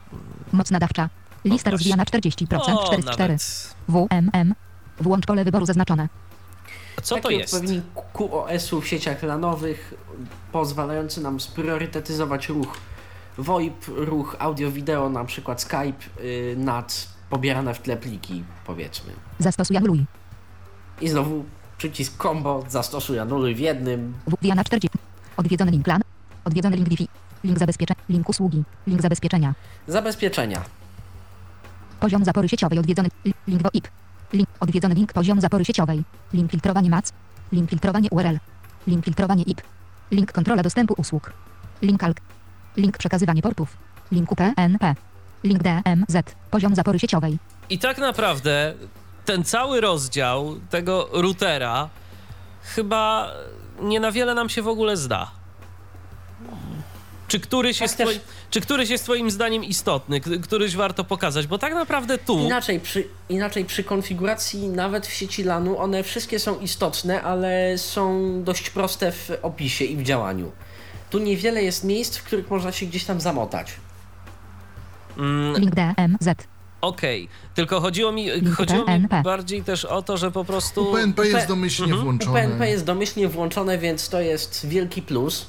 Moc 0.53 0.71
nadawcza. 0.71 1.09
Lista 1.45 1.71
rozwijana 1.71 2.03
40%, 2.03 2.73
O, 2.73 2.85
4 2.87 3.01
z 3.01 3.05
4. 3.05 3.17
nawet. 3.17 3.75
WMM. 3.87 4.55
Włącz 5.01 5.25
pole 5.25 5.45
wyboru 5.45 5.65
zaznaczone. 5.65 6.09
Co 7.03 7.15
to 7.15 7.21
Taki 7.21 7.35
jest? 7.37 7.53
odpowiednik 7.53 7.83
QoS-u 8.13 8.81
w 8.81 8.87
sieciach 8.87 9.23
lanowych, 9.23 9.93
pozwalający 10.51 11.21
nam 11.21 11.39
spriorytetyzować 11.39 12.49
ruch 12.49 12.77
VoIP, 13.37 13.85
ruch 13.87 14.35
audio-wideo, 14.39 15.09
na 15.09 15.25
przykład 15.25 15.61
Skype, 15.61 16.23
yy, 16.23 16.55
nad 16.57 17.07
pobierane 17.29 17.73
w 17.73 17.79
tle 17.79 17.97
pliki, 17.97 18.43
powiedzmy. 18.65 19.13
Zastosuj 19.39 19.77
anuluj. 19.77 20.05
I 21.01 21.09
znowu 21.09 21.45
przycisk 21.77 22.23
combo, 22.23 22.63
zastosuj 22.69 23.19
anuluj 23.19 23.55
w 23.55 23.59
jednym. 23.59 24.13
WMM 24.27 24.63
40. 24.63 24.99
Odwiedzony 25.37 25.71
link 25.71 25.85
plan. 25.85 26.01
Odwiedzony 26.49 26.75
link 26.75 26.89
Wi-Fi. 26.89 27.07
Link 27.43 27.59
zabezpieczenia. 27.59 27.99
Link 28.09 28.29
usługi. 28.29 28.63
Link 28.87 29.01
zabezpieczenia. 29.01 29.53
Zabezpieczenia. 29.87 30.61
Poziom 31.99 32.25
zapory 32.25 32.49
sieciowej 32.49 32.79
odwiedzony. 32.79 33.09
li- 33.25 33.33
Link 33.47 33.61
VoIP. 33.61 33.87
Link. 34.33 34.49
Odwiedzony 34.59 34.95
link 34.95 35.13
poziom 35.13 35.41
zapory 35.41 35.65
sieciowej. 35.65 36.03
Link 36.33 36.51
filtrowanie 36.51 36.89
MAC. 36.89 37.13
Link 37.51 37.69
filtrowanie 37.69 38.09
URL. 38.11 38.37
Link 38.87 39.05
filtrowanie 39.05 39.43
IP. 39.43 39.61
Link 40.11 40.31
kontrola 40.31 40.63
dostępu 40.63 40.93
usług. 40.97 41.33
Link 41.81 42.03
ALK. 42.03 42.19
Link 42.77 42.97
przekazywanie 42.97 43.41
portów. 43.41 43.77
Link 44.11 44.31
UPnP. 44.31 44.95
Link 45.43 45.63
DMZ. 45.63 46.15
Poziom 46.51 46.75
zapory 46.75 46.99
sieciowej. 46.99 47.37
I 47.69 47.79
tak 47.79 47.97
naprawdę 47.97 48.73
ten 49.25 49.43
cały 49.43 49.81
rozdział 49.81 50.55
tego 50.69 51.09
routera 51.13 51.89
chyba 52.63 53.31
nie 53.81 53.99
na 53.99 54.11
wiele 54.11 54.33
nam 54.33 54.49
się 54.49 54.61
w 54.61 54.67
ogóle 54.67 54.97
zda. 54.97 55.31
Czy 57.29 57.39
któryś, 57.39 57.77
Tak 57.77 57.81
jest, 57.81 57.95
twoi, 58.01 58.19
czy 58.49 58.61
któryś 58.61 58.89
jest 58.89 59.03
Twoim 59.03 59.31
zdaniem 59.31 59.63
istotny, 59.63 60.21
któryś 60.21 60.75
warto 60.75 61.03
pokazać? 61.03 61.47
Bo 61.47 61.57
tak 61.57 61.73
naprawdę 61.73 62.17
tu. 62.17 62.39
Inaczej 62.39 62.79
przy, 62.79 63.07
inaczej 63.29 63.65
przy 63.65 63.83
konfiguracji, 63.83 64.69
nawet 64.69 65.07
w 65.07 65.13
sieci 65.13 65.43
LANu, 65.43 65.77
one 65.79 66.03
wszystkie 66.03 66.39
są 66.39 66.59
istotne, 66.59 67.21
ale 67.23 67.77
są 67.77 68.31
dość 68.43 68.69
proste 68.69 69.11
w 69.11 69.31
opisie 69.41 69.85
i 69.85 69.97
w 69.97 70.03
działaniu. 70.03 70.51
Tu 71.09 71.19
niewiele 71.19 71.63
jest 71.63 71.83
miejsc, 71.83 72.17
w 72.17 72.23
których 72.23 72.49
można 72.49 72.71
się 72.71 72.85
gdzieś 72.85 73.05
tam 73.05 73.21
zamotać. 73.21 73.71
Mm, 75.17 75.55
Link 75.57 75.75
DMZ. 75.75 76.29
Okej, 76.81 77.29
tylko 77.55 77.81
chodziło 77.81 78.11
mi, 78.11 78.31
Link 78.31 78.55
chodziło 78.55 78.85
mi 78.85 79.07
bardziej 79.23 79.63
też 79.63 79.85
o 79.85 80.01
to, 80.01 80.17
że 80.17 80.31
po 80.31 80.45
prostu. 80.45 80.89
UPnP 80.91 81.25
jest 81.25 81.47
domyślnie 81.47 81.93
Mhm. 81.93 82.03
włączone. 82.03 82.45
UPnP 82.47 82.69
jest 82.69 82.85
domyślnie 82.85 83.27
włączone, 83.27 83.77
więc 83.77 84.09
to 84.09 84.21
jest 84.21 84.67
wielki 84.67 85.01
plus. 85.01 85.45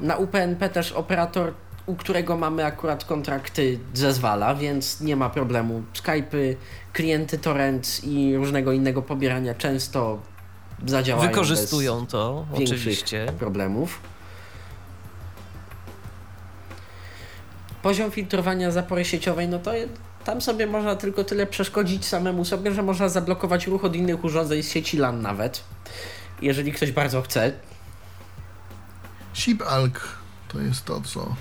Na 0.00 0.16
UPnP 0.16 0.68
też 0.68 0.92
operator, 0.92 1.52
u 1.86 1.94
którego 1.94 2.36
mamy 2.36 2.64
akurat 2.64 3.04
kontrakty, 3.04 3.78
zezwala, 3.94 4.54
więc 4.54 5.00
nie 5.00 5.16
ma 5.16 5.30
problemu. 5.30 5.82
Skype'y, 5.94 6.56
klienty 6.92 7.38
torrent 7.38 8.00
i 8.04 8.36
różnego 8.36 8.72
innego 8.72 9.02
pobierania 9.02 9.54
często 9.54 10.18
zadziałają 10.86 11.28
Wykorzystują 11.28 12.06
to, 12.06 12.46
oczywiście. 12.52 13.32
problemów. 13.38 14.00
Poziom 17.82 18.10
filtrowania 18.10 18.70
zapory 18.70 19.04
sieciowej, 19.04 19.48
no 19.48 19.58
to 19.58 19.72
tam 20.24 20.40
sobie 20.40 20.66
można 20.66 20.96
tylko 20.96 21.24
tyle 21.24 21.46
przeszkodzić 21.46 22.04
samemu 22.04 22.44
sobie, 22.44 22.72
że 22.72 22.82
można 22.82 23.08
zablokować 23.08 23.66
ruch 23.66 23.84
od 23.84 23.96
innych 23.96 24.24
urządzeń 24.24 24.62
z 24.62 24.72
sieci 24.72 24.96
LAN 24.98 25.22
nawet. 25.22 25.64
Jeżeli 26.42 26.72
ktoś 26.72 26.92
bardzo 26.92 27.22
chce. 27.22 27.52
SIP-ALK 29.34 30.00
to 30.48 30.60
jest 30.60 30.84
to, 30.84 31.00
co... 31.00 31.34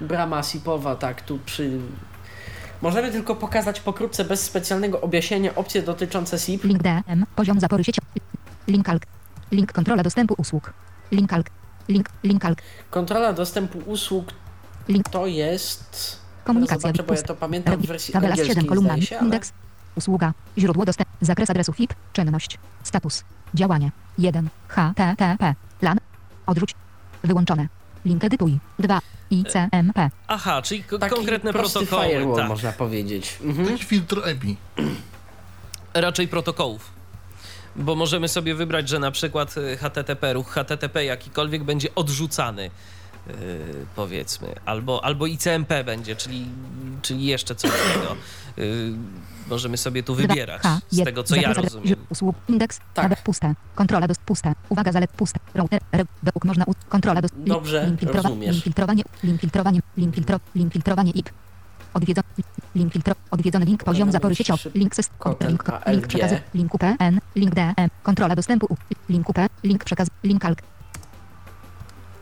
Brama 0.00 0.42
SIP-owa, 0.42 0.96
tak, 0.96 1.22
tu 1.22 1.38
przy... 1.38 1.80
Możemy 2.82 3.12
tylko 3.12 3.36
pokazać 3.36 3.80
pokrótce, 3.80 4.24
bez 4.24 4.42
specjalnego 4.44 5.00
objaśnienia, 5.00 5.54
opcje 5.54 5.82
dotyczące 5.82 6.38
SIP. 6.38 6.64
Link 6.64 6.82
DM. 6.82 7.26
Poziom 7.36 7.60
zapory 7.60 7.84
sieciowej. 7.84 8.22
Link 8.68 8.88
ALK. 8.88 9.06
Link 9.52 9.72
kontrola 9.72 10.02
dostępu 10.02 10.34
usług. 10.38 10.72
Link 11.12 11.32
ALK. 11.32 11.50
Link, 11.88 12.08
link 12.24 12.44
ALK. 12.44 12.62
Kontrola 12.90 13.32
dostępu 13.32 13.78
usług 13.78 14.32
Link. 14.88 15.08
to 15.08 15.26
jest... 15.26 16.18
Komunikacja. 16.44 16.80
Zobaczę, 16.80 17.02
bo 17.02 17.14
ja 17.14 17.22
to 17.22 17.34
pamiętam 17.36 17.76
w 17.76 17.86
wersji 17.86 18.12
Tabela 18.12 18.34
z 18.34 18.38
7 18.38 18.50
angielskiej, 18.50 18.68
kolumnami. 18.68 19.02
się, 19.02 19.16
ale... 19.16 19.24
Indeks. 19.24 19.52
Usługa. 19.96 20.32
Źródło 20.58 20.84
dostępu. 20.84 21.12
Zakres 21.20 21.50
adresu 21.50 21.72
FIP. 21.72 21.94
Czynność. 22.12 22.58
Status. 22.82 23.24
Działanie. 23.54 23.90
1. 24.18 24.48
HTTP. 24.68 25.54
LAN. 25.82 25.98
Odrzuć. 26.46 26.74
Wyłączone. 27.24 27.68
Link 28.04 28.24
edytuj. 28.24 28.58
2. 28.78 29.00
ICMP. 29.30 30.10
Aha, 30.28 30.62
czyli 30.62 30.82
ko- 30.84 30.98
Taki 30.98 31.14
konkretne 31.14 31.52
prosty 31.52 31.78
protokoły. 31.78 32.08
firewall, 32.08 32.36
Tak. 32.36 32.48
można 32.48 32.72
powiedzieć. 32.72 33.38
Mhm. 33.42 33.68
Taki 33.68 33.84
filtr 33.84 34.20
EPI. 34.24 34.56
raczej 35.94 36.28
protokołów. 36.28 36.90
Bo 37.76 37.94
możemy 37.94 38.28
sobie 38.28 38.54
wybrać, 38.54 38.88
że 38.88 38.98
na 38.98 39.10
przykład 39.10 39.56
y, 39.56 39.76
HTTP, 39.76 40.32
ruch 40.32 40.50
HTTP 40.50 41.04
jakikolwiek 41.04 41.64
będzie 41.64 41.94
odrzucany, 41.94 42.70
powiedzmy, 43.96 44.48
albo, 44.64 45.04
albo 45.04 45.26
ICMP 45.26 45.84
będzie, 45.84 46.16
czyli, 46.16 46.46
czyli 47.02 47.24
jeszcze 47.26 47.54
coś 47.54 47.70
innego. 47.70 48.16
Yy, 48.56 48.92
możemy 49.50 49.76
sobie 49.76 50.02
tu 50.02 50.14
wybierać, 50.14 50.62
z 50.90 51.04
tego 51.04 51.22
co 51.22 51.36
ja 51.36 51.52
rozumiem. 51.52 51.96
Usług. 52.10 52.36
Indeks. 52.48 52.80
Tak. 52.94 53.10
tab, 53.10 53.22
Puste. 53.22 53.54
Kontrola 53.74 54.08
dost 54.08 54.20
puste. 54.20 54.52
Uwaga 54.68 54.92
zalet 54.92 55.10
puste. 55.10 55.40
Router. 55.54 55.80
R, 55.92 56.06
dopók 56.22 56.44
można 56.44 56.64
kontrola 56.88 57.22
dost 57.22 57.34
Dobrze, 57.36 57.86
link 57.86 58.00
filtrowa- 58.00 58.22
rozumiesz. 58.22 58.52
Link 58.54 58.64
filtrowanie. 58.64 59.02
Link 59.22 59.40
filtrowanie. 59.40 59.80
Link 59.96 60.14
filtro, 60.14 60.40
link 60.54 60.72
filtrowanie 60.72 61.10
IP. 61.10 61.30
Odwiedzony. 61.94 62.26
Link 62.74 62.92
filtro, 62.92 63.14
odwiedzony 63.30 63.64
link 63.64 63.84
poziom 63.84 63.98
Powinno 63.98 64.12
zapory 64.12 64.34
sieciowy. 64.34 64.70
Link 64.74 64.94
system. 64.94 65.34
ten 65.38 65.48
Link, 65.48 65.64
link 65.86 66.06
przekazy. 66.06 66.40
Link 66.54 66.74
UPN. 66.74 67.20
Link 67.36 67.54
DM. 67.54 67.88
Kontrola 68.02 68.36
dostępu. 68.36 68.76
Link 69.08 69.28
UP. 69.28 69.38
Link 69.64 69.84
przekaz. 69.84 70.08
Link 70.24 70.44
ALK. 70.44 70.62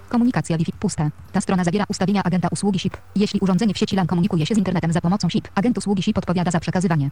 Komunikacja 0.09 0.59
Wi-Fi 0.59 0.73
puste. 0.73 1.11
Ta 1.33 1.41
strona 1.41 1.65
zawiera 1.65 1.85
ustawienia 1.89 2.23
agenta 2.23 2.49
usługi 2.51 2.79
SIP. 2.79 2.97
Jeśli 3.17 3.41
urządzenie 3.41 3.75
w 3.75 3.79
sieci 3.79 3.97
LAN 3.97 4.07
komunikuje 4.07 4.47
się 4.47 4.55
z 4.55 4.59
internetem 4.59 4.93
za 4.93 5.01
pomocą 5.01 5.29
SIP, 5.29 5.49
agent 5.55 5.79
usługi 5.79 6.03
SIP 6.03 6.19
odpowiada 6.19 6.51
za 6.51 6.61
przekazywanie 6.61 7.11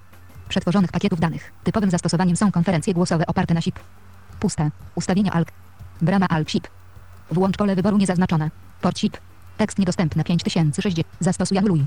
przetworzonych 0.49 0.93
pakietów 0.93 1.21
danych. 1.21 1.53
Typowym 1.65 1.91
zastosowaniem 1.91 2.37
są 2.37 2.53
konferencje 2.53 2.95
głosowe 2.95 3.27
oparte 3.27 3.55
na 3.55 3.61
SIP. 3.61 3.81
Puste. 4.41 4.71
Ustawienia 4.95 5.33
ALK. 5.33 5.53
Brama 6.03 6.27
ALK 6.29 6.51
SIP. 6.51 6.69
Włącz 7.31 7.57
pole 7.57 7.77
wyboru 7.77 7.97
niezaznaczone. 7.97 8.51
Port 8.81 8.99
SIP. 8.99 9.17
Tekst 9.57 9.79
niedostępny 9.79 10.25
5060. 10.25 10.77
Zastosuj 11.21 11.59
anuluj. 11.59 11.85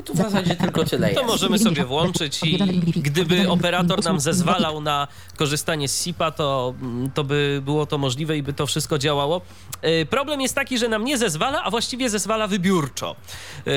Tu 0.00 0.14
w 0.14 0.16
zasadzie 0.16 0.56
tylko 0.56 0.84
tyle 0.84 1.10
To 1.10 1.24
możemy 1.24 1.58
sobie 1.58 1.84
włączyć 1.84 2.40
i 2.44 2.58
gdyby 3.02 3.48
operator 3.50 4.04
nam 4.04 4.20
zezwalał 4.20 4.80
na 4.80 5.08
korzystanie 5.36 5.88
z 5.88 6.02
SIP-a, 6.02 6.30
to, 6.30 6.74
to 7.14 7.24
by 7.24 7.62
było 7.64 7.86
to 7.86 7.98
możliwe 7.98 8.36
i 8.36 8.42
by 8.42 8.52
to 8.52 8.66
wszystko 8.66 8.98
działało. 8.98 9.40
Yy, 9.82 10.06
Problem 10.06 10.40
jest 10.40 10.54
taki, 10.54 10.78
że 10.78 10.88
nam 10.88 11.04
nie 11.04 11.18
zezwala, 11.18 11.62
a 11.62 11.70
właściwie 11.70 12.10
zezwala 12.10 12.46
wybiórczo. 12.46 13.16
Yy, 13.66 13.72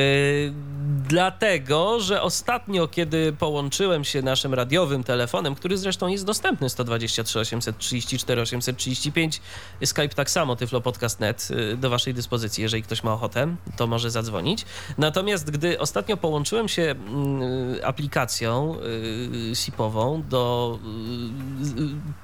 Dlatego, 1.07 1.99
że 1.99 2.21
ostatnio, 2.21 2.87
kiedy 2.87 3.33
połączyłem 3.33 4.03
się 4.03 4.21
naszym 4.21 4.53
radiowym 4.53 5.03
telefonem, 5.03 5.55
który 5.55 5.77
zresztą 5.77 6.07
jest 6.07 6.25
dostępny 6.25 6.69
123 6.69 7.39
834 7.39 8.41
835, 8.41 9.41
Skype 9.85 10.09
tak 10.09 10.29
samo, 10.29 10.55
tyflopodcast.net 10.55 11.49
yy, 11.49 11.77
do 11.77 11.89
waszej 11.89 12.13
dyspozycji, 12.13 12.61
jeżeli 12.61 12.83
ktoś 12.83 13.03
ma 13.03 13.13
ochotę, 13.13 13.55
to 13.77 13.87
może 13.87 14.11
zadzwonić. 14.11 14.65
Natomiast 14.97 15.40
gdy 15.49 15.80
ostatnio 15.80 16.18
połączyłem 16.18 16.68
się 16.68 16.81
mm, 16.81 16.99
aplikacją 17.84 18.76
y, 19.51 19.55
SIP-ową 19.55 20.23
do, 20.30 20.80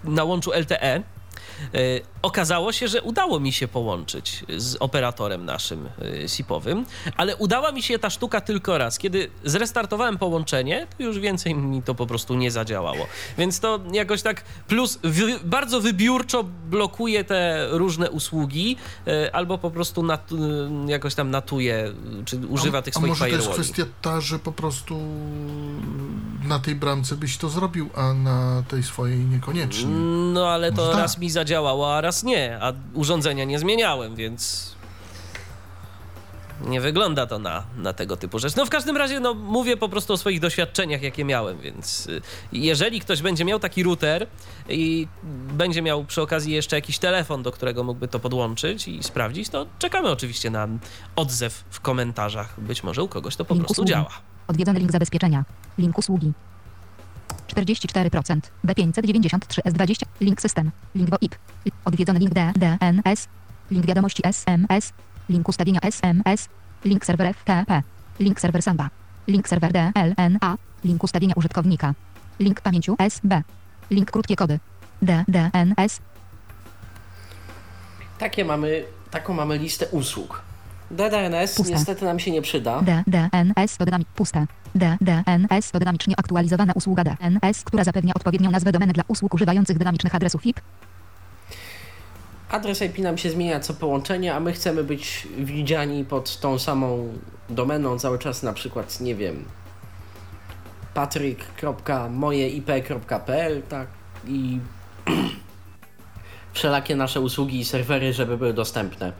y, 0.05 0.09
na 0.09 0.23
łączu 0.23 0.51
LTE, 0.53 0.97
y, 0.97 1.03
okazało 2.21 2.71
się, 2.71 2.87
że 2.87 3.01
udało 3.01 3.39
mi 3.39 3.53
się 3.53 3.67
połączyć 3.67 4.43
z 4.57 4.75
operatorem 4.79 5.45
naszym 5.45 5.89
y, 6.23 6.29
SIP-owym, 6.29 6.85
ale 7.17 7.35
udała 7.35 7.71
mi 7.71 7.83
się 7.83 7.99
ta 7.99 8.09
sztuka 8.09 8.41
tylko 8.41 8.77
raz. 8.77 8.97
Kiedy 8.97 9.29
zrestartowałem 9.43 10.17
połączenie, 10.17 10.87
to 10.97 11.03
już 11.03 11.19
więcej 11.19 11.55
mi 11.55 11.83
to 11.83 11.95
po 11.95 12.07
prostu 12.07 12.35
nie 12.35 12.51
zadziałało. 12.51 13.07
Więc 13.37 13.59
to 13.59 13.79
jakoś 13.91 14.21
tak 14.21 14.43
plus 14.67 14.99
wy, 15.03 15.39
bardzo 15.43 15.81
wybiórczo 15.81 16.43
blokuje 16.69 17.23
te 17.23 17.67
różne 17.71 18.11
usługi 18.11 18.77
y, 19.07 19.33
albo 19.33 19.57
po 19.57 19.71
prostu 19.71 20.03
nat, 20.03 20.29
jakoś 20.87 21.15
tam 21.15 21.31
natuje, 21.31 21.93
czy 22.25 22.37
używa 22.37 22.77
a, 22.77 22.81
tych 22.81 22.97
a 22.97 22.99
swoich 22.99 23.09
może 23.09 23.19
to 23.19 23.27
jest 23.27 23.37
firewalli. 23.41 23.63
kwestia 23.63 23.83
ta, 24.01 24.21
że 24.21 24.39
po 24.39 24.51
prostu 24.51 24.99
na 26.47 26.59
tej 26.59 26.75
bramce 26.75 27.15
byś 27.15 27.37
to 27.37 27.49
zrobił, 27.49 27.89
a 27.95 28.13
na 28.13 28.63
tej 28.67 28.83
swojej 28.83 29.19
niekoniecznie. 29.19 29.91
No 30.33 30.49
ale 30.49 30.71
to 30.71 30.87
tak. 30.87 30.97
raz 30.97 31.17
mi 31.17 31.29
zadziałało, 31.29 31.46
a 31.55 32.01
raz 32.01 32.23
nie, 32.23 32.57
a 32.61 32.73
urządzenia 32.93 33.43
nie 33.43 33.59
zmieniałem, 33.59 34.15
więc 34.15 34.71
nie 36.61 36.81
wygląda 36.81 37.27
to 37.27 37.39
na, 37.39 37.63
na 37.77 37.93
tego 37.93 38.17
typu 38.17 38.39
rzecz. 38.39 38.55
No 38.55 38.65
w 38.65 38.69
każdym 38.69 38.97
razie, 38.97 39.19
no 39.19 39.33
mówię 39.33 39.77
po 39.77 39.89
prostu 39.89 40.13
o 40.13 40.17
swoich 40.17 40.39
doświadczeniach, 40.39 41.01
jakie 41.01 41.25
miałem, 41.25 41.59
więc 41.59 42.07
y, 42.07 42.21
jeżeli 42.51 42.99
ktoś 42.99 43.21
będzie 43.21 43.45
miał 43.45 43.59
taki 43.59 43.83
router 43.83 44.27
i 44.69 45.07
będzie 45.53 45.81
miał 45.81 46.05
przy 46.05 46.21
okazji 46.21 46.53
jeszcze 46.53 46.75
jakiś 46.75 46.99
telefon, 46.99 47.43
do 47.43 47.51
którego 47.51 47.83
mógłby 47.83 48.07
to 48.07 48.19
podłączyć 48.19 48.87
i 48.87 49.03
sprawdzić, 49.03 49.49
to 49.49 49.65
czekamy 49.79 50.09
oczywiście 50.09 50.49
na 50.49 50.67
odzew 51.15 51.63
w 51.69 51.81
komentarzach. 51.81 52.59
Być 52.61 52.83
może 52.83 53.03
u 53.03 53.07
kogoś 53.07 53.35
to 53.35 53.45
po 53.45 53.53
Link 53.53 53.65
prostu 53.65 53.81
usługi. 53.81 53.91
działa. 53.91 54.09
Odwiedzony 54.47 54.79
link 54.79 54.91
zabezpieczenia. 54.91 55.45
Link 55.77 55.97
usługi. 55.97 56.33
44%. 57.47 58.51
B593 58.65 59.61
S20. 59.65 60.05
Link 60.21 60.41
system. 60.41 60.71
Link 60.95 61.09
VoIP. 61.09 61.35
Odwiedzony 61.85 62.19
link 62.19 62.33
D, 62.33 62.51
DNS. 62.55 63.27
Link 63.71 63.85
wiadomości 63.85 64.21
SMS. 64.25 64.93
Link 65.29 65.49
ustawienia 65.49 65.79
SMS. 65.81 66.49
Link 66.85 67.05
serwer 67.05 67.35
FTP. 67.35 67.83
Link 68.19 68.39
serwer 68.39 68.61
Samba. 68.61 68.89
Link 69.27 69.47
serwer 69.47 69.71
DLNA. 69.73 70.57
Link 70.83 71.03
ustawienia 71.03 71.33
użytkownika. 71.35 71.93
Link 72.39 72.61
pamięciu 72.61 72.95
SB. 72.99 73.41
Link 73.91 74.11
krótkie 74.11 74.35
kody. 74.35 74.59
DDNS. 75.01 75.99
Takie 78.17 78.45
mamy, 78.45 78.83
taką 79.11 79.33
mamy 79.33 79.57
listę 79.57 79.87
usług. 79.87 80.46
DDNS 80.91 81.69
niestety 81.69 82.05
nam 82.05 82.19
się 82.19 82.31
nie 82.31 82.41
przyda. 82.41 82.81
DDNS 82.81 83.77
to 83.77 83.85
dynamik 83.85 84.07
puste. 84.07 84.45
DDNS 84.75 85.71
to 85.71 85.79
dynamicznie 85.79 86.15
aktualizowana 86.17 86.73
usługa 86.73 87.03
DNS, 87.03 87.63
która 87.63 87.83
zapewnia 87.83 88.13
odpowiednią 88.13 88.51
nazwę 88.51 88.71
domeny 88.71 88.93
dla 88.93 89.03
usług 89.07 89.33
używających 89.33 89.77
dynamicznych 89.77 90.15
adresów 90.15 90.45
IP. 90.45 90.61
Adres 92.49 92.81
IP 92.81 92.97
nam 92.97 93.17
się 93.17 93.29
zmienia 93.29 93.59
co 93.59 93.73
połączenie, 93.73 94.35
a 94.35 94.39
my 94.39 94.53
chcemy 94.53 94.83
być 94.83 95.27
widziani 95.37 96.05
pod 96.05 96.39
tą 96.39 96.59
samą 96.59 97.13
domeną 97.49 97.99
cały 97.99 98.19
czas, 98.19 98.43
na 98.43 98.53
przykład, 98.53 99.01
nie 99.01 99.15
wiem, 99.15 99.45
patryk.mojeip.pl, 100.93 103.61
tak, 103.69 103.87
i 104.27 104.59
wszelakie 106.53 106.95
nasze 106.95 107.21
usługi 107.21 107.59
i 107.59 107.65
serwery, 107.65 108.13
żeby 108.13 108.37
były 108.37 108.53
dostępne. 108.53 109.13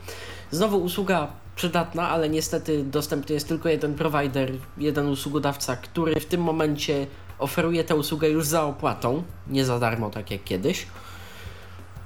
Znowu 0.52 0.78
usługa 0.78 1.28
przydatna, 1.56 2.10
ale 2.10 2.30
niestety 2.30 2.84
dostępny 2.84 3.34
jest 3.36 3.48
tylko 3.48 3.69
jeden 3.69 3.94
prowajder, 3.95 4.52
jeden 4.78 5.07
usługodawca, 5.07 5.76
który 5.76 6.19
w 6.19 6.26
tym 6.26 6.41
momencie 6.41 7.07
oferuje 7.40 7.84
tę 7.84 7.95
usługę 7.95 8.30
już 8.30 8.45
za 8.45 8.64
opłatą, 8.64 9.24
nie 9.48 9.65
za 9.65 9.80
darmo, 9.80 10.10
tak 10.10 10.32
jak 10.32 10.44
kiedyś. 10.44 10.88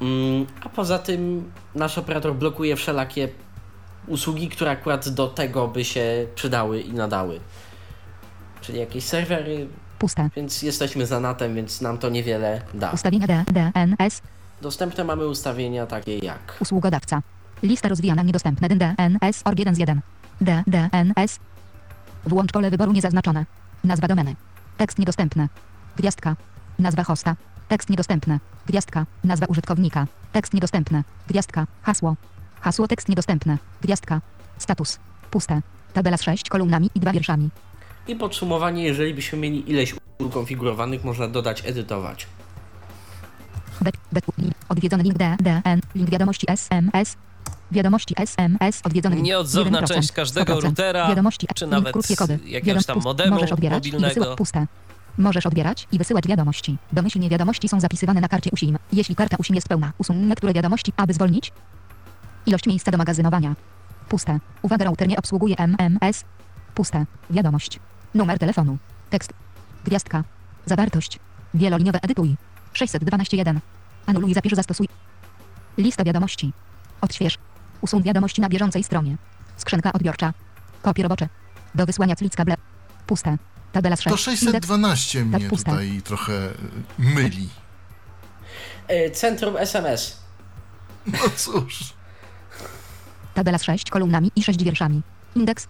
Mm, 0.02 0.46
A 0.64 0.70
poza 0.70 1.00
tym 1.00 1.52
nasz 1.76 1.98
operator 1.98 2.36
blokuje 2.36 2.76
wszelakie 2.76 3.30
usługi, 4.08 4.50
które 4.50 4.72
akurat 4.72 5.10
do 5.10 5.28
tego 5.28 5.68
by 5.68 5.86
się 5.86 6.28
przydały 6.36 6.82
i 6.82 6.94
nadały. 6.94 7.40
Czyli 8.62 8.80
jakieś 8.80 9.04
serwery, 9.04 9.68
Puste. 10.00 10.30
więc 10.36 10.62
jesteśmy 10.62 11.06
za 11.06 11.20
natem, 11.20 11.56
więc 11.56 11.82
nam 11.82 11.98
to 11.98 12.10
niewiele 12.10 12.62
da. 12.74 12.92
Ustawienia 12.92 13.28
DDNS. 13.28 14.22
Dostępne 14.62 15.04
mamy 15.04 15.28
ustawienia 15.28 15.86
takie 15.88 16.18
jak 16.18 16.58
Usługodawca. 16.60 17.22
Lista 17.64 17.90
rozwijana 17.90 18.24
niedostępne 18.24 18.70
DNS 18.70 19.42
org 19.46 19.60
1 19.60 19.76
z 19.76 19.78
1. 19.78 20.02
DDNS. 20.42 21.40
Włącz 22.26 22.52
pole 22.52 22.70
wyboru 22.70 22.92
niezaznaczone. 22.92 23.46
Nazwa 23.84 24.08
domeny. 24.08 24.36
Tekst 24.78 25.00
niedostępny. 25.00 25.50
Gwiazdka. 25.98 26.36
Nazwa 26.80 27.04
hosta. 27.04 27.36
Tekst 27.68 27.90
niedostępny. 27.90 28.40
Gwiazdka. 28.68 29.06
Nazwa 29.24 29.46
użytkownika. 29.46 30.08
Tekst 30.32 30.54
niedostępny. 30.54 31.04
Gwiazdka. 31.28 31.68
Hasło. 31.82 32.16
Hasło 32.62 32.88
tekst 32.88 33.10
niedostępny. 33.10 33.58
Gwiazdka. 33.82 34.22
Status. 34.58 35.00
Puste. 35.32 35.62
Tabela 35.94 36.18
z 36.18 36.22
6 36.22 36.50
kolumnami 36.50 36.90
i 36.96 37.00
dwa 37.00 37.12
wierszami. 37.12 37.50
i 38.08 38.16
podsumowanie, 38.16 38.84
jeżeli 38.84 39.14
byśmy 39.14 39.40
mieli 39.40 39.72
ileś 39.72 39.96
ukonfigurowanych, 40.20 41.04
można 41.04 41.28
dodać, 41.28 41.64
edytować. 41.66 42.28
D, 43.82 43.92
D, 44.12 44.22
odwiedzony 44.70 45.04
link 45.04 45.18
D, 45.18 45.36
DN, 45.40 45.82
link 45.96 46.10
wiadomości 46.10 46.46
SMS. 46.50 47.18
Wiadomości 47.72 48.14
SMS, 48.18 48.82
odwiedzony 48.84 49.16
link. 49.16 49.28
Nieodzowna 49.28 49.82
1%, 49.82 49.88
część 49.88 50.12
każdego 50.12 50.56
100%. 50.56 50.62
routera, 50.64 51.08
Wiadomości, 51.10 51.48
czy 51.56 51.68
nawet 51.68 51.94
krótkie 51.94 52.16
kody. 52.16 52.40
jakiegoś 52.46 52.86
tam 52.86 53.00
modemu 53.04 53.34
Możesz 53.34 53.52
odbierać 53.52 53.88
i 53.88 53.92
mobilnego. 53.92 54.14
wysyłać 54.20 54.38
puste. 54.38 54.68
Możesz 55.18 55.46
odbierać 55.46 55.88
i 55.92 55.98
wysyłać 55.98 56.28
wiadomości. 56.28 56.78
Domyślnie 56.92 57.30
wiadomości 57.30 57.70
są 57.70 57.80
zapisywane 57.80 58.22
na 58.22 58.28
karcie 58.28 58.50
USIM. 58.54 58.78
Jeśli 58.94 59.16
karta 59.16 59.38
USIM 59.40 59.56
jest 59.56 59.68
pełna, 59.70 59.92
usuń 59.98 60.18
niektóre 60.18 60.54
wiadomości, 60.54 60.94
aby 60.98 61.14
zwolnić 61.14 61.52
ilość 62.46 62.66
miejsca 62.68 62.92
do 62.92 62.98
magazynowania. 62.98 63.56
Puste. 64.10 64.40
Uwaga, 64.62 64.86
router 64.86 65.08
nie 65.08 65.18
obsługuje 65.18 65.56
MMS. 65.58 66.24
Puste. 66.76 67.06
Wiadomość. 67.30 67.80
Numer 68.14 68.40
telefonu. 68.40 68.78
Tekst. 69.10 69.34
Gwiazdka. 69.86 70.24
Zawartość. 70.66 71.20
Wieloliniowe 71.54 72.00
edytuj. 72.02 72.36
612.1. 72.74 73.60
Anuluj, 74.06 74.34
zapisz, 74.34 74.54
zastosuj. 74.54 74.88
Lista 75.78 76.04
wiadomości. 76.04 76.54
Odśwież. 77.02 77.38
Usuń 77.82 78.04
wiadomości 78.04 78.42
na 78.42 78.50
bieżącej 78.50 78.84
stronie. 78.84 79.18
Skrzynka 79.58 79.94
odbiorcza. 79.94 80.34
Kopie 80.82 81.04
robocze. 81.04 81.30
Do 81.76 81.86
wysłania 81.86 82.16
clicka 82.16 82.46
ble. 82.46 82.56
Puste. 83.08 83.38
Tabela 83.72 83.96
z 83.96 84.04
To 84.04 84.18
6. 84.18 84.44
Indeks. 84.44 84.68
612 84.68 85.26
mnie 85.26 85.50
puste. 85.50 85.72
tutaj 85.72 86.02
trochę 86.02 86.34
y, 86.34 86.54
myli. 86.98 87.50
E, 88.88 89.12
Centrum 89.12 89.58
SMS. 89.58 90.18
No 91.08 91.20
cóż. 91.36 91.94
Tabela 93.34 93.58
z 93.58 93.64
6 93.64 93.90
kolumnami 93.90 94.32
i 94.36 94.44
6 94.44 94.64
wierszami. 94.64 95.02
Indeks. 95.36 95.68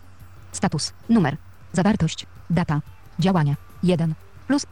Status. 0.51 0.93
Numer. 1.09 1.37
Zawartość. 1.73 2.25
Data. 2.49 2.81
Działanie. 3.19 3.55
1. 3.83 4.13
Plus. 4.47 4.65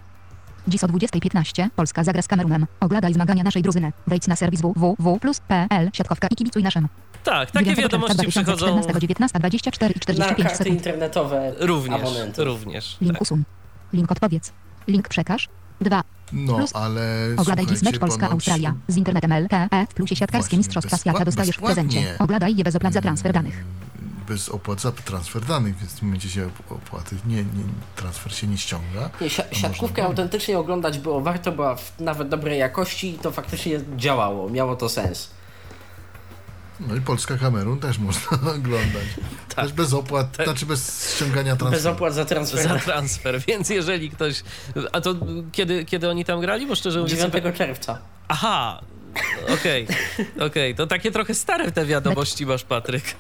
Dziś 0.70 0.84
o 0.84 0.88
20.15 0.88 1.70
Polska 1.76 2.04
zagra 2.04 2.22
z 2.22 2.28
Kamerunem. 2.28 2.66
Oglądaj 2.80 3.14
zmagania 3.14 3.44
naszej 3.44 3.62
drużyny. 3.62 3.92
Wejdź 4.08 4.28
na 4.28 4.36
serwis 4.36 4.62
www.plus.pl 4.62 5.90
siatkowka 5.94 6.28
i 6.32 6.36
kibicuj 6.36 6.64
naszym. 6.64 6.88
Tak, 7.24 7.52
takie 7.52 7.66
9 7.66 7.80
czerwca 7.82 7.98
wiadomości 7.98 8.28
przychodzą 8.28 8.66
2014, 8.82 9.00
19, 9.00 9.40
24 9.40 9.94
i 9.94 9.96
Na 9.98 10.00
45 10.02 10.48
karty 10.48 10.58
sekund. 10.58 10.76
internetowe 10.78 11.54
również, 11.60 12.02
abonentów. 12.02 12.46
również. 12.46 12.98
Link 13.02 13.14
Tak. 13.14 13.22
usuń. 13.22 13.44
Link 13.94 14.12
odpowiedz. 14.12 14.52
Link 14.88 15.10
przekaż. 15.10 15.50
2. 15.82 16.04
No, 16.34 16.56
Plus. 16.56 16.76
ale 16.76 17.02
Oglądaj 17.38 17.66
dziś 17.68 17.82
mecz 17.82 18.00
Polska-Australia. 18.00 18.74
Z 18.88 18.98
internetem 18.98 19.34
LTE 19.34 19.86
w 19.90 19.94
plusie 19.94 20.16
siatkarskie 20.16 20.58
Mistrzostwa 20.58 20.98
Świata 20.98 21.26
dostajesz 21.26 21.56
w 21.58 21.62
prezencie. 21.62 22.16
Oglądaj 22.20 22.56
je 22.56 22.64
bez 22.64 22.76
opłat 22.76 22.94
za 22.94 23.02
transfer 23.02 23.34
danych. 23.34 23.64
Bez 24.30 24.50
opłat 24.50 24.82
za 24.82 24.92
transfer 24.92 25.46
danych, 25.46 25.78
więc 25.78 25.92
w 25.92 26.00
tym 26.00 26.08
momencie 26.08 26.30
się 26.30 26.46
op- 26.48 26.74
opłaty, 26.76 27.16
nie, 27.26 27.36
nie, 27.36 27.64
transfer 27.96 28.36
się 28.36 28.48
nie 28.48 28.58
ściąga. 28.58 29.10
Nie, 29.22 29.30
si- 29.30 29.42
siatkówkę 29.52 30.04
autentycznie 30.04 30.60
oglądać 30.60 31.00
było 31.00 31.22
warto, 31.22 31.52
była 31.52 31.76
w 31.76 32.00
nawet 32.00 32.30
dobrej 32.30 32.60
jakości 32.60 33.10
i 33.16 33.20
to 33.20 33.32
faktycznie 33.32 33.80
działało, 33.98 34.50
miało 34.50 34.76
to 34.76 34.90
sens. 34.90 35.30
No 36.80 36.96
i 36.96 37.02
Polska 37.02 37.38
Kamerun 37.38 37.80
też 37.80 37.98
można 37.98 38.30
oglądać. 38.58 39.04
Tak. 39.56 39.66
Też 39.66 39.74
bez 39.74 39.94
opłat, 39.94 40.38
znaczy 40.44 40.66
bez 40.66 41.16
ściągania 41.16 41.56
transferu. 41.56 41.84
Bez 41.84 41.86
opłat 41.86 42.14
za 42.14 42.26
transfer. 42.26 42.64
Za 42.64 42.80
transfer, 42.80 43.42
więc 43.48 43.70
jeżeli 43.70 44.10
ktoś. 44.10 44.44
A 44.92 45.02
to 45.02 45.16
kiedy, 45.52 45.86
kiedy 45.86 46.10
oni 46.10 46.26
tam 46.26 46.42
grali? 46.42 46.68
Bo 46.68 46.76
szczerze 46.76 47.00
mówiąc. 47.02 47.20
9 47.34 47.58
czerwca. 47.58 48.00
Aha! 48.28 48.82
Okej, 49.54 49.88
okej, 50.40 50.76
to 50.76 50.88
takie 50.88 51.12
trochę 51.12 51.34
stare 51.36 51.72
te 51.72 51.86
wiadomości 51.86 52.46
masz, 52.46 52.64
Patryk. 52.64 53.04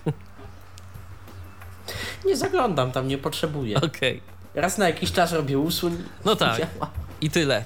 Nie 2.25 2.37
zaglądam 2.37 2.91
tam, 2.91 3.07
nie 3.07 3.17
potrzebuję. 3.17 3.81
Okej, 3.81 4.21
Raz 4.55 4.77
na 4.77 4.87
jakiś 4.87 5.11
czas 5.11 5.31
robię 5.31 5.59
usuń. 5.59 6.03
no 6.25 6.35
tak, 6.35 6.61
i 7.21 7.29
tyle. 7.29 7.63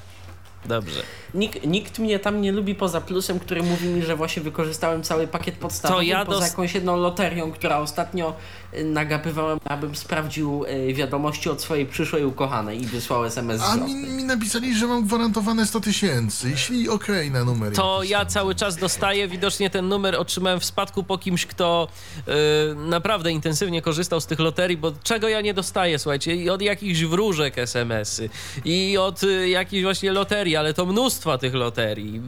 Dobrze. 0.66 1.02
Nikt, 1.34 1.66
nikt 1.66 2.00
mnie 2.00 2.20
tam 2.20 2.42
nie 2.42 2.52
lubi 2.52 2.76
poza 2.76 3.02
plusem, 3.02 3.40
który 3.40 3.64
mówi 3.64 3.88
mi, 3.88 4.02
że 4.02 4.16
właśnie 4.16 4.44
wykorzystałem 4.44 5.04
cały 5.04 5.28
pakiet 5.28 5.56
podstawowy, 5.56 6.00
To 6.00 6.02
ja 6.02 6.26
poza 6.26 6.40
dos- 6.40 6.50
jakąś 6.50 6.74
jedną 6.74 6.98
loterią, 6.98 7.52
która 7.52 7.78
ostatnio 7.80 8.34
y, 8.74 8.84
nagapywałem, 8.84 9.60
abym 9.66 9.96
sprawdził 9.96 10.66
y, 10.90 10.94
wiadomości 10.94 11.50
od 11.50 11.62
swojej 11.62 11.86
przyszłej 11.86 12.26
ukochanej 12.26 12.82
i 12.82 12.86
wysłał 12.86 13.26
SMS 13.26 13.62
A 13.64 13.76
mi, 13.76 13.96
mi 13.96 14.24
napisali, 14.24 14.76
że 14.76 14.88
mam 14.88 15.06
gwarantowane 15.06 15.66
100 15.66 15.80
tysięcy. 15.80 16.50
Jeśli 16.50 16.90
okej 16.90 17.32
na 17.32 17.44
numer. 17.44 17.74
To 17.74 18.04
ja 18.04 18.26
cały 18.26 18.56
czas 18.56 18.78
dostaję. 18.78 19.28
Widocznie 19.28 19.70
ten 19.70 19.88
numer 19.90 20.16
otrzymałem 20.16 20.60
w 20.60 20.66
spadku 20.66 21.04
po 21.04 21.18
kimś, 21.18 21.46
kto 21.46 21.88
y, 22.18 22.32
naprawdę 22.76 23.32
intensywnie 23.32 23.82
korzystał 23.82 24.22
z 24.22 24.26
tych 24.26 24.40
loterii, 24.40 24.78
bo 24.78 24.92
czego 25.04 25.30
ja 25.30 25.42
nie 25.42 25.54
dostaję, 25.54 26.00
słuchajcie, 26.00 26.36
i 26.36 26.50
od 26.50 26.62
jakichś 26.62 27.04
wróżek 27.04 27.58
SMS-y, 27.58 28.30
i 28.66 28.98
od 28.98 29.24
y, 29.24 29.50
jakichś 29.50 29.84
właśnie 29.84 30.12
loterii, 30.12 30.56
ale 30.56 30.74
to 30.74 30.86
mnóstwa 31.24 31.38
tych 31.38 31.54
loterii 31.54 32.22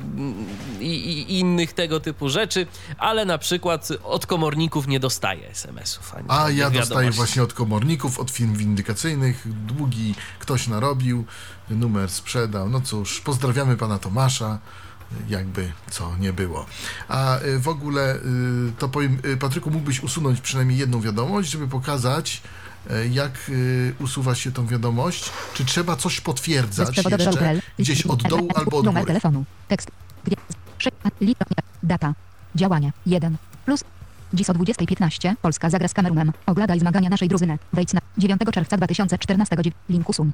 i, 0.80 0.86
i 0.86 1.40
innych 1.40 1.74
tego 1.74 2.00
typu 2.00 2.30
rzeczy, 2.30 2.68
ale 2.98 3.26
na 3.26 3.38
przykład 3.38 3.90
od 4.04 4.26
komorników 4.26 4.88
nie 4.88 5.00
dostaję 5.00 5.50
SMS-ów. 5.50 6.16
Ani 6.16 6.26
A 6.28 6.50
ja 6.50 6.70
dostaję 6.70 7.12
właśnie 7.12 7.44
od 7.44 7.54
komorników, 7.54 8.20
od 8.20 8.32
firm 8.32 8.56
windykacyjnych. 8.56 9.48
Długi 9.66 10.16
ktoś 10.40 10.68
narobił, 10.68 11.26
numer 11.70 12.10
sprzedał. 12.10 12.70
No 12.70 12.82
cóż, 12.82 13.22
pozdrawiamy 13.22 13.78
pana 13.78 14.00
Tomasza. 14.00 14.60
Jakby 15.30 15.72
co 15.92 16.18
nie 16.18 16.34
było. 16.34 16.66
A 17.08 17.40
y, 17.40 17.60
w 17.60 17.68
ogóle 17.68 18.16
y, 18.16 18.20
to 18.80 18.90
powiem, 18.90 19.20
y, 19.26 19.38
Patryku, 19.38 19.72
mógłbyś 19.72 20.04
usunąć 20.04 20.42
przynajmniej 20.42 20.78
jedną 20.80 21.02
wiadomość, 21.02 21.52
żeby 21.52 21.68
pokazać, 21.68 22.42
jak 23.12 23.32
y, 23.50 23.94
usuwa 24.00 24.36
się 24.36 24.52
tą 24.52 24.68
wiadomość. 24.68 25.30
Czy 25.54 25.66
trzeba 25.66 25.96
coś 25.96 26.22
potwierdzać 26.22 26.98
jeszcze 26.98 27.60
gdzieś 27.80 28.06
od 28.06 28.24
dołu 28.24 28.50
albo 28.56 28.78
od 28.78 28.86
Numer 28.86 29.06
telefonu. 29.06 29.46
Tekst. 29.68 29.92
Data. 31.84 32.14
Działanie. 32.56 32.92
1. 33.06 33.38
Plus. 33.66 33.84
Dziś 34.34 34.50
o 34.50 34.54
20.15 34.54 35.36
Polska 35.42 35.70
zagra 35.70 35.88
z 35.88 35.94
Kamerunem. 35.94 36.32
Oglądaj 36.46 36.80
zmagania 36.80 37.10
naszej 37.10 37.28
drużyny. 37.30 37.58
Wejdź 37.74 37.94
na 37.94 38.02
9 38.18 38.42
czerwca 38.54 38.78
2014 38.78 39.56
dziew- 39.56 39.74
Link 39.90 40.10
usuń. 40.10 40.32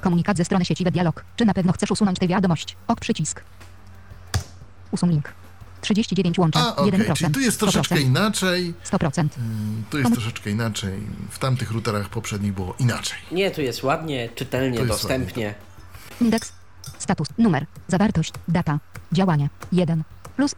Komunikat 0.00 0.36
ze 0.36 0.44
strony 0.44 0.64
sieci 0.64 0.84
Dialog. 0.84 1.24
Czy 1.36 1.44
na 1.44 1.54
pewno 1.54 1.72
chcesz 1.72 1.90
usunąć 1.90 2.18
tę 2.18 2.28
wiadomość? 2.28 2.76
Ok 2.86 3.00
przycisk. 3.00 3.42
Usuń 4.90 5.10
link. 5.10 5.28
39 5.82 6.38
łącza. 6.38 6.60
A, 6.60 6.76
okej, 6.76 6.92
1%. 6.92 7.12
czyli 7.14 7.34
tu 7.34 7.40
jest 7.40 7.60
troszeczkę 7.60 7.94
100%. 7.94 8.00
inaczej. 8.00 8.74
100%. 8.84 9.28
Mm, 9.38 9.84
Tu 9.90 9.98
jest 9.98 10.12
troszeczkę 10.12 10.50
inaczej. 10.50 11.00
W 11.30 11.38
tamtych 11.38 11.70
routerach 11.72 12.08
poprzednich 12.08 12.52
było 12.52 12.74
inaczej. 12.78 13.18
Nie, 13.32 13.50
tu 13.50 13.60
jest 13.60 13.82
ładnie, 13.82 14.28
czytelnie, 14.34 14.76
jest 14.78 14.88
dostępnie. 14.90 15.54
Indeks. 16.20 16.52
Status. 16.98 17.28
Numer. 17.38 17.66
Zawartość. 17.88 18.32
Data. 18.48 18.78
Działanie. 19.12 19.48
1. 19.72 20.02
Plus. 20.36 20.54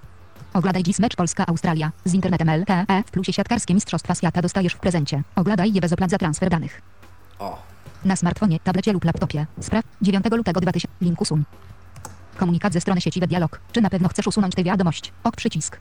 Oglądaj 0.53 0.83
dziś 0.83 0.99
mecz 0.99 1.17
Polska-Australia. 1.17 1.93
Z 2.05 2.15
internetem 2.15 2.51
LTE 2.51 3.03
w 3.07 3.11
plusie 3.11 3.33
siatkarskie 3.33 3.75
Mistrzostwa 3.75 4.15
Świata 4.15 4.43
dostajesz 4.43 4.73
w 4.73 4.79
prezencie. 4.79 5.23
Oglądaj 5.37 5.73
je 5.73 5.81
bez 5.81 5.93
opłat 5.93 6.11
za 6.11 6.19
transfer 6.19 6.51
danych. 6.51 6.83
O, 7.39 7.63
Na 8.05 8.17
smartfonie, 8.17 8.61
tablecie 8.61 8.93
lub 8.93 9.05
laptopie. 9.05 9.47
Spraw 9.61 9.85
9 10.03 10.25
lutego 10.31 10.61
2000. 10.61 10.89
Link 11.01 11.21
usuń. 11.21 11.45
Komunikat 12.37 12.73
ze 12.73 12.81
strony 12.81 13.01
sieci 13.01 13.21
Dialog. 13.21 13.61
Czy 13.73 13.81
na 13.81 13.91
pewno 13.91 14.09
chcesz 14.09 14.27
usunąć 14.27 14.55
tę 14.55 14.65
wiadomość? 14.65 15.13
Ok 15.25 15.37
przycisk. 15.37 15.81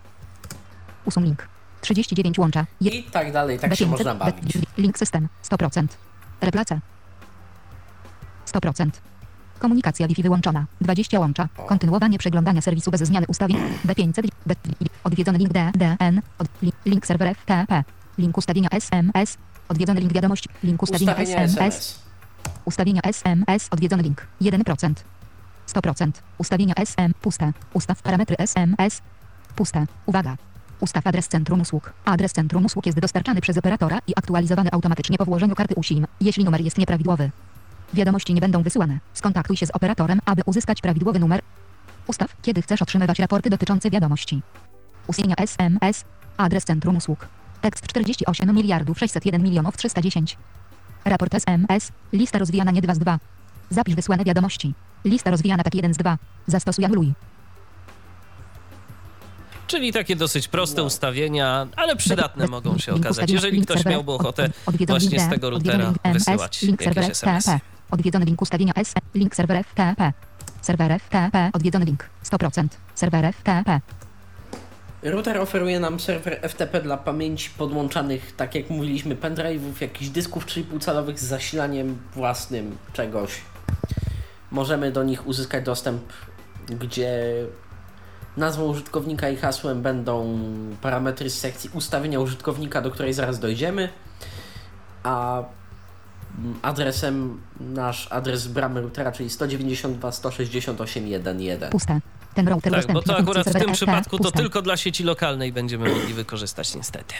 Usuń 1.05 1.23
link. 1.23 1.47
39 1.81 2.39
łącza. 2.39 2.65
Je- 2.81 2.91
i 2.91 3.03
tak 3.03 3.31
dalej, 3.31 3.59
tak 3.59 3.75
się 3.75 3.85
B500, 3.85 3.89
można 3.89 4.15
bawić. 4.15 4.57
Link 4.77 4.97
system 4.97 5.27
100%. 5.43 5.87
Replace 6.41 6.79
100%. 8.45 8.89
Komunikacja 9.59 10.07
Wi-Fi 10.07 10.23
wyłączona. 10.23 10.65
20 10.81 11.19
łącza. 11.19 11.47
Kontynuowanie 11.67 12.17
przeglądania 12.17 12.61
serwisu 12.61 12.91
bez 12.91 13.01
zmiany 13.01 13.25
ustawień. 13.27 13.57
B500. 13.85 14.27
B, 14.45 14.55
odwiedzony 15.03 15.37
link 15.37 15.53
D, 15.53 15.71
DN. 15.75 16.21
Od, 16.37 16.47
li, 16.61 16.73
link 16.85 17.05
serwer 17.07 17.35
FTP. 17.35 17.83
Link 18.17 18.37
ustawienia 18.37 18.69
SMS. 18.69 19.37
Odwiedzony 19.69 19.99
link 19.99 20.13
wiadomości. 20.13 20.49
Link 20.63 20.83
ustawienia 20.83 21.11
Ustawienia 21.11 21.37
SMS. 21.43 21.57
SMS. 21.57 21.99
Ustawienia 22.65 23.01
SMS. 23.01 23.67
Odwiedzony 23.71 24.03
link. 24.03 24.27
1%. 24.41 24.93
100%. 25.73 26.11
Ustawienia 26.37 26.73
SM. 26.75 27.13
Puste. 27.21 27.53
Ustaw 27.73 28.01
parametry 28.01 28.35
SMS. 28.37 29.01
Puste. 29.55 29.85
Uwaga. 30.05 30.37
Ustaw 30.79 31.07
adres 31.07 31.27
centrum 31.27 31.61
usług. 31.61 31.93
Adres 32.05 32.33
centrum 32.33 32.65
usług 32.65 32.85
jest 32.85 32.99
dostarczany 32.99 33.41
przez 33.41 33.57
operatora 33.57 33.99
i 34.07 34.13
aktualizowany 34.15 34.69
automatycznie 34.71 35.17
po 35.17 35.25
włożeniu 35.25 35.55
karty 35.55 35.75
uSIM, 35.75 36.07
jeśli 36.21 36.43
numer 36.43 36.61
jest 36.61 36.77
nieprawidłowy. 36.77 37.31
Wiadomości 37.93 38.33
nie 38.33 38.41
będą 38.41 38.63
wysyłane. 38.63 38.99
Skontaktuj 39.13 39.57
się 39.57 39.65
z 39.65 39.71
operatorem, 39.71 40.19
aby 40.25 40.41
uzyskać 40.45 40.81
prawidłowy 40.81 41.19
numer. 41.19 41.41
Ustaw, 42.07 42.35
kiedy 42.41 42.61
chcesz 42.61 42.81
otrzymywać 42.81 43.19
raporty 43.19 43.49
dotyczące 43.49 43.89
wiadomości. 43.89 44.41
Ustawienia 45.07 45.35
SMS. 45.35 46.05
Adres 46.37 46.63
centrum 46.63 46.97
usług. 46.97 47.27
Tekst 47.61 47.87
48 47.87 48.55
miliardów 48.55 48.99
601 48.99 49.43
milionów 49.43 49.77
310. 49.77 50.37
Raport 51.05 51.35
SMS. 51.35 51.91
Lista 52.13 52.39
rozwijana 52.39 52.71
nie 52.71 52.81
2 52.81 52.95
z 52.95 52.99
2. 52.99 53.19
Zapisz 53.69 53.95
wysłane 53.95 54.23
wiadomości. 54.23 54.73
Lista 55.05 55.31
rozwijana 55.31 55.63
tak 55.63 55.75
1 55.75 55.93
z 55.93 55.97
2. 55.97 56.17
Zastosuj 56.47 56.85
anuluj. 56.85 57.13
Czyli 59.67 59.93
takie 59.93 60.15
dosyć 60.15 60.47
proste 60.47 60.83
ustawienia, 60.83 61.67
ale 61.75 61.95
przydatne 61.95 62.47
mogą 62.47 62.77
się 62.77 62.93
okazać, 62.93 63.31
jeżeli 63.31 63.53
link 63.53 63.65
ktoś 63.65 63.85
miałby 63.85 64.11
ochotę 64.11 64.49
właśnie 64.87 65.09
link 65.09 65.21
z 65.21 65.29
tego 65.29 65.49
routera 65.49 65.93
wysyłać 66.13 66.61
link 66.61 66.81
jakieś 66.81 67.09
SMS. 67.09 67.49
Odwiedzony 67.91 68.25
link 68.25 68.41
ustawienia 68.41 68.73
S, 68.75 68.93
link 69.15 69.35
serwer 69.35 69.65
FTP. 69.65 70.13
Serwer 70.61 70.99
FTP, 70.99 71.49
odwiedzony 71.53 71.85
link 71.85 72.09
100%. 72.25 72.67
Serwer 72.95 73.33
FTP. 73.33 73.81
Router 75.03 75.37
oferuje 75.37 75.79
nam 75.79 75.99
serwer 75.99 76.49
FTP 76.49 76.81
dla 76.81 76.97
pamięci 76.97 77.49
podłączanych, 77.57 78.35
tak 78.35 78.55
jak 78.55 78.69
mówiliśmy, 78.69 79.15
pendrive'ów, 79.15 79.81
jakichś 79.81 80.09
dysków 80.09 80.45
3,5 80.45 80.79
calowych 80.81 81.19
z 81.19 81.23
zasilaniem 81.23 81.97
własnym 82.13 82.77
czegoś. 82.93 83.31
Możemy 84.53 84.91
do 84.91 85.03
nich 85.03 85.27
uzyskać 85.27 85.65
dostęp, 85.65 86.01
gdzie 86.67 87.23
nazwą 88.37 88.63
użytkownika 88.63 89.29
i 89.29 89.35
hasłem 89.35 89.81
będą 89.81 90.39
parametry 90.81 91.29
z 91.29 91.39
sekcji 91.39 91.69
ustawienia 91.73 92.19
użytkownika, 92.19 92.81
do 92.81 92.91
której 92.91 93.13
zaraz 93.13 93.39
dojdziemy, 93.39 93.89
a 95.03 95.43
adresem 96.61 97.41
nasz 97.59 98.07
adres 98.11 98.47
bramy 98.47 98.81
routera, 98.81 99.11
czyli 99.11 99.29
192.168.1.1. 99.29 101.69
Puste. 101.69 101.99
Ten 102.33 102.47
router 102.47 102.73
Tak, 102.73 102.93
bo 102.93 103.01
to 103.01 103.17
akurat 103.17 103.47
w 103.47 103.51
tym 103.51 103.61
FTP. 103.61 103.73
przypadku 103.73 104.19
to 104.19 104.31
tylko 104.31 104.61
dla 104.61 104.77
sieci 104.77 105.03
lokalnej 105.03 105.53
będziemy 105.53 105.89
mogli 105.89 106.13
wykorzystać 106.13 106.75
niestety. 106.75 107.15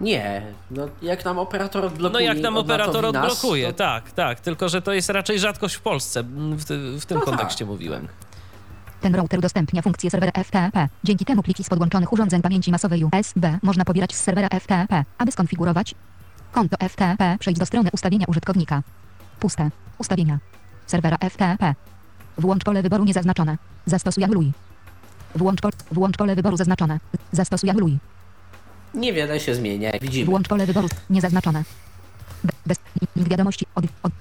Nie, 0.00 0.42
no 0.70 0.88
jak 1.02 1.24
nam 1.24 1.38
operator 1.38 1.82
No 1.82 1.88
odblokuje. 1.88 2.24
jak 2.24 2.40
tam 2.40 2.56
operator 2.56 3.12
nas, 3.12 3.32
odblokuje, 3.32 3.66
to- 3.66 3.78
tak, 3.78 4.12
tak, 4.12 4.40
tylko 4.40 4.68
że 4.68 4.82
to 4.82 4.92
jest 4.92 5.10
raczej 5.10 5.38
rzadkość 5.38 5.74
w 5.74 5.80
Polsce, 5.80 6.22
w, 6.22 6.64
w 7.00 7.06
tym 7.06 7.18
No 7.18 7.24
tak. 7.24 7.24
kontekście 7.24 7.66
mówiłem. 7.66 8.08
Ten 9.00 9.14
router 9.14 9.38
udostępnia 9.38 9.82
funkcję 9.82 10.10
serwera 10.10 10.32
FTP. 10.44 10.88
Dzięki 11.04 11.24
temu 11.24 11.42
pliki 11.42 11.64
z 11.64 11.68
podłączonych 11.68 12.12
urządzeń 12.12 12.42
pamięci 12.42 12.70
masowej 12.70 13.04
USB 13.04 13.58
można 13.62 13.84
pobierać 13.84 14.14
z 14.14 14.20
serwera 14.22 14.48
FTP. 14.48 15.04
Aby 15.18 15.32
skonfigurować 15.32 15.94
konto 16.52 16.76
FTP, 16.88 17.36
przejdź 17.40 17.58
do 17.58 17.66
strony 17.66 17.90
ustawienia 17.92 18.26
użytkownika. 18.28 18.82
Puste. 19.40 19.70
Ustawienia. 19.98 20.38
Serwera 20.86 21.16
FTP. 21.30 21.74
Włącz 22.38 22.64
pole 22.64 22.82
wyboru 22.82 23.04
niezaznaczone. 23.04 23.58
Zastosuj 23.86 24.24
anuluj. 24.24 24.52
Włącz, 25.34 25.60
po, 25.60 25.68
włącz 25.92 26.16
pole 26.16 26.34
wyboru 26.36 26.56
zaznaczone. 26.56 26.98
Zastosuj 27.32 27.70
anuluj. 27.70 27.98
Niewiele 28.94 29.40
się 29.40 29.54
zmienia, 29.54 29.90
jak 29.92 30.02
widzimy. 30.02 30.26
Włącz 30.26 30.48
pole 30.48 30.66
wyboru 30.66 30.88
niezaznaczone. 31.10 31.64
Be- 32.44 32.52
Bez 32.66 32.78
link 33.16 33.28
wiadomości 33.28 33.66
od, 33.74 33.84
od 34.02 34.12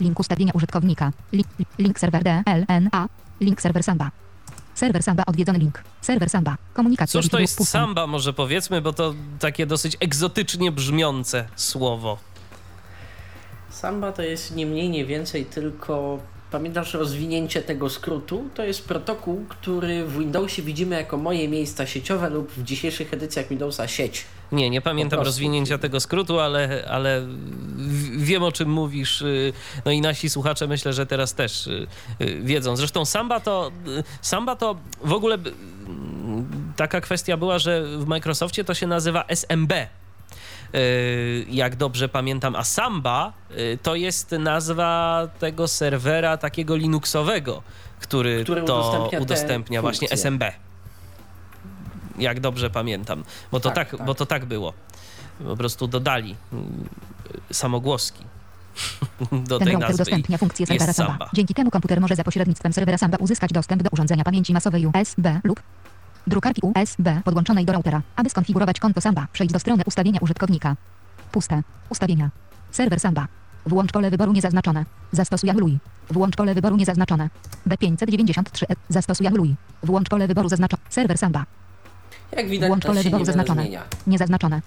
link 0.00 0.20
ustawienia 0.20 0.52
użytkownika. 0.54 1.12
Link, 1.32 1.46
link 1.78 2.00
serwer 2.00 2.22
DLNA. 2.24 3.08
Link 3.40 3.62
serwer 3.62 3.82
Samba. 3.84 4.10
Serwer 4.74 5.02
Samba 5.02 5.22
odwiedzony 5.26 5.58
link. 5.58 5.82
Serwer 6.00 6.30
Samba. 6.30 6.56
Komunikacja. 6.74 7.20
Cóż 7.22 7.30
to 7.30 7.38
jest 7.38 7.68
samba 7.68 8.06
może 8.06 8.32
powiedzmy, 8.32 8.80
bo 8.80 8.92
to 8.92 9.14
takie 9.38 9.66
dosyć 9.66 9.96
egzotycznie 10.00 10.72
brzmiące 10.72 11.48
słowo. 11.56 12.18
Samba 13.70 14.12
to 14.12 14.22
jest 14.22 14.54
nie 14.56 14.66
mniej, 14.66 14.88
nie 14.90 15.04
więcej, 15.06 15.44
tylko 15.44 16.18
pamiętasz 16.50 16.94
rozwinięcie 16.94 17.62
tego 17.62 17.90
skrótu? 17.90 18.48
To 18.54 18.64
jest 18.64 18.88
protokół, 18.88 19.44
który 19.48 20.04
w 20.04 20.18
Windowsie 20.18 20.62
widzimy 20.62 20.96
jako 20.96 21.16
moje 21.16 21.48
miejsca 21.48 21.86
sieciowe 21.86 22.30
lub 22.30 22.52
w 22.52 22.62
dzisiejszych 22.64 23.14
edycjach 23.14 23.48
Windowsa 23.48 23.88
sieć. 23.88 24.24
Nie, 24.52 24.70
nie 24.70 24.80
pamiętam 24.80 25.20
rozwinięcia 25.20 25.78
tego 25.78 26.00
skrótu, 26.00 26.40
ale, 26.40 26.84
ale 26.90 27.26
wiem 28.16 28.42
o 28.42 28.52
czym 28.52 28.70
mówisz. 28.70 29.22
y, 29.22 29.52
No 29.84 29.90
i 29.90 30.00
nasi 30.00 30.30
słuchacze 30.30 30.66
myślę, 30.66 30.92
że 30.92 31.06
teraz 31.06 31.34
też 31.34 31.66
y, 31.66 31.86
y, 32.20 32.40
wiedzą. 32.42 32.76
Zresztą 32.76 33.04
Samba 33.04 33.40
to, 33.40 33.72
Samba 34.22 34.56
to 34.56 34.76
w 35.04 35.12
ogóle 35.12 35.38
taka 36.76 37.00
kwestia 37.00 37.36
była, 37.36 37.58
że 37.58 37.82
w 37.98 38.06
Microsoftie 38.06 38.64
to 38.64 38.74
się 38.74 38.86
nazywa 38.86 39.24
SMB. 39.28 39.72
Y, 40.74 41.46
Jak 41.48 41.76
dobrze 41.76 42.08
pamiętam, 42.08 42.56
a 42.56 42.64
Samba 42.64 43.32
y, 43.50 43.78
to 43.82 43.94
jest 43.94 44.32
nazwa 44.32 45.28
tego 45.38 45.68
serwera 45.68 46.36
takiego 46.36 46.76
Linuxowego, 46.76 47.62
który, 48.00 48.42
Który 48.42 48.62
to 48.62 48.78
udostępnia 48.80 49.20
udostępnia 49.20 49.82
właśnie 49.82 50.08
funkcje. 50.08 50.16
SMB. 50.30 50.44
Jak 52.18 52.40
dobrze 52.40 52.70
pamiętam, 52.70 53.24
bo 53.52 53.60
to 53.60 53.70
tak, 53.70 53.88
Tak, 53.90 53.98
tak. 53.98 54.06
bo 54.06 54.14
to 54.14 54.26
tak 54.26 54.44
było. 54.44 54.72
Po 55.46 55.56
prostu 55.56 55.86
dodali 55.86 56.36
mm, 56.52 56.88
samogłoski 57.52 58.24
do 59.48 59.58
Ten 59.58 59.66
tej 59.66 59.72
router 59.74 59.78
nazwy. 59.88 59.94
udostępnia 59.94 60.38
funkcję 60.38 60.66
serwera 60.66 60.92
Samba. 60.92 61.12
Samba. 61.12 61.30
Dzięki 61.34 61.54
temu 61.54 61.70
komputer 61.70 62.00
może 62.00 62.16
za 62.16 62.24
pośrednictwem 62.24 62.72
serwera 62.72 62.98
Samba 62.98 63.16
uzyskać 63.20 63.52
dostęp 63.52 63.82
do 63.82 63.90
urządzenia 63.92 64.24
pamięci 64.24 64.52
masowej 64.52 64.86
USB 64.86 65.40
lub 65.44 65.62
drukarki 66.30 66.60
USB 66.64 67.20
podłączonej 67.24 67.64
do 67.64 67.72
routera. 67.72 68.02
Aby 68.16 68.30
skonfigurować 68.30 68.80
konto 68.80 69.00
Samba, 69.00 69.26
przejdź 69.32 69.52
do 69.52 69.58
strony 69.58 69.82
ustawienia 69.86 70.18
użytkownika. 70.22 70.76
Puste. 71.32 71.62
Ustawienia. 71.88 72.30
Serwer 72.70 73.00
Samba. 73.00 73.26
Włącz 73.66 73.92
pole 73.92 74.10
wyboru 74.10 74.32
niezaznaczone. 74.32 74.84
Zastosuj 75.12 75.50
anuluj. 75.50 75.78
Włącz 76.10 76.36
pole 76.36 76.54
wyboru 76.54 76.76
niezaznaczone. 76.76 77.28
B593. 77.68 78.64
E. 78.68 78.74
Zastosuj 78.88 79.26
anuluj. 79.26 79.54
Włącz 79.82 80.08
pole 80.08 80.28
wyboru 80.28 80.48
zaznaczone. 80.48 80.82
Serwer 80.88 81.18
Samba. 81.18 81.44
Jak 82.36 82.48
widać, 82.48 82.68
Włącz 82.68 82.84
pole 82.86 83.02
wyboru 83.02 83.18
niewiele 83.18 83.26
zaznaczone. 83.26 83.62
zmienia. 83.62 83.82
Niezaznaczone. 84.06 84.60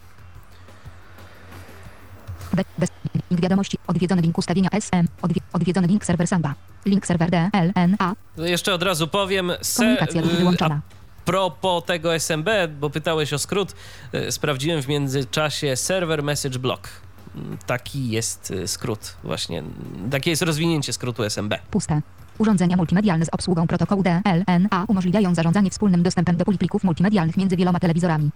Be, 2.53 2.63
bez, 2.77 2.89
link 3.31 3.41
wiadomości. 3.41 3.77
Odwiedzony 3.87 4.21
link 4.21 4.37
ustawienia 4.37 4.69
SM. 4.71 5.07
Odwie, 5.21 5.41
odwiedzony 5.53 5.87
link 5.87 6.05
serwer 6.05 6.27
Samba. 6.27 6.53
Link 6.85 7.05
serwer 7.07 7.29
DLNA. 7.31 8.15
Jeszcze 8.37 8.73
od 8.73 8.83
razu 8.83 9.07
powiem, 9.07 9.51
se, 9.61 9.83
Komunikacja 9.83 10.21
y, 10.21 10.25
wyłączona. 10.25 10.75
a 10.75 11.02
propos 11.25 11.83
tego 11.85 12.15
SMB, 12.15 12.49
bo 12.79 12.89
pytałeś 12.89 13.33
o 13.33 13.39
skrót, 13.39 13.75
y, 14.15 14.31
sprawdziłem 14.31 14.81
w 14.81 14.87
międzyczasie 14.87 15.75
server 15.75 16.23
message 16.23 16.59
block. 16.59 16.89
Mm, 17.35 17.57
Taki 17.65 18.09
jest 18.09 18.51
y, 18.51 18.67
skrót 18.67 19.15
właśnie, 19.23 19.63
takie 20.11 20.29
jest 20.29 20.41
rozwinięcie 20.41 20.93
skrótu 20.93 21.23
SMB. 21.23 21.53
Puste. 21.71 22.01
Urządzenia 22.37 22.77
multimedialne 22.77 23.25
z 23.25 23.29
obsługą 23.29 23.67
protokołu 23.67 24.03
DLNA 24.03 24.85
umożliwiają 24.87 25.35
zarządzanie 25.35 25.69
wspólnym 25.69 26.03
dostępem 26.03 26.37
do 26.37 26.45
puli 26.45 26.57
plików 26.57 26.83
multimedialnych 26.83 27.37
między 27.37 27.55
wieloma 27.57 27.79
telewizorami, 27.79 28.29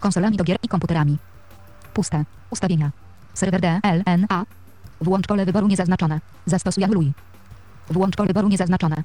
konsolami 0.00 0.36
do 0.36 0.44
gier 0.44 0.58
i 0.62 0.68
komputerami. 0.68 1.18
Puste. 1.94 2.24
Ustawienia. 2.50 2.90
Serwer 3.34 3.60
DLNA. 3.60 4.46
Włącz 5.00 5.26
pole 5.26 5.44
wyboru 5.44 5.68
niezaznaczone. 5.68 6.20
Zastosuj 6.46 6.84
anuluj. 6.84 7.12
Włącz 7.90 8.16
pole 8.16 8.26
wyboru 8.26 8.48
niezaznaczone. 8.48 8.96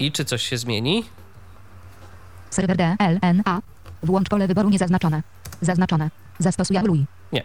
I 0.00 0.12
czy 0.12 0.24
coś 0.24 0.42
się 0.42 0.58
zmieni? 0.58 1.04
Serwer 2.50 2.76
DLNA. 2.76 3.62
Włącz 4.02 4.28
pole 4.28 4.48
wyboru 4.48 4.70
niezaznaczone. 4.70 5.22
Zaznaczone. 5.60 6.10
Zastosuj 6.38 6.76
anuluj. 6.76 7.04
Nie. 7.32 7.44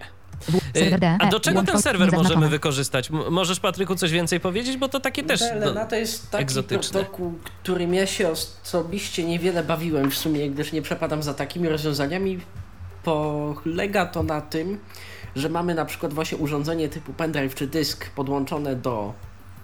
Y. 0.76 1.00
A 1.20 1.28
do 1.28 1.40
czego 1.40 1.64
ten 1.64 1.82
serwer 1.82 2.14
możemy 2.14 2.50
wykorzystać? 2.50 3.10
Możesz, 3.10 3.60
Patryku, 3.60 3.96
coś 3.96 4.12
więcej 4.12 4.40
powiedzieć? 4.40 4.78
Bo 4.78 4.90
to 4.90 5.00
takie 5.00 5.24
też... 5.24 5.40
DLNA 5.40 5.74
No, 5.74 5.86
to 5.86 5.96
jest 5.96 6.32
taki 6.32 6.44
egzotyczne. 6.44 7.00
protokół, 7.00 7.34
którym 7.44 7.94
ja 7.94 8.06
się 8.06 8.30
osobiście 8.30 9.24
niewiele 9.24 9.64
bawiłem 9.64 10.12
w 10.12 10.18
sumie, 10.18 10.50
gdyż 10.50 10.72
nie 10.72 10.82
przepadam 10.82 11.24
za 11.24 11.34
takimi 11.34 11.70
rozwiązaniami. 11.70 12.40
Polega 13.04 14.06
to 14.06 14.24
na 14.24 14.42
tym, 14.42 14.80
że 15.36 15.50
mamy 15.50 15.76
na 15.76 15.86
przykład 15.86 16.14
właśnie 16.14 16.38
urządzenie 16.38 16.90
typu 16.90 17.14
pendrive 17.14 17.56
czy 17.56 17.68
dysk 17.68 18.10
podłączone 18.10 18.76
do 18.76 19.14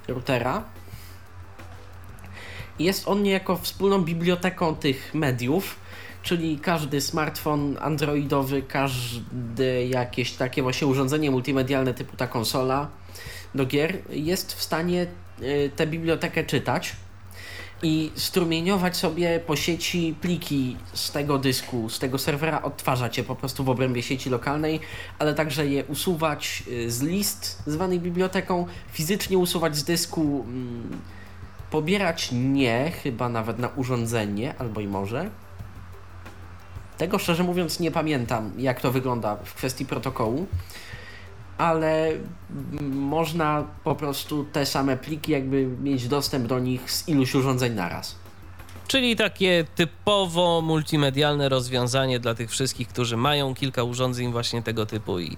routera. 0.08 0.64
Jest 2.80 3.08
on 3.08 3.24
niejako 3.24 3.58
wspólną 3.58 4.02
biblioteką 4.02 4.76
tych 4.76 5.14
mediów, 5.14 5.76
czyli 6.24 6.60
każdy 6.60 7.02
smartfon 7.02 7.78
androidowy, 7.82 8.62
każde 8.62 9.86
jakieś 9.86 10.32
takie 10.32 10.62
właśnie 10.62 10.88
urządzenie 10.88 11.32
multimedialne 11.32 11.94
typu 11.94 12.18
ta 12.18 12.28
konsola 12.28 12.88
do 13.56 13.66
gier 13.66 13.98
jest 14.10 14.54
w 14.54 14.64
stanie 14.64 15.08
y, 15.42 15.72
tę 15.76 15.88
bibliotekę 15.88 16.44
czytać 16.44 16.96
i 17.84 18.12
strumieniować 18.16 18.98
sobie 18.98 19.40
po 19.40 19.56
sieci 19.56 20.16
pliki 20.22 20.78
z 20.94 21.12
tego 21.12 21.38
dysku, 21.38 21.90
z 21.90 22.00
tego 22.00 22.18
serwera, 22.18 22.62
odtwarzać 22.62 23.18
je 23.18 23.24
po 23.24 23.36
prostu 23.36 23.64
w 23.64 23.70
obrębie 23.70 24.04
sieci 24.04 24.30
lokalnej, 24.30 24.80
ale 25.20 25.34
także 25.34 25.68
je 25.68 25.86
usuwać 25.86 26.64
y, 26.68 26.92
z 26.92 27.02
list 27.02 27.64
zwanej 27.66 28.00
biblioteką, 28.00 28.68
fizycznie 28.92 29.38
usuwać 29.38 29.78
z 29.78 29.84
dysku, 29.84 30.46
mm, 30.48 31.02
pobierać 31.72 32.30
nie, 32.32 32.92
chyba 33.04 33.30
nawet 33.30 33.60
na 33.60 33.68
urządzenie, 33.68 34.54
albo 34.60 34.82
i 34.82 34.88
może. 34.88 35.30
Tego 36.98 37.20
szczerze 37.20 37.44
mówiąc 37.44 37.80
nie 37.80 37.92
pamiętam, 37.92 38.52
jak 38.58 38.82
to 38.82 38.92
wygląda 38.92 39.36
w 39.36 39.54
kwestii 39.54 39.86
protokołu, 39.86 40.48
ale 41.58 42.12
można 42.82 43.64
po 43.84 43.96
prostu 43.96 44.46
te 44.46 44.66
same 44.66 44.98
pliki 44.98 45.32
jakby 45.32 45.68
mieć 45.68 46.08
dostęp 46.08 46.48
do 46.48 46.60
nich 46.60 46.92
z 46.92 47.08
iluś 47.08 47.36
urządzeń 47.36 47.74
naraz. 47.74 48.16
Czyli 48.88 49.16
takie 49.16 49.66
typowo 49.76 50.62
multimedialne 50.62 51.50
rozwiązanie 51.50 52.20
dla 52.20 52.36
tych 52.36 52.52
wszystkich, 52.52 52.88
którzy 52.88 53.18
mają 53.18 53.56
kilka 53.56 53.84
urządzeń 53.84 54.32
właśnie 54.32 54.64
tego 54.64 54.86
typu 54.86 55.20
i, 55.20 55.38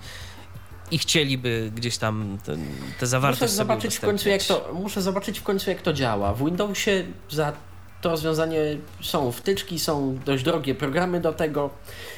i 0.92 0.98
chcieliby 0.98 1.72
gdzieś 1.76 1.98
tam 1.98 2.38
ten, 2.46 2.66
te 3.00 3.08
zawartość 3.08 3.42
Muszę 3.42 3.54
sobie 3.54 3.68
zobaczyć 3.68 3.98
w 3.98 4.02
końcu 4.02 4.30
jak 4.30 4.44
to, 4.44 4.72
muszę 4.74 5.02
zobaczyć 5.02 5.40
w 5.40 5.44
końcu 5.44 5.70
jak 5.70 5.82
to 5.82 5.94
działa. 5.94 6.34
W 6.34 6.46
Windowsie 6.46 7.04
za 7.30 7.54
to 8.02 8.10
rozwiązanie 8.10 8.60
są 9.02 9.32
wtyczki, 9.32 9.80
są 9.80 10.20
dość 10.26 10.44
drogie 10.44 10.76
programy 10.76 11.22
do 11.22 11.34
tego, 11.34 11.70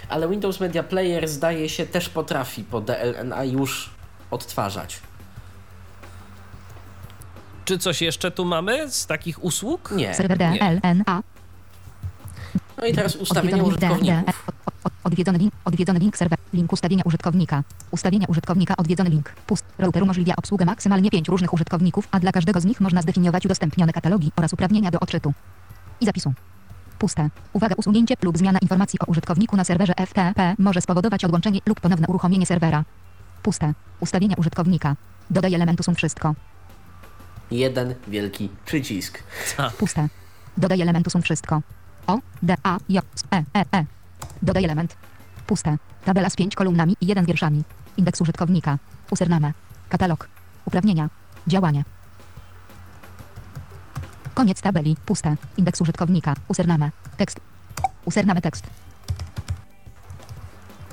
ale 0.10 0.30
Windows 0.30 0.60
Media 0.60 0.84
Player 0.84 1.28
zdaje 1.28 1.70
się 1.70 1.86
też 1.86 2.10
potrafi 2.10 2.64
po 2.64 2.82
DLNA 2.82 3.44
już 3.44 3.90
odtwarzać. 4.32 5.00
Czy 7.66 7.78
coś 7.78 8.02
jeszcze 8.02 8.32
tu 8.32 8.46
mamy 8.46 8.92
z 8.92 9.06
takich 9.06 9.44
usług? 9.44 9.92
Nie. 9.92 10.16
DLNA. 10.30 11.24
No 12.78 12.88
i 12.88 12.94
teraz 12.94 13.14
DL. 13.14 13.22
użytkowników. 13.22 14.46
Od- 15.04 15.06
od- 15.06 15.12
Odwiedzony 15.12 15.38
link, 15.40 15.54
odwiedzony 15.66 16.00
link 16.00 16.18
serwer, 16.18 16.40
link 16.54 16.74
ustawienia 16.74 17.04
użytkownika. 17.06 17.64
Ustawienia 17.92 18.26
użytkownika, 18.30 18.78
odwiedzony 18.78 19.10
link. 19.10 19.30
Pust. 19.48 19.66
Router 19.78 20.04
umożliwia 20.04 20.34
obsługę 20.36 20.66
maksymalnie 20.66 21.10
pięciu 21.12 21.32
różnych 21.32 21.54
użytkowników, 21.54 22.08
a 22.12 22.20
dla 22.20 22.32
każdego 22.32 22.62
z 22.62 22.66
nich 22.66 22.82
można 22.82 23.02
zdefiniować 23.02 23.46
udostępnione 23.46 23.94
katalogi 23.94 24.32
oraz 24.36 24.54
uprawnienia 24.54 24.92
do 24.92 25.00
odczytu 25.00 25.34
i 26.02 26.06
zapisu. 26.06 26.34
Puste. 27.00 27.30
Uwaga, 27.54 27.76
usunięcie 27.78 28.16
lub 28.22 28.38
zmiana 28.38 28.60
informacji 28.60 29.00
o 29.00 29.06
użytkowniku 29.06 29.58
na 29.58 29.64
serwerze 29.64 29.94
FTP 30.08 30.56
może 30.60 30.82
spowodować 30.82 31.26
odłączenie 31.26 31.60
lub 31.66 31.80
ponowne 31.80 32.08
uruchomienie 32.08 32.46
serwera. 32.46 32.84
Puste. 33.44 33.74
Ustawienia 34.00 34.36
użytkownika. 34.38 34.96
Dodaj 35.30 35.54
elementu 35.54 35.84
sum 35.84 35.96
wszystko. 35.96 36.36
Jeden 37.52 37.96
wielki 38.08 38.50
przycisk. 38.66 39.24
Puste. 39.78 40.08
Dodaj 40.58 40.82
elementu 40.82 41.10
sum 41.10 41.22
wszystko. 41.22 41.62
O, 42.08 42.20
D, 42.44 42.56
A, 42.64 42.78
J, 42.90 43.06
S, 43.16 43.24
E, 43.32 43.44
E, 43.60 43.66
E. 43.78 43.86
Dodaj 44.42 44.66
element. 44.66 44.96
Puste. 45.48 45.78
Tabela 46.06 46.30
z 46.30 46.36
pięć 46.36 46.56
kolumnami 46.56 46.96
i 47.02 47.08
jeden 47.08 47.26
wierszami. 47.26 47.64
Indeks 47.98 48.22
użytkownika. 48.22 48.78
Username. 49.12 49.54
Katalog. 49.90 50.28
Uprawnienia. 50.66 51.10
Działanie. 51.48 51.84
Koniec 54.34 54.62
tabeli. 54.62 54.96
Puste. 55.06 55.36
Indeks 55.58 55.82
użytkownika. 55.82 56.34
Username. 56.48 56.92
Tekst. 57.18 57.40
Username 58.06 58.42
tekst. 58.42 58.64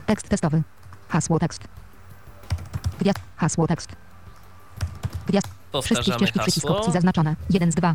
Tekst 0.06 0.28
testowy. 0.28 0.62
Hasło 1.08 1.38
tekst. 1.38 1.62
Gwiazd. 3.00 3.18
Hasło 3.36 3.66
tekst. 3.66 3.88
Gwiazd. 5.26 5.46
Wszystkie 5.46 5.72
Powtarzamy 5.72 6.18
ścieżki 6.18 6.38
przycisk 6.40 6.66
hasło. 6.66 6.78
opcji 6.78 6.92
zaznaczone. 6.92 7.36
1 7.50 7.72
z 7.72 7.74
2. 7.74 7.94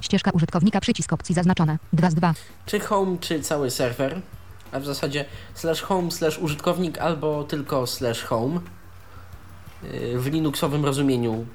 Ścieżka 0.00 0.30
użytkownika 0.30 0.80
przycisk 0.80 1.12
opcji 1.12 1.34
zaznaczone. 1.34 1.78
2 1.92 2.10
z 2.10 2.14
2. 2.14 2.34
Czy 2.66 2.80
home, 2.80 3.16
czy 3.20 3.40
cały 3.40 3.70
serwer, 3.70 4.20
a 4.74 4.80
w 4.80 4.84
zasadzie 4.84 5.24
slash 5.54 5.82
home, 5.82 6.10
slash 6.10 6.38
użytkownik 6.38 6.98
albo 6.98 7.44
tylko 7.44 7.86
slash 7.86 8.22
home 8.22 8.60
yy, 9.82 10.20
w 10.20 10.26
linuxowym 10.26 10.84
rozumieniu 10.84 11.46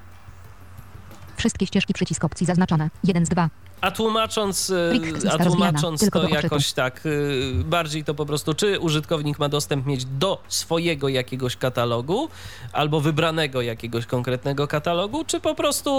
Wszystkie 1.40 1.66
ścieżki 1.66 1.94
przycisk 1.94 2.24
opcji 2.24 2.46
zaznaczone. 2.46 2.90
1 3.04 3.26
z 3.26 3.30
2. 3.30 3.50
A 3.82 3.92
tłumacząc, 3.92 4.74
lista 4.92 5.32
a 5.34 5.46
tłumacząc 5.46 6.10
to 6.10 6.28
jakoś 6.28 6.74
tak 6.74 7.02
e, 7.06 7.64
bardziej 7.64 8.04
to 8.04 8.14
po 8.16 8.26
prostu, 8.26 8.54
czy 8.54 8.80
użytkownik 8.80 9.40
ma 9.40 9.50
dostęp 9.50 9.86
mieć 9.86 10.06
do 10.06 10.44
swojego 10.48 11.10
jakiegoś 11.10 11.56
katalogu 11.56 12.30
albo 12.74 13.02
wybranego 13.02 13.62
jakiegoś 13.62 14.06
konkretnego 14.06 14.68
katalogu, 14.68 15.26
czy 15.26 15.40
po 15.40 15.56
prostu 15.56 15.92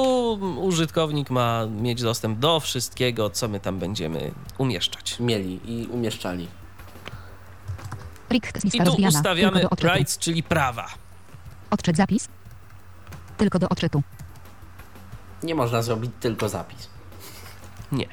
użytkownik 0.61 1.31
ma 1.31 1.67
mieć 1.67 2.03
dostęp 2.03 2.39
do 2.39 2.61
wszystkiego, 2.61 3.31
co 3.31 3.49
my 3.49 3.61
tam 3.61 3.79
będziemy 3.79 4.31
umieszczać. 4.59 5.17
Mieli 5.21 5.61
i 5.65 5.87
umieszczali. 5.87 6.60
Plik, 8.31 8.53
I 8.65 8.71
tu 8.71 8.85
rozwijana, 8.85 9.19
ustawiamy 9.19 9.67
rights, 9.83 10.19
czyli 10.19 10.43
prawa. 10.43 10.87
Odczyt 11.71 11.97
zapis. 11.97 12.29
Tylko 13.37 13.59
do 13.59 13.69
odczytu. 13.69 14.03
Nie 15.43 15.55
można 15.55 15.83
zrobić 15.83 16.11
tylko 16.21 16.49
zapis. 16.49 16.89
Nie. 17.93 18.07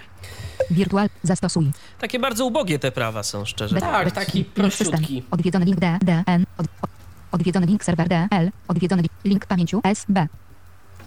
Wirtual. 0.72 1.10
Zastosuj. 1.24 1.72
Takie 2.00 2.20
bardzo 2.20 2.46
ubogie 2.46 2.80
te 2.80 2.92
prawa 2.92 3.24
są, 3.24 3.46
szczerze 3.46 3.76
Be- 3.76 3.82
Tak, 3.82 4.12
taki 4.12 4.46
prościutki. 4.46 5.24
Odwiedzony 5.32 5.66
link 5.66 5.80
D, 5.80 5.98
D, 6.02 6.24
N. 6.28 6.46
Od, 6.58 6.68
od, 6.82 6.90
odwiedzony 7.32 7.66
link 7.66 7.84
serwer 7.84 8.08
DL. 8.10 8.50
Odwiedzony 8.68 9.02
link, 9.02 9.14
link 9.26 9.46
pamięciu 9.46 9.82
SB. 9.84 10.28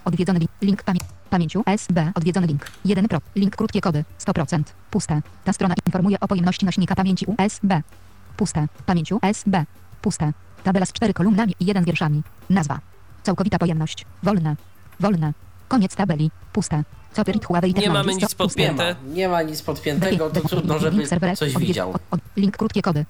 Odwiedzony 0.05 0.39
link, 0.39 0.51
link 0.63 0.83
pamię, 0.83 1.01
pamięciu 1.31 1.63
SB. 1.67 2.13
Odwiedzony 2.15 2.47
link. 2.47 2.71
1 2.85 3.09
pro. 3.09 3.19
Link 3.37 3.57
krótkie 3.57 3.81
kody. 3.81 4.05
100%. 4.19 4.63
Puste. 4.91 5.23
Ta 5.45 5.53
strona 5.53 5.75
informuje 5.87 6.21
o 6.21 6.29
pojemności 6.29 6.67
nośnika 6.67 6.95
pamięci 6.95 7.27
USB. 7.27 7.83
Puste. 8.37 8.67
Pamięciu 8.87 9.19
SB. 9.23 9.65
Puste. 10.03 10.33
Tabela 10.65 10.87
z 10.87 10.93
4 10.93 11.15
kolumnami 11.15 11.55
i 11.61 11.67
1 11.67 11.85
wierszami. 11.85 12.23
Nazwa. 12.51 12.81
Całkowita 13.23 13.59
pojemność. 13.59 14.07
Wolne. 14.23 14.57
Wolne. 15.01 15.33
Koniec 15.69 15.97
tabeli. 15.97 16.31
Puste. 16.53 16.83
Copyright 17.17 17.47
Huawei 17.47 17.75
Nie 17.75 17.91
mamy 17.91 18.13
nic. 18.15 18.23
Nie 18.23 18.29
podpięte. 18.37 18.95
ma, 19.05 19.15
nie 19.15 19.29
ma 19.29 19.43
nic 19.43 19.63
podpiętego, 19.63 20.31
to 20.31 20.41
trudno, 20.49 20.79
żeby 20.79 21.07
serwer, 21.07 21.37
coś 21.39 21.57
widział. 21.57 21.91
od- 21.91 22.03
od- 22.11 22.21
Link 22.37 22.57
krótkie 22.57 22.83
kody. 22.83 23.05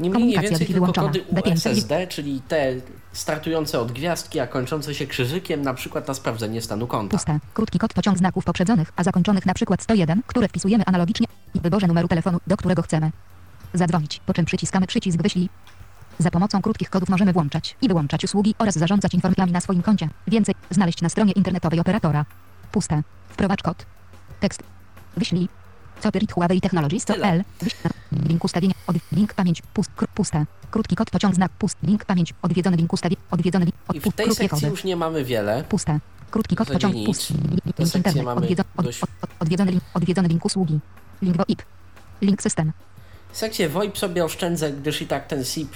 Nie 0.00 0.10
mniej, 0.10 0.28
nie 0.28 0.40
więcej 0.40 0.58
tylko 0.66 0.72
wyłączona. 0.72 1.06
kody 1.08 1.24
B5. 1.32 1.52
USSD, 1.52 2.06
czyli 2.08 2.40
te 2.48 2.72
startujące 3.12 3.80
od 3.80 3.92
gwiazdki, 3.92 4.40
a 4.40 4.46
kończące 4.46 4.94
się 4.94 5.06
krzyżykiem, 5.06 5.62
na 5.62 5.74
przykład 5.74 6.08
na 6.08 6.14
sprawdzenie 6.14 6.62
stanu 6.62 6.86
konta. 6.86 7.16
Puste. 7.16 7.38
Krótki 7.54 7.78
kod 7.78 7.94
to 7.94 8.02
ciąg 8.02 8.18
znaków 8.18 8.44
poprzedzonych, 8.44 8.92
a 8.96 9.02
zakończonych 9.04 9.46
na 9.46 9.54
przykład 9.54 9.82
101, 9.82 10.22
które 10.26 10.48
wpisujemy 10.48 10.84
analogicznie 10.86 11.26
i 11.54 11.58
w 11.58 11.62
wyborze 11.62 11.86
numeru 11.86 12.08
telefonu, 12.08 12.38
do 12.46 12.56
którego 12.56 12.82
chcemy 12.82 13.10
zadzwonić, 13.74 14.20
po 14.26 14.34
czym 14.34 14.44
przyciskamy 14.44 14.86
przycisk 14.86 15.22
wyślij. 15.22 15.48
Za 16.18 16.30
pomocą 16.30 16.62
krótkich 16.62 16.90
kodów 16.90 17.08
możemy 17.08 17.32
włączać 17.32 17.76
i 17.82 17.88
wyłączać 17.88 18.24
usługi 18.24 18.54
oraz 18.58 18.78
zarządzać 18.78 19.14
informacjami 19.14 19.52
na 19.52 19.60
swoim 19.60 19.82
koncie. 19.82 20.08
Więcej 20.26 20.54
znaleźć 20.70 21.02
na 21.02 21.08
stronie 21.08 21.32
internetowej 21.32 21.80
operatora. 21.80 22.24
Puste. 22.72 23.02
Wprowadź 23.28 23.62
kod. 23.62 23.86
Tekst. 24.40 24.62
Wyślij. 25.16 25.48
Copyright 26.02 26.34
Huawei 26.34 26.60
Technologies 26.60 27.04
to. 27.04 27.14
L. 27.16 27.44
Link 28.12 28.44
ustawienia. 28.44 28.74
Od, 28.86 28.96
link 29.12 29.34
pamięć. 29.34 29.62
Pust, 29.62 29.90
kr, 29.96 30.06
puste. 30.14 30.46
Krótki 30.70 30.96
kod 30.96 31.10
to 31.10 31.18
ciąg 31.18 31.34
znak. 31.34 31.52
Pust. 31.52 31.78
Link 31.82 32.04
pamięć. 32.04 32.34
Odwiedzony 32.42 32.76
link 32.76 32.92
ustawienia. 32.92 33.22
Odwiedzony 33.30 33.64
link. 33.64 33.76
Od, 33.88 33.96
I 33.96 34.00
w 34.00 34.12
tej 34.12 34.26
sekcji 34.26 34.48
kody. 34.48 34.66
już 34.66 34.84
nie 34.84 34.96
mamy 34.96 35.24
wiele. 35.24 35.64
Puste. 35.64 36.00
Krótki 36.30 36.56
kod 36.56 36.68
pociąg 36.70 36.94
pust. 37.06 37.30
Link 37.78 37.94
internet. 37.94 38.24
mamy 38.24 38.40
Odwiedzo, 38.40 38.62
od, 38.76 38.86
od, 38.86 38.94
od, 39.22 39.30
odwiedzony, 39.40 39.70
link, 39.70 39.84
odwiedzony 39.94 40.28
link 40.28 40.44
usługi. 40.44 40.80
Link 41.22 41.36
do 41.36 41.44
IP. 41.48 41.62
Link 42.22 42.42
system. 42.42 42.72
Sekcję 43.38 43.68
VoIP 43.68 43.98
sobie 43.98 44.24
oszczędzę, 44.24 44.72
gdyż 44.72 45.02
i 45.02 45.06
tak 45.06 45.26
ten 45.26 45.44
SIP 45.44 45.68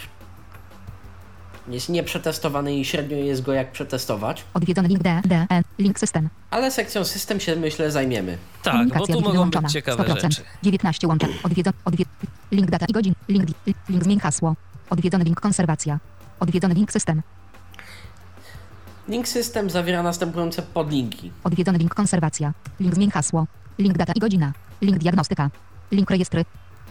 jest 1.69 1.89
nieprzetestowany 1.89 2.77
i 2.77 2.85
średnio 2.85 3.17
jest 3.17 3.43
go 3.43 3.53
jak 3.53 3.73
przetestować. 3.73 4.45
Odwiedzony 4.55 4.89
link 4.89 5.03
D, 5.03 5.21
D, 5.25 5.47
N. 5.51 5.63
Link 5.79 5.99
system. 5.99 6.29
Ale 6.51 6.71
sekcją 6.71 7.05
system 7.05 7.41
się 7.41 7.57
myślę 7.57 7.91
zajmiemy. 7.91 8.39
Tak, 8.63 8.89
bo 8.89 9.07
tu 9.07 9.13
mogą 9.13 9.33
wyłączona. 9.33 9.63
być 9.63 9.73
ciekawe 9.73 10.05
100%. 10.05 10.21
rzeczy. 10.21 10.43
19 10.63 11.07
łączek. 11.07 11.31
Odwiedzony. 11.43 11.77
Odwie... 11.85 12.05
Link 12.53 12.71
data 12.71 12.87
i 12.89 12.93
godzin. 12.93 13.15
Link, 13.29 13.49
link 13.89 14.05
zmień 14.05 14.21
hasło. 14.21 14.55
Odwiedzony 14.91 15.25
link 15.25 15.41
konserwacja. 15.41 15.99
Odwiedzony 16.41 16.75
link 16.75 16.93
system. 16.93 17.23
Link 19.09 19.29
system 19.29 19.71
zawiera 19.71 20.03
następujące 20.03 20.63
podlinki. 20.63 21.33
Odwiedzony 21.45 21.79
link 21.79 21.95
konserwacja. 21.95 22.53
Link 22.81 22.95
zmień 22.95 23.11
hasło. 23.11 23.47
Link 23.79 23.99
data 23.99 24.13
i 24.13 24.21
godzina. 24.21 24.53
Link 24.81 24.99
diagnostyka. 24.99 25.51
Link 25.93 26.11
rejestry. 26.11 26.45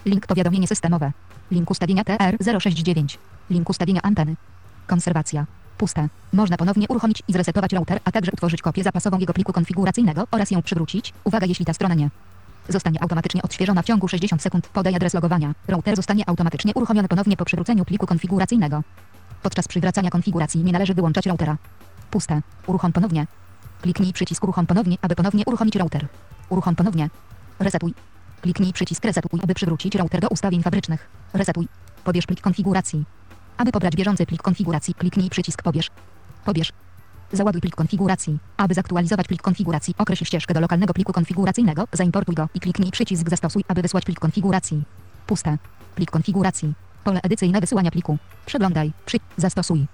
Link 0.06 0.26
powiadomienie 0.26 0.66
systemowe. 0.66 1.12
Link 1.50 1.70
ustawienia 1.70 2.02
TR069. 2.02 3.18
Link 3.50 3.70
ustawienia 3.70 4.02
anteny. 4.02 4.36
Konserwacja. 4.86 5.46
Puste. 5.78 6.08
Można 6.32 6.56
ponownie 6.56 6.88
uruchomić 6.88 7.22
i 7.28 7.32
zresetować 7.32 7.72
router, 7.72 8.00
a 8.04 8.12
także 8.12 8.32
utworzyć 8.32 8.62
kopię 8.62 8.82
zapasową 8.82 9.18
jego 9.18 9.32
pliku 9.32 9.52
konfiguracyjnego 9.52 10.26
oraz 10.30 10.50
ją 10.50 10.62
przywrócić. 10.62 11.12
Uwaga, 11.24 11.46
jeśli 11.46 11.64
ta 11.64 11.72
strona 11.72 11.94
nie 11.94 12.10
zostanie 12.68 13.02
automatycznie 13.02 13.42
odświeżona 13.42 13.82
w 13.82 13.84
ciągu 13.84 14.08
60 14.08 14.42
sekund, 14.42 14.68
podaj 14.68 14.94
adres 14.94 15.14
logowania. 15.14 15.54
Router 15.68 15.96
zostanie 15.96 16.28
automatycznie 16.28 16.74
uruchomiony 16.74 17.08
ponownie 17.08 17.36
po 17.36 17.44
przywróceniu 17.44 17.84
pliku 17.84 18.06
konfiguracyjnego. 18.06 18.82
Podczas 19.42 19.68
przywracania 19.68 20.10
konfiguracji 20.10 20.64
nie 20.64 20.72
należy 20.72 20.94
wyłączać 20.94 21.26
routera. 21.26 21.56
Puste. 22.10 22.42
Uruchom 22.66 22.92
ponownie. 22.92 23.26
Kliknij 23.82 24.12
przycisk 24.12 24.44
uruchom 24.44 24.66
ponownie, 24.66 24.96
aby 25.02 25.14
ponownie 25.14 25.44
uruchomić 25.46 25.76
router. 25.76 26.06
Uruchom 26.48 26.74
ponownie. 26.74 27.10
Resetuj. 27.58 27.94
Kliknij 28.42 28.72
przycisk 28.72 29.04
resetuj, 29.04 29.40
aby 29.42 29.54
przywrócić 29.54 29.94
router 29.94 30.20
do 30.20 30.28
ustawień 30.28 30.62
fabrycznych. 30.62 31.08
Resetuj. 31.32 31.68
Pobierz 32.04 32.26
plik 32.26 32.40
konfiguracji. 32.40 33.04
Aby 33.56 33.72
pobrać 33.72 33.96
bieżący 33.96 34.26
plik 34.26 34.42
konfiguracji, 34.42 34.94
kliknij 34.94 35.30
przycisk 35.30 35.62
pobierz. 35.62 35.90
Pobierz. 36.44 36.72
Załaduj 37.32 37.60
plik 37.60 37.76
konfiguracji. 37.76 38.38
Aby 38.56 38.74
zaktualizować 38.74 39.28
plik 39.28 39.42
konfiguracji, 39.42 39.94
określ 39.98 40.24
ścieżkę 40.24 40.54
do 40.54 40.60
lokalnego 40.60 40.94
pliku 40.94 41.12
konfiguracyjnego, 41.12 41.88
zaimportuj 41.92 42.34
go 42.34 42.48
i 42.54 42.60
kliknij 42.60 42.90
przycisk 42.90 43.30
zastosuj, 43.30 43.64
aby 43.68 43.82
wysłać 43.82 44.04
plik 44.04 44.20
konfiguracji. 44.20 44.82
Puste. 45.26 45.58
Plik 45.94 46.10
konfiguracji. 46.10 46.74
Pole 47.04 47.20
edycyjne 47.22 47.60
wysyłania 47.60 47.90
pliku. 47.90 48.18
Przeglądaj. 48.46 48.92
Przy... 49.06 49.18
Zastosuj. 49.36 49.86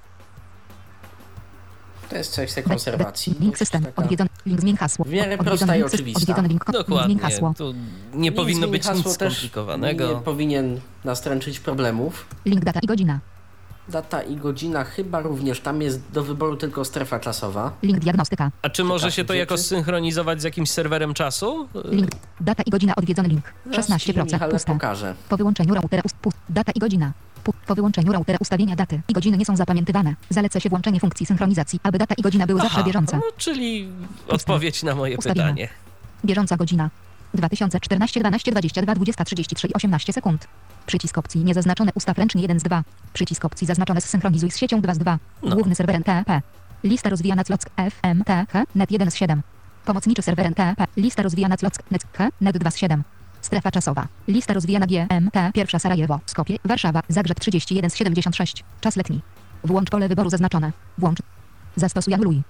To 2.11 2.17
jest 2.17 2.33
sekcja 2.33 2.63
Be- 2.63 2.69
be- 2.69 2.75
konserwacji. 2.75 3.35
Link 3.41 3.59
system. 3.59 3.87
Odwiedzony. 3.97 4.31
Link 4.47 4.61
zmień 4.61 4.77
hasło. 4.77 5.05
W 5.05 5.11
miarę 5.11 5.39
prosta 5.39 5.77
i 5.77 5.83
oczywista. 5.83 6.43
Dokładnie. 6.73 7.19
hasło. 7.19 7.55
Tu 7.59 7.75
nie 8.15 8.33
powinno 8.33 8.69
być 8.69 8.91
nic 8.95 9.05
też 9.05 9.33
skomplikowanego. 9.33 10.09
Nie 10.09 10.17
powinien 10.21 10.81
nastręczyć 11.05 11.61
problemów. 11.61 12.27
Link 12.45 12.65
data 12.65 12.81
i 12.83 12.87
godzina. 12.87 13.21
Data 13.89 14.23
i 14.23 14.37
godzina 14.37 14.85
chyba 14.85 15.21
również. 15.21 15.61
Tam 15.61 15.83
jest 15.83 16.01
do 16.13 16.23
wyboru 16.25 16.57
tylko 16.57 16.85
strefa 16.85 17.21
czasowa. 17.21 17.73
Link 17.83 17.99
diagnostyka. 17.99 18.51
A 18.63 18.71
czy 18.71 18.85
może 18.85 19.13
się 19.13 19.25
to 19.25 19.35
jakoś 19.35 19.61
synchronizować 19.61 20.41
z 20.41 20.45
jakimś 20.45 20.71
serwerem 20.71 21.15
czasu? 21.15 21.69
Link. 21.85 22.11
Data 22.41 22.63
i 22.67 22.71
godzina 22.71 22.95
odwiedzony 22.97 23.29
link. 23.29 23.53
Zaraz 23.71 23.87
ci, 23.87 24.13
16% 24.13 24.25
Michale, 24.33 24.53
puste. 24.53 24.73
pokażę. 24.73 25.15
Po 25.29 25.37
wyłączeniu 25.37 25.75
routera 25.75 26.03
ust, 26.05 26.17
pust, 26.17 26.37
data 26.49 26.73
i 26.75 26.79
godzina. 26.79 27.13
Po 27.67 27.75
wyłączeniu 27.75 28.13
routera 28.13 28.39
ustawienia 28.41 28.77
daty 28.77 29.01
i 29.09 29.13
godziny 29.13 29.37
nie 29.37 29.45
są 29.45 29.57
zapamiętywane. 29.57 30.15
Zaleca 30.31 30.61
się 30.61 30.69
włączenie 30.69 31.01
funkcji 31.01 31.27
synchronizacji, 31.27 31.81
aby 31.83 31.99
data 31.99 32.15
i 32.19 32.23
godzina 32.23 32.47
były 32.47 32.61
zawsze 32.61 32.77
Aha, 32.79 32.87
bieżące. 32.87 33.17
No, 33.17 33.23
czyli 33.37 33.89
odpowiedź 34.29 34.83
na 34.83 34.95
moje 34.95 35.17
Ustawienia. 35.19 35.47
pytanie. 35.47 35.69
Bieżąca 36.25 36.57
godzina. 36.57 36.91
2014 37.35 38.21
12 38.21 38.51
22 38.51 38.95
20 38.95 39.25
33 39.25 39.69
18 39.75 40.13
sekund. 40.13 40.47
Przycisk 40.89 41.19
opcji 41.19 41.45
niezaznaczone 41.45 41.91
ustaw 41.95 42.19
ręcznie 42.19 42.43
1 42.43 42.61
z 42.61 42.63
2. 42.63 42.85
Przycisk 43.13 43.45
opcji 43.45 43.67
zaznaczone 43.67 44.01
zsynchronizuj 44.01 44.51
z 44.51 44.57
siecią 44.57 44.81
2 44.81 44.95
z 44.95 44.99
2. 44.99 45.19
No. 45.43 45.55
Główny 45.57 45.75
serwer 45.75 45.97
NTP. 45.97 46.43
Lista 46.85 47.11
rozwijana 47.11 47.45
Clock 47.45 47.71
FMTH 47.77 48.53
net 48.75 48.91
1 48.91 49.11
z 49.11 49.15
7. 49.15 49.43
Pomocniczy 49.85 50.23
serwer 50.23 50.47
NTP. 50.47 50.87
Lista 50.97 51.23
rozwijana 51.23 51.57
Clock 51.57 51.91
net 51.91 52.03
H 52.13 52.29
net 52.41 52.59
2 52.59 52.71
z 52.71 52.77
7. 52.77 53.03
Strefa 53.41 53.71
czasowa. 53.71 54.07
Lista 54.29 54.55
rozwijana 54.55 54.87
GMT 54.87 55.53
pierwsza 55.55 55.79
Sarajewo, 55.79 56.21
Skopie, 56.27 56.57
Warszawa, 56.65 57.03
Zagrzeb 57.09 57.41
31 57.41 57.91
z 57.91 57.97
76. 57.97 58.65
Czas 58.81 58.97
letni. 58.97 59.21
Włącz 59.65 59.91
pole 59.91 60.09
wyboru 60.09 60.31
zaznaczone. 60.31 60.73
Włącz. 60.99 61.19
Zastosuj 61.77 62.15
anuluj. 62.15 62.43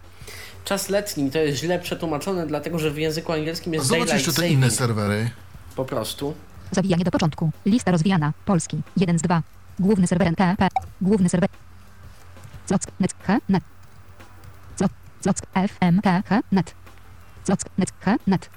Czas 0.65 0.89
letni 0.89 1.31
to 1.31 1.39
jest 1.39 1.59
źle 1.61 1.79
przetłumaczone, 1.79 2.47
dlatego 2.47 2.79
że 2.79 2.91
w 2.91 2.99
języku 2.99 3.33
angielskim 3.33 3.75
jest 3.75 3.87
Zobacz 3.87 3.99
daylight 3.99 4.15
jeszcze 4.27 4.33
te 4.33 4.37
saving. 4.37 4.53
inne 4.59 4.71
serwery. 4.71 5.31
Po 5.77 5.85
prostu. 5.85 6.35
Zawijanie 6.73 7.05
do 7.05 7.11
początku. 7.11 7.51
Lista 7.67 7.91
rozwijana. 7.91 8.33
Polski. 8.45 8.83
1 8.97 9.19
z 9.19 9.23
2. 9.23 9.43
Główny 9.79 10.07
serwer 10.07 10.29
NTP. 10.29 10.69
Główny 11.01 11.29
serwer. 11.29 11.49
Clock 12.67 12.85
net 13.01 13.15
H 13.23 13.39
net. 13.49 13.65
Clock 14.77 14.95
Clock 15.23 15.41
FMTH 15.55 16.31
net. 16.53 16.75
Clock 17.45 17.65
net 17.79 17.93
H 18.01 18.17
net. 18.27 18.51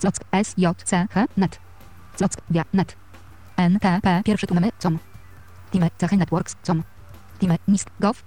Clock 0.00 0.16
SJCH 0.44 1.36
net. 1.36 1.58
Clock 2.16 2.34
via 2.50 2.64
net. 2.72 2.96
NTP 3.56 4.22
pierwszy 4.24 4.46
tu 4.46 4.54
mamy 4.54 4.70
com. 4.78 4.98
Time 5.70 5.90
Cechy 5.98 6.16
Networks 6.16 6.56
com. 6.66 6.82
Time 7.38 7.58
NIST 7.68 7.90
gov. 8.00 8.22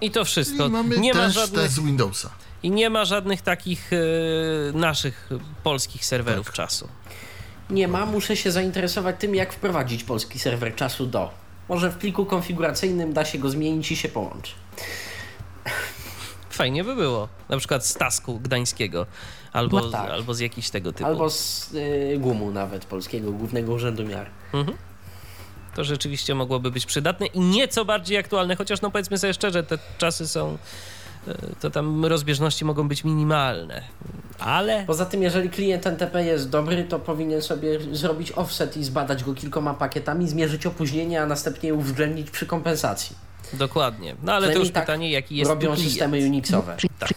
I 0.00 0.10
to 0.10 0.24
wszystko. 0.24 0.66
I 0.66 0.70
mamy 0.70 0.98
nie 0.98 1.14
ma 1.14 1.28
żadnych, 1.28 1.62
te 1.62 1.68
z 1.68 1.80
Windowsa. 1.80 2.30
I 2.64 2.70
nie 2.70 2.90
ma 2.90 3.04
żadnych 3.04 3.42
takich 3.42 3.90
e, 3.92 3.96
naszych 4.72 5.28
polskich 5.62 6.04
serwerów 6.04 6.46
Tak. 6.46 6.54
czasu. 6.54 6.88
Nie 7.70 7.88
ma, 7.88 8.06
muszę 8.06 8.36
się 8.36 8.50
zainteresować 8.50 9.16
tym, 9.18 9.34
jak 9.34 9.52
wprowadzić 9.52 10.04
polski 10.04 10.38
serwer 10.38 10.74
czasu 10.74 11.06
do. 11.06 11.30
Może 11.68 11.90
w 11.90 11.96
pliku 11.96 12.26
konfiguracyjnym 12.26 13.12
da 13.12 13.24
się 13.24 13.38
go 13.38 13.50
zmienić 13.50 13.90
i 13.92 13.96
się 13.96 14.08
połączy. 14.08 14.52
Fajnie 16.50 16.84
by 16.84 16.94
było. 16.96 17.28
Na 17.48 17.56
przykład 17.58 17.86
z 17.86 17.94
Tasku 17.94 18.38
Gdańskiego 18.40 19.06
albo, 19.52 19.80
No 19.80 19.90
tak. 19.90 20.10
albo 20.10 20.34
z 20.34 20.40
jakichś 20.40 20.70
tego 20.70 20.92
typu. 20.92 21.04
Albo 21.06 21.30
z 21.30 21.74
y, 21.74 22.16
GUM-u 22.18 22.50
nawet, 22.50 22.84
Polskiego 22.84 23.32
Głównego 23.32 23.72
Urzędu 23.72 24.04
Miar. 24.04 24.30
Mhm. 24.52 24.78
To 25.74 25.84
rzeczywiście 25.84 26.34
mogłoby 26.34 26.70
być 26.70 26.86
przydatne 26.86 27.26
i 27.26 27.40
nieco 27.40 27.84
bardziej 27.84 28.18
aktualne, 28.18 28.56
chociaż 28.56 28.80
no 28.80 28.90
powiedzmy 28.90 29.18
sobie 29.18 29.34
szczerze, 29.34 29.62
te 29.62 29.78
czasy 29.98 30.28
są, 30.28 30.58
to 31.60 31.70
tam 31.70 32.04
rozbieżności 32.04 32.64
mogą 32.64 32.88
być 32.88 33.04
minimalne, 33.04 33.82
ale 34.38 34.84
Poza 34.86 35.06
tym, 35.06 35.22
jeżeli 35.22 35.50
klient 35.50 35.86
NTP 35.86 36.24
jest 36.24 36.50
dobry, 36.50 36.84
to 36.84 36.98
powinien 36.98 37.42
sobie 37.42 37.78
zrobić 37.92 38.32
offset 38.32 38.76
i 38.76 38.84
zbadać 38.84 39.24
go 39.24 39.34
kilkoma 39.34 39.74
pakietami, 39.74 40.28
zmierzyć 40.28 40.66
opóźnienie, 40.66 41.22
a 41.22 41.26
następnie 41.26 41.66
je 41.68 41.74
uwzględnić 41.74 42.30
przy 42.30 42.46
kompensacji. 42.46 43.16
dokładnie. 43.52 44.16
No 44.22 44.32
ale 44.32 44.52
to 44.52 44.58
już 44.58 44.70
tak 44.70 44.82
pytanie, 44.82 45.10
jaki 45.10 45.36
jest 45.36 45.50
Robią 45.50 45.72
klient. 45.74 45.90
systemy 45.90 46.18
Unixowe. 46.18 46.76
Tak. 46.98 47.10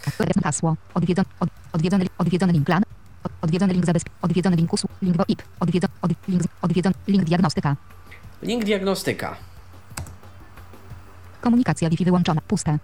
hasło. 0.44 0.76
Odwiedzony, 0.94 1.28
od, 1.40 1.48
odwiedzony, 1.72 2.06
odwiedzony 2.18 2.52
link 2.52 2.66
plan. 2.66 2.82
Od, 3.24 3.32
odwiedzony 3.42 3.72
link 3.72 3.86
zabezpieczenia. 3.86 4.18
Odwiedzony 4.22 4.56
link 4.56 4.72
usług. 4.72 4.92
Link 5.02 5.16
do 5.16 5.24
IP. 5.28 5.42
Odwiedzony, 5.60 5.92
od, 6.02 6.10
link, 6.28 6.42
odwiedzony, 6.62 6.94
link 7.08 7.24
diagnostyka. 7.24 7.76
Link 8.42 8.64
diagnostyka. 8.64 9.36
Komunikacja 11.40 11.90
Wi-Fi 11.90 12.04
wyłączona. 12.04 12.40
Puste. 12.48 12.78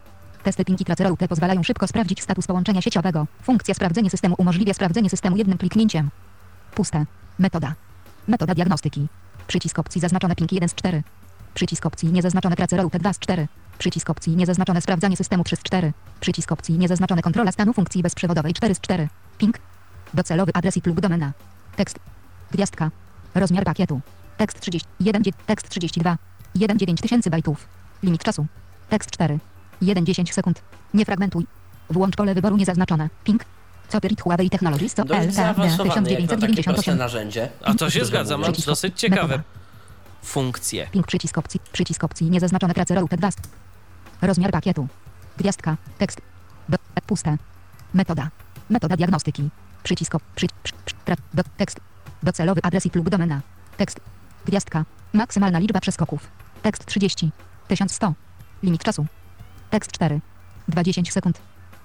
Testy 0.45 0.65
pinki 0.65 0.85
traceroute 0.85 1.29
pozwalają 1.29 1.63
szybko 1.63 1.87
sprawdzić 1.87 2.23
status 2.23 2.47
połączenia 2.47 2.83
sieciowego. 2.83 3.27
Funkcja 3.43 3.75
sprawdzenie 3.75 4.11
systemu 4.11 4.35
umożliwia 4.39 4.75
sprawdzenie 4.75 5.11
systemu 5.11 5.37
jednym 5.37 5.59
kliknięciem. 5.59 6.11
Puste. 6.75 7.05
Metoda. 7.39 7.75
Metoda 8.29 8.55
diagnostyki. 8.55 9.07
Przycisk 9.47 9.79
opcji 9.79 10.01
zaznaczone 10.01 10.37
pinki 10.37 10.55
1 10.57 10.69
z 10.69 10.75
4. 10.75 11.03
Przycisk 11.55 11.87
opcji 11.87 12.13
niezaznaczone 12.13 12.57
traceroute 12.57 12.99
2 12.99 13.13
z 13.13 13.19
4. 13.19 13.49
Przycisk 13.79 14.11
opcji 14.11 14.37
niezaznaczone 14.37 14.81
sprawdzanie 14.81 15.17
systemu 15.17 15.45
3 15.45 15.57
z 15.57 15.63
4. 15.63 15.93
Przycisk 16.21 16.53
opcji 16.53 16.79
niezaznaczone 16.79 17.23
kontrola 17.23 17.53
stanu 17.53 17.73
funkcji 17.73 18.03
bezprzewodowej 18.03 18.55
4 18.55 18.75
z 18.75 18.81
4. 18.81 19.09
Ping. 19.39 19.59
Docelowy 20.15 20.53
adres 20.55 20.77
i 20.77 20.83
lub 20.87 21.01
domena. 21.01 21.33
Tekst. 21.77 21.99
Gwiazdka. 22.51 22.91
Rozmiar 23.35 23.65
pakietu. 23.65 24.01
Tekst 24.37 24.61
31, 24.61 25.23
dzie- 25.23 25.33
tekst 25.47 25.69
32. 25.69 26.19
1,9 26.57 27.01
tysięcy 27.03 27.31
bajtów. 27.31 27.67
Limit 28.03 28.25
czasu. 28.25 28.47
Tekst 28.89 29.11
4. 29.11 29.39
1,10 29.85 30.33
sekund. 30.33 30.63
Nie 30.95 31.05
fragmentuj. 31.05 31.47
Włącz 31.91 32.17
pole 32.17 32.35
wyboru 32.35 32.57
niezaznaczone. 32.57 33.09
Ping. 33.25 33.45
Copyright 33.93 34.23
Huawei 34.23 34.51
Technologies 34.51 34.95
to 34.95 35.03
LTD 35.03 35.33
zaawansowane 35.33 36.11
jak 36.11 36.21
na 36.21 36.29
takie 36.29 36.39
proste 36.39 36.57
1998. 36.57 36.99
narzędzie. 36.99 37.49
A 37.63 37.75
to 37.75 37.91
się 37.91 38.05
zgadza, 38.05 38.39
mam. 38.39 38.45
Przycisk 38.45 38.67
dosyć 38.67 39.01
ciekawe 39.01 39.43
funkcje. 40.23 40.87
Ping 40.87 41.07
przycisk 41.07 41.39
opcji. 41.39 41.61
Przycisk 41.73 42.05
opcji 42.05 42.31
niezaznaczone 42.31 42.75
traceroute 42.75 43.17
2. 43.17 43.29
Rozmiar 44.23 44.51
pakietu. 44.51 44.89
Gwiazdka. 45.39 45.77
Tekst. 45.99 46.21
Do, 46.69 46.77
puste. 47.07 47.37
Metoda. 47.95 48.31
Metoda 48.71 48.97
diagnostyki. 48.97 49.49
Przycisk 49.83 50.13
przy, 50.35 50.47
przy, 50.63 50.73
przy, 50.85 50.95
do, 51.35 51.43
tekst. 51.57 51.81
Docelowy 52.23 52.61
adres 52.63 52.87
i 52.87 52.91
lub 52.95 53.11
domena. 53.11 53.41
Tekst. 53.77 54.01
Gwiazdka. 54.47 54.85
Maksymalna 55.13 55.59
liczba 55.59 55.81
przeskoków. 55.81 56.29
Tekst 56.63 56.87
30. 56.87 57.31
1100. 57.69 58.15
Limit 58.63 58.85
czasu. 58.85 59.07
Tekst 59.75 59.93
4. 59.93 60.21
20 60.69 61.13
sekund. 61.13 61.39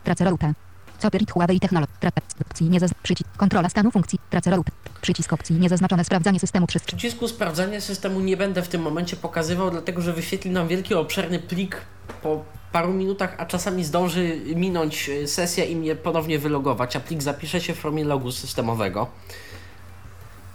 Traceroute. 0.04 0.54
Copyright 1.02 1.32
Huawei 1.32 1.60
Technologii. 1.60 1.96
Opcji 2.42 2.70
nie 2.70 2.80
przycisk. 3.04 3.30
Kontrola 3.38 3.70
stanu 3.70 3.92
funkcji. 3.92 4.20
Traceroute. 4.30 4.72
Przycisk 5.02 5.34
opcji 5.34 5.56
niezaznaczone 5.56 6.06
sprawdzanie 6.06 6.40
systemu 6.40 6.68
przez 6.68 6.84
Przycisku 6.84 7.28
sprawdzania 7.28 7.82
systemu 7.82 8.20
nie 8.20 8.38
będę 8.38 8.62
w 8.62 8.68
tym 8.68 8.82
momencie 8.82 9.16
pokazywał, 9.16 9.72
dlatego 9.72 10.02
że 10.02 10.14
wyświetli 10.14 10.52
nam 10.52 10.68
wielki 10.68 10.94
obszerny 10.94 11.40
plik 11.40 11.82
po 12.22 12.44
paru 12.72 12.94
minutach, 12.94 13.36
a 13.38 13.46
czasami 13.46 13.84
zdąży 13.84 14.42
minąć 14.56 15.10
e, 15.10 15.28
sesja 15.28 15.66
i 15.66 15.76
mnie 15.76 15.96
ponownie 15.96 16.40
wylogować, 16.40 16.96
a 16.96 17.00
plik 17.00 17.24
zapisze 17.24 17.62
się 17.62 17.74
w 17.74 17.80
formie 17.80 18.04
logu 18.04 18.32
systemowego. 18.32 19.08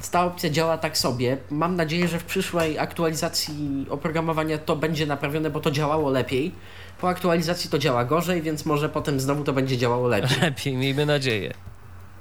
Ta 0.09 0.25
opcja 0.25 0.51
działa 0.51 0.79
tak 0.79 0.99
sobie. 0.99 1.37
Mam 1.51 1.77
nadzieję, 1.77 2.09
że 2.09 2.19
w 2.19 2.25
przyszłej 2.25 2.79
aktualizacji 2.79 3.87
oprogramowania 3.91 4.59
to 4.59 4.77
będzie 4.77 5.07
naprawione, 5.07 5.51
bo 5.51 5.61
to 5.61 5.71
działało 5.71 6.11
lepiej. 6.11 6.53
Po 7.01 7.09
aktualizacji 7.09 7.71
to 7.71 7.79
działa 7.79 8.05
gorzej, 8.05 8.43
więc 8.43 8.67
może 8.67 8.89
potem 8.89 9.21
znowu 9.21 9.45
to 9.45 9.53
będzie 9.53 9.79
działało 9.79 10.09
lepiej. 10.09 10.41
Lepiej, 10.43 10.77
miejmy 10.77 11.07
nadzieję. 11.07 11.55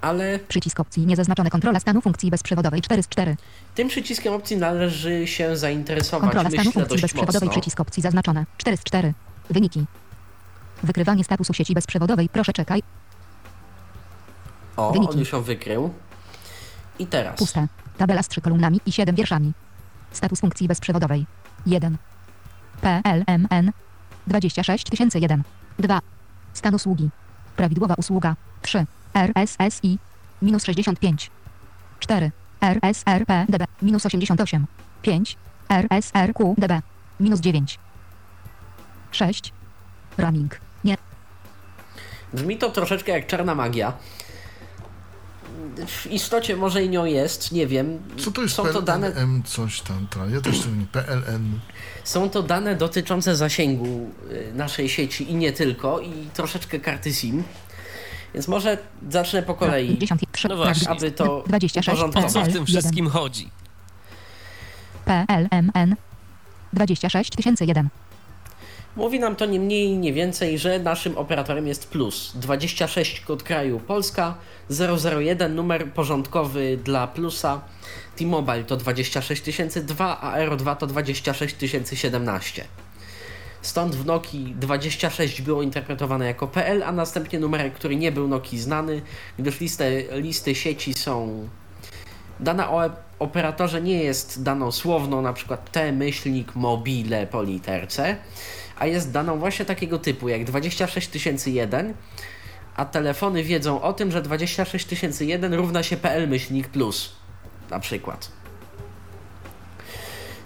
Ale 0.01 0.39
Przycisk 0.39 0.79
opcji 0.79 1.05
niezaznaczone 1.05 1.49
kontrola 1.49 1.79
stanu 1.79 2.01
funkcji 2.01 2.31
bezprzewodowej 2.31 2.81
4 2.81 3.03
z 3.03 3.07
4. 3.07 3.35
tym 3.75 3.87
przyciskiem 3.87 4.33
opcji 4.33 4.57
należy 4.57 5.27
się 5.27 5.57
zainteresować, 5.57 6.21
Kontrola 6.31 6.49
stanu 6.49 6.63
myślę, 6.65 6.71
funkcji 6.81 7.01
bezprzewodowej 7.01 7.47
mocno. 7.47 7.61
przycisk 7.61 7.79
opcji 7.79 8.03
zaznaczone 8.03 8.45
4 8.57 8.77
z 8.77 8.83
4. 8.83 9.13
Wyniki. 9.49 9.85
Wykrywanie 10.83 11.23
statusu 11.23 11.53
sieci 11.53 11.73
bezprzewodowej. 11.73 12.29
Proszę 12.29 12.53
czekaj. 12.53 12.83
O, 14.77 14.91
Wyniki. 14.91 15.13
on 15.13 15.19
już 15.19 15.31
ją 15.31 15.41
wykrył. 15.41 15.89
I 16.99 17.07
teraz. 17.07 17.35
Puste. 17.35 17.67
Tabela 17.97 18.23
z 18.23 18.27
3 18.27 18.41
kolumnami 18.41 18.81
i 18.85 18.91
7 18.91 19.15
wierszami. 19.15 19.53
Status 20.11 20.39
funkcji 20.39 20.67
bezprzewodowej. 20.67 21.25
1. 21.65 21.97
PLMN 22.81 23.71
26001. 24.27 25.43
2. 25.79 25.99
Stan 26.53 26.75
usługi. 26.75 27.09
Prawidłowa 27.55 27.95
usługa. 27.97 28.35
3. 28.61 28.85
RSSI 29.13 29.99
minus 30.41 30.63
65. 30.63 31.31
4. 31.99 32.31
RSRPDB 32.61 33.65
minus 33.81 34.05
88. 34.05 34.67
5. 35.01 35.37
RSRQDB 35.69 36.81
minus 37.19 37.39
9. 37.39 37.79
6. 39.11 39.53
Roaming. 40.17 40.59
Nie. 40.83 40.97
Brzmi 42.33 42.57
to 42.57 42.69
troszeczkę 42.69 43.11
jak 43.11 43.27
czarna 43.27 43.55
magia. 43.55 43.93
W 45.87 46.05
istocie 46.11 46.55
może 46.55 46.83
i 46.83 46.89
nią 46.89 47.05
jest, 47.05 47.51
nie 47.51 47.67
wiem. 47.67 47.99
Co 48.17 48.31
to 48.31 48.41
jest 48.41 48.55
Są 48.55 48.63
to 48.65 48.81
dane, 48.81 49.11
PLN 49.11 49.43
coś 49.43 49.81
tam, 49.81 50.07
tra- 50.15 50.33
ja 50.33 50.41
też 50.41 50.59
to 50.59 50.69
nie, 50.69 50.85
PLN. 50.85 51.59
są 52.03 52.29
to 52.29 52.43
dane 52.43 52.75
dotyczące 52.75 53.35
zasięgu 53.35 54.09
y, 54.31 54.51
naszej 54.55 54.89
sieci 54.89 55.31
i 55.31 55.35
nie 55.35 55.51
tylko, 55.53 55.99
i 55.99 56.11
troszeczkę 56.33 56.79
karty 56.79 57.13
SIM. 57.13 57.43
Więc 58.33 58.47
może 58.47 58.77
zacznę 59.09 59.43
po 59.43 59.53
kolei. 59.55 59.87
53. 59.97 60.47
No 60.47 60.55
właśnie. 60.57 60.89
Aby 60.89 61.11
to 61.11 61.43
26. 61.47 61.89
O 62.15 62.29
co 62.29 62.41
w 62.43 62.47
tym 62.53 62.63
PL1. 62.63 62.65
wszystkim 62.65 63.09
chodzi? 63.09 63.49
PLMN 65.05 65.95
26001. 66.73 67.89
Mówi 68.95 69.19
nam 69.19 69.35
to 69.35 69.45
nie 69.45 69.59
mniej, 69.59 69.97
nie 69.97 70.13
więcej, 70.13 70.59
że 70.59 70.79
naszym 70.79 71.17
operatorem 71.17 71.67
jest 71.67 71.87
Plus. 71.87 72.31
26 72.35 73.21
kod 73.21 73.43
kraju 73.43 73.79
Polska, 73.79 74.35
001 75.15 75.55
numer 75.55 75.91
porządkowy 75.91 76.77
dla 76.77 77.07
Plusa, 77.07 77.61
T-Mobile 78.15 78.63
to 78.63 78.77
26002, 78.77 80.21
a 80.21 80.31
Aero 80.31 80.55
2 80.55 80.75
to 80.75 80.87
26017. 80.87 82.63
Stąd 83.61 83.95
w 83.95 84.05
Nokii 84.05 84.55
26 84.59 85.41
było 85.41 85.61
interpretowane 85.61 86.25
jako 86.25 86.47
PL, 86.47 86.83
a 86.83 86.91
następnie 86.91 87.39
numerek, 87.39 87.73
który 87.73 87.95
nie 87.95 88.11
był 88.11 88.27
Nokii 88.27 88.59
znany, 88.59 89.01
gdyż 89.39 89.59
listę, 89.59 89.89
listy 90.11 90.55
sieci 90.55 90.93
są 90.93 91.47
Dana 92.39 92.71
o 92.71 92.89
operatorze 93.19 93.81
nie 93.81 94.03
jest 94.03 94.43
daną 94.43 94.71
słowną, 94.71 95.21
na 95.21 95.33
przykład 95.33 95.71
T 95.71 95.91
myślnik 95.91 96.55
mobile 96.55 97.27
po 97.27 97.43
literce, 97.43 98.17
a 98.79 98.85
jest 98.85 99.11
daną 99.11 99.39
właśnie 99.39 99.65
takiego 99.65 99.99
typu 99.99 100.29
jak 100.29 100.43
26001, 100.43 101.93
a 102.75 102.85
telefony 102.85 103.43
wiedzą 103.43 103.81
o 103.81 103.93
tym, 103.93 104.11
że 104.11 104.21
26001 104.21 105.53
równa 105.53 105.83
się 105.83 105.97
PL 105.97 106.29
myślnik 106.29 106.67
plus, 106.67 107.11
na 107.69 107.79
przykład. 107.79 108.31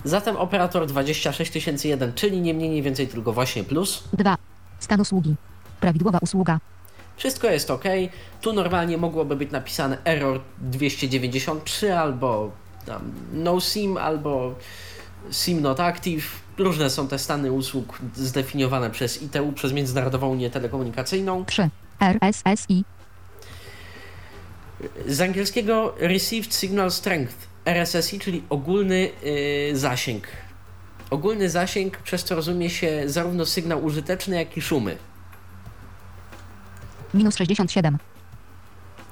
Zatem 0.03 0.37
operator 0.37 0.87
26001, 0.87 2.13
czyli 2.13 2.41
nie 2.41 2.53
mniej, 2.53 2.69
nie 2.69 2.83
więcej, 2.83 3.07
tylko 3.07 3.33
właśnie 3.33 3.63
plus. 3.63 4.03
2. 4.13 4.37
Stan 4.79 5.01
usługi. 5.01 5.35
Prawidłowa 5.79 6.19
usługa. 6.21 6.59
Wszystko 7.17 7.47
jest 7.47 7.71
ok. 7.71 7.83
Tu 8.41 8.53
normalnie 8.53 8.97
mogłoby 8.97 9.35
być 9.35 9.51
napisane 9.51 9.97
error 10.05 10.41
293 10.57 11.97
albo 11.97 12.51
no 13.33 13.61
sim, 13.61 13.97
albo 13.97 14.55
sim 15.31 15.61
not 15.61 15.79
active. 15.79 16.46
Różne 16.57 16.89
są 16.89 17.07
te 17.07 17.19
stany 17.19 17.51
usług 17.51 17.99
zdefiniowane 18.15 18.89
przez 18.89 19.21
ITU, 19.21 19.51
przez 19.51 19.73
Międzynarodową 19.73 20.27
Unię 20.29 20.49
Telekomunikacyjną. 20.49 21.45
3. 21.45 21.69
RSSI. 22.01 22.83
Z 25.07 25.21
angielskiego 25.21 25.93
Received 25.99 26.55
Signal 26.55 26.91
Strength, 26.91 27.35
RSSI, 27.65 28.19
czyli 28.19 28.43
ogólny 28.49 29.09
yy, 29.71 29.77
zasięg. 29.77 30.27
Ogólny 31.09 31.49
zasięg, 31.49 31.97
przez 31.97 32.23
co 32.23 32.35
rozumie 32.35 32.69
się 32.69 33.03
zarówno 33.05 33.45
sygnał 33.45 33.83
użyteczny, 33.85 34.35
jak 34.35 34.57
i 34.57 34.61
szumy. 34.61 34.97
Minus 37.13 37.35
67. 37.37 37.97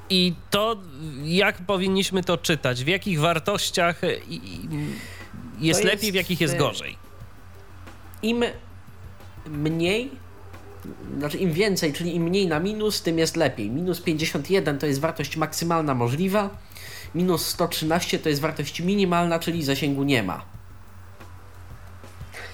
I 0.09 0.33
to 0.49 0.75
jak 1.23 1.57
powinniśmy 1.61 2.23
to 2.23 2.37
czytać? 2.37 2.83
W 2.83 2.87
jakich 2.87 3.19
wartościach 3.19 4.01
i- 4.29 4.33
i- 4.35 4.69
jest 5.67 5.81
To 5.81 5.87
lepiej, 5.87 5.99
w 6.11 6.15
jest, 6.15 6.15
jakich 6.15 6.41
jest 6.41 6.57
gorzej? 6.57 6.97
Im 8.21 8.43
mniej 9.47 10.11
znaczy 11.17 11.37
im 11.37 11.53
więcej, 11.53 11.93
czyli 11.93 12.15
im 12.15 12.23
mniej 12.23 12.47
na 12.47 12.59
minus, 12.59 13.01
tym 13.01 13.19
jest 13.19 13.35
lepiej. 13.35 13.69
Minus 13.69 14.01
51 14.01 14.79
to 14.79 14.85
jest 14.85 14.99
wartość 14.99 15.37
maksymalna 15.37 15.93
możliwa, 15.93 16.49
minus 17.15 17.47
113 17.47 18.19
to 18.19 18.29
jest 18.29 18.41
wartość 18.41 18.81
minimalna, 18.81 19.39
czyli 19.39 19.63
zasięgu 19.63 20.03
nie 20.03 20.23
ma. 20.23 20.41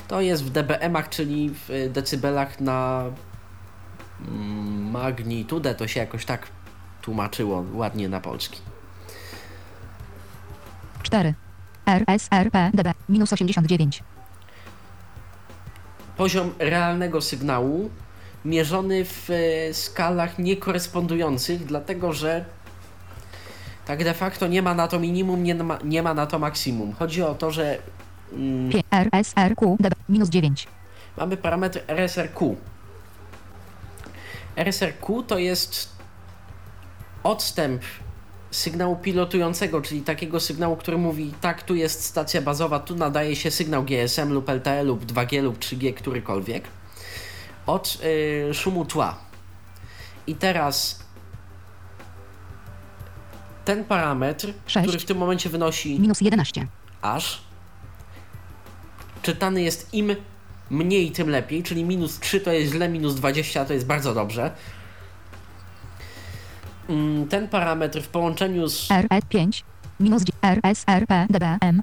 To 0.08 0.22
jest 0.22 0.44
w 0.44 0.50
dBm-ach, 0.50 1.10
czyli 1.10 1.50
w 1.50 1.90
decybelach 1.94 2.60
na 2.60 3.04
mm, 4.28 4.92
magnitudę, 4.92 5.76
to 5.76 5.88
się 5.88 6.00
jakoś 6.00 6.26
tak 6.26 6.48
tłumaczyło 7.02 7.66
ładnie 7.74 8.10
na 8.10 8.22
polski. 8.22 8.62
4. 11.04 11.34
RSRP 11.86 12.72
dB 12.74 12.94
minus 13.10 13.34
89. 13.34 14.04
Poziom 16.18 16.54
realnego 16.60 17.22
sygnału 17.22 17.90
mierzony 18.46 19.06
w 19.06 19.30
e, 19.30 19.74
skalach 19.74 20.40
niekorespondujących, 20.40 21.66
dlatego 21.66 22.14
że 22.14 22.46
tak 23.86 24.04
de 24.04 24.14
facto 24.14 24.48
nie 24.48 24.62
ma 24.62 24.74
na 24.74 24.88
to 24.88 25.00
minimum, 25.00 25.44
nie 25.44 25.56
ma, 25.56 25.80
nie 25.84 26.04
ma 26.04 26.14
na 26.14 26.26
to 26.26 26.40
maksimum. 26.40 26.94
Chodzi 26.94 27.24
o 27.24 27.36
to, 27.36 27.52
że 27.52 27.78
mm, 28.34 28.72
5. 28.72 28.86
RSRQ 28.92 29.78
minus 30.10 30.30
9. 30.30 30.68
mamy 31.18 31.38
parametr 31.38 31.80
RSRQ. 31.88 32.56
RSRQ 34.56 35.24
to 35.24 35.38
jest 35.38 35.90
odstęp 37.24 37.82
sygnału 38.52 38.96
pilotującego, 38.96 39.82
czyli 39.82 40.02
takiego 40.02 40.40
sygnału, 40.40 40.76
który 40.76 40.98
mówi 40.98 41.34
tak, 41.42 41.64
tu 41.64 41.76
jest 41.76 42.06
stacja 42.06 42.42
bazowa, 42.42 42.80
tu 42.80 42.96
nadaje 42.96 43.36
się 43.36 43.52
sygnał 43.52 43.84
GSM 43.84 44.34
lub 44.34 44.50
LTE 44.50 44.84
lub 44.84 45.06
2G 45.06 45.44
lub 45.44 45.60
3G, 45.60 45.94
którykolwiek, 45.94 46.64
od 47.66 47.98
y, 48.50 48.54
szumu 48.54 48.86
tła. 48.86 49.18
I 50.28 50.36
teraz 50.36 51.00
ten 53.66 53.84
parametr, 53.84 54.54
Sześć. 54.68 54.88
który 54.88 55.00
w 55.00 55.06
tym 55.06 55.18
momencie 55.18 55.50
wynosi 55.50 56.00
Minus 56.00 56.22
11. 56.22 56.68
aż 57.02 57.42
czytany 59.22 59.62
jest 59.62 59.94
im 59.94 60.16
mniej, 60.70 61.12
tym 61.12 61.30
lepiej, 61.30 61.64
czyli 61.64 61.84
minus 61.84 62.20
3 62.20 62.40
to 62.40 62.52
jest 62.52 62.74
źle, 62.74 62.90
minus 62.90 63.16
20 63.16 63.66
to 63.66 63.74
jest 63.74 63.86
bardzo 63.86 64.14
dobrze. 64.14 64.52
Mm, 66.92 67.28
Ten 67.28 67.48
parametr 67.48 68.02
w 68.02 68.08
połączeniu 68.08 68.68
z, 68.68 68.88
RE5. 68.90 69.64
Minus 70.00 70.24
9. 70.24 70.60
RSRP 70.64 71.28
dBm. 71.30 71.82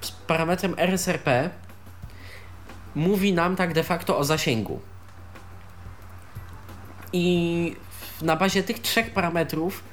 z 0.00 0.10
parametrem 0.10 0.74
RSRP 0.78 1.50
mówi 2.94 3.32
nam 3.32 3.56
tak 3.56 3.74
de 3.74 3.82
facto 3.84 4.18
o 4.18 4.24
zasięgu. 4.24 4.80
I 7.12 7.76
na 8.22 8.36
bazie 8.36 8.62
tych 8.62 8.78
trzech 8.78 9.10
parametrów 9.10 9.84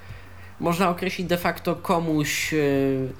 można 0.60 0.89
określić 0.89 1.27
de 1.27 1.38
facto 1.38 1.76
komuś, 1.76 2.53
yy, 2.53 3.14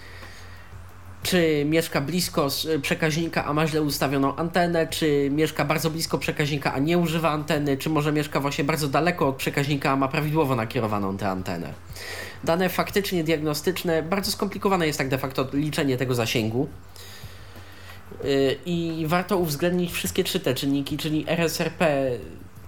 czy 1.28 1.66
mieszka 1.66 2.02
blisko 2.02 2.48
przekaźnika, 2.82 3.46
a 3.46 3.54
ma 3.54 3.68
źle 3.68 3.82
ustawioną 3.82 4.36
antenę, 4.36 4.88
czy 4.88 5.30
mieszka 5.32 5.66
bardzo 5.66 5.90
blisko 5.90 6.18
przekaźnika, 6.18 6.74
a 6.74 6.80
nie 6.80 6.98
używa 6.98 7.30
anteny, 7.32 7.78
czy 7.78 7.90
może 7.90 8.12
mieszka 8.12 8.40
właśnie 8.40 8.64
bardzo 8.64 8.88
daleko 8.88 9.28
od 9.28 9.36
przekaźnika, 9.36 9.92
a 9.92 9.96
ma 9.96 10.08
prawidłowo 10.08 10.56
nakierowaną 10.56 11.18
tę 11.18 11.30
antenę. 11.30 11.74
Dane 12.44 12.70
faktycznie 12.70 13.24
diagnostyczne, 13.24 14.04
bardzo 14.04 14.32
skomplikowane 14.32 14.88
jest 14.88 14.98
tak 14.98 15.10
de 15.10 15.18
facto 15.18 15.48
liczenie 15.54 15.98
tego 15.98 16.16
zasięgu. 16.16 16.68
Yy, 18.24 18.58
I 18.66 19.06
warto 19.08 19.38
uwzględnić 19.38 19.92
wszystkie 19.92 20.24
trzy 20.24 20.40
te 20.40 20.56
czynniki, 20.56 20.98
czyli 20.98 21.26
RSRP 21.28 22.12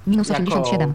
Minus 0.07 0.30
jako 0.30 0.41
87. 0.41 0.94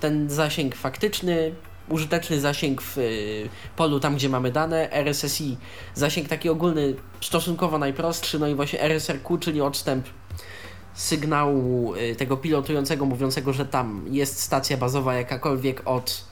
ten 0.00 0.30
zasięg 0.30 0.74
faktyczny, 0.74 1.52
użyteczny 1.92 2.40
zasięg 2.40 2.82
w 2.82 2.98
y, 2.98 3.48
polu 3.76 4.00
tam, 4.00 4.14
gdzie 4.14 4.28
mamy 4.28 4.52
dane, 4.52 4.92
RSSI 4.92 5.56
zasięg 5.94 6.28
taki 6.28 6.48
ogólny, 6.48 6.94
stosunkowo 7.20 7.78
najprostszy, 7.78 8.38
no 8.38 8.48
i 8.48 8.54
właśnie 8.54 8.80
RSRQ, 8.80 9.38
czyli 9.38 9.60
odstęp 9.60 10.06
sygnału 10.94 11.94
y, 11.96 12.16
tego 12.16 12.36
pilotującego 12.36 13.04
mówiącego, 13.06 13.52
że 13.52 13.66
tam 13.66 14.04
jest 14.10 14.40
stacja 14.40 14.76
bazowa 14.76 15.14
jakakolwiek 15.14 15.82
od 15.84 16.24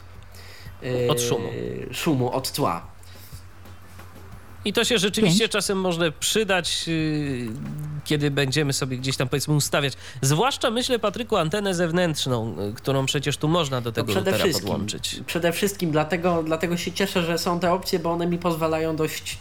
y, 0.82 1.08
Od 1.10 1.20
szumu. 1.20 1.48
szumu, 1.92 2.32
od 2.32 2.52
tła. 2.52 2.86
I 4.64 4.72
to 4.72 4.84
się 4.84 4.98
rzeczywiście 4.98 5.38
Pięć. 5.40 5.52
czasem 5.52 5.80
może 5.80 6.12
przydać, 6.12 6.86
yy, 6.86 7.48
kiedy 8.04 8.30
będziemy 8.30 8.72
sobie 8.72 8.98
gdzieś 8.98 9.16
tam 9.16 9.28
powiedzmy 9.28 9.54
ustawiać. 9.54 9.92
Zwłaszcza 10.22 10.70
myślę, 10.70 10.98
Patryku, 10.98 11.36
antenę 11.36 11.74
zewnętrzną, 11.74 12.56
yy, 12.66 12.72
którą 12.72 13.06
przecież 13.06 13.36
tu 13.36 13.48
można 13.48 13.80
do 13.80 13.92
To 13.92 13.94
tego 13.94 14.06
przede 14.12 14.30
routera 14.30 14.44
wszystkim, 14.44 14.68
podłączyć. 14.70 15.20
przede 15.26 15.52
wszystkim 15.52 15.90
dlatego, 15.90 16.42
dlatego 16.42 16.76
się 16.76 16.92
cieszę, 16.92 17.22
że 17.22 17.38
są 17.38 17.60
te 17.60 17.72
opcje, 17.72 17.98
bo 17.98 18.10
one 18.10 18.26
mi 18.26 18.38
pozwalają 18.38 18.96
dość 18.96 19.38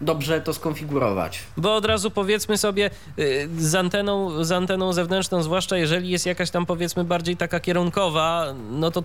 dobrze 0.00 0.40
to 0.40 0.54
skonfigurować. 0.54 1.38
Bo 1.56 1.74
od 1.74 1.84
razu 1.84 2.10
powiedzmy 2.10 2.58
sobie 2.58 2.90
yy, 3.16 3.48
z 3.58 3.74
anteną, 3.74 4.44
z 4.44 4.52
anteną 4.52 4.92
zewnętrzną, 4.92 5.42
zwłaszcza 5.42 5.76
jeżeli 5.76 6.10
jest 6.10 6.26
jakaś 6.26 6.50
tam 6.50 6.66
powiedzmy 6.66 7.04
bardziej 7.04 7.36
taka 7.36 7.60
kierunkowa, 7.60 8.54
no 8.70 8.90
to, 8.90 9.04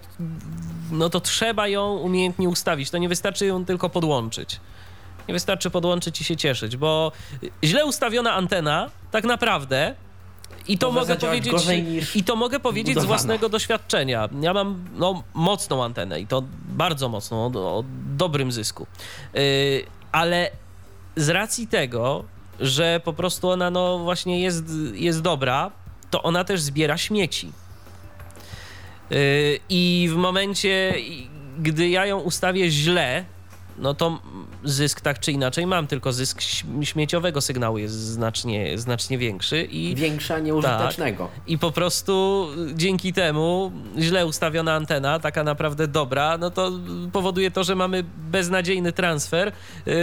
no 0.91 1.09
to 1.09 1.19
trzeba 1.19 1.67
ją 1.67 1.97
umiejętnie 1.97 2.49
ustawić. 2.49 2.89
To 2.89 2.97
nie 2.97 3.09
wystarczy 3.09 3.45
ją 3.45 3.65
tylko 3.65 3.89
podłączyć. 3.89 4.59
Nie 5.27 5.33
wystarczy 5.33 5.69
podłączyć 5.69 6.21
i 6.21 6.23
się 6.23 6.35
cieszyć, 6.35 6.77
bo 6.77 7.11
źle 7.63 7.85
ustawiona 7.85 8.33
antena 8.33 8.89
tak 9.11 9.23
naprawdę 9.23 9.95
i 10.67 10.77
to 10.77 10.91
mogę 10.91 11.15
powiedzieć 11.15 11.55
i 12.15 12.23
to 12.23 12.35
mogę 12.35 12.59
powiedzieć 12.59 12.99
z 12.99 13.05
własnego 13.05 13.49
doświadczenia. 13.49 14.29
Ja 14.41 14.53
mam 14.53 14.85
no, 14.95 15.23
mocną 15.33 15.83
antenę 15.83 16.19
i 16.19 16.27
to 16.27 16.43
bardzo 16.67 17.09
mocną, 17.09 17.51
o, 17.55 17.77
o 17.77 17.83
dobrym 18.17 18.51
zysku. 18.51 18.87
Yy, 19.33 19.41
ale 20.11 20.51
z 21.15 21.29
racji 21.29 21.67
tego, 21.67 22.23
że 22.59 23.01
po 23.03 23.13
prostu 23.13 23.49
ona 23.49 23.69
no 23.69 23.99
właśnie 23.99 24.41
jest, 24.41 24.65
jest 24.93 25.21
dobra, 25.21 25.71
to 26.11 26.23
ona 26.23 26.43
też 26.43 26.61
zbiera 26.61 26.97
śmieci. 26.97 27.51
Yy, 29.09 29.17
I 29.69 30.09
w 30.11 30.15
momencie, 30.15 30.93
gdy 31.59 31.89
ja 31.89 32.05
ją 32.05 32.19
ustawię 32.19 32.69
źle, 32.69 33.25
no 33.77 33.93
to 33.93 34.19
zysk 34.63 35.01
tak 35.01 35.19
czy 35.19 35.31
inaczej 35.31 35.65
mam, 35.67 35.87
tylko 35.87 36.13
zysk 36.13 36.41
śm- 36.41 36.83
śmieciowego 36.83 37.41
sygnału 37.41 37.77
jest 37.77 37.95
znacznie, 37.95 38.77
znacznie 38.77 39.17
większy 39.17 39.61
i, 39.63 39.95
Większa, 39.95 40.39
nieużytecznego. 40.39 41.29
i 41.47 41.57
po 41.57 41.71
prostu 41.71 42.47
dzięki 42.73 43.13
temu 43.13 43.71
źle 43.99 44.25
ustawiona 44.25 44.73
antena, 44.73 45.19
taka 45.19 45.43
naprawdę 45.43 45.87
dobra, 45.87 46.37
no 46.37 46.49
to 46.51 46.71
powoduje 47.11 47.51
to, 47.51 47.63
że 47.63 47.75
mamy 47.75 48.03
beznadziejny 48.17 48.91
transfer. 48.93 49.51
yy, 49.85 49.93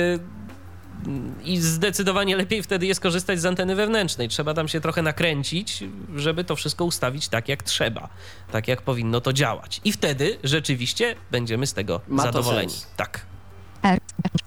I 1.44 1.58
zdecydowanie 1.58 2.36
lepiej 2.36 2.62
wtedy 2.62 2.86
jest 2.86 3.00
korzystać 3.00 3.40
z 3.40 3.46
anteny 3.46 3.74
wewnętrznej. 3.76 4.28
Trzeba 4.28 4.54
tam 4.54 4.68
się 4.68 4.80
trochę 4.80 5.02
nakręcić, 5.02 5.84
żeby 6.16 6.44
to 6.44 6.56
wszystko 6.56 6.84
ustawić 6.84 7.28
tak, 7.28 7.48
jak 7.48 7.62
trzeba, 7.62 8.08
tak 8.52 8.68
jak 8.68 8.82
powinno 8.82 9.20
to 9.20 9.32
działać. 9.32 9.80
I 9.84 9.92
wtedy 9.92 10.38
rzeczywiście 10.44 11.14
będziemy 11.30 11.66
z 11.66 11.72
tego 11.72 12.00
Ma 12.08 12.22
zadowoleni. 12.22 12.72
Tak. 12.96 13.26
R. 13.84 13.98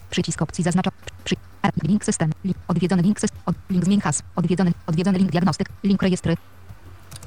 Przycisk 0.10 0.42
opcji 0.42 0.64
zaznacza. 0.64 0.92
Przy, 1.24 1.36
R. 1.64 1.72
Link 1.84 2.06
system. 2.06 2.32
Link, 2.44 2.58
odwiedzony 2.68 3.02
link 3.02 3.20
system. 3.20 3.40
Od, 3.46 3.56
link 3.70 3.86
zmień 3.86 4.02
hasł. 4.02 4.24
Odwiedzony, 4.36 4.72
odwiedzony 4.88 5.18
link 5.18 5.32
diagnostyk. 5.32 5.70
Link 5.84 6.02
rejestry. 6.02 6.38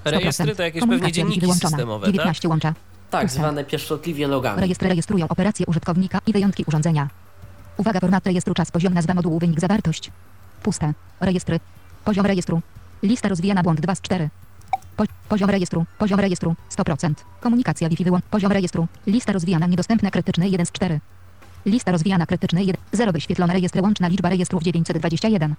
100%. 0.04 0.10
Rejestry 0.10 0.56
to 0.56 0.62
jakieś 0.62 0.82
pewnie 0.86 1.12
dzienniki 1.12 1.40
wyłączona. 1.40 1.70
systemowe, 1.70 2.06
tak? 2.06 2.14
19 2.14 2.48
łącza. 2.48 2.74
Tak, 3.10 3.30
zwane 3.30 3.64
pieszczotliwie 3.64 4.28
logami. 4.28 4.60
Rejestry 4.60 4.88
rejestrują 4.88 5.28
operacje 5.28 5.66
użytkownika 5.66 6.20
i 6.26 6.32
wyjątki 6.32 6.64
urządzenia. 6.66 7.08
Uwaga, 7.76 8.00
format 8.00 8.26
rejestru, 8.26 8.54
czas, 8.54 8.70
poziom, 8.70 8.94
nazwa 8.94 9.14
modułu, 9.14 9.38
wynik, 9.38 9.60
zawartość. 9.60 10.10
Puste. 10.62 10.92
Rejestry. 11.20 11.60
Poziom 12.04 12.26
rejestru. 12.26 12.60
Lista 13.02 13.28
rozwijana, 13.28 13.62
błąd 13.62 13.80
2 13.80 13.94
z 13.94 14.00
4. 14.00 14.28
Po, 14.96 15.04
poziom 15.28 15.50
rejestru. 15.50 15.84
Poziom 15.98 16.20
rejestru. 16.20 16.54
100%. 16.76 17.14
Komunikacja 17.40 17.88
Wi-Fi 17.88 18.04
wyłącz. 18.04 18.24
Poziom 18.24 18.52
rejestru. 18.52 18.86
Lista 19.06 19.32
rozwijana, 19.32 19.66
niedostępne, 19.66 20.10
krytyczne 20.10 20.48
1 20.48 20.66
z 20.66 20.72
4. 20.72 21.00
Lista 21.66 21.92
rozwijana, 21.92 22.26
krytyczne 22.26 22.64
1. 22.64 22.84
0 22.92 23.12
wyświetlone 23.12 23.52
rejestry, 23.52 23.82
łączna 23.82 24.08
liczba 24.08 24.28
rejestrów 24.28 24.62
921. 24.62 25.54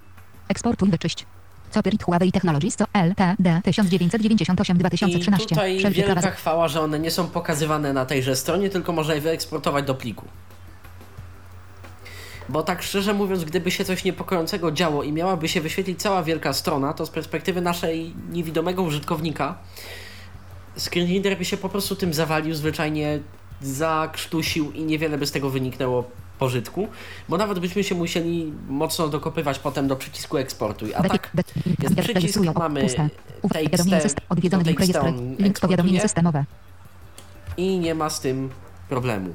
Eksportuj, 0.48 0.90
wyczyść. 0.90 1.26
Copyright 1.74 2.04
Huawei 2.04 2.32
Technologies 2.32 2.76
co 2.76 2.84
LTD 2.92 3.60
1998-2013. 3.66 5.42
I 5.42 5.46
tutaj 5.46 5.78
Wszelkie 5.78 6.02
prawa 6.02 6.20
wielka 6.20 6.36
chwała, 6.36 6.68
że 6.68 6.80
one 6.80 6.98
nie 6.98 7.10
są 7.10 7.26
pokazywane 7.26 7.92
na 7.92 8.06
tejże 8.06 8.36
stronie, 8.36 8.70
tylko 8.70 8.92
można 8.92 9.14
je 9.14 9.20
wyeksportować 9.20 9.84
do 9.84 9.94
pliku. 9.94 10.24
Bo 12.48 12.62
tak 12.62 12.82
szczerze 12.82 13.14
mówiąc, 13.14 13.44
gdyby 13.44 13.70
się 13.70 13.84
coś 13.84 14.04
niepokojącego 14.04 14.72
działo 14.72 15.02
i 15.02 15.12
miałaby 15.12 15.48
się 15.48 15.60
wyświetlić 15.60 16.02
cała 16.02 16.22
wielka 16.22 16.52
strona, 16.52 16.92
to 16.92 17.06
z 17.06 17.10
perspektywy 17.10 17.60
naszej 17.60 18.14
niewidomego 18.30 18.82
użytkownika 18.82 19.58
screenreader 20.76 21.38
by 21.38 21.44
się 21.44 21.56
po 21.56 21.68
prostu 21.68 21.96
tym 21.96 22.14
zawalił, 22.14 22.54
zwyczajnie 22.54 23.18
zakrztusił 23.62 24.72
i 24.72 24.84
niewiele 24.84 25.18
by 25.18 25.26
z 25.26 25.32
tego 25.32 25.50
wyniknęło 25.50 26.10
pożytku, 26.38 26.88
bo 27.28 27.36
nawet 27.36 27.58
byśmy 27.58 27.84
się 27.84 27.94
musieli 27.94 28.52
mocno 28.68 29.08
dokopywać 29.08 29.58
potem 29.58 29.88
do 29.88 29.96
przycisku 29.96 30.36
eksportuj. 30.36 30.94
A 30.94 31.02
tak 31.02 31.30
jest 31.82 32.00
przycisk, 32.00 32.40
mamy 32.58 32.86
TXT, 33.52 34.20
odwiedzony 34.28 34.64
link 35.38 35.60
powiadomienie 35.60 36.00
systemowe 36.00 36.44
i 37.56 37.78
nie 37.78 37.94
ma 37.94 38.10
z 38.10 38.20
tym 38.20 38.50
problemu. 38.88 39.34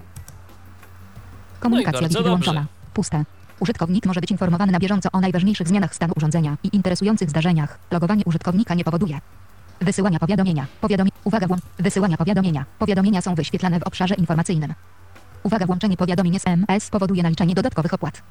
Komunikacja 1.59 2.01
No 2.01 2.07
Wi-Fi 2.07 2.23
wyłączona. 2.23 2.65
Puste. 2.93 3.23
Użytkownik 3.59 4.05
może 4.05 4.21
być 4.21 4.31
informowany 4.31 4.71
na 4.71 4.79
bieżąco 4.79 5.09
o 5.11 5.19
najważniejszych 5.19 5.67
zmianach 5.67 5.95
stanu 5.95 6.13
urządzenia 6.17 6.57
i 6.63 6.75
interesujących 6.75 7.29
zdarzeniach. 7.29 7.79
Logowanie 7.91 8.23
użytkownika 8.25 8.73
nie 8.73 8.83
powoduje 8.83 9.19
wysyłania 9.81 10.19
powiadomienia. 10.19 10.65
Powiadomi... 10.81 11.11
Uwaga, 11.23 11.47
włą... 11.47 11.57
wysyłania 11.79 12.17
powiadomienia. 12.17 12.65
Powiadomienia 12.79 13.21
są 13.21 13.35
wyświetlane 13.35 13.79
w 13.79 13.83
obszarze 13.83 14.15
informacyjnym. 14.15 14.73
Uwaga, 15.43 15.65
włączenie 15.65 15.97
powiadomień 15.97 16.35
SMS 16.35 16.89
powoduje 16.89 17.23
naliczenie 17.23 17.55
dodatkowych 17.55 17.93
opłat. 17.93 18.21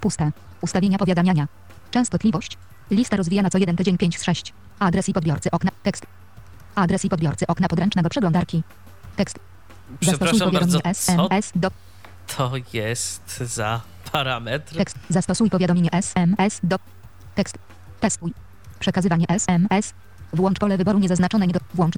Puste. 0.00 0.30
Ustawienia 0.60 0.98
powiadamiania. 0.98 1.48
Częstotliwość. 1.90 2.58
Lista 2.90 3.16
rozwijana 3.16 3.50
co 3.50 3.58
jeden 3.58 3.76
tydzień 3.76 3.98
5 3.98 4.18
z 4.18 4.22
6. 4.22 4.52
Adres 4.78 5.08
i 5.08 5.12
podbiorcy 5.12 5.50
okna. 5.50 5.70
Tekst. 5.82 6.06
Adres 6.74 7.04
i 7.04 7.08
podbiorcy 7.08 7.46
okna 7.46 7.68
podręcznego 7.68 8.08
przeglądarki. 8.08 8.62
Tekst. 9.16 9.38
Zastosuj 10.00 10.28
Przepraszam 10.28 10.52
bardzo, 10.52 10.80
SMS 10.84 11.52
do 11.54 11.70
to 12.36 12.52
jest 12.72 13.38
za 13.40 13.80
parametr? 14.12 14.76
Tekst. 14.76 14.98
Zastosuj 15.08 15.50
powiadomienie 15.50 15.92
SMS 15.92 16.60
do. 16.62 16.76
Tekst. 17.34 17.58
Testuj. 18.00 18.34
Przekazywanie 18.80 19.26
SMS. 19.28 19.94
Włącz 20.32 20.58
pole 20.58 20.76
wyboru 20.76 20.98
niezaznaczone 20.98 21.46
nie 21.46 21.52
do. 21.52 21.60
Włącz. 21.74 21.94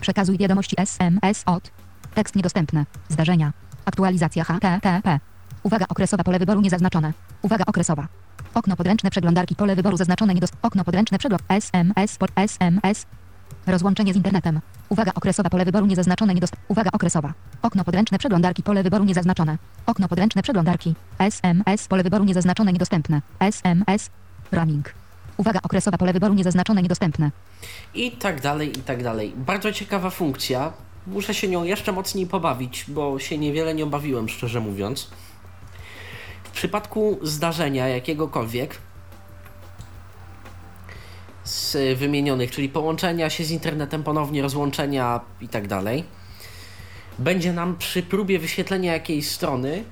Przekazuj 0.00 0.38
wiadomości 0.38 0.80
SMS 0.80 1.42
od. 1.46 1.70
Tekst 2.14 2.36
niedostępny. 2.36 2.86
Zdarzenia. 3.08 3.52
Aktualizacja 3.84 4.44
HTTP. 4.44 5.20
Uwaga 5.62 5.86
okresowa 5.88 6.24
pole 6.24 6.38
wyboru 6.38 6.60
niezaznaczone. 6.60 7.12
Uwaga 7.42 7.64
okresowa. 7.66 8.08
Okno 8.54 8.76
podręczne 8.76 9.10
przeglądarki 9.10 9.54
pole 9.56 9.76
wyboru 9.76 9.96
zaznaczone 9.96 10.34
niedostępne. 10.34 10.68
Okno 10.68 10.84
podręczne 10.84 11.18
przeglądarki 11.18 11.54
SMS 11.54 12.18
pod 12.18 12.30
SMS. 12.36 13.06
Rozłączenie 13.66 14.12
z 14.14 14.16
internetem. 14.16 14.60
Uwaga 14.88 15.12
okresowa 15.14 15.50
pole 15.50 15.64
wyboru 15.64 15.86
niezaznaczone 15.86 16.34
niedostępne. 16.34 16.64
Uwaga 16.68 16.90
okresowa. 16.92 17.34
Okno 17.62 17.84
podręczne 17.84 18.18
przeglądarki 18.18 18.62
pole 18.62 18.82
wyboru 18.82 19.04
niezaznaczone. 19.04 19.58
Okno 19.86 20.08
podręczne 20.08 20.42
przeglądarki. 20.42 20.94
SMS 21.18 21.88
pole 21.88 22.02
wyboru 22.02 22.24
niezaznaczone 22.24 22.72
niedostępne. 22.72 23.22
SMS. 23.40 24.10
Roaming. 24.52 24.99
Uwaga 25.40 25.60
okresowa 25.62 25.98
pole 25.98 26.12
wyboru 26.12 26.34
niezaznaczone 26.34 26.82
niedostępne. 26.82 27.30
I 27.94 28.10
tak 28.12 28.40
dalej, 28.40 28.78
i 28.78 28.82
tak 28.82 29.02
dalej. 29.02 29.32
Bardzo 29.36 29.72
ciekawa 29.72 30.10
funkcja. 30.10 30.72
Muszę 31.06 31.34
się 31.34 31.48
nią 31.48 31.64
jeszcze 31.64 31.92
mocniej 31.92 32.26
pobawić, 32.26 32.84
bo 32.88 33.18
się 33.18 33.38
niewiele 33.38 33.74
nie 33.74 33.84
obawiłem, 33.84 34.28
szczerze 34.28 34.60
mówiąc. 34.60 35.10
W 36.44 36.50
przypadku 36.50 37.18
zdarzenia 37.22 37.88
jakiegokolwiek 37.88 38.78
z 41.44 41.98
wymienionych, 41.98 42.50
czyli 42.50 42.68
połączenia 42.68 43.30
się 43.30 43.44
z 43.44 43.50
internetem 43.50 44.02
ponownie, 44.02 44.42
rozłączenia 44.42 45.20
i 45.40 45.48
tak 45.48 45.68
dalej, 45.68 46.04
będzie 47.18 47.52
nam 47.52 47.76
przy 47.76 48.02
próbie 48.02 48.38
wyświetlenia 48.38 48.92
jakiejś 48.92 49.30
strony 49.30 49.84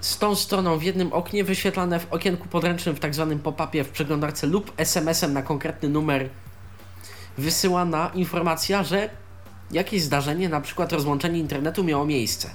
z 0.00 0.18
tą 0.18 0.34
stroną 0.34 0.78
w 0.78 0.82
jednym 0.82 1.12
oknie 1.12 1.44
wyświetlane 1.44 2.00
w 2.00 2.12
okienku 2.12 2.48
podręcznym 2.48 2.96
w 2.96 3.00
tak 3.00 3.14
zwanym 3.14 3.38
pop-upie 3.38 3.84
w 3.84 3.90
przeglądarce 3.90 4.46
lub 4.46 4.72
SMS-em 4.76 5.32
na 5.32 5.42
konkretny 5.42 5.88
numer 5.88 6.28
wysyłana 7.38 8.10
informacja, 8.14 8.84
że 8.84 9.10
jakieś 9.70 10.02
zdarzenie, 10.02 10.48
na 10.48 10.60
przykład 10.60 10.92
rozłączenie 10.92 11.38
internetu 11.38 11.84
miało 11.84 12.04
miejsce. 12.04 12.50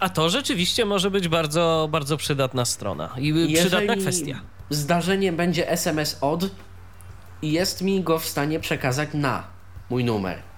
A 0.00 0.08
to 0.08 0.30
rzeczywiście 0.30 0.84
może 0.84 1.10
być 1.10 1.28
bardzo, 1.28 1.88
bardzo 1.90 2.16
przydatna 2.16 2.64
strona 2.64 3.10
i 3.18 3.54
przydatna 3.54 3.96
kwestia. 3.96 4.40
zdarzenie 4.70 5.32
będzie 5.32 5.70
SMS 5.70 6.18
od 6.20 6.44
i 7.42 7.52
jest 7.52 7.82
mi 7.82 8.02
go 8.02 8.18
w 8.18 8.24
stanie 8.24 8.60
przekazać 8.60 9.08
na 9.14 9.44
mój 9.90 10.04
numer. 10.04 10.53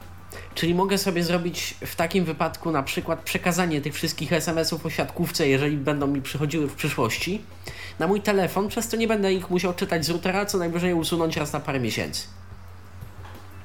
Czyli 0.54 0.74
mogę 0.74 0.98
sobie 0.98 1.24
zrobić 1.24 1.74
w 1.86 1.96
takim 1.96 2.24
wypadku 2.24 2.70
na 2.70 2.82
przykład 2.82 3.20
przekazanie 3.20 3.80
tych 3.80 3.94
wszystkich 3.94 4.32
SMS-ów 4.32 4.86
o 4.86 4.90
siatkówce, 4.90 5.48
jeżeli 5.48 5.76
będą 5.76 6.06
mi 6.06 6.22
przychodziły 6.22 6.68
w 6.68 6.74
przyszłości, 6.74 7.42
na 7.98 8.06
mój 8.06 8.20
telefon, 8.20 8.68
przez 8.68 8.88
co 8.88 8.96
nie 8.96 9.08
będę 9.08 9.32
ich 9.32 9.50
musiał 9.50 9.74
czytać 9.74 10.04
z 10.04 10.10
routera, 10.10 10.46
co 10.46 10.58
najwyżej 10.58 10.94
usunąć 10.94 11.36
raz 11.36 11.52
na 11.52 11.60
parę 11.60 11.80
miesięcy. 11.80 12.26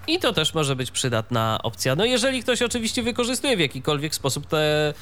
I 0.07 0.19
to 0.19 0.33
też 0.33 0.53
może 0.53 0.75
być 0.75 0.91
przydatna 0.91 1.59
opcja. 1.63 1.95
No 1.95 2.05
jeżeli 2.05 2.43
ktoś 2.43 2.61
oczywiście 2.61 3.03
wykorzystuje 3.03 3.57
w 3.57 3.59
jakikolwiek 3.59 4.15
sposób 4.15 4.47
tę 4.47 4.93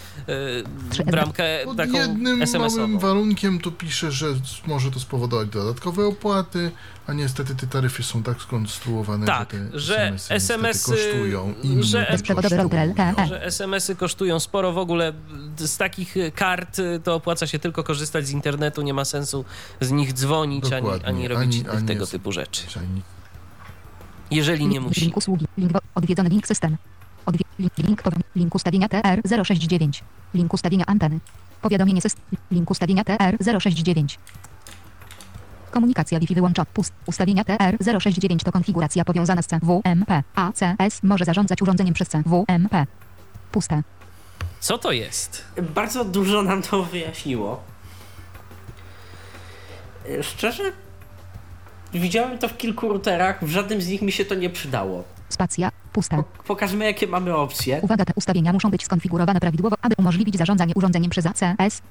e, 0.98 1.04
bramkę 1.06 1.44
Pod 1.66 1.78
taką 1.78 1.94
jednym 1.98 2.44
małym 2.60 3.00
warunkiem 3.00 3.60
tu 3.60 3.72
pisze, 3.72 4.12
że 4.12 4.28
może 4.68 4.92
to 4.92 5.00
spowodować 5.00 5.50
dodatkowe 5.50 6.06
opłaty, 6.08 6.72
a 7.08 7.14
niestety 7.14 7.56
te 7.56 7.68
taryfy 7.68 8.04
są 8.04 8.24
tak 8.24 8.42
skonstruowane, 8.42 9.26
Tak, 9.26 9.56
że 9.74 9.96
te 9.96 10.18
że 10.20 10.36
SMS-y, 10.36 10.68
niestety 10.68 10.98
kosztują. 10.98 11.54
Inne 11.64 11.84
że- 11.84 12.08
LTE. 12.10 13.28
że 13.28 13.44
SMS-y 13.44 13.96
kosztują 13.96 14.40
sporo 14.40 14.72
w 14.74 14.78
ogóle. 14.78 15.14
Z 15.58 15.78
takich 15.78 16.16
kart 16.36 16.78
to 17.04 17.16
opłaca 17.16 17.48
się 17.48 17.60
tylko 17.60 17.84
korzystać 17.84 18.28
z 18.28 18.32
internetu, 18.32 18.82
nie 18.82 18.94
ma 18.94 19.06
sensu 19.06 19.46
z 19.82 19.92
nich 19.92 20.14
dzwonić 20.14 20.66
ani, 20.66 20.82
Dokładnie. 20.82 21.08
ani 21.08 21.28
robić 21.28 21.60
Ani- 21.60 21.78
ani 21.78 21.88
tego 21.88 22.08
typu 22.08 22.32
rzeczy. 22.32 22.62
Jeżeli 24.32 24.68
nie 24.68 24.82
musi. 24.82 25.02
link 25.02 25.18
usługi. 25.18 25.46
Link 25.58 25.72
odwiedzony 25.96 26.30
link 26.30 26.48
system. 26.48 26.78
Odwie, 27.26 27.46
link, 27.60 27.78
link, 27.78 28.04
link 28.36 28.56
ustawienia 28.56 28.88
TR069. 28.88 30.02
Link 30.34 30.54
ustawienia 30.54 30.86
anteny. 30.86 31.20
Powiadomienie 31.62 32.02
system. 32.02 32.24
Link 32.52 32.72
ustawienia 32.72 33.04
TR069. 33.04 34.18
Komunikacja 35.72 36.20
Wi-Fi 36.20 36.36
wyłączona. 36.36 36.66
Pust. 36.66 36.94
Ustawienia 37.06 37.44
TR069 37.44 38.44
to 38.44 38.52
konfiguracja 38.52 39.06
powiązana 39.06 39.42
z 39.42 39.48
CWMP. 39.48 40.24
ACS 40.36 41.04
może 41.04 41.26
zarządzać 41.26 41.62
urządzeniem 41.62 41.94
przez 41.94 42.08
CWMP. 42.10 42.86
Puste. 43.52 43.84
Co 44.60 44.78
to 44.78 44.92
jest? 44.92 45.46
Bardzo 45.76 46.06
dużo 46.06 46.42
nam 46.42 46.62
to 46.62 46.84
wyjaśniło. 46.84 47.64
Szczerze, 50.22 50.72
widziałem 51.94 52.38
to 52.38 52.48
w 52.48 52.58
kilku 52.58 52.90
routerach, 52.90 53.46
w 53.46 53.50
żadnym 53.50 53.82
z 53.82 53.88
nich 53.88 54.02
mi 54.02 54.12
się 54.12 54.26
to 54.26 54.36
nie 54.36 54.50
przydało. 54.50 55.04
Spacja. 55.30 55.72
Puste. 55.94 56.18
Po- 56.18 56.24
Pokażmy, 56.48 56.86
jakie 56.86 57.08
mamy 57.08 57.36
opcje. 57.36 57.80
Uwaga, 57.82 58.06
te 58.06 58.14
ustawienia 58.16 58.54
muszą 58.54 58.70
być 58.72 58.84
skonfigurowane 58.86 59.40
prawidłowo, 59.40 59.76
aby 59.82 59.96
umożliwić 59.98 60.38
zarządzanie 60.38 60.74
urządzeniem 60.76 61.10
przez 61.12 61.26
ACS. 61.26 61.82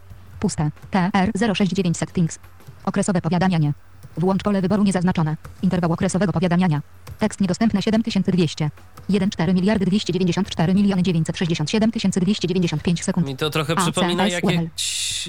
Puste. 0.40 0.70
TR069 0.92 1.94
settings. 1.94 2.38
Okresowe 2.84 3.20
powiadamianie. 3.22 3.72
Włącz 4.18 4.42
pole 4.42 4.60
wyboru 4.62 4.82
niezaznaczone. 4.84 5.36
Interwał 5.62 5.92
okresowego 5.92 6.32
powiadamiania. 6.32 6.82
Tekst 7.18 7.40
niedostępny 7.40 7.82
7200. 7.82 8.70
1,4 9.10 9.54
miliardy 9.54 9.86
294 9.86 10.74
miliony 10.74 11.02
967 11.02 11.90
295 11.90 13.04
sekund. 13.04 13.26
Mi 13.26 13.36
to 13.36 13.50
trochę 13.50 13.74
A, 13.76 13.80
przypomina 13.82 14.24
CMS, 14.28 14.32
jakieś, 14.32 15.28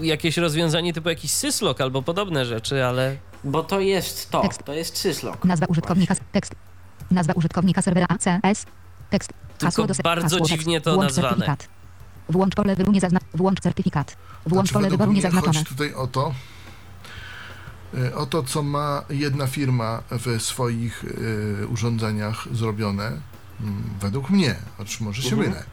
jakieś 0.00 0.36
rozwiązanie 0.36 0.92
typu 0.92 1.08
jakiś 1.08 1.30
syslok 1.30 1.80
albo 1.80 2.02
podobne 2.02 2.46
rzeczy, 2.46 2.84
ale 2.84 3.16
Bo 3.44 3.62
to 3.62 3.80
jest 3.80 4.30
to, 4.30 4.40
Tekst. 4.40 4.64
to 4.64 4.72
jest 4.72 4.96
syslog. 4.96 5.44
Nazwa 5.44 5.66
użytkownika. 5.66 6.14
Tekst. 6.32 6.54
Nazwa 7.10 7.32
użytkownika 7.32 7.82
serwera 7.82 8.06
ACS. 8.08 8.66
Tekst. 9.10 9.32
Hasło 9.62 9.86
do 9.86 9.94
se- 9.94 10.02
bardzo 10.02 10.22
hasło, 10.22 10.38
tekst. 10.38 10.50
dziwnie 10.52 10.80
to 10.80 10.94
Włącz 10.94 11.08
nazwane. 11.08 11.28
certyfikat. 11.28 11.68
Włącz 12.28 12.54
pole 12.54 12.76
wyboru 12.76 12.92
niezaznaczone. 12.92 13.30
Włącz 13.34 13.60
certyfikat. 13.60 14.16
Włącz 14.46 14.66
Znaczy, 14.68 14.74
pole 14.74 14.90
wyboru 14.90 15.12
niezaznaczone. 15.12 15.52
Chodzi 15.58 15.64
tutaj 15.64 15.94
o 15.94 16.06
to, 16.06 16.34
o 18.14 18.26
to, 18.26 18.42
co 18.42 18.62
ma 18.62 19.04
jedna 19.10 19.46
firma 19.46 20.02
w 20.10 20.42
swoich 20.42 21.04
y, 21.04 21.66
urządzeniach 21.68 22.48
zrobione, 22.52 23.06
mm, 23.60 23.82
według 24.00 24.30
mnie, 24.30 24.54
choć 24.78 25.00
może 25.00 25.22
się 25.22 25.36
Mhm. 25.36 25.48
mylę. 25.50 25.64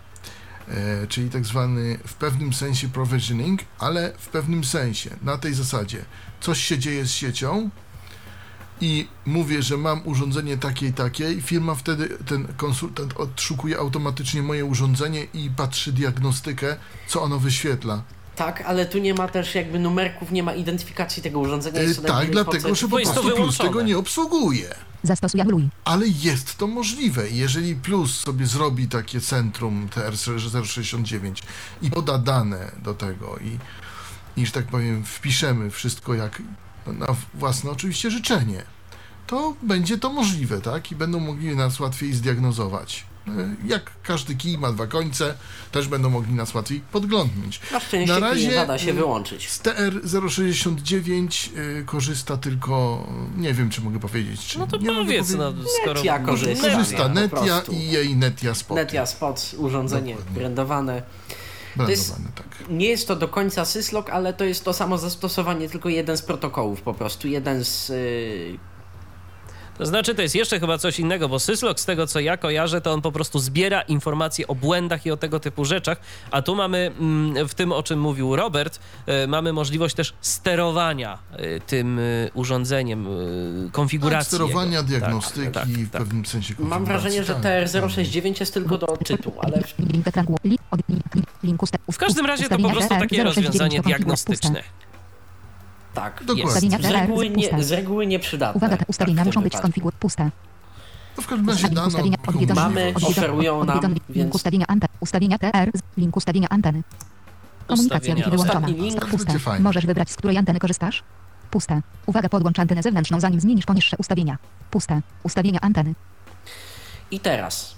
E, 0.67 1.07
czyli 1.07 1.29
tak 1.29 1.45
zwany 1.45 1.99
w 2.07 2.13
pewnym 2.13 2.53
sensie 2.53 2.89
provisioning, 2.89 3.61
ale 3.79 4.13
w 4.17 4.27
pewnym 4.29 4.63
sensie, 4.63 5.09
na 5.21 5.37
tej 5.37 5.53
zasadzie, 5.53 6.05
coś 6.41 6.63
się 6.63 6.79
dzieje 6.79 7.05
z 7.05 7.11
siecią 7.11 7.69
i 8.81 9.07
mówię, 9.25 9.61
że 9.63 9.77
mam 9.77 10.01
urządzenie 10.07 10.57
takie 10.57 10.87
i 10.87 10.93
takie 10.93 11.31
i 11.33 11.41
firma 11.41 11.75
wtedy, 11.75 12.09
ten 12.25 12.47
konsultant 12.57 13.13
odszukuje 13.13 13.77
automatycznie 13.77 14.43
moje 14.43 14.65
urządzenie 14.65 15.23
i 15.33 15.49
patrzy 15.49 15.91
diagnostykę, 15.91 16.75
co 17.07 17.21
ono 17.21 17.39
wyświetla. 17.39 18.03
Tak, 18.35 18.61
ale 18.61 18.85
tu 18.85 18.97
nie 18.97 19.13
ma 19.13 19.27
też 19.27 19.55
jakby 19.55 19.79
numerków, 19.79 20.31
nie 20.31 20.43
ma 20.43 20.53
identyfikacji 20.53 21.23
tego 21.23 21.39
urządzenia. 21.39 21.79
To 21.95 22.01
tak, 22.01 22.31
dlatego, 22.31 22.75
że 22.75 22.87
po 22.87 22.95
prostu 22.95 23.21
Plus 23.21 23.35
wyłączone. 23.35 23.69
tego 23.69 23.81
nie 23.81 23.97
obsługuje. 23.97 24.75
Zastosuj 25.03 25.41
anuluj. 25.41 25.69
Ale 25.85 26.05
jest 26.07 26.57
to 26.57 26.67
możliwe. 26.67 27.29
Jeżeli 27.29 27.75
Plus 27.75 28.19
sobie 28.19 28.45
zrobi 28.47 28.87
takie 28.87 29.21
centrum 29.21 29.87
TR069 29.95 31.43
i 31.81 31.91
poda 31.91 32.17
dane 32.17 32.71
do 32.83 32.93
tego 32.93 33.37
i, 33.37 33.57
i 34.41 34.45
że 34.45 34.51
tak 34.51 34.65
powiem, 34.65 35.05
wpiszemy 35.05 35.71
wszystko 35.71 36.13
jak 36.13 36.41
na 36.87 37.07
własne 37.33 37.71
oczywiście 37.71 38.11
życzenie, 38.11 38.63
to 39.27 39.55
będzie 39.61 39.97
to 39.97 40.13
możliwe, 40.13 40.61
tak? 40.61 40.91
I 40.91 40.95
będą 40.95 41.19
mogli 41.19 41.55
nas 41.55 41.79
łatwiej 41.79 42.13
zdiagnozować. 42.13 43.05
Y, 43.27 43.31
Jak 43.67 43.91
każdy 44.03 44.35
kij 44.35 44.57
ma 44.57 44.71
dwa 44.71 44.87
końce, 44.87 45.33
też 45.71 45.87
będą 45.87 46.09
mogli 46.09 46.33
nas 46.33 46.53
łatwiej 46.53 46.81
podglądnąć. 46.91 47.59
Na 47.71 47.79
szczęście 47.79 48.13
Na 48.13 48.19
razie, 48.19 48.47
nie 48.47 48.65
da 48.65 48.77
się 48.77 48.83
mm, 48.91 48.95
wyłączyć. 48.95 49.49
Z 49.49 49.61
TR-069 49.61 51.49
y, 51.57 51.83
korzysta 51.85 52.37
tylko, 52.37 53.07
nie 53.37 53.53
wiem 53.53 53.69
czy 53.69 53.81
mogę 53.81 53.99
powiedzieć, 53.99 54.45
czy 54.45 54.59
No 54.59 54.67
to 54.67 54.77
nie 54.77 54.91
mogę 54.91 55.05
powiedz, 55.05 55.29
no, 55.35 55.51
powiedzieć. 55.51 55.71
skoro... 55.81 55.93
Netia 55.99 56.19
korzysta. 56.19 56.69
Korzysta 56.71 57.07
Netia 57.09 57.61
i 57.71 57.91
jej 57.91 58.15
Netia 58.15 58.55
Spot. 58.55 58.77
Netia 58.77 59.05
Spot, 59.05 59.51
urządzenie 59.57 60.15
Dokładnie. 60.15 60.39
brandowane. 60.39 61.03
jest- 61.87 62.15
tak. 62.35 62.45
Nie 62.69 62.87
jest 62.89 63.07
to 63.07 63.15
do 63.15 63.27
końca 63.27 63.65
syslog, 63.65 64.09
ale 64.09 64.33
to 64.33 64.43
jest 64.43 64.63
to 64.65 64.73
samo 64.73 64.97
zastosowanie, 64.97 65.69
tylko 65.69 65.89
jeden 65.89 66.17
z 66.17 66.21
protokołów 66.21 66.81
po 66.81 66.93
prostu. 66.93 67.27
Jeden 67.27 67.65
z. 67.65 67.89
Yy, 67.89 68.74
To 69.77 69.85
znaczy, 69.85 70.15
to 70.15 70.21
jest 70.21 70.35
jeszcze 70.35 70.59
chyba 70.59 70.77
coś 70.77 70.99
innego, 70.99 71.29
bo 71.29 71.39
Syslog, 71.39 71.79
z 71.79 71.85
tego 71.85 72.07
co 72.07 72.19
ja 72.19 72.37
kojarzę, 72.37 72.81
to 72.81 72.93
on 72.93 73.01
po 73.01 73.11
prostu 73.11 73.39
zbiera 73.39 73.81
informacje 73.81 74.47
o 74.47 74.55
błędach 74.55 75.05
i 75.05 75.11
o 75.11 75.17
tego 75.17 75.39
typu 75.39 75.65
rzeczach, 75.65 75.97
a 76.31 76.41
tu 76.41 76.55
mamy, 76.55 76.91
mm, 76.99 77.47
w 77.47 77.53
tym 77.53 77.71
o 77.71 77.83
czym 77.83 77.99
mówił 77.99 78.35
Robert, 78.35 78.79
e, 79.05 79.27
mamy 79.27 79.53
możliwość 79.53 79.95
też 79.95 80.13
sterowania 80.21 81.17
e, 81.31 81.59
tym 81.59 81.99
e, 81.99 82.01
urządzeniem, 82.33 83.07
konfiguracji. 83.71 84.37
Tak, 84.37 84.47
sterowania, 84.47 84.77
jego. 84.77 84.83
diagnostyki, 84.83 85.51
Tak, 85.51 85.53
tak, 85.53 85.67
w 85.67 85.91
tak. 85.91 86.01
pewnym 86.01 86.25
sensie 86.25 86.53
mam 86.59 86.85
wrażenie, 86.85 87.23
że 87.23 87.35
tak. 87.35 87.43
TR069 87.43 88.39
jest 88.39 88.53
tylko 88.53 88.77
do 88.77 88.87
odczytu, 88.87 89.31
ale 89.39 89.61
w- 89.61 89.73
każdym 91.97 92.25
razie 92.25 92.49
to 92.49 92.57
po 92.57 92.69
prostu 92.69 92.89
takie 92.89 93.15
069 93.15 93.35
rozwiązanie 93.35 93.81
diagnostyczne. 93.81 94.63
Tak. 95.95 96.19
Dokładnie. 96.19 96.43
Ustawienia 96.45 96.77
Z 96.77 96.81
TR, 96.81 96.93
reguły, 96.93 97.29
nie, 97.29 97.47
puste. 97.49 97.63
z 97.63 97.71
reguły 97.71 98.07
nieprzydatne. 98.07 98.57
Uwaga, 98.57 98.77
te 98.77 98.85
ustawienia 98.87 99.17
tak, 99.17 99.25
muszą 99.25 99.41
być 99.41 99.55
skonfigurowane. 99.55 99.99
Puste. 99.99 100.29
No 101.17 101.23
w 101.23 101.27
każdym 101.27 101.49
razie 101.49 101.69
dano 101.69 101.87
ustawienia 101.87 102.17
odwiedzone. 102.27 102.61
Mamy- 102.61 102.93
oferują 103.07 103.63
nam, 103.63 103.95
Link 104.09 104.35
ustawienia 104.35 104.65
anteny. 104.67 104.93
Ustawienia 104.99 105.37
TR. 105.37 105.71
z- 105.75 105.97
Link 105.97 106.17
ustawienia 106.17 106.47
anteny. 106.49 106.83
Komunikacja. 107.67 108.15
Wi-Fi 108.15 108.29
wyłączona. 108.31 108.67
Fajnie. 109.39 109.63
Możesz 109.63 109.85
wybrać, 109.85 110.09
z 110.11 110.15
której 110.15 110.37
anteny 110.37 110.59
korzystasz. 110.59 111.03
Puste. 111.51 111.81
Uwaga, 112.05 112.29
podłącz 112.29 112.59
antenę 112.59 112.83
zewnętrzną, 112.83 113.19
zanim 113.19 113.39
zmienisz 113.39 113.65
poniższe 113.65 113.97
ustawienia. 113.97 114.37
Puste. 114.71 115.01
Ustawienia 115.23 115.59
anteny. 115.61 115.93
I 117.11 117.19
teraz. 117.19 117.75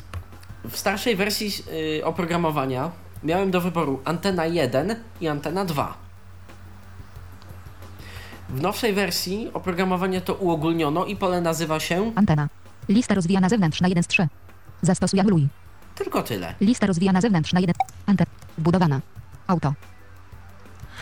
W 0.69 0.77
starszej 0.77 1.15
wersji 1.15 1.51
y, 1.99 2.05
oprogramowania 2.05 2.91
miałem 3.23 3.51
do 3.51 3.61
wyboru 3.61 4.01
antena 4.05 4.45
1 4.45 4.95
i 5.21 5.27
antena 5.27 5.65
2. 5.65 6.06
W 8.49 8.61
nowszej 8.61 8.93
wersji 8.93 9.49
oprogramowanie 9.53 10.21
to 10.21 10.33
uogólniono 10.35 11.05
i 11.05 11.15
pole 11.15 11.41
nazywa 11.41 11.79
się 11.79 12.11
Antena. 12.15 12.49
Lista 12.89 13.15
rozwijana 13.15 13.49
zewnętrzna 13.49 13.87
1 13.87 14.03
z 14.03 14.07
3. 14.07 14.27
Zastosuj 14.81 15.19
anuluj. 15.19 15.47
tylko 15.95 16.23
tyle. 16.23 16.55
Lista 16.61 16.87
rozwijana 16.87 17.21
zewnętrzna 17.21 17.59
1. 17.59 17.75
Antena. 18.05 18.31
Wbudowana. 18.57 19.01
Auto. 19.47 19.73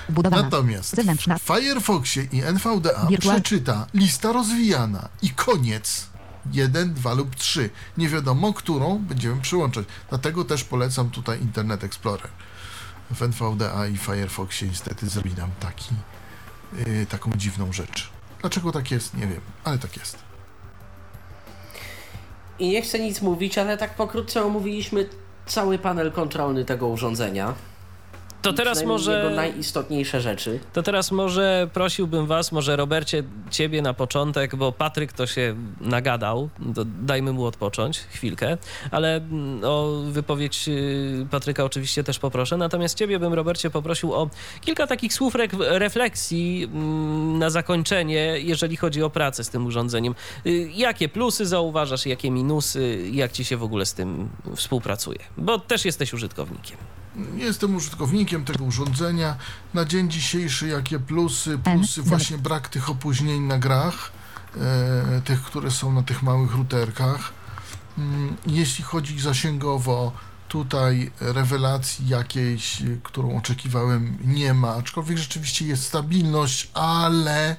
Wbudowana. 0.09 0.43
Natomiast 0.43 0.95
Zewnętrzna. 0.95 1.37
w 1.37 1.41
Firefoxie 1.41 2.23
i 2.31 2.41
NVDA 2.43 3.05
Wirtual- 3.09 3.19
przeczyta 3.19 3.87
lista 3.93 4.31
rozwijana 4.31 5.09
i 5.21 5.29
koniec. 5.29 6.07
1, 6.53 6.93
2 6.93 7.13
lub 7.13 7.35
3. 7.35 7.69
Nie 7.97 8.09
wiadomo, 8.09 8.53
którą 8.53 8.99
będziemy 8.99 9.41
przyłączać. 9.41 9.85
Dlatego 10.09 10.45
też 10.45 10.63
polecam 10.63 11.09
tutaj 11.09 11.41
Internet 11.41 11.83
Explorer. 11.83 12.27
W 13.11 13.21
NVDA 13.21 13.87
i 13.87 13.97
Firefoxie 13.97 14.67
niestety 14.67 15.09
zrobi 15.09 15.33
nam 15.33 15.49
taki, 15.59 15.95
yy, 16.87 17.05
taką 17.05 17.31
dziwną 17.35 17.73
rzecz. 17.73 18.09
Dlaczego 18.41 18.71
tak 18.71 18.91
jest? 18.91 19.13
Nie 19.13 19.27
wiem, 19.27 19.41
ale 19.63 19.77
tak 19.77 19.97
jest. 19.97 20.17
I 22.59 22.69
nie 22.69 22.81
chcę 22.81 22.99
nic 22.99 23.21
mówić, 23.21 23.57
ale 23.57 23.77
tak 23.77 23.95
pokrótce 23.95 24.43
omówiliśmy 24.43 25.09
cały 25.45 25.79
panel 25.79 26.11
kontrolny 26.11 26.65
tego 26.65 26.87
urządzenia. 26.87 27.53
To 28.45 28.53
teraz 28.53 28.83
może... 28.83 29.23
Jego 29.23 29.35
najistotniejsze 29.35 30.21
rzeczy. 30.21 30.59
To 30.73 30.83
teraz 30.83 31.11
może 31.11 31.69
prosiłbym 31.73 32.25
was, 32.27 32.51
może 32.51 32.75
Robercie, 32.75 33.23
ciebie 33.51 33.81
na 33.81 33.93
początek, 33.93 34.55
bo 34.55 34.71
Patryk 34.71 35.13
to 35.13 35.27
się 35.27 35.55
nagadał, 35.81 36.49
dajmy 37.01 37.33
mu 37.33 37.45
odpocząć 37.45 37.99
chwilkę, 37.99 38.57
ale 38.91 39.15
mm, 39.15 39.61
o 39.63 40.01
wypowiedź 40.05 40.67
y, 40.67 41.27
Patryka 41.31 41.63
oczywiście 41.63 42.03
też 42.03 42.19
poproszę, 42.19 42.57
natomiast 42.57 42.97
ciebie 42.97 43.19
bym, 43.19 43.33
Robercie, 43.33 43.69
poprosił 43.69 44.13
o 44.13 44.29
kilka 44.61 44.87
takich 44.87 45.13
słów 45.13 45.35
rek- 45.35 45.57
refleksji 45.59 46.63
mm, 46.63 47.39
na 47.39 47.49
zakończenie, 47.49 48.39
jeżeli 48.39 48.77
chodzi 48.77 49.03
o 49.03 49.09
pracę 49.09 49.43
z 49.43 49.49
tym 49.49 49.65
urządzeniem. 49.65 50.15
Y, 50.45 50.69
Jakie 50.75 51.09
plusy 51.09 51.45
zauważasz, 51.45 52.05
jakie 52.05 52.31
minusy, 52.31 53.09
jak 53.11 53.31
ci 53.31 53.45
się 53.45 53.57
w 53.57 53.63
ogóle 53.63 53.85
z 53.85 53.93
tym 53.93 54.29
współpracuje? 54.55 55.19
Bo 55.37 55.59
też 55.59 55.85
jesteś 55.85 56.13
użytkownikiem. 56.13 56.77
Jestem 57.35 57.75
użytkownikiem 57.75 58.45
tego 58.45 58.63
urządzenia. 58.63 59.35
Na 59.73 59.85
dzień 59.85 60.11
dzisiejszy 60.11 60.67
jakie 60.67 60.99
plusy? 60.99 61.57
Plusy 61.57 62.01
M. 62.01 62.07
właśnie 62.07 62.37
brak 62.37 62.69
tych 62.69 62.89
opóźnień 62.89 63.41
na 63.41 63.57
grach, 63.57 64.11
e, 64.57 65.21
tych, 65.21 65.41
które 65.41 65.71
są 65.71 65.91
na 65.91 66.03
tych 66.03 66.23
małych 66.23 66.55
routerkach. 66.55 67.33
Mm, 67.97 68.35
Jeśli 68.47 68.83
chodzi 68.83 69.19
zasięgowo, 69.19 70.11
tutaj 70.47 71.11
rewelacji 71.19 72.07
jakiejś, 72.07 72.83
którą 73.03 73.37
oczekiwałem, 73.37 74.17
nie 74.25 74.53
ma, 74.53 74.75
aczkolwiek 74.75 75.17
rzeczywiście 75.17 75.65
jest 75.65 75.83
stabilność, 75.83 76.69
ale 76.73 77.55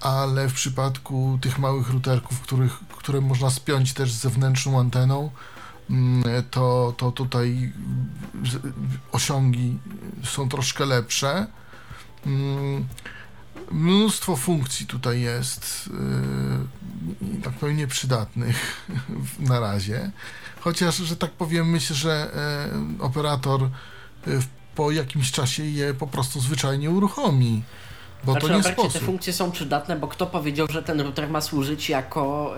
ale 0.00 0.48
w 0.48 0.52
przypadku 0.52 1.38
tych 1.42 1.58
małych 1.58 1.90
routerków, 1.90 2.40
których, 2.40 2.78
które 2.96 3.20
można 3.20 3.50
spiąć 3.50 3.92
też 3.92 4.12
z 4.12 4.20
zewnętrzną 4.20 4.80
anteną, 4.80 5.30
to, 6.50 6.94
to 6.96 7.12
tutaj 7.12 7.72
osiągi 9.12 9.78
są 10.24 10.48
troszkę 10.48 10.86
lepsze. 10.86 11.46
Mm, 12.26 12.86
Mnóstwo 13.70 14.36
funkcji 14.36 14.86
tutaj 14.86 15.20
jest, 15.20 15.90
yy, 17.22 17.40
tak 17.42 17.52
powiem, 17.52 17.76
nieprzydatnych 17.76 18.86
na 19.50 19.60
razie. 19.60 20.10
Chociaż, 20.60 20.96
że 20.96 21.16
tak 21.16 21.30
powiem, 21.30 21.70
myślę, 21.70 21.96
że 21.96 22.30
e, 22.34 23.02
operator 23.04 23.62
e, 23.62 23.68
po 24.74 24.90
jakimś 24.90 25.32
czasie 25.32 25.64
je 25.64 25.94
po 25.94 26.06
prostu 26.06 26.40
zwyczajnie 26.40 26.90
uruchomi. 26.90 27.62
Bo 28.24 28.32
Znaczy, 28.32 28.46
to 28.46 28.52
nie 28.52 28.58
Robercie, 28.58 28.82
te 28.82 28.90
sposób. 28.90 29.06
funkcje 29.06 29.32
są 29.32 29.50
przydatne, 29.52 29.96
bo 29.96 30.08
kto 30.08 30.26
powiedział, 30.26 30.66
że 30.70 30.82
ten 30.82 31.00
router 31.00 31.30
ma 31.30 31.40
służyć 31.40 31.88
jako... 31.88 32.54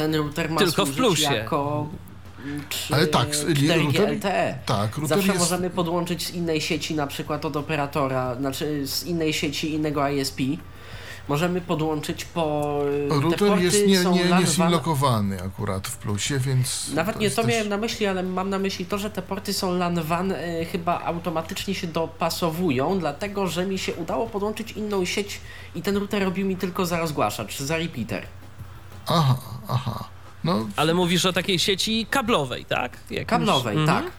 ten 0.00 0.14
router 0.14 0.50
ma 0.50 0.58
Tylko 0.60 0.86
w 0.86 0.90
plusie. 0.90 1.34
jako... 1.34 1.86
mm, 2.44 2.60
Czy 2.68 2.94
Ale 2.94 3.06
tak, 3.06 3.28
s- 3.30 3.44
4G 3.44 3.68
router- 3.86 4.12
LTE. 4.16 4.58
Tak, 4.66 4.96
router 4.96 5.08
Zawsze 5.18 5.32
jest... 5.32 5.38
możemy 5.40 5.70
podłączyć 5.70 6.26
z 6.26 6.30
innej 6.34 6.60
sieci, 6.60 6.94
na 6.94 7.06
przykład 7.06 7.44
od 7.44 7.56
operatora, 7.56 8.34
znaczy 8.34 8.86
z 8.86 9.04
innej 9.04 9.32
sieci 9.32 9.74
innego 9.74 10.08
ISP. 10.08 10.40
Możemy 11.28 11.60
podłączyć 11.60 12.24
po. 12.24 12.80
te 13.08 13.14
Router 13.20 13.58
jest 13.62 13.86
nie, 13.86 13.98
nie, 14.04 14.24
nie 14.24 14.24
2 14.24 14.46
zlokowany 14.68 15.42
akurat 15.42 15.88
w 15.88 15.96
plusie, 15.96 16.38
więc. 16.38 16.90
Nawet 16.94 17.16
nie 17.18 17.24
jest 17.24 17.36
to 17.36 17.42
też- 17.42 17.50
miałem 17.50 17.68
na 17.68 17.76
myśli, 17.76 18.06
ale 18.06 18.22
mam 18.22 18.50
na 18.50 18.58
myśli 18.58 18.86
to, 18.86 18.98
że 18.98 19.10
te 19.10 19.22
porty 19.22 19.52
są 19.52 19.74
LAN 19.78 20.02
WAN 20.02 20.32
y, 20.32 20.66
chyba 20.72 21.00
automatycznie 21.00 21.74
się 21.74 21.86
dopasowują, 21.86 22.98
dlatego 22.98 23.46
że 23.46 23.66
mi 23.66 23.78
się 23.78 23.94
udało 23.94 24.26
podłączyć 24.26 24.72
inną 24.72 25.04
sieć 25.04 25.40
i 25.74 25.82
ten 25.82 25.96
router 25.96 26.22
robił 26.24 26.46
mi 26.46 26.56
tylko 26.56 26.86
za 26.86 26.98
rozgłaszacz, 26.98 27.58
za 27.58 27.78
repeater. 27.78 28.26
Aha, 29.10 29.36
aha. 29.68 30.04
No, 30.44 30.66
Ale 30.76 30.94
mówisz 30.94 31.26
o 31.26 31.32
takiej 31.32 31.58
sieci 31.58 32.06
kablowej, 32.10 32.64
tak? 32.64 32.96
Jakimś- 33.10 33.26
Kablowej, 33.26 33.76
Mhm. 33.78 34.02
tak. 34.04 34.12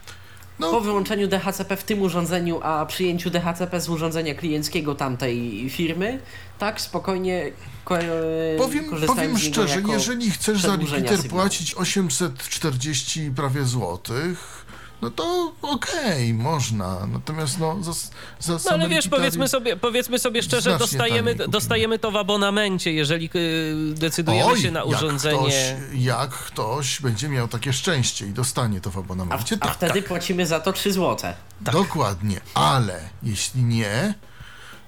no 0.60 0.72
Po 0.72 0.82
wyłączeniu 0.82 1.28
DHCP 1.28 1.78
w 1.78 1.84
tym 1.84 2.02
urządzeniu, 2.02 2.60
a 2.64 2.86
przyjęciu 2.86 3.30
DHCP 3.30 3.82
z 3.82 3.90
urządzenia 3.90 4.36
klienckiego 4.36 4.96
tamtej 4.96 5.70
firmy, 5.70 6.20
tak 6.60 6.82
spokojnie 6.82 7.52
ko- 7.86 7.96
powiem, 8.58 8.86
powiem 9.08 9.38
szczerze, 9.38 9.82
jeżeli 9.88 10.32
chcesz 10.32 10.62
za 10.62 10.72
sygnału. 10.78 11.24
płacić 11.30 11.76
840 11.76 13.32
prawie 13.36 13.66
złotych, 13.66 14.61
no 15.02 15.10
to 15.10 15.54
okej, 15.62 16.34
można. 16.34 17.08
Natomiast 17.08 17.60
no, 17.60 17.84
za, 17.84 17.94
za 18.40 18.70
No 18.70 18.72
ale 18.72 18.90
wiesz, 18.90 19.08
powiedzmy 19.08 19.48
sobie, 19.48 19.78
powiedzmy 19.78 20.20
sobie 20.20 20.44
szczerze, 20.44 20.78
dostajemy, 20.78 21.36
dostajemy 21.36 22.00
to 22.00 22.12
w 22.12 22.16
abonamencie, 22.16 22.94
jeżeli 22.94 23.30
y, 23.36 23.94
decydujemy 23.96 24.52
Oj, 24.52 24.62
się 24.62 24.72
na 24.72 24.80
jak 24.80 24.90
urządzenie. 24.90 25.38
Ktoś, 25.38 25.54
jak 25.94 26.30
ktoś 26.30 27.02
będzie 27.02 27.30
miał 27.30 27.48
takie 27.48 27.74
szczęście 27.74 28.28
i 28.28 28.30
dostanie 28.30 28.82
to 28.82 28.92
w 28.92 28.98
A, 28.98 29.00
abonamencie, 29.00 29.56
a 29.60 29.66
tak, 29.66 29.76
wtedy 29.76 30.02
tak. 30.02 30.06
płacimy 30.06 30.46
za 30.46 30.60
to 30.60 30.74
3 30.74 30.94
złote. 30.94 31.36
Dokładnie, 31.62 32.42
ale 32.54 33.10
jeśli 33.24 33.64
nie, 33.64 34.14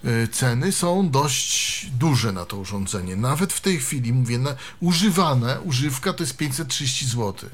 y, 0.06 0.28
ceny 0.28 0.72
są 0.72 1.10
dość 1.10 1.86
duże 1.86 2.32
na 2.32 2.46
to 2.46 2.58
urządzenie. 2.58 3.16
Nawet 3.16 3.54
w 3.54 3.62
tej 3.62 3.80
chwili, 3.80 4.14
mówię, 4.14 4.40
na, 4.40 4.56
używane, 4.82 5.62
używka 5.62 6.14
to 6.14 6.24
jest 6.24 6.38
530 6.38 7.08
zł. 7.08 7.50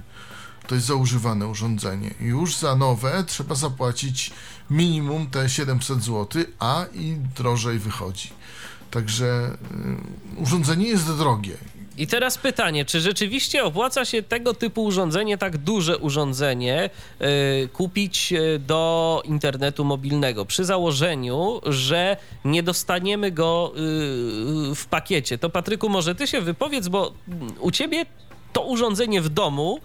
To 0.69 0.75
jest 0.75 0.87
za 0.87 0.95
używane 0.95 1.47
urządzenie. 1.47 2.13
Już 2.19 2.55
za 2.55 2.75
nowe 2.75 3.23
trzeba 3.27 3.55
zapłacić 3.55 4.31
minimum 4.69 5.29
te 5.29 5.49
700 5.49 6.03
zł, 6.03 6.43
a 6.59 6.85
i 6.93 7.15
drożej 7.35 7.79
wychodzi. 7.79 8.29
Także 8.91 9.57
y, 10.37 10.41
urządzenie 10.41 10.87
jest 10.87 11.17
drogie. 11.17 11.57
I 11.97 12.07
teraz 12.07 12.37
pytanie, 12.37 12.85
czy 12.85 13.01
rzeczywiście 13.01 13.63
opłaca 13.63 14.05
się 14.05 14.23
tego 14.23 14.53
typu 14.53 14.83
urządzenie, 14.83 15.37
tak 15.37 15.57
duże 15.57 15.97
urządzenie, 15.97 16.89
yy, 17.19 17.27
kupić 17.73 18.33
y, 18.33 18.59
do 18.59 19.21
internetu 19.25 19.85
mobilnego 19.85 20.45
przy 20.45 20.65
założeniu, 20.65 21.61
że 21.65 22.17
nie 22.45 22.63
dostaniemy 22.63 23.31
go 23.31 23.71
yy, 23.75 24.75
w 24.75 24.85
pakiecie? 24.89 25.37
To 25.37 25.49
Patryku, 25.49 25.89
może 25.89 26.15
ty 26.15 26.27
się 26.27 26.41
wypowiedz, 26.41 26.87
bo 26.87 27.13
u 27.59 27.71
ciebie 27.71 28.05
to 28.53 28.61
urządzenie 28.61 29.21
w 29.21 29.29
domu 29.29 29.79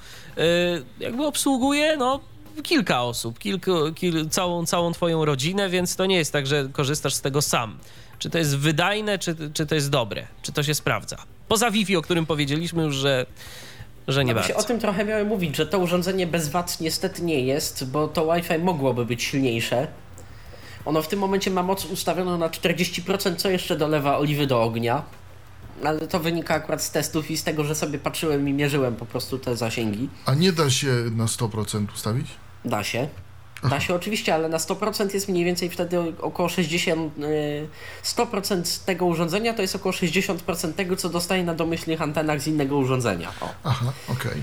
jakby 1.00 1.26
obsługuje, 1.26 1.96
no 1.96 2.20
kilka 2.62 3.02
osób, 3.02 3.38
kilku, 3.38 3.72
kil, 3.94 4.28
całą, 4.28 4.66
całą 4.66 4.92
twoją 4.92 5.24
rodzinę, 5.24 5.68
więc 5.68 5.96
to 5.96 6.06
nie 6.06 6.16
jest 6.16 6.32
tak, 6.32 6.46
że 6.46 6.68
korzystasz 6.72 7.14
z 7.14 7.20
tego 7.20 7.42
sam. 7.42 7.78
Czy 8.18 8.30
to 8.30 8.38
jest 8.38 8.56
wydajne, 8.56 9.18
czy, 9.18 9.36
czy 9.54 9.66
to 9.66 9.74
jest 9.74 9.90
dobre? 9.90 10.26
Czy 10.42 10.52
to 10.52 10.62
się 10.62 10.74
sprawdza? 10.74 11.16
Poza 11.48 11.70
Wi-Fi, 11.70 11.96
o 11.96 12.02
którym 12.02 12.26
powiedzieliśmy 12.26 12.82
już, 12.82 12.94
że, 12.94 13.26
że 14.08 14.24
nie 14.24 14.34
no 14.34 14.40
bardzo. 14.40 14.56
o 14.56 14.62
tym 14.62 14.78
trochę 14.78 15.04
miałem 15.04 15.26
mówić, 15.26 15.56
że 15.56 15.66
to 15.66 15.78
urządzenie 15.78 16.26
bez 16.26 16.48
VAT 16.48 16.80
niestety 16.80 17.22
nie 17.22 17.40
jest, 17.40 17.90
bo 17.90 18.08
to 18.08 18.34
Wi-Fi 18.34 18.58
mogłoby 18.58 19.06
być 19.06 19.22
silniejsze. 19.22 19.86
Ono 20.84 21.02
w 21.02 21.08
tym 21.08 21.18
momencie 21.18 21.50
ma 21.50 21.62
moc 21.62 21.84
ustawioną 21.84 22.38
na 22.38 22.48
40%, 22.48 23.36
co 23.36 23.50
jeszcze 23.50 23.76
dolewa 23.76 24.18
oliwy 24.18 24.46
do 24.46 24.62
ognia. 24.62 25.02
Ale 25.84 26.00
to 26.00 26.20
wynika 26.20 26.54
akurat 26.54 26.82
z 26.82 26.90
testów 26.90 27.30
i 27.30 27.36
z 27.36 27.44
tego, 27.44 27.64
że 27.64 27.74
sobie 27.74 27.98
patrzyłem 27.98 28.48
i 28.48 28.52
mierzyłem 28.52 28.96
po 28.96 29.06
prostu 29.06 29.38
te 29.38 29.56
zasięgi. 29.56 30.08
A 30.26 30.34
nie 30.34 30.52
da 30.52 30.70
się 30.70 30.92
na 31.16 31.24
100% 31.24 31.86
ustawić? 31.94 32.26
Da 32.64 32.84
się. 32.84 33.08
Da 33.70 33.80
się 33.80 33.94
oczywiście, 33.94 34.34
ale 34.34 34.48
na 34.48 34.58
100% 34.58 35.14
jest 35.14 35.28
mniej 35.28 35.44
więcej 35.44 35.70
wtedy 35.70 35.98
około 36.20 36.48
60. 36.48 37.14
100% 38.04 38.82
y, 38.82 38.86
tego 38.86 39.06
urządzenia 39.06 39.54
to 39.54 39.62
jest 39.62 39.76
około 39.76 39.92
60% 39.92 40.72
tego, 40.72 40.96
co 40.96 41.08
dostaje 41.08 41.44
na 41.44 41.54
domyślnych 41.54 42.02
antenach 42.02 42.40
z 42.40 42.46
innego 42.46 42.76
urządzenia. 42.76 43.32
O. 43.40 43.48
Aha, 43.64 43.92
okej. 44.08 44.16
Okay. 44.16 44.42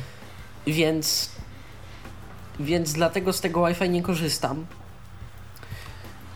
Więc. 0.68 1.30
Więc 2.60 2.94
dlatego 2.94 3.34
z 3.34 3.42
tego 3.42 3.68
Wi-Fi 3.68 3.90
nie 3.90 4.02
korzystam. 4.02 4.66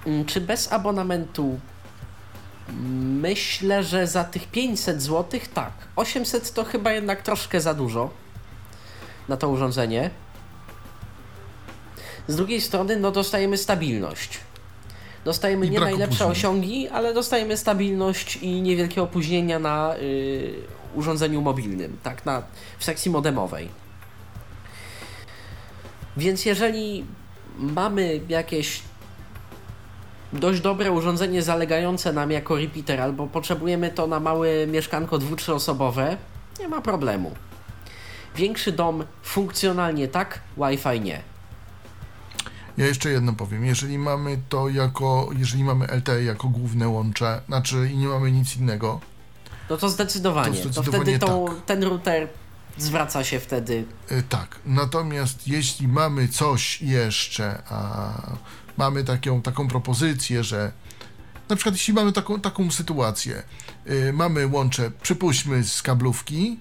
Mm, 0.05 0.25
czy 0.25 0.41
bez 0.41 0.71
abonamentu? 0.71 1.59
Myślę, 3.21 3.83
że 3.83 4.07
za 4.07 4.23
tych 4.23 4.47
500 4.47 5.01
zł 5.01 5.39
tak. 5.53 5.73
800 5.95 6.53
to 6.53 6.63
chyba 6.63 6.91
jednak 6.91 7.21
troszkę 7.21 7.61
za 7.61 7.73
dużo 7.73 8.09
na 9.29 9.37
to 9.37 9.49
urządzenie. 9.49 10.09
Z 12.27 12.35
drugiej 12.35 12.61
strony, 12.61 12.97
no 12.97 13.11
dostajemy 13.11 13.57
stabilność. 13.57 14.39
Dostajemy 15.25 15.65
I 15.65 15.69
nie 15.69 15.79
najlepsze 15.79 16.25
opóźnień. 16.25 16.31
osiągi, 16.31 16.87
ale 16.89 17.13
dostajemy 17.13 17.57
stabilność 17.57 18.35
i 18.35 18.61
niewielkie 18.61 19.01
opóźnienia 19.01 19.59
na 19.59 19.95
y, 19.95 20.53
urządzeniu 20.95 21.41
mobilnym, 21.41 21.97
tak, 22.03 22.25
na, 22.25 22.43
w 22.79 22.85
sekcji 22.85 23.11
modemowej. 23.11 23.69
Więc 26.17 26.45
jeżeli 26.45 27.05
mamy 27.57 28.19
jakieś 28.29 28.81
dość 30.33 30.61
dobre 30.61 30.91
urządzenie 30.91 31.41
zalegające 31.41 32.13
nam 32.13 32.31
jako 32.31 32.55
repeater, 32.55 33.01
albo 33.01 33.27
potrzebujemy 33.27 33.91
to 33.91 34.07
na 34.07 34.19
małe 34.19 34.67
mieszkanko 34.67 35.17
dwu 35.17 35.55
osobowe, 35.55 36.17
nie 36.59 36.67
ma 36.67 36.81
problemu. 36.81 37.35
Większy 38.35 38.71
dom 38.71 39.03
funkcjonalnie 39.23 40.07
tak, 40.07 40.39
Wi-Fi 40.57 41.01
nie. 41.01 41.21
Ja 42.77 42.85
jeszcze 42.85 43.09
jedno 43.09 43.33
powiem. 43.33 43.65
Jeżeli 43.65 43.97
mamy 43.97 44.39
to 44.49 44.69
jako, 44.69 45.29
jeżeli 45.37 45.63
mamy 45.63 45.87
LTE 45.87 46.23
jako 46.23 46.47
główne 46.47 46.87
łącze, 46.87 47.41
znaczy 47.47 47.89
i 47.93 47.97
nie 47.97 48.07
mamy 48.07 48.31
nic 48.31 48.57
innego. 48.57 48.99
No 49.69 49.77
to 49.77 49.89
zdecydowanie. 49.89 50.57
To, 50.57 50.63
zdecydowanie 50.63 50.93
to 50.93 51.01
wtedy 51.01 51.19
to, 51.19 51.45
tak. 51.47 51.65
ten 51.65 51.83
router 51.83 52.27
zwraca 52.77 53.23
się 53.23 53.39
wtedy. 53.39 53.85
Yy, 54.11 54.23
tak. 54.29 54.59
Natomiast 54.65 55.47
jeśli 55.47 55.87
mamy 55.87 56.27
coś 56.27 56.81
jeszcze, 56.81 57.63
a 57.69 58.11
mamy 58.77 59.03
taką, 59.03 59.41
taką 59.41 59.67
propozycję, 59.67 60.43
że 60.43 60.71
na 61.49 61.55
przykład 61.55 61.75
jeśli 61.75 61.93
mamy 61.93 62.11
taką, 62.11 62.39
taką 62.39 62.71
sytuację, 62.71 63.43
yy, 63.85 64.13
mamy 64.13 64.47
łącze, 64.47 64.91
przypuśćmy 65.01 65.63
z 65.63 65.81
kablówki, 65.81 66.59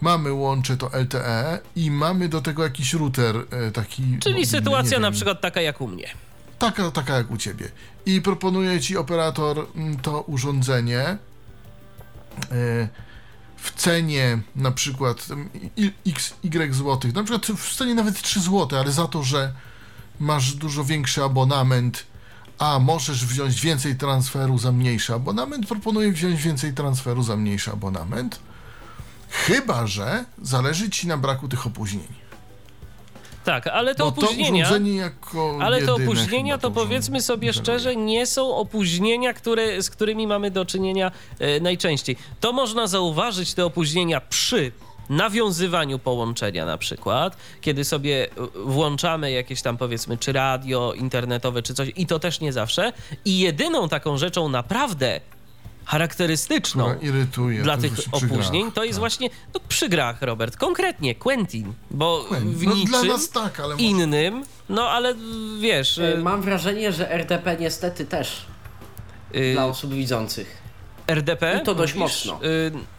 mamy 0.00 0.32
łącze 0.32 0.76
to 0.76 0.90
LTE 0.92 1.58
i 1.76 1.90
mamy 1.90 2.28
do 2.28 2.40
tego 2.40 2.62
jakiś 2.62 2.94
router 2.94 3.36
e, 3.50 3.70
taki. 3.70 4.18
Czyli 4.18 4.46
sytuacja 4.46 4.98
na 4.98 5.10
przykład 5.10 5.40
taka 5.40 5.60
jak 5.60 5.80
u 5.80 5.88
mnie. 5.88 6.08
Taka, 6.58 6.90
taka 6.90 7.16
jak 7.16 7.30
u 7.30 7.36
ciebie. 7.36 7.68
I 8.06 8.22
proponuje 8.22 8.80
ci 8.80 8.96
operator 8.96 9.66
mm, 9.74 9.96
to 9.96 10.20
urządzenie 10.20 11.00
e, 11.00 11.18
w 13.56 13.72
cenie 13.76 14.38
na 14.56 14.70
przykład 14.70 15.26
mm, 15.30 15.50
x, 16.06 16.34
y 16.42 16.74
złotych, 16.74 17.14
na 17.14 17.24
przykład 17.24 17.46
w 17.46 17.76
cenie 17.76 17.94
nawet 17.94 18.22
3 18.22 18.40
zł, 18.40 18.78
ale 18.80 18.92
za 18.92 19.06
to, 19.06 19.22
że 19.22 19.52
masz 20.20 20.54
dużo 20.54 20.84
większy 20.84 21.24
abonament, 21.24 22.06
a 22.58 22.78
możesz 22.78 23.26
wziąć 23.26 23.60
więcej 23.60 23.96
transferu 23.96 24.58
za 24.58 24.72
mniejszy 24.72 25.14
abonament, 25.14 25.66
proponuję 25.66 26.12
wziąć 26.12 26.42
więcej 26.42 26.74
transferu 26.74 27.22
za 27.22 27.36
mniejszy 27.36 27.72
abonament 27.72 28.40
Chyba, 29.30 29.86
że 29.86 30.24
zależy 30.42 30.90
ci 30.90 31.06
na 31.06 31.16
braku 31.16 31.48
tych 31.48 31.66
opóźnień. 31.66 32.08
Tak, 33.44 33.66
ale 33.66 33.94
te 33.94 34.04
opóźnienia. 34.04 34.68
To 35.32 35.58
ale 35.60 35.82
te 35.82 35.94
opóźnienia 35.94 36.58
to 36.58 36.70
powiedzmy 36.70 37.22
sobie 37.22 37.52
szczerze, 37.52 37.96
nie 37.96 38.26
są 38.26 38.56
opóźnienia, 38.56 39.32
które, 39.34 39.82
z 39.82 39.90
którymi 39.90 40.26
mamy 40.26 40.50
do 40.50 40.64
czynienia 40.64 41.10
e, 41.38 41.60
najczęściej. 41.60 42.16
To 42.40 42.52
można 42.52 42.86
zauważyć 42.86 43.54
te 43.54 43.64
opóźnienia 43.64 44.20
przy 44.20 44.72
nawiązywaniu 45.08 45.98
połączenia 45.98 46.66
na 46.66 46.78
przykład, 46.78 47.36
kiedy 47.60 47.84
sobie 47.84 48.28
włączamy 48.64 49.30
jakieś 49.30 49.62
tam 49.62 49.76
powiedzmy 49.76 50.18
czy 50.18 50.32
radio 50.32 50.92
internetowe 50.92 51.62
czy 51.62 51.74
coś 51.74 51.92
i 51.96 52.06
to 52.06 52.18
też 52.18 52.40
nie 52.40 52.52
zawsze 52.52 52.92
i 53.24 53.38
jedyną 53.38 53.88
taką 53.88 54.18
rzeczą 54.18 54.48
naprawdę 54.48 55.20
charakterystyczną 55.88 56.94
irytuje, 57.00 57.62
dla 57.62 57.76
tych 57.76 57.92
opóźnień, 58.12 58.62
grach, 58.62 58.74
to 58.74 58.84
jest 58.84 58.96
tak. 58.96 59.00
właśnie 59.00 59.30
no, 59.54 59.60
przy 59.68 59.88
grach, 59.88 60.22
Robert. 60.22 60.56
Konkretnie 60.56 61.14
Quentin, 61.14 61.72
bo 61.90 62.24
Quentin. 62.28 62.54
w 62.54 62.62
no, 62.62 62.74
niczym 62.74 62.90
dla 62.90 63.02
nas 63.02 63.30
tak, 63.30 63.60
ale 63.60 63.76
innym, 63.76 64.44
no 64.68 64.88
ale 64.88 65.14
wiesz... 65.60 65.98
E, 65.98 66.14
y, 66.14 66.18
mam 66.18 66.42
wrażenie, 66.42 66.92
że 66.92 67.10
RDP 67.10 67.56
niestety 67.60 68.04
też 68.04 68.46
yy, 69.32 69.52
dla 69.52 69.66
osób 69.66 69.94
widzących. 69.94 70.62
RDP? 71.06 71.58
I 71.62 71.64
to 71.64 71.74
dość 71.74 71.94
Mówisz, 71.94 72.26
mocno. 72.26 72.48
Yy, 72.48 72.97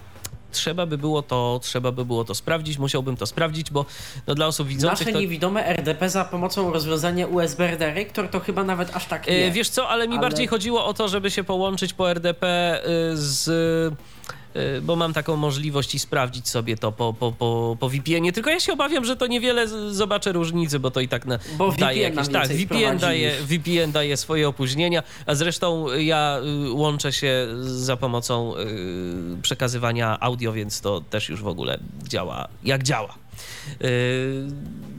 trzeba 0.52 0.86
by 0.86 0.98
było 0.98 1.22
to, 1.22 1.60
trzeba 1.64 1.92
by 1.92 2.06
było 2.06 2.26
to 2.26 2.36
sprawdzić, 2.36 2.78
musiałbym 2.78 3.18
to 3.18 3.26
sprawdzić, 3.26 3.72
bo 3.72 3.86
no, 4.28 4.36
dla 4.36 4.48
osób 4.48 4.68
widzących 4.68 5.08
Nasze 5.08 5.14
to... 5.14 5.20
niewidome 5.20 5.66
RDP 5.66 6.10
za 6.10 6.26
pomocą 6.26 6.74
rozwiązania 6.74 7.28
USB 7.28 7.68
redyrektor 7.68 8.30
to 8.30 8.40
chyba 8.40 8.64
nawet 8.64 8.96
aż 8.96 9.06
tak 9.06 9.28
nie. 9.28 9.52
Wiesz 9.52 9.70
co, 9.70 9.88
ale 9.88 10.08
mi 10.08 10.14
ale... 10.14 10.22
bardziej 10.22 10.48
chodziło 10.48 10.86
o 10.86 10.94
to, 10.94 11.08
żeby 11.08 11.32
się 11.32 11.44
połączyć 11.44 11.94
po 11.94 12.12
RDP 12.12 12.80
y, 12.84 13.18
z 13.18 13.50
bo 14.82 14.96
mam 14.96 15.14
taką 15.14 15.36
możliwość 15.36 15.96
i 15.96 16.00
sprawdzić 16.00 16.50
sobie 16.50 16.78
to 16.78 16.92
po, 16.92 17.14
po, 17.14 17.32
po, 17.32 17.78
po 17.80 17.90
VPN-ie. 17.90 18.34
Tylko 18.34 18.50
ja 18.50 18.60
się 18.60 18.74
obawiam, 18.74 19.06
że 19.06 19.16
to 19.16 19.28
niewiele 19.28 19.68
zobaczę 19.94 20.32
różnicy, 20.32 20.80
bo 20.80 20.92
to 20.92 21.00
i 21.00 21.08
tak 21.08 21.26
na, 21.26 21.40
bo 21.58 21.72
daje 21.72 22.02
jakieś. 22.02 22.28
Tak, 22.28 22.48
VPN 22.48 22.98
daje, 22.98 23.32
VPN 23.42 23.92
daje 23.92 24.18
swoje 24.18 24.48
opóźnienia, 24.48 25.04
a 25.26 25.36
zresztą 25.36 25.88
ja 25.98 26.40
y, 26.68 26.72
łączę 26.72 27.14
się 27.14 27.48
za 27.62 27.98
pomocą 27.98 28.58
y, 28.58 29.42
przekazywania 29.42 30.20
audio, 30.20 30.54
więc 30.54 30.82
to 30.82 31.02
też 31.02 31.30
już 31.30 31.42
w 31.42 31.48
ogóle 31.48 31.80
działa 32.04 32.48
jak 32.64 32.84
działa. 32.84 33.16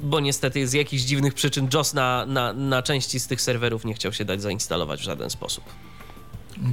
bo 0.02 0.20
niestety 0.20 0.68
z 0.68 0.72
jakichś 0.72 1.02
dziwnych 1.02 1.34
przyczyn 1.34 1.68
JOS 1.74 1.94
na, 1.94 2.26
na, 2.26 2.52
na 2.52 2.82
części 2.82 3.20
z 3.20 3.26
tych 3.26 3.40
serwerów 3.40 3.84
nie 3.84 3.94
chciał 3.94 4.12
się 4.12 4.24
dać 4.24 4.42
zainstalować 4.42 5.00
w 5.00 5.04
żaden 5.04 5.30
sposób. 5.30 5.64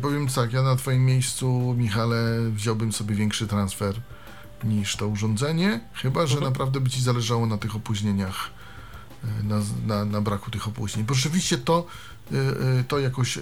Powiem 0.01 0.27
tak, 0.27 0.53
ja 0.53 0.61
na 0.61 0.75
twoim 0.75 1.05
miejscu, 1.05 1.75
Michale, 1.77 2.39
wziąłbym 2.51 2.91
sobie 2.91 3.15
większy 3.15 3.47
transfer 3.47 3.95
niż 4.63 4.95
to 4.95 5.07
urządzenie, 5.07 5.79
chyba, 5.93 6.27
że 6.27 6.33
mhm. 6.33 6.51
naprawdę 6.51 6.79
by 6.79 6.89
ci 6.89 7.01
zależało 7.01 7.45
na 7.45 7.57
tych 7.57 7.75
opóźnieniach, 7.75 8.49
e, 9.23 9.43
na, 9.43 9.61
na, 9.87 10.05
na 10.05 10.21
braku 10.21 10.51
tych 10.51 10.67
opóźnień. 10.67 11.05
Bo 11.05 11.13
rzeczywiście 11.13 11.57
to, 11.57 11.85
e, 12.31 12.35
e, 12.35 12.83
to 12.87 12.99
jakoś 12.99 13.39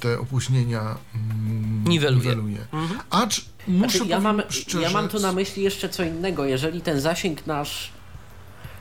te 0.00 0.20
opóźnienia 0.20 0.96
mm, 1.14 1.84
niweluje. 1.84 2.22
niweluje. 2.22 2.58
Mhm. 2.72 3.00
Acz 3.10 3.44
muszę 3.68 3.98
znaczy, 3.98 4.10
ja, 4.10 4.20
mam, 4.20 4.42
szczerze... 4.48 4.82
ja 4.82 4.90
mam 4.90 5.08
tu 5.08 5.20
na 5.20 5.32
myśli 5.32 5.62
jeszcze 5.62 5.88
co 5.88 6.04
innego. 6.04 6.44
Jeżeli 6.44 6.80
ten 6.80 7.00
zasięg 7.00 7.46
nasz 7.46 7.92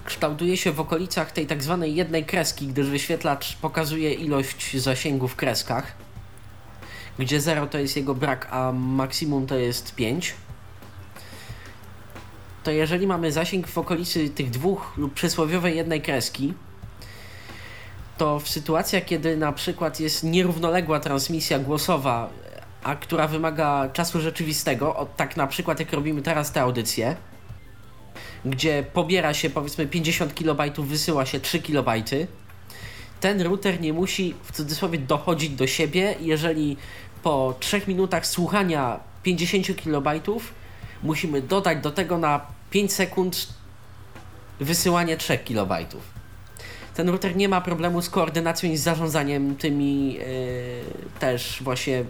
kształtuje 0.05 0.57
się 0.57 0.71
w 0.71 0.79
okolicach 0.79 1.31
tej 1.31 1.47
tak 1.47 1.63
zwanej 1.63 1.95
jednej 1.95 2.25
kreski, 2.25 2.67
gdyż 2.67 2.87
wyświetlacz 2.87 3.55
pokazuje 3.55 4.13
ilość 4.13 4.77
zasięgu 4.81 5.27
w 5.27 5.35
kreskach, 5.35 5.95
gdzie 7.19 7.41
0 7.41 7.67
to 7.67 7.77
jest 7.77 7.95
jego 7.97 8.15
brak, 8.15 8.47
a 8.51 8.71
maksimum 8.71 9.47
to 9.47 9.55
jest 9.55 9.95
5, 9.95 10.33
to 12.63 12.71
jeżeli 12.71 13.07
mamy 13.07 13.31
zasięg 13.31 13.67
w 13.67 13.77
okolicy 13.77 14.29
tych 14.29 14.49
dwóch 14.49 14.93
lub 14.97 15.13
przysłowiowej 15.13 15.77
jednej 15.77 16.01
kreski, 16.01 16.53
to 18.17 18.39
w 18.39 18.49
sytuacjach, 18.49 19.05
kiedy 19.05 19.37
na 19.37 19.51
przykład 19.51 19.99
jest 19.99 20.23
nierównoległa 20.23 20.99
transmisja 20.99 21.59
głosowa, 21.59 22.29
a 22.83 22.95
która 22.95 23.27
wymaga 23.27 23.89
czasu 23.93 24.21
rzeczywistego, 24.21 25.07
tak 25.17 25.37
na 25.37 25.47
przykład 25.47 25.79
jak 25.79 25.93
robimy 25.93 26.21
teraz 26.21 26.51
te 26.51 26.61
audycje, 26.61 27.15
gdzie 28.45 28.85
pobiera 28.93 29.33
się 29.33 29.49
powiedzmy 29.49 29.87
50 29.87 30.33
KB, 30.33 30.79
wysyła 30.79 31.25
się 31.25 31.39
3 31.39 31.61
KB, 31.61 31.89
ten 33.19 33.41
router 33.41 33.81
nie 33.81 33.93
musi 33.93 34.35
w 34.43 34.51
cudzysłowie 34.51 34.99
dochodzić 34.99 35.49
do 35.49 35.67
siebie, 35.67 36.15
jeżeli 36.21 36.77
po 37.23 37.55
3 37.59 37.81
minutach 37.87 38.27
słuchania 38.27 38.99
50 39.23 39.67
KB 39.67 40.07
musimy 41.03 41.41
dodać 41.41 41.83
do 41.83 41.91
tego 41.91 42.17
na 42.17 42.41
5 42.69 42.93
sekund 42.93 43.47
wysyłanie 44.59 45.17
3 45.17 45.37
KB. 45.37 45.73
Ten 46.95 47.09
router 47.09 47.35
nie 47.35 47.49
ma 47.49 47.61
problemu 47.61 48.01
z 48.01 48.09
koordynacją 48.09 48.71
i 48.71 48.77
z 48.77 48.83
zarządzaniem 48.83 49.55
tymi 49.55 50.13
yy, 50.13 50.21
też 51.19 51.59
właśnie 51.61 52.03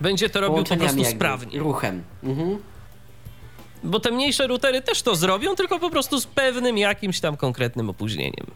Będzie 0.00 0.30
to 0.30 0.40
robił 0.40 0.64
po 0.64 0.76
prostu 0.76 1.04
sprawnie. 1.04 1.58
ruchem. 1.58 2.02
Mhm. 2.22 2.58
Bo 3.84 4.00
te 4.00 4.10
mniejsze 4.10 4.46
routery 4.46 4.82
też 4.82 5.02
to 5.02 5.16
zrobią, 5.16 5.54
tylko 5.54 5.78
po 5.78 5.90
prostu 5.90 6.20
z 6.20 6.26
pewnym 6.26 6.78
jakimś 6.78 7.20
tam 7.20 7.36
konkretnym 7.36 7.90
opóźnieniem. 7.90 8.46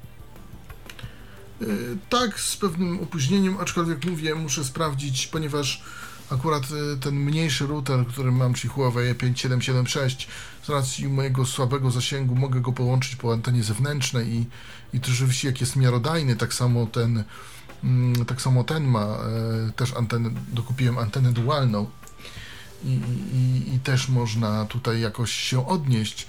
Y, 1.62 1.96
Tak, 2.08 2.40
z 2.40 2.56
pewnym 2.56 3.00
opóźnieniem, 3.00 3.56
aczkolwiek 3.60 4.04
mówię, 4.04 4.34
muszę 4.34 4.64
sprawdzić, 4.64 5.26
ponieważ 5.26 5.82
akurat 6.30 6.64
y, 6.64 6.96
ten 7.00 7.14
mniejszy 7.14 7.66
router, 7.66 8.06
który 8.06 8.32
mam, 8.32 8.54
czyli 8.54 8.68
Huawei 8.68 9.14
5776, 9.14 10.28
z 10.62 10.68
racji 10.68 11.08
mojego 11.08 11.46
słabego 11.46 11.90
zasięgu 11.90 12.34
mogę 12.34 12.60
go 12.60 12.72
połączyć 12.72 13.16
po 13.16 13.32
antenie 13.32 13.62
zewnętrznej 13.62 14.28
i, 14.28 14.46
i 14.92 15.00
to 15.00 15.10
rzeczywiście 15.10 15.48
jak 15.48 15.60
jest 15.60 15.76
miarodajny, 15.76 16.36
tak 16.36 16.54
samo 16.54 16.86
ten, 16.86 17.24
mm, 17.84 18.24
tak 18.24 18.42
samo 18.42 18.64
ten 18.64 18.84
ma 18.84 19.04
e, 19.04 19.72
też 19.76 19.92
antenę, 19.92 20.30
dokupiłem 20.52 20.98
antenę 20.98 21.32
dualną 21.32 21.90
i, 22.84 23.00
i, 23.32 23.74
i 23.74 23.80
też 23.80 24.08
można 24.08 24.64
tutaj 24.64 25.00
jakoś 25.00 25.32
się 25.32 25.66
odnieść. 25.66 26.26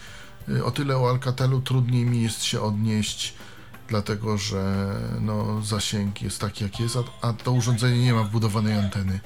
O 0.66 0.72
tyle 0.72 0.98
o 0.98 1.10
Alcatelu 1.10 1.62
trudniej 1.62 2.06
mi 2.06 2.24
jest 2.24 2.44
się 2.44 2.62
odnieść 2.62 3.34
dlatego 3.88 4.38
że 4.38 4.94
no, 5.22 5.62
zasięg 5.62 6.22
jest 6.22 6.40
taki 6.42 6.64
jak 6.64 6.80
jest, 6.80 6.98
a, 6.98 7.28
a 7.28 7.34
to 7.34 7.52
urządzenie 7.52 8.04
nie 8.04 8.14
ma 8.14 8.24
wbudowanej 8.24 8.74
anteny 8.74 9.20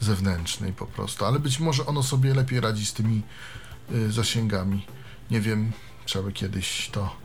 zewnętrznej 0.00 0.72
po 0.72 0.86
prostu, 0.86 1.24
ale 1.24 1.38
być 1.38 1.58
może 1.58 1.86
ono 1.86 2.02
sobie 2.02 2.34
lepiej 2.34 2.60
radzi 2.60 2.86
z 2.86 2.92
tymi 2.92 3.22
y, 3.92 4.12
zasięgami. 4.12 4.86
Nie 5.30 5.40
wiem, 5.40 5.72
trzeba 6.04 6.24
by 6.24 6.32
kiedyś 6.32 6.88
to 6.92 7.16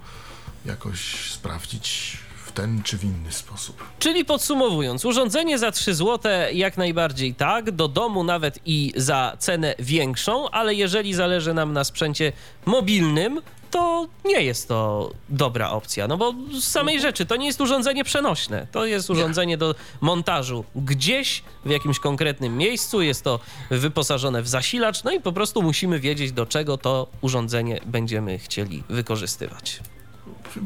jakoś 0.66 1.32
sprawdzić 1.32 2.18
w 2.46 2.52
ten 2.52 2.84
czy 2.84 2.98
w 2.98 3.04
inny 3.04 3.32
sposób. 3.32 3.84
Czyli 4.00 4.26
podsumowując, 4.26 5.06
urządzenie 5.06 5.60
za 5.60 5.72
3 5.72 5.96
zł 5.96 6.32
jak 6.54 6.78
najbardziej 6.78 7.36
tak, 7.36 7.72
do 7.72 7.88
domu 7.88 8.24
nawet 8.24 8.60
i 8.66 8.94
za 8.96 9.36
cenę 9.40 9.76
większą, 9.80 10.50
ale 10.50 10.76
jeżeli 10.76 11.14
zależy 11.14 11.54
nam 11.54 11.74
na 11.74 11.84
sprzęcie 11.84 12.32
mobilnym, 12.66 13.42
to 13.74 14.08
nie 14.26 14.42
jest 14.42 14.68
to 14.68 15.12
dobra 15.30 15.70
opcja, 15.70 16.08
no 16.08 16.18
bo 16.18 16.34
z 16.60 16.64
samej 16.64 17.02
rzeczy 17.02 17.26
to 17.26 17.36
nie 17.36 17.46
jest 17.46 17.62
urządzenie 17.62 18.04
przenośne. 18.04 18.68
To 18.72 18.86
jest 18.86 19.10
urządzenie 19.10 19.58
do 19.58 19.76
montażu 20.02 20.66
gdzieś 20.76 21.44
w 21.66 21.70
jakimś 21.70 22.00
konkretnym 22.00 22.58
miejscu, 22.58 23.02
jest 23.02 23.24
to 23.24 23.40
wyposażone 23.70 24.42
w 24.42 24.48
zasilacz, 24.48 25.04
no 25.04 25.12
i 25.12 25.20
po 25.22 25.32
prostu 25.32 25.62
musimy 25.62 26.00
wiedzieć, 26.00 26.32
do 26.32 26.46
czego 26.46 26.78
to 26.78 27.08
urządzenie 27.22 27.80
będziemy 27.86 28.40
chcieli 28.40 28.84
wykorzystywać. 28.90 29.80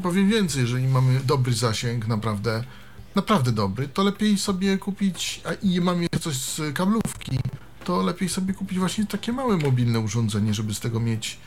Powiem 0.02 0.28
więcej, 0.28 0.60
jeżeli 0.60 0.88
mamy 0.88 1.20
dobry 1.24 1.54
zasięg, 1.54 2.06
naprawdę, 2.06 2.64
naprawdę 3.14 3.52
dobry, 3.52 3.88
to 3.88 4.02
lepiej 4.02 4.38
sobie 4.38 4.78
kupić, 4.78 5.40
a 5.44 5.52
i 5.52 5.80
mam 5.80 6.02
jeszcze 6.02 6.18
coś 6.18 6.36
z 6.36 6.74
kablówki, 6.74 7.38
to 7.84 8.02
lepiej 8.02 8.28
sobie 8.28 8.54
kupić 8.54 8.78
właśnie 8.78 9.06
takie 9.06 9.32
małe 9.32 9.56
mobilne 9.56 10.00
urządzenie, 10.00 10.54
żeby 10.54 10.74
z 10.74 10.80
tego 10.80 11.00
mieć 11.00 11.38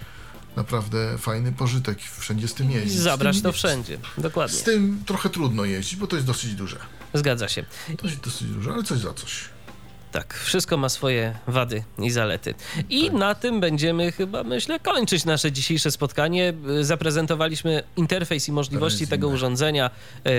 naprawdę 0.56 1.18
fajny 1.18 1.52
pożytek, 1.52 2.00
wszędzie 2.20 2.48
z 2.48 2.54
tym 2.54 2.72
jeździć. 2.72 3.00
zabrać 3.00 3.36
tym, 3.36 3.44
to 3.44 3.52
wszędzie. 3.52 3.98
Dokładnie. 4.18 4.58
Z 4.58 4.64
tym 4.64 5.04
trochę 5.06 5.30
trudno 5.30 5.66
jeździć, 5.66 5.96
bo 5.96 6.08
to 6.08 6.16
jest 6.16 6.28
dosyć 6.28 6.56
duże. 6.56 6.78
Zgadza 7.14 7.48
się. 7.48 7.66
To 7.98 8.08
jest 8.08 8.20
dosyć 8.20 8.48
duże, 8.48 8.72
ale 8.74 8.84
coś 8.84 9.00
za 9.00 9.14
coś. 9.14 9.51
Tak, 10.12 10.34
wszystko 10.34 10.78
ma 10.78 10.90
swoje 10.90 11.36
wady 11.48 11.84
i 12.00 12.12
zalety. 12.12 12.54
I 12.90 13.06
Tak. 13.06 13.14
na 13.14 13.36
tym 13.36 13.60
będziemy 13.60 14.12
chyba, 14.12 14.44
myślę, 14.44 14.80
kończyć 14.80 15.26
nasze 15.26 15.52
dzisiejsze 15.52 15.92
spotkanie. 15.92 16.54
Y, 16.80 16.86
Zaprezentowaliśmy 16.86 17.84
interfejs 17.98 18.48
i 18.48 18.52
możliwości 18.52 19.08
tego 19.08 19.28
urządzenia. 19.28 19.90
y, 20.28 20.32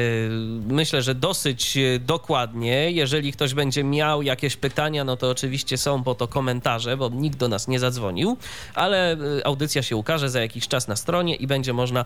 Myślę, 0.68 1.02
że 1.02 1.14
dosyć 1.14 1.76
y, 1.76 2.00
dokładnie. 2.06 2.90
Jeżeli 2.90 3.32
ktoś 3.32 3.54
będzie 3.54 3.84
miał 3.84 4.22
jakieś 4.22 4.56
pytania, 4.56 5.04
no 5.04 5.16
to 5.16 5.30
oczywiście 5.30 5.78
są 5.78 6.02
po 6.02 6.14
to 6.14 6.28
komentarze, 6.28 6.96
bo 6.96 7.08
nikt 7.08 7.38
do 7.38 7.48
nas 7.48 7.68
nie 7.68 7.78
zadzwonił, 7.80 8.36
ale 8.74 9.16
audycja 9.44 9.82
się 9.82 9.96
ukaże 9.96 10.30
za 10.30 10.40
jakiś 10.40 10.68
czas 10.68 10.88
na 10.88 10.96
stronie 10.96 11.34
i 11.34 11.46
będzie 11.46 11.72
można 11.72 12.04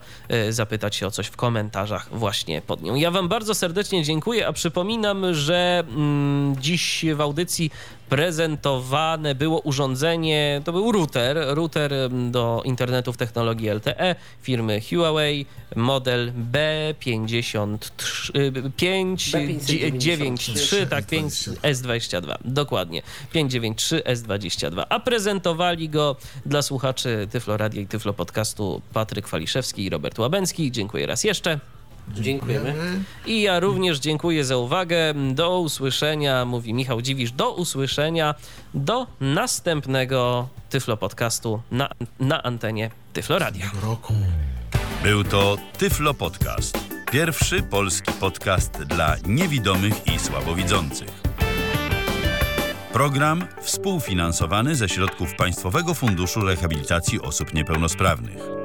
zapytać 0.49 0.95
się 0.95 1.07
o 1.07 1.11
coś 1.11 1.27
w 1.27 1.35
komentarzach 1.35 2.07
właśnie 2.11 2.61
pod 2.61 2.81
nią. 2.83 2.95
Ja 2.95 3.11
Wam 3.11 3.27
bardzo 3.27 3.55
serdecznie 3.55 4.03
dziękuję, 4.03 4.47
a 4.47 4.53
przypominam, 4.53 5.33
że 5.33 5.83
mm, 5.89 6.55
dziś 6.59 7.05
w 7.15 7.21
audycji 7.21 7.56
prezentowane 8.09 9.35
było 9.35 9.59
urządzenie, 9.59 10.61
to 10.65 10.71
był 10.71 10.91
router, 10.91 11.37
router 11.47 11.93
mm, 11.93 12.31
do 12.31 12.61
internetu 12.65 13.13
w 13.13 13.17
technologii 13.17 13.69
LTE 13.69 14.15
firmy 14.41 14.81
Huawei, 14.89 15.45
model 15.75 16.31
B53, 16.51 18.37
y, 18.37 18.71
593, 18.77 20.87
tak, 20.87 21.05
5 21.05 21.47
S22, 21.47 22.37
dokładnie, 22.45 23.01
593 23.31 23.99
S22, 23.99 24.85
a 24.89 24.99
prezentowali 24.99 25.89
go 25.89 26.15
dla 26.45 26.61
słuchaczy 26.61 27.27
Tyflo 27.31 27.57
Radia 27.57 27.81
i 27.81 27.87
Tyflo 27.87 28.13
Podcastu 28.13 28.81
Patryk 28.93 29.27
Waliszewski 29.27 29.83
i 29.83 29.89
Robert 29.89 30.19
Łabęcki. 30.19 30.71
Dziękuję 30.71 31.05
raz 31.05 31.23
jeszcze. 31.23 31.59
Dziękujemy. 32.15 32.73
I 33.25 33.41
ja 33.41 33.59
również 33.59 33.99
dziękuję 33.99 34.45
za 34.45 34.57
uwagę. 34.57 35.13
Do 35.33 35.59
usłyszenia, 35.59 36.45
mówi 36.45 36.73
Michał 36.73 37.01
Dziwisz, 37.01 37.31
do 37.31 37.53
usłyszenia 37.53 38.35
do 38.73 39.07
następnego 39.19 40.47
Tyflo 40.69 40.97
Podcastu 40.97 41.61
na, 41.71 41.89
na 42.19 42.43
antenie 42.43 42.91
Tyflo 43.13 43.39
Radia. 43.39 43.71
Roku. 43.83 44.13
Był 45.03 45.23
to 45.23 45.57
Tyflo 45.77 46.13
Podcast. 46.13 46.77
Pierwszy 47.11 47.63
polski 47.63 48.11
podcast 48.11 48.83
dla 48.83 49.15
niewidomych 49.27 50.07
i 50.15 50.19
słabowidzących. 50.19 51.27
Program 52.93 53.47
współfinansowany 53.61 54.75
ze 54.75 54.89
środków 54.89 55.35
Państwowego 55.35 55.93
Funduszu 55.93 56.41
Rehabilitacji 56.41 57.21
Osób 57.21 57.53
Niepełnosprawnych. 57.53 58.56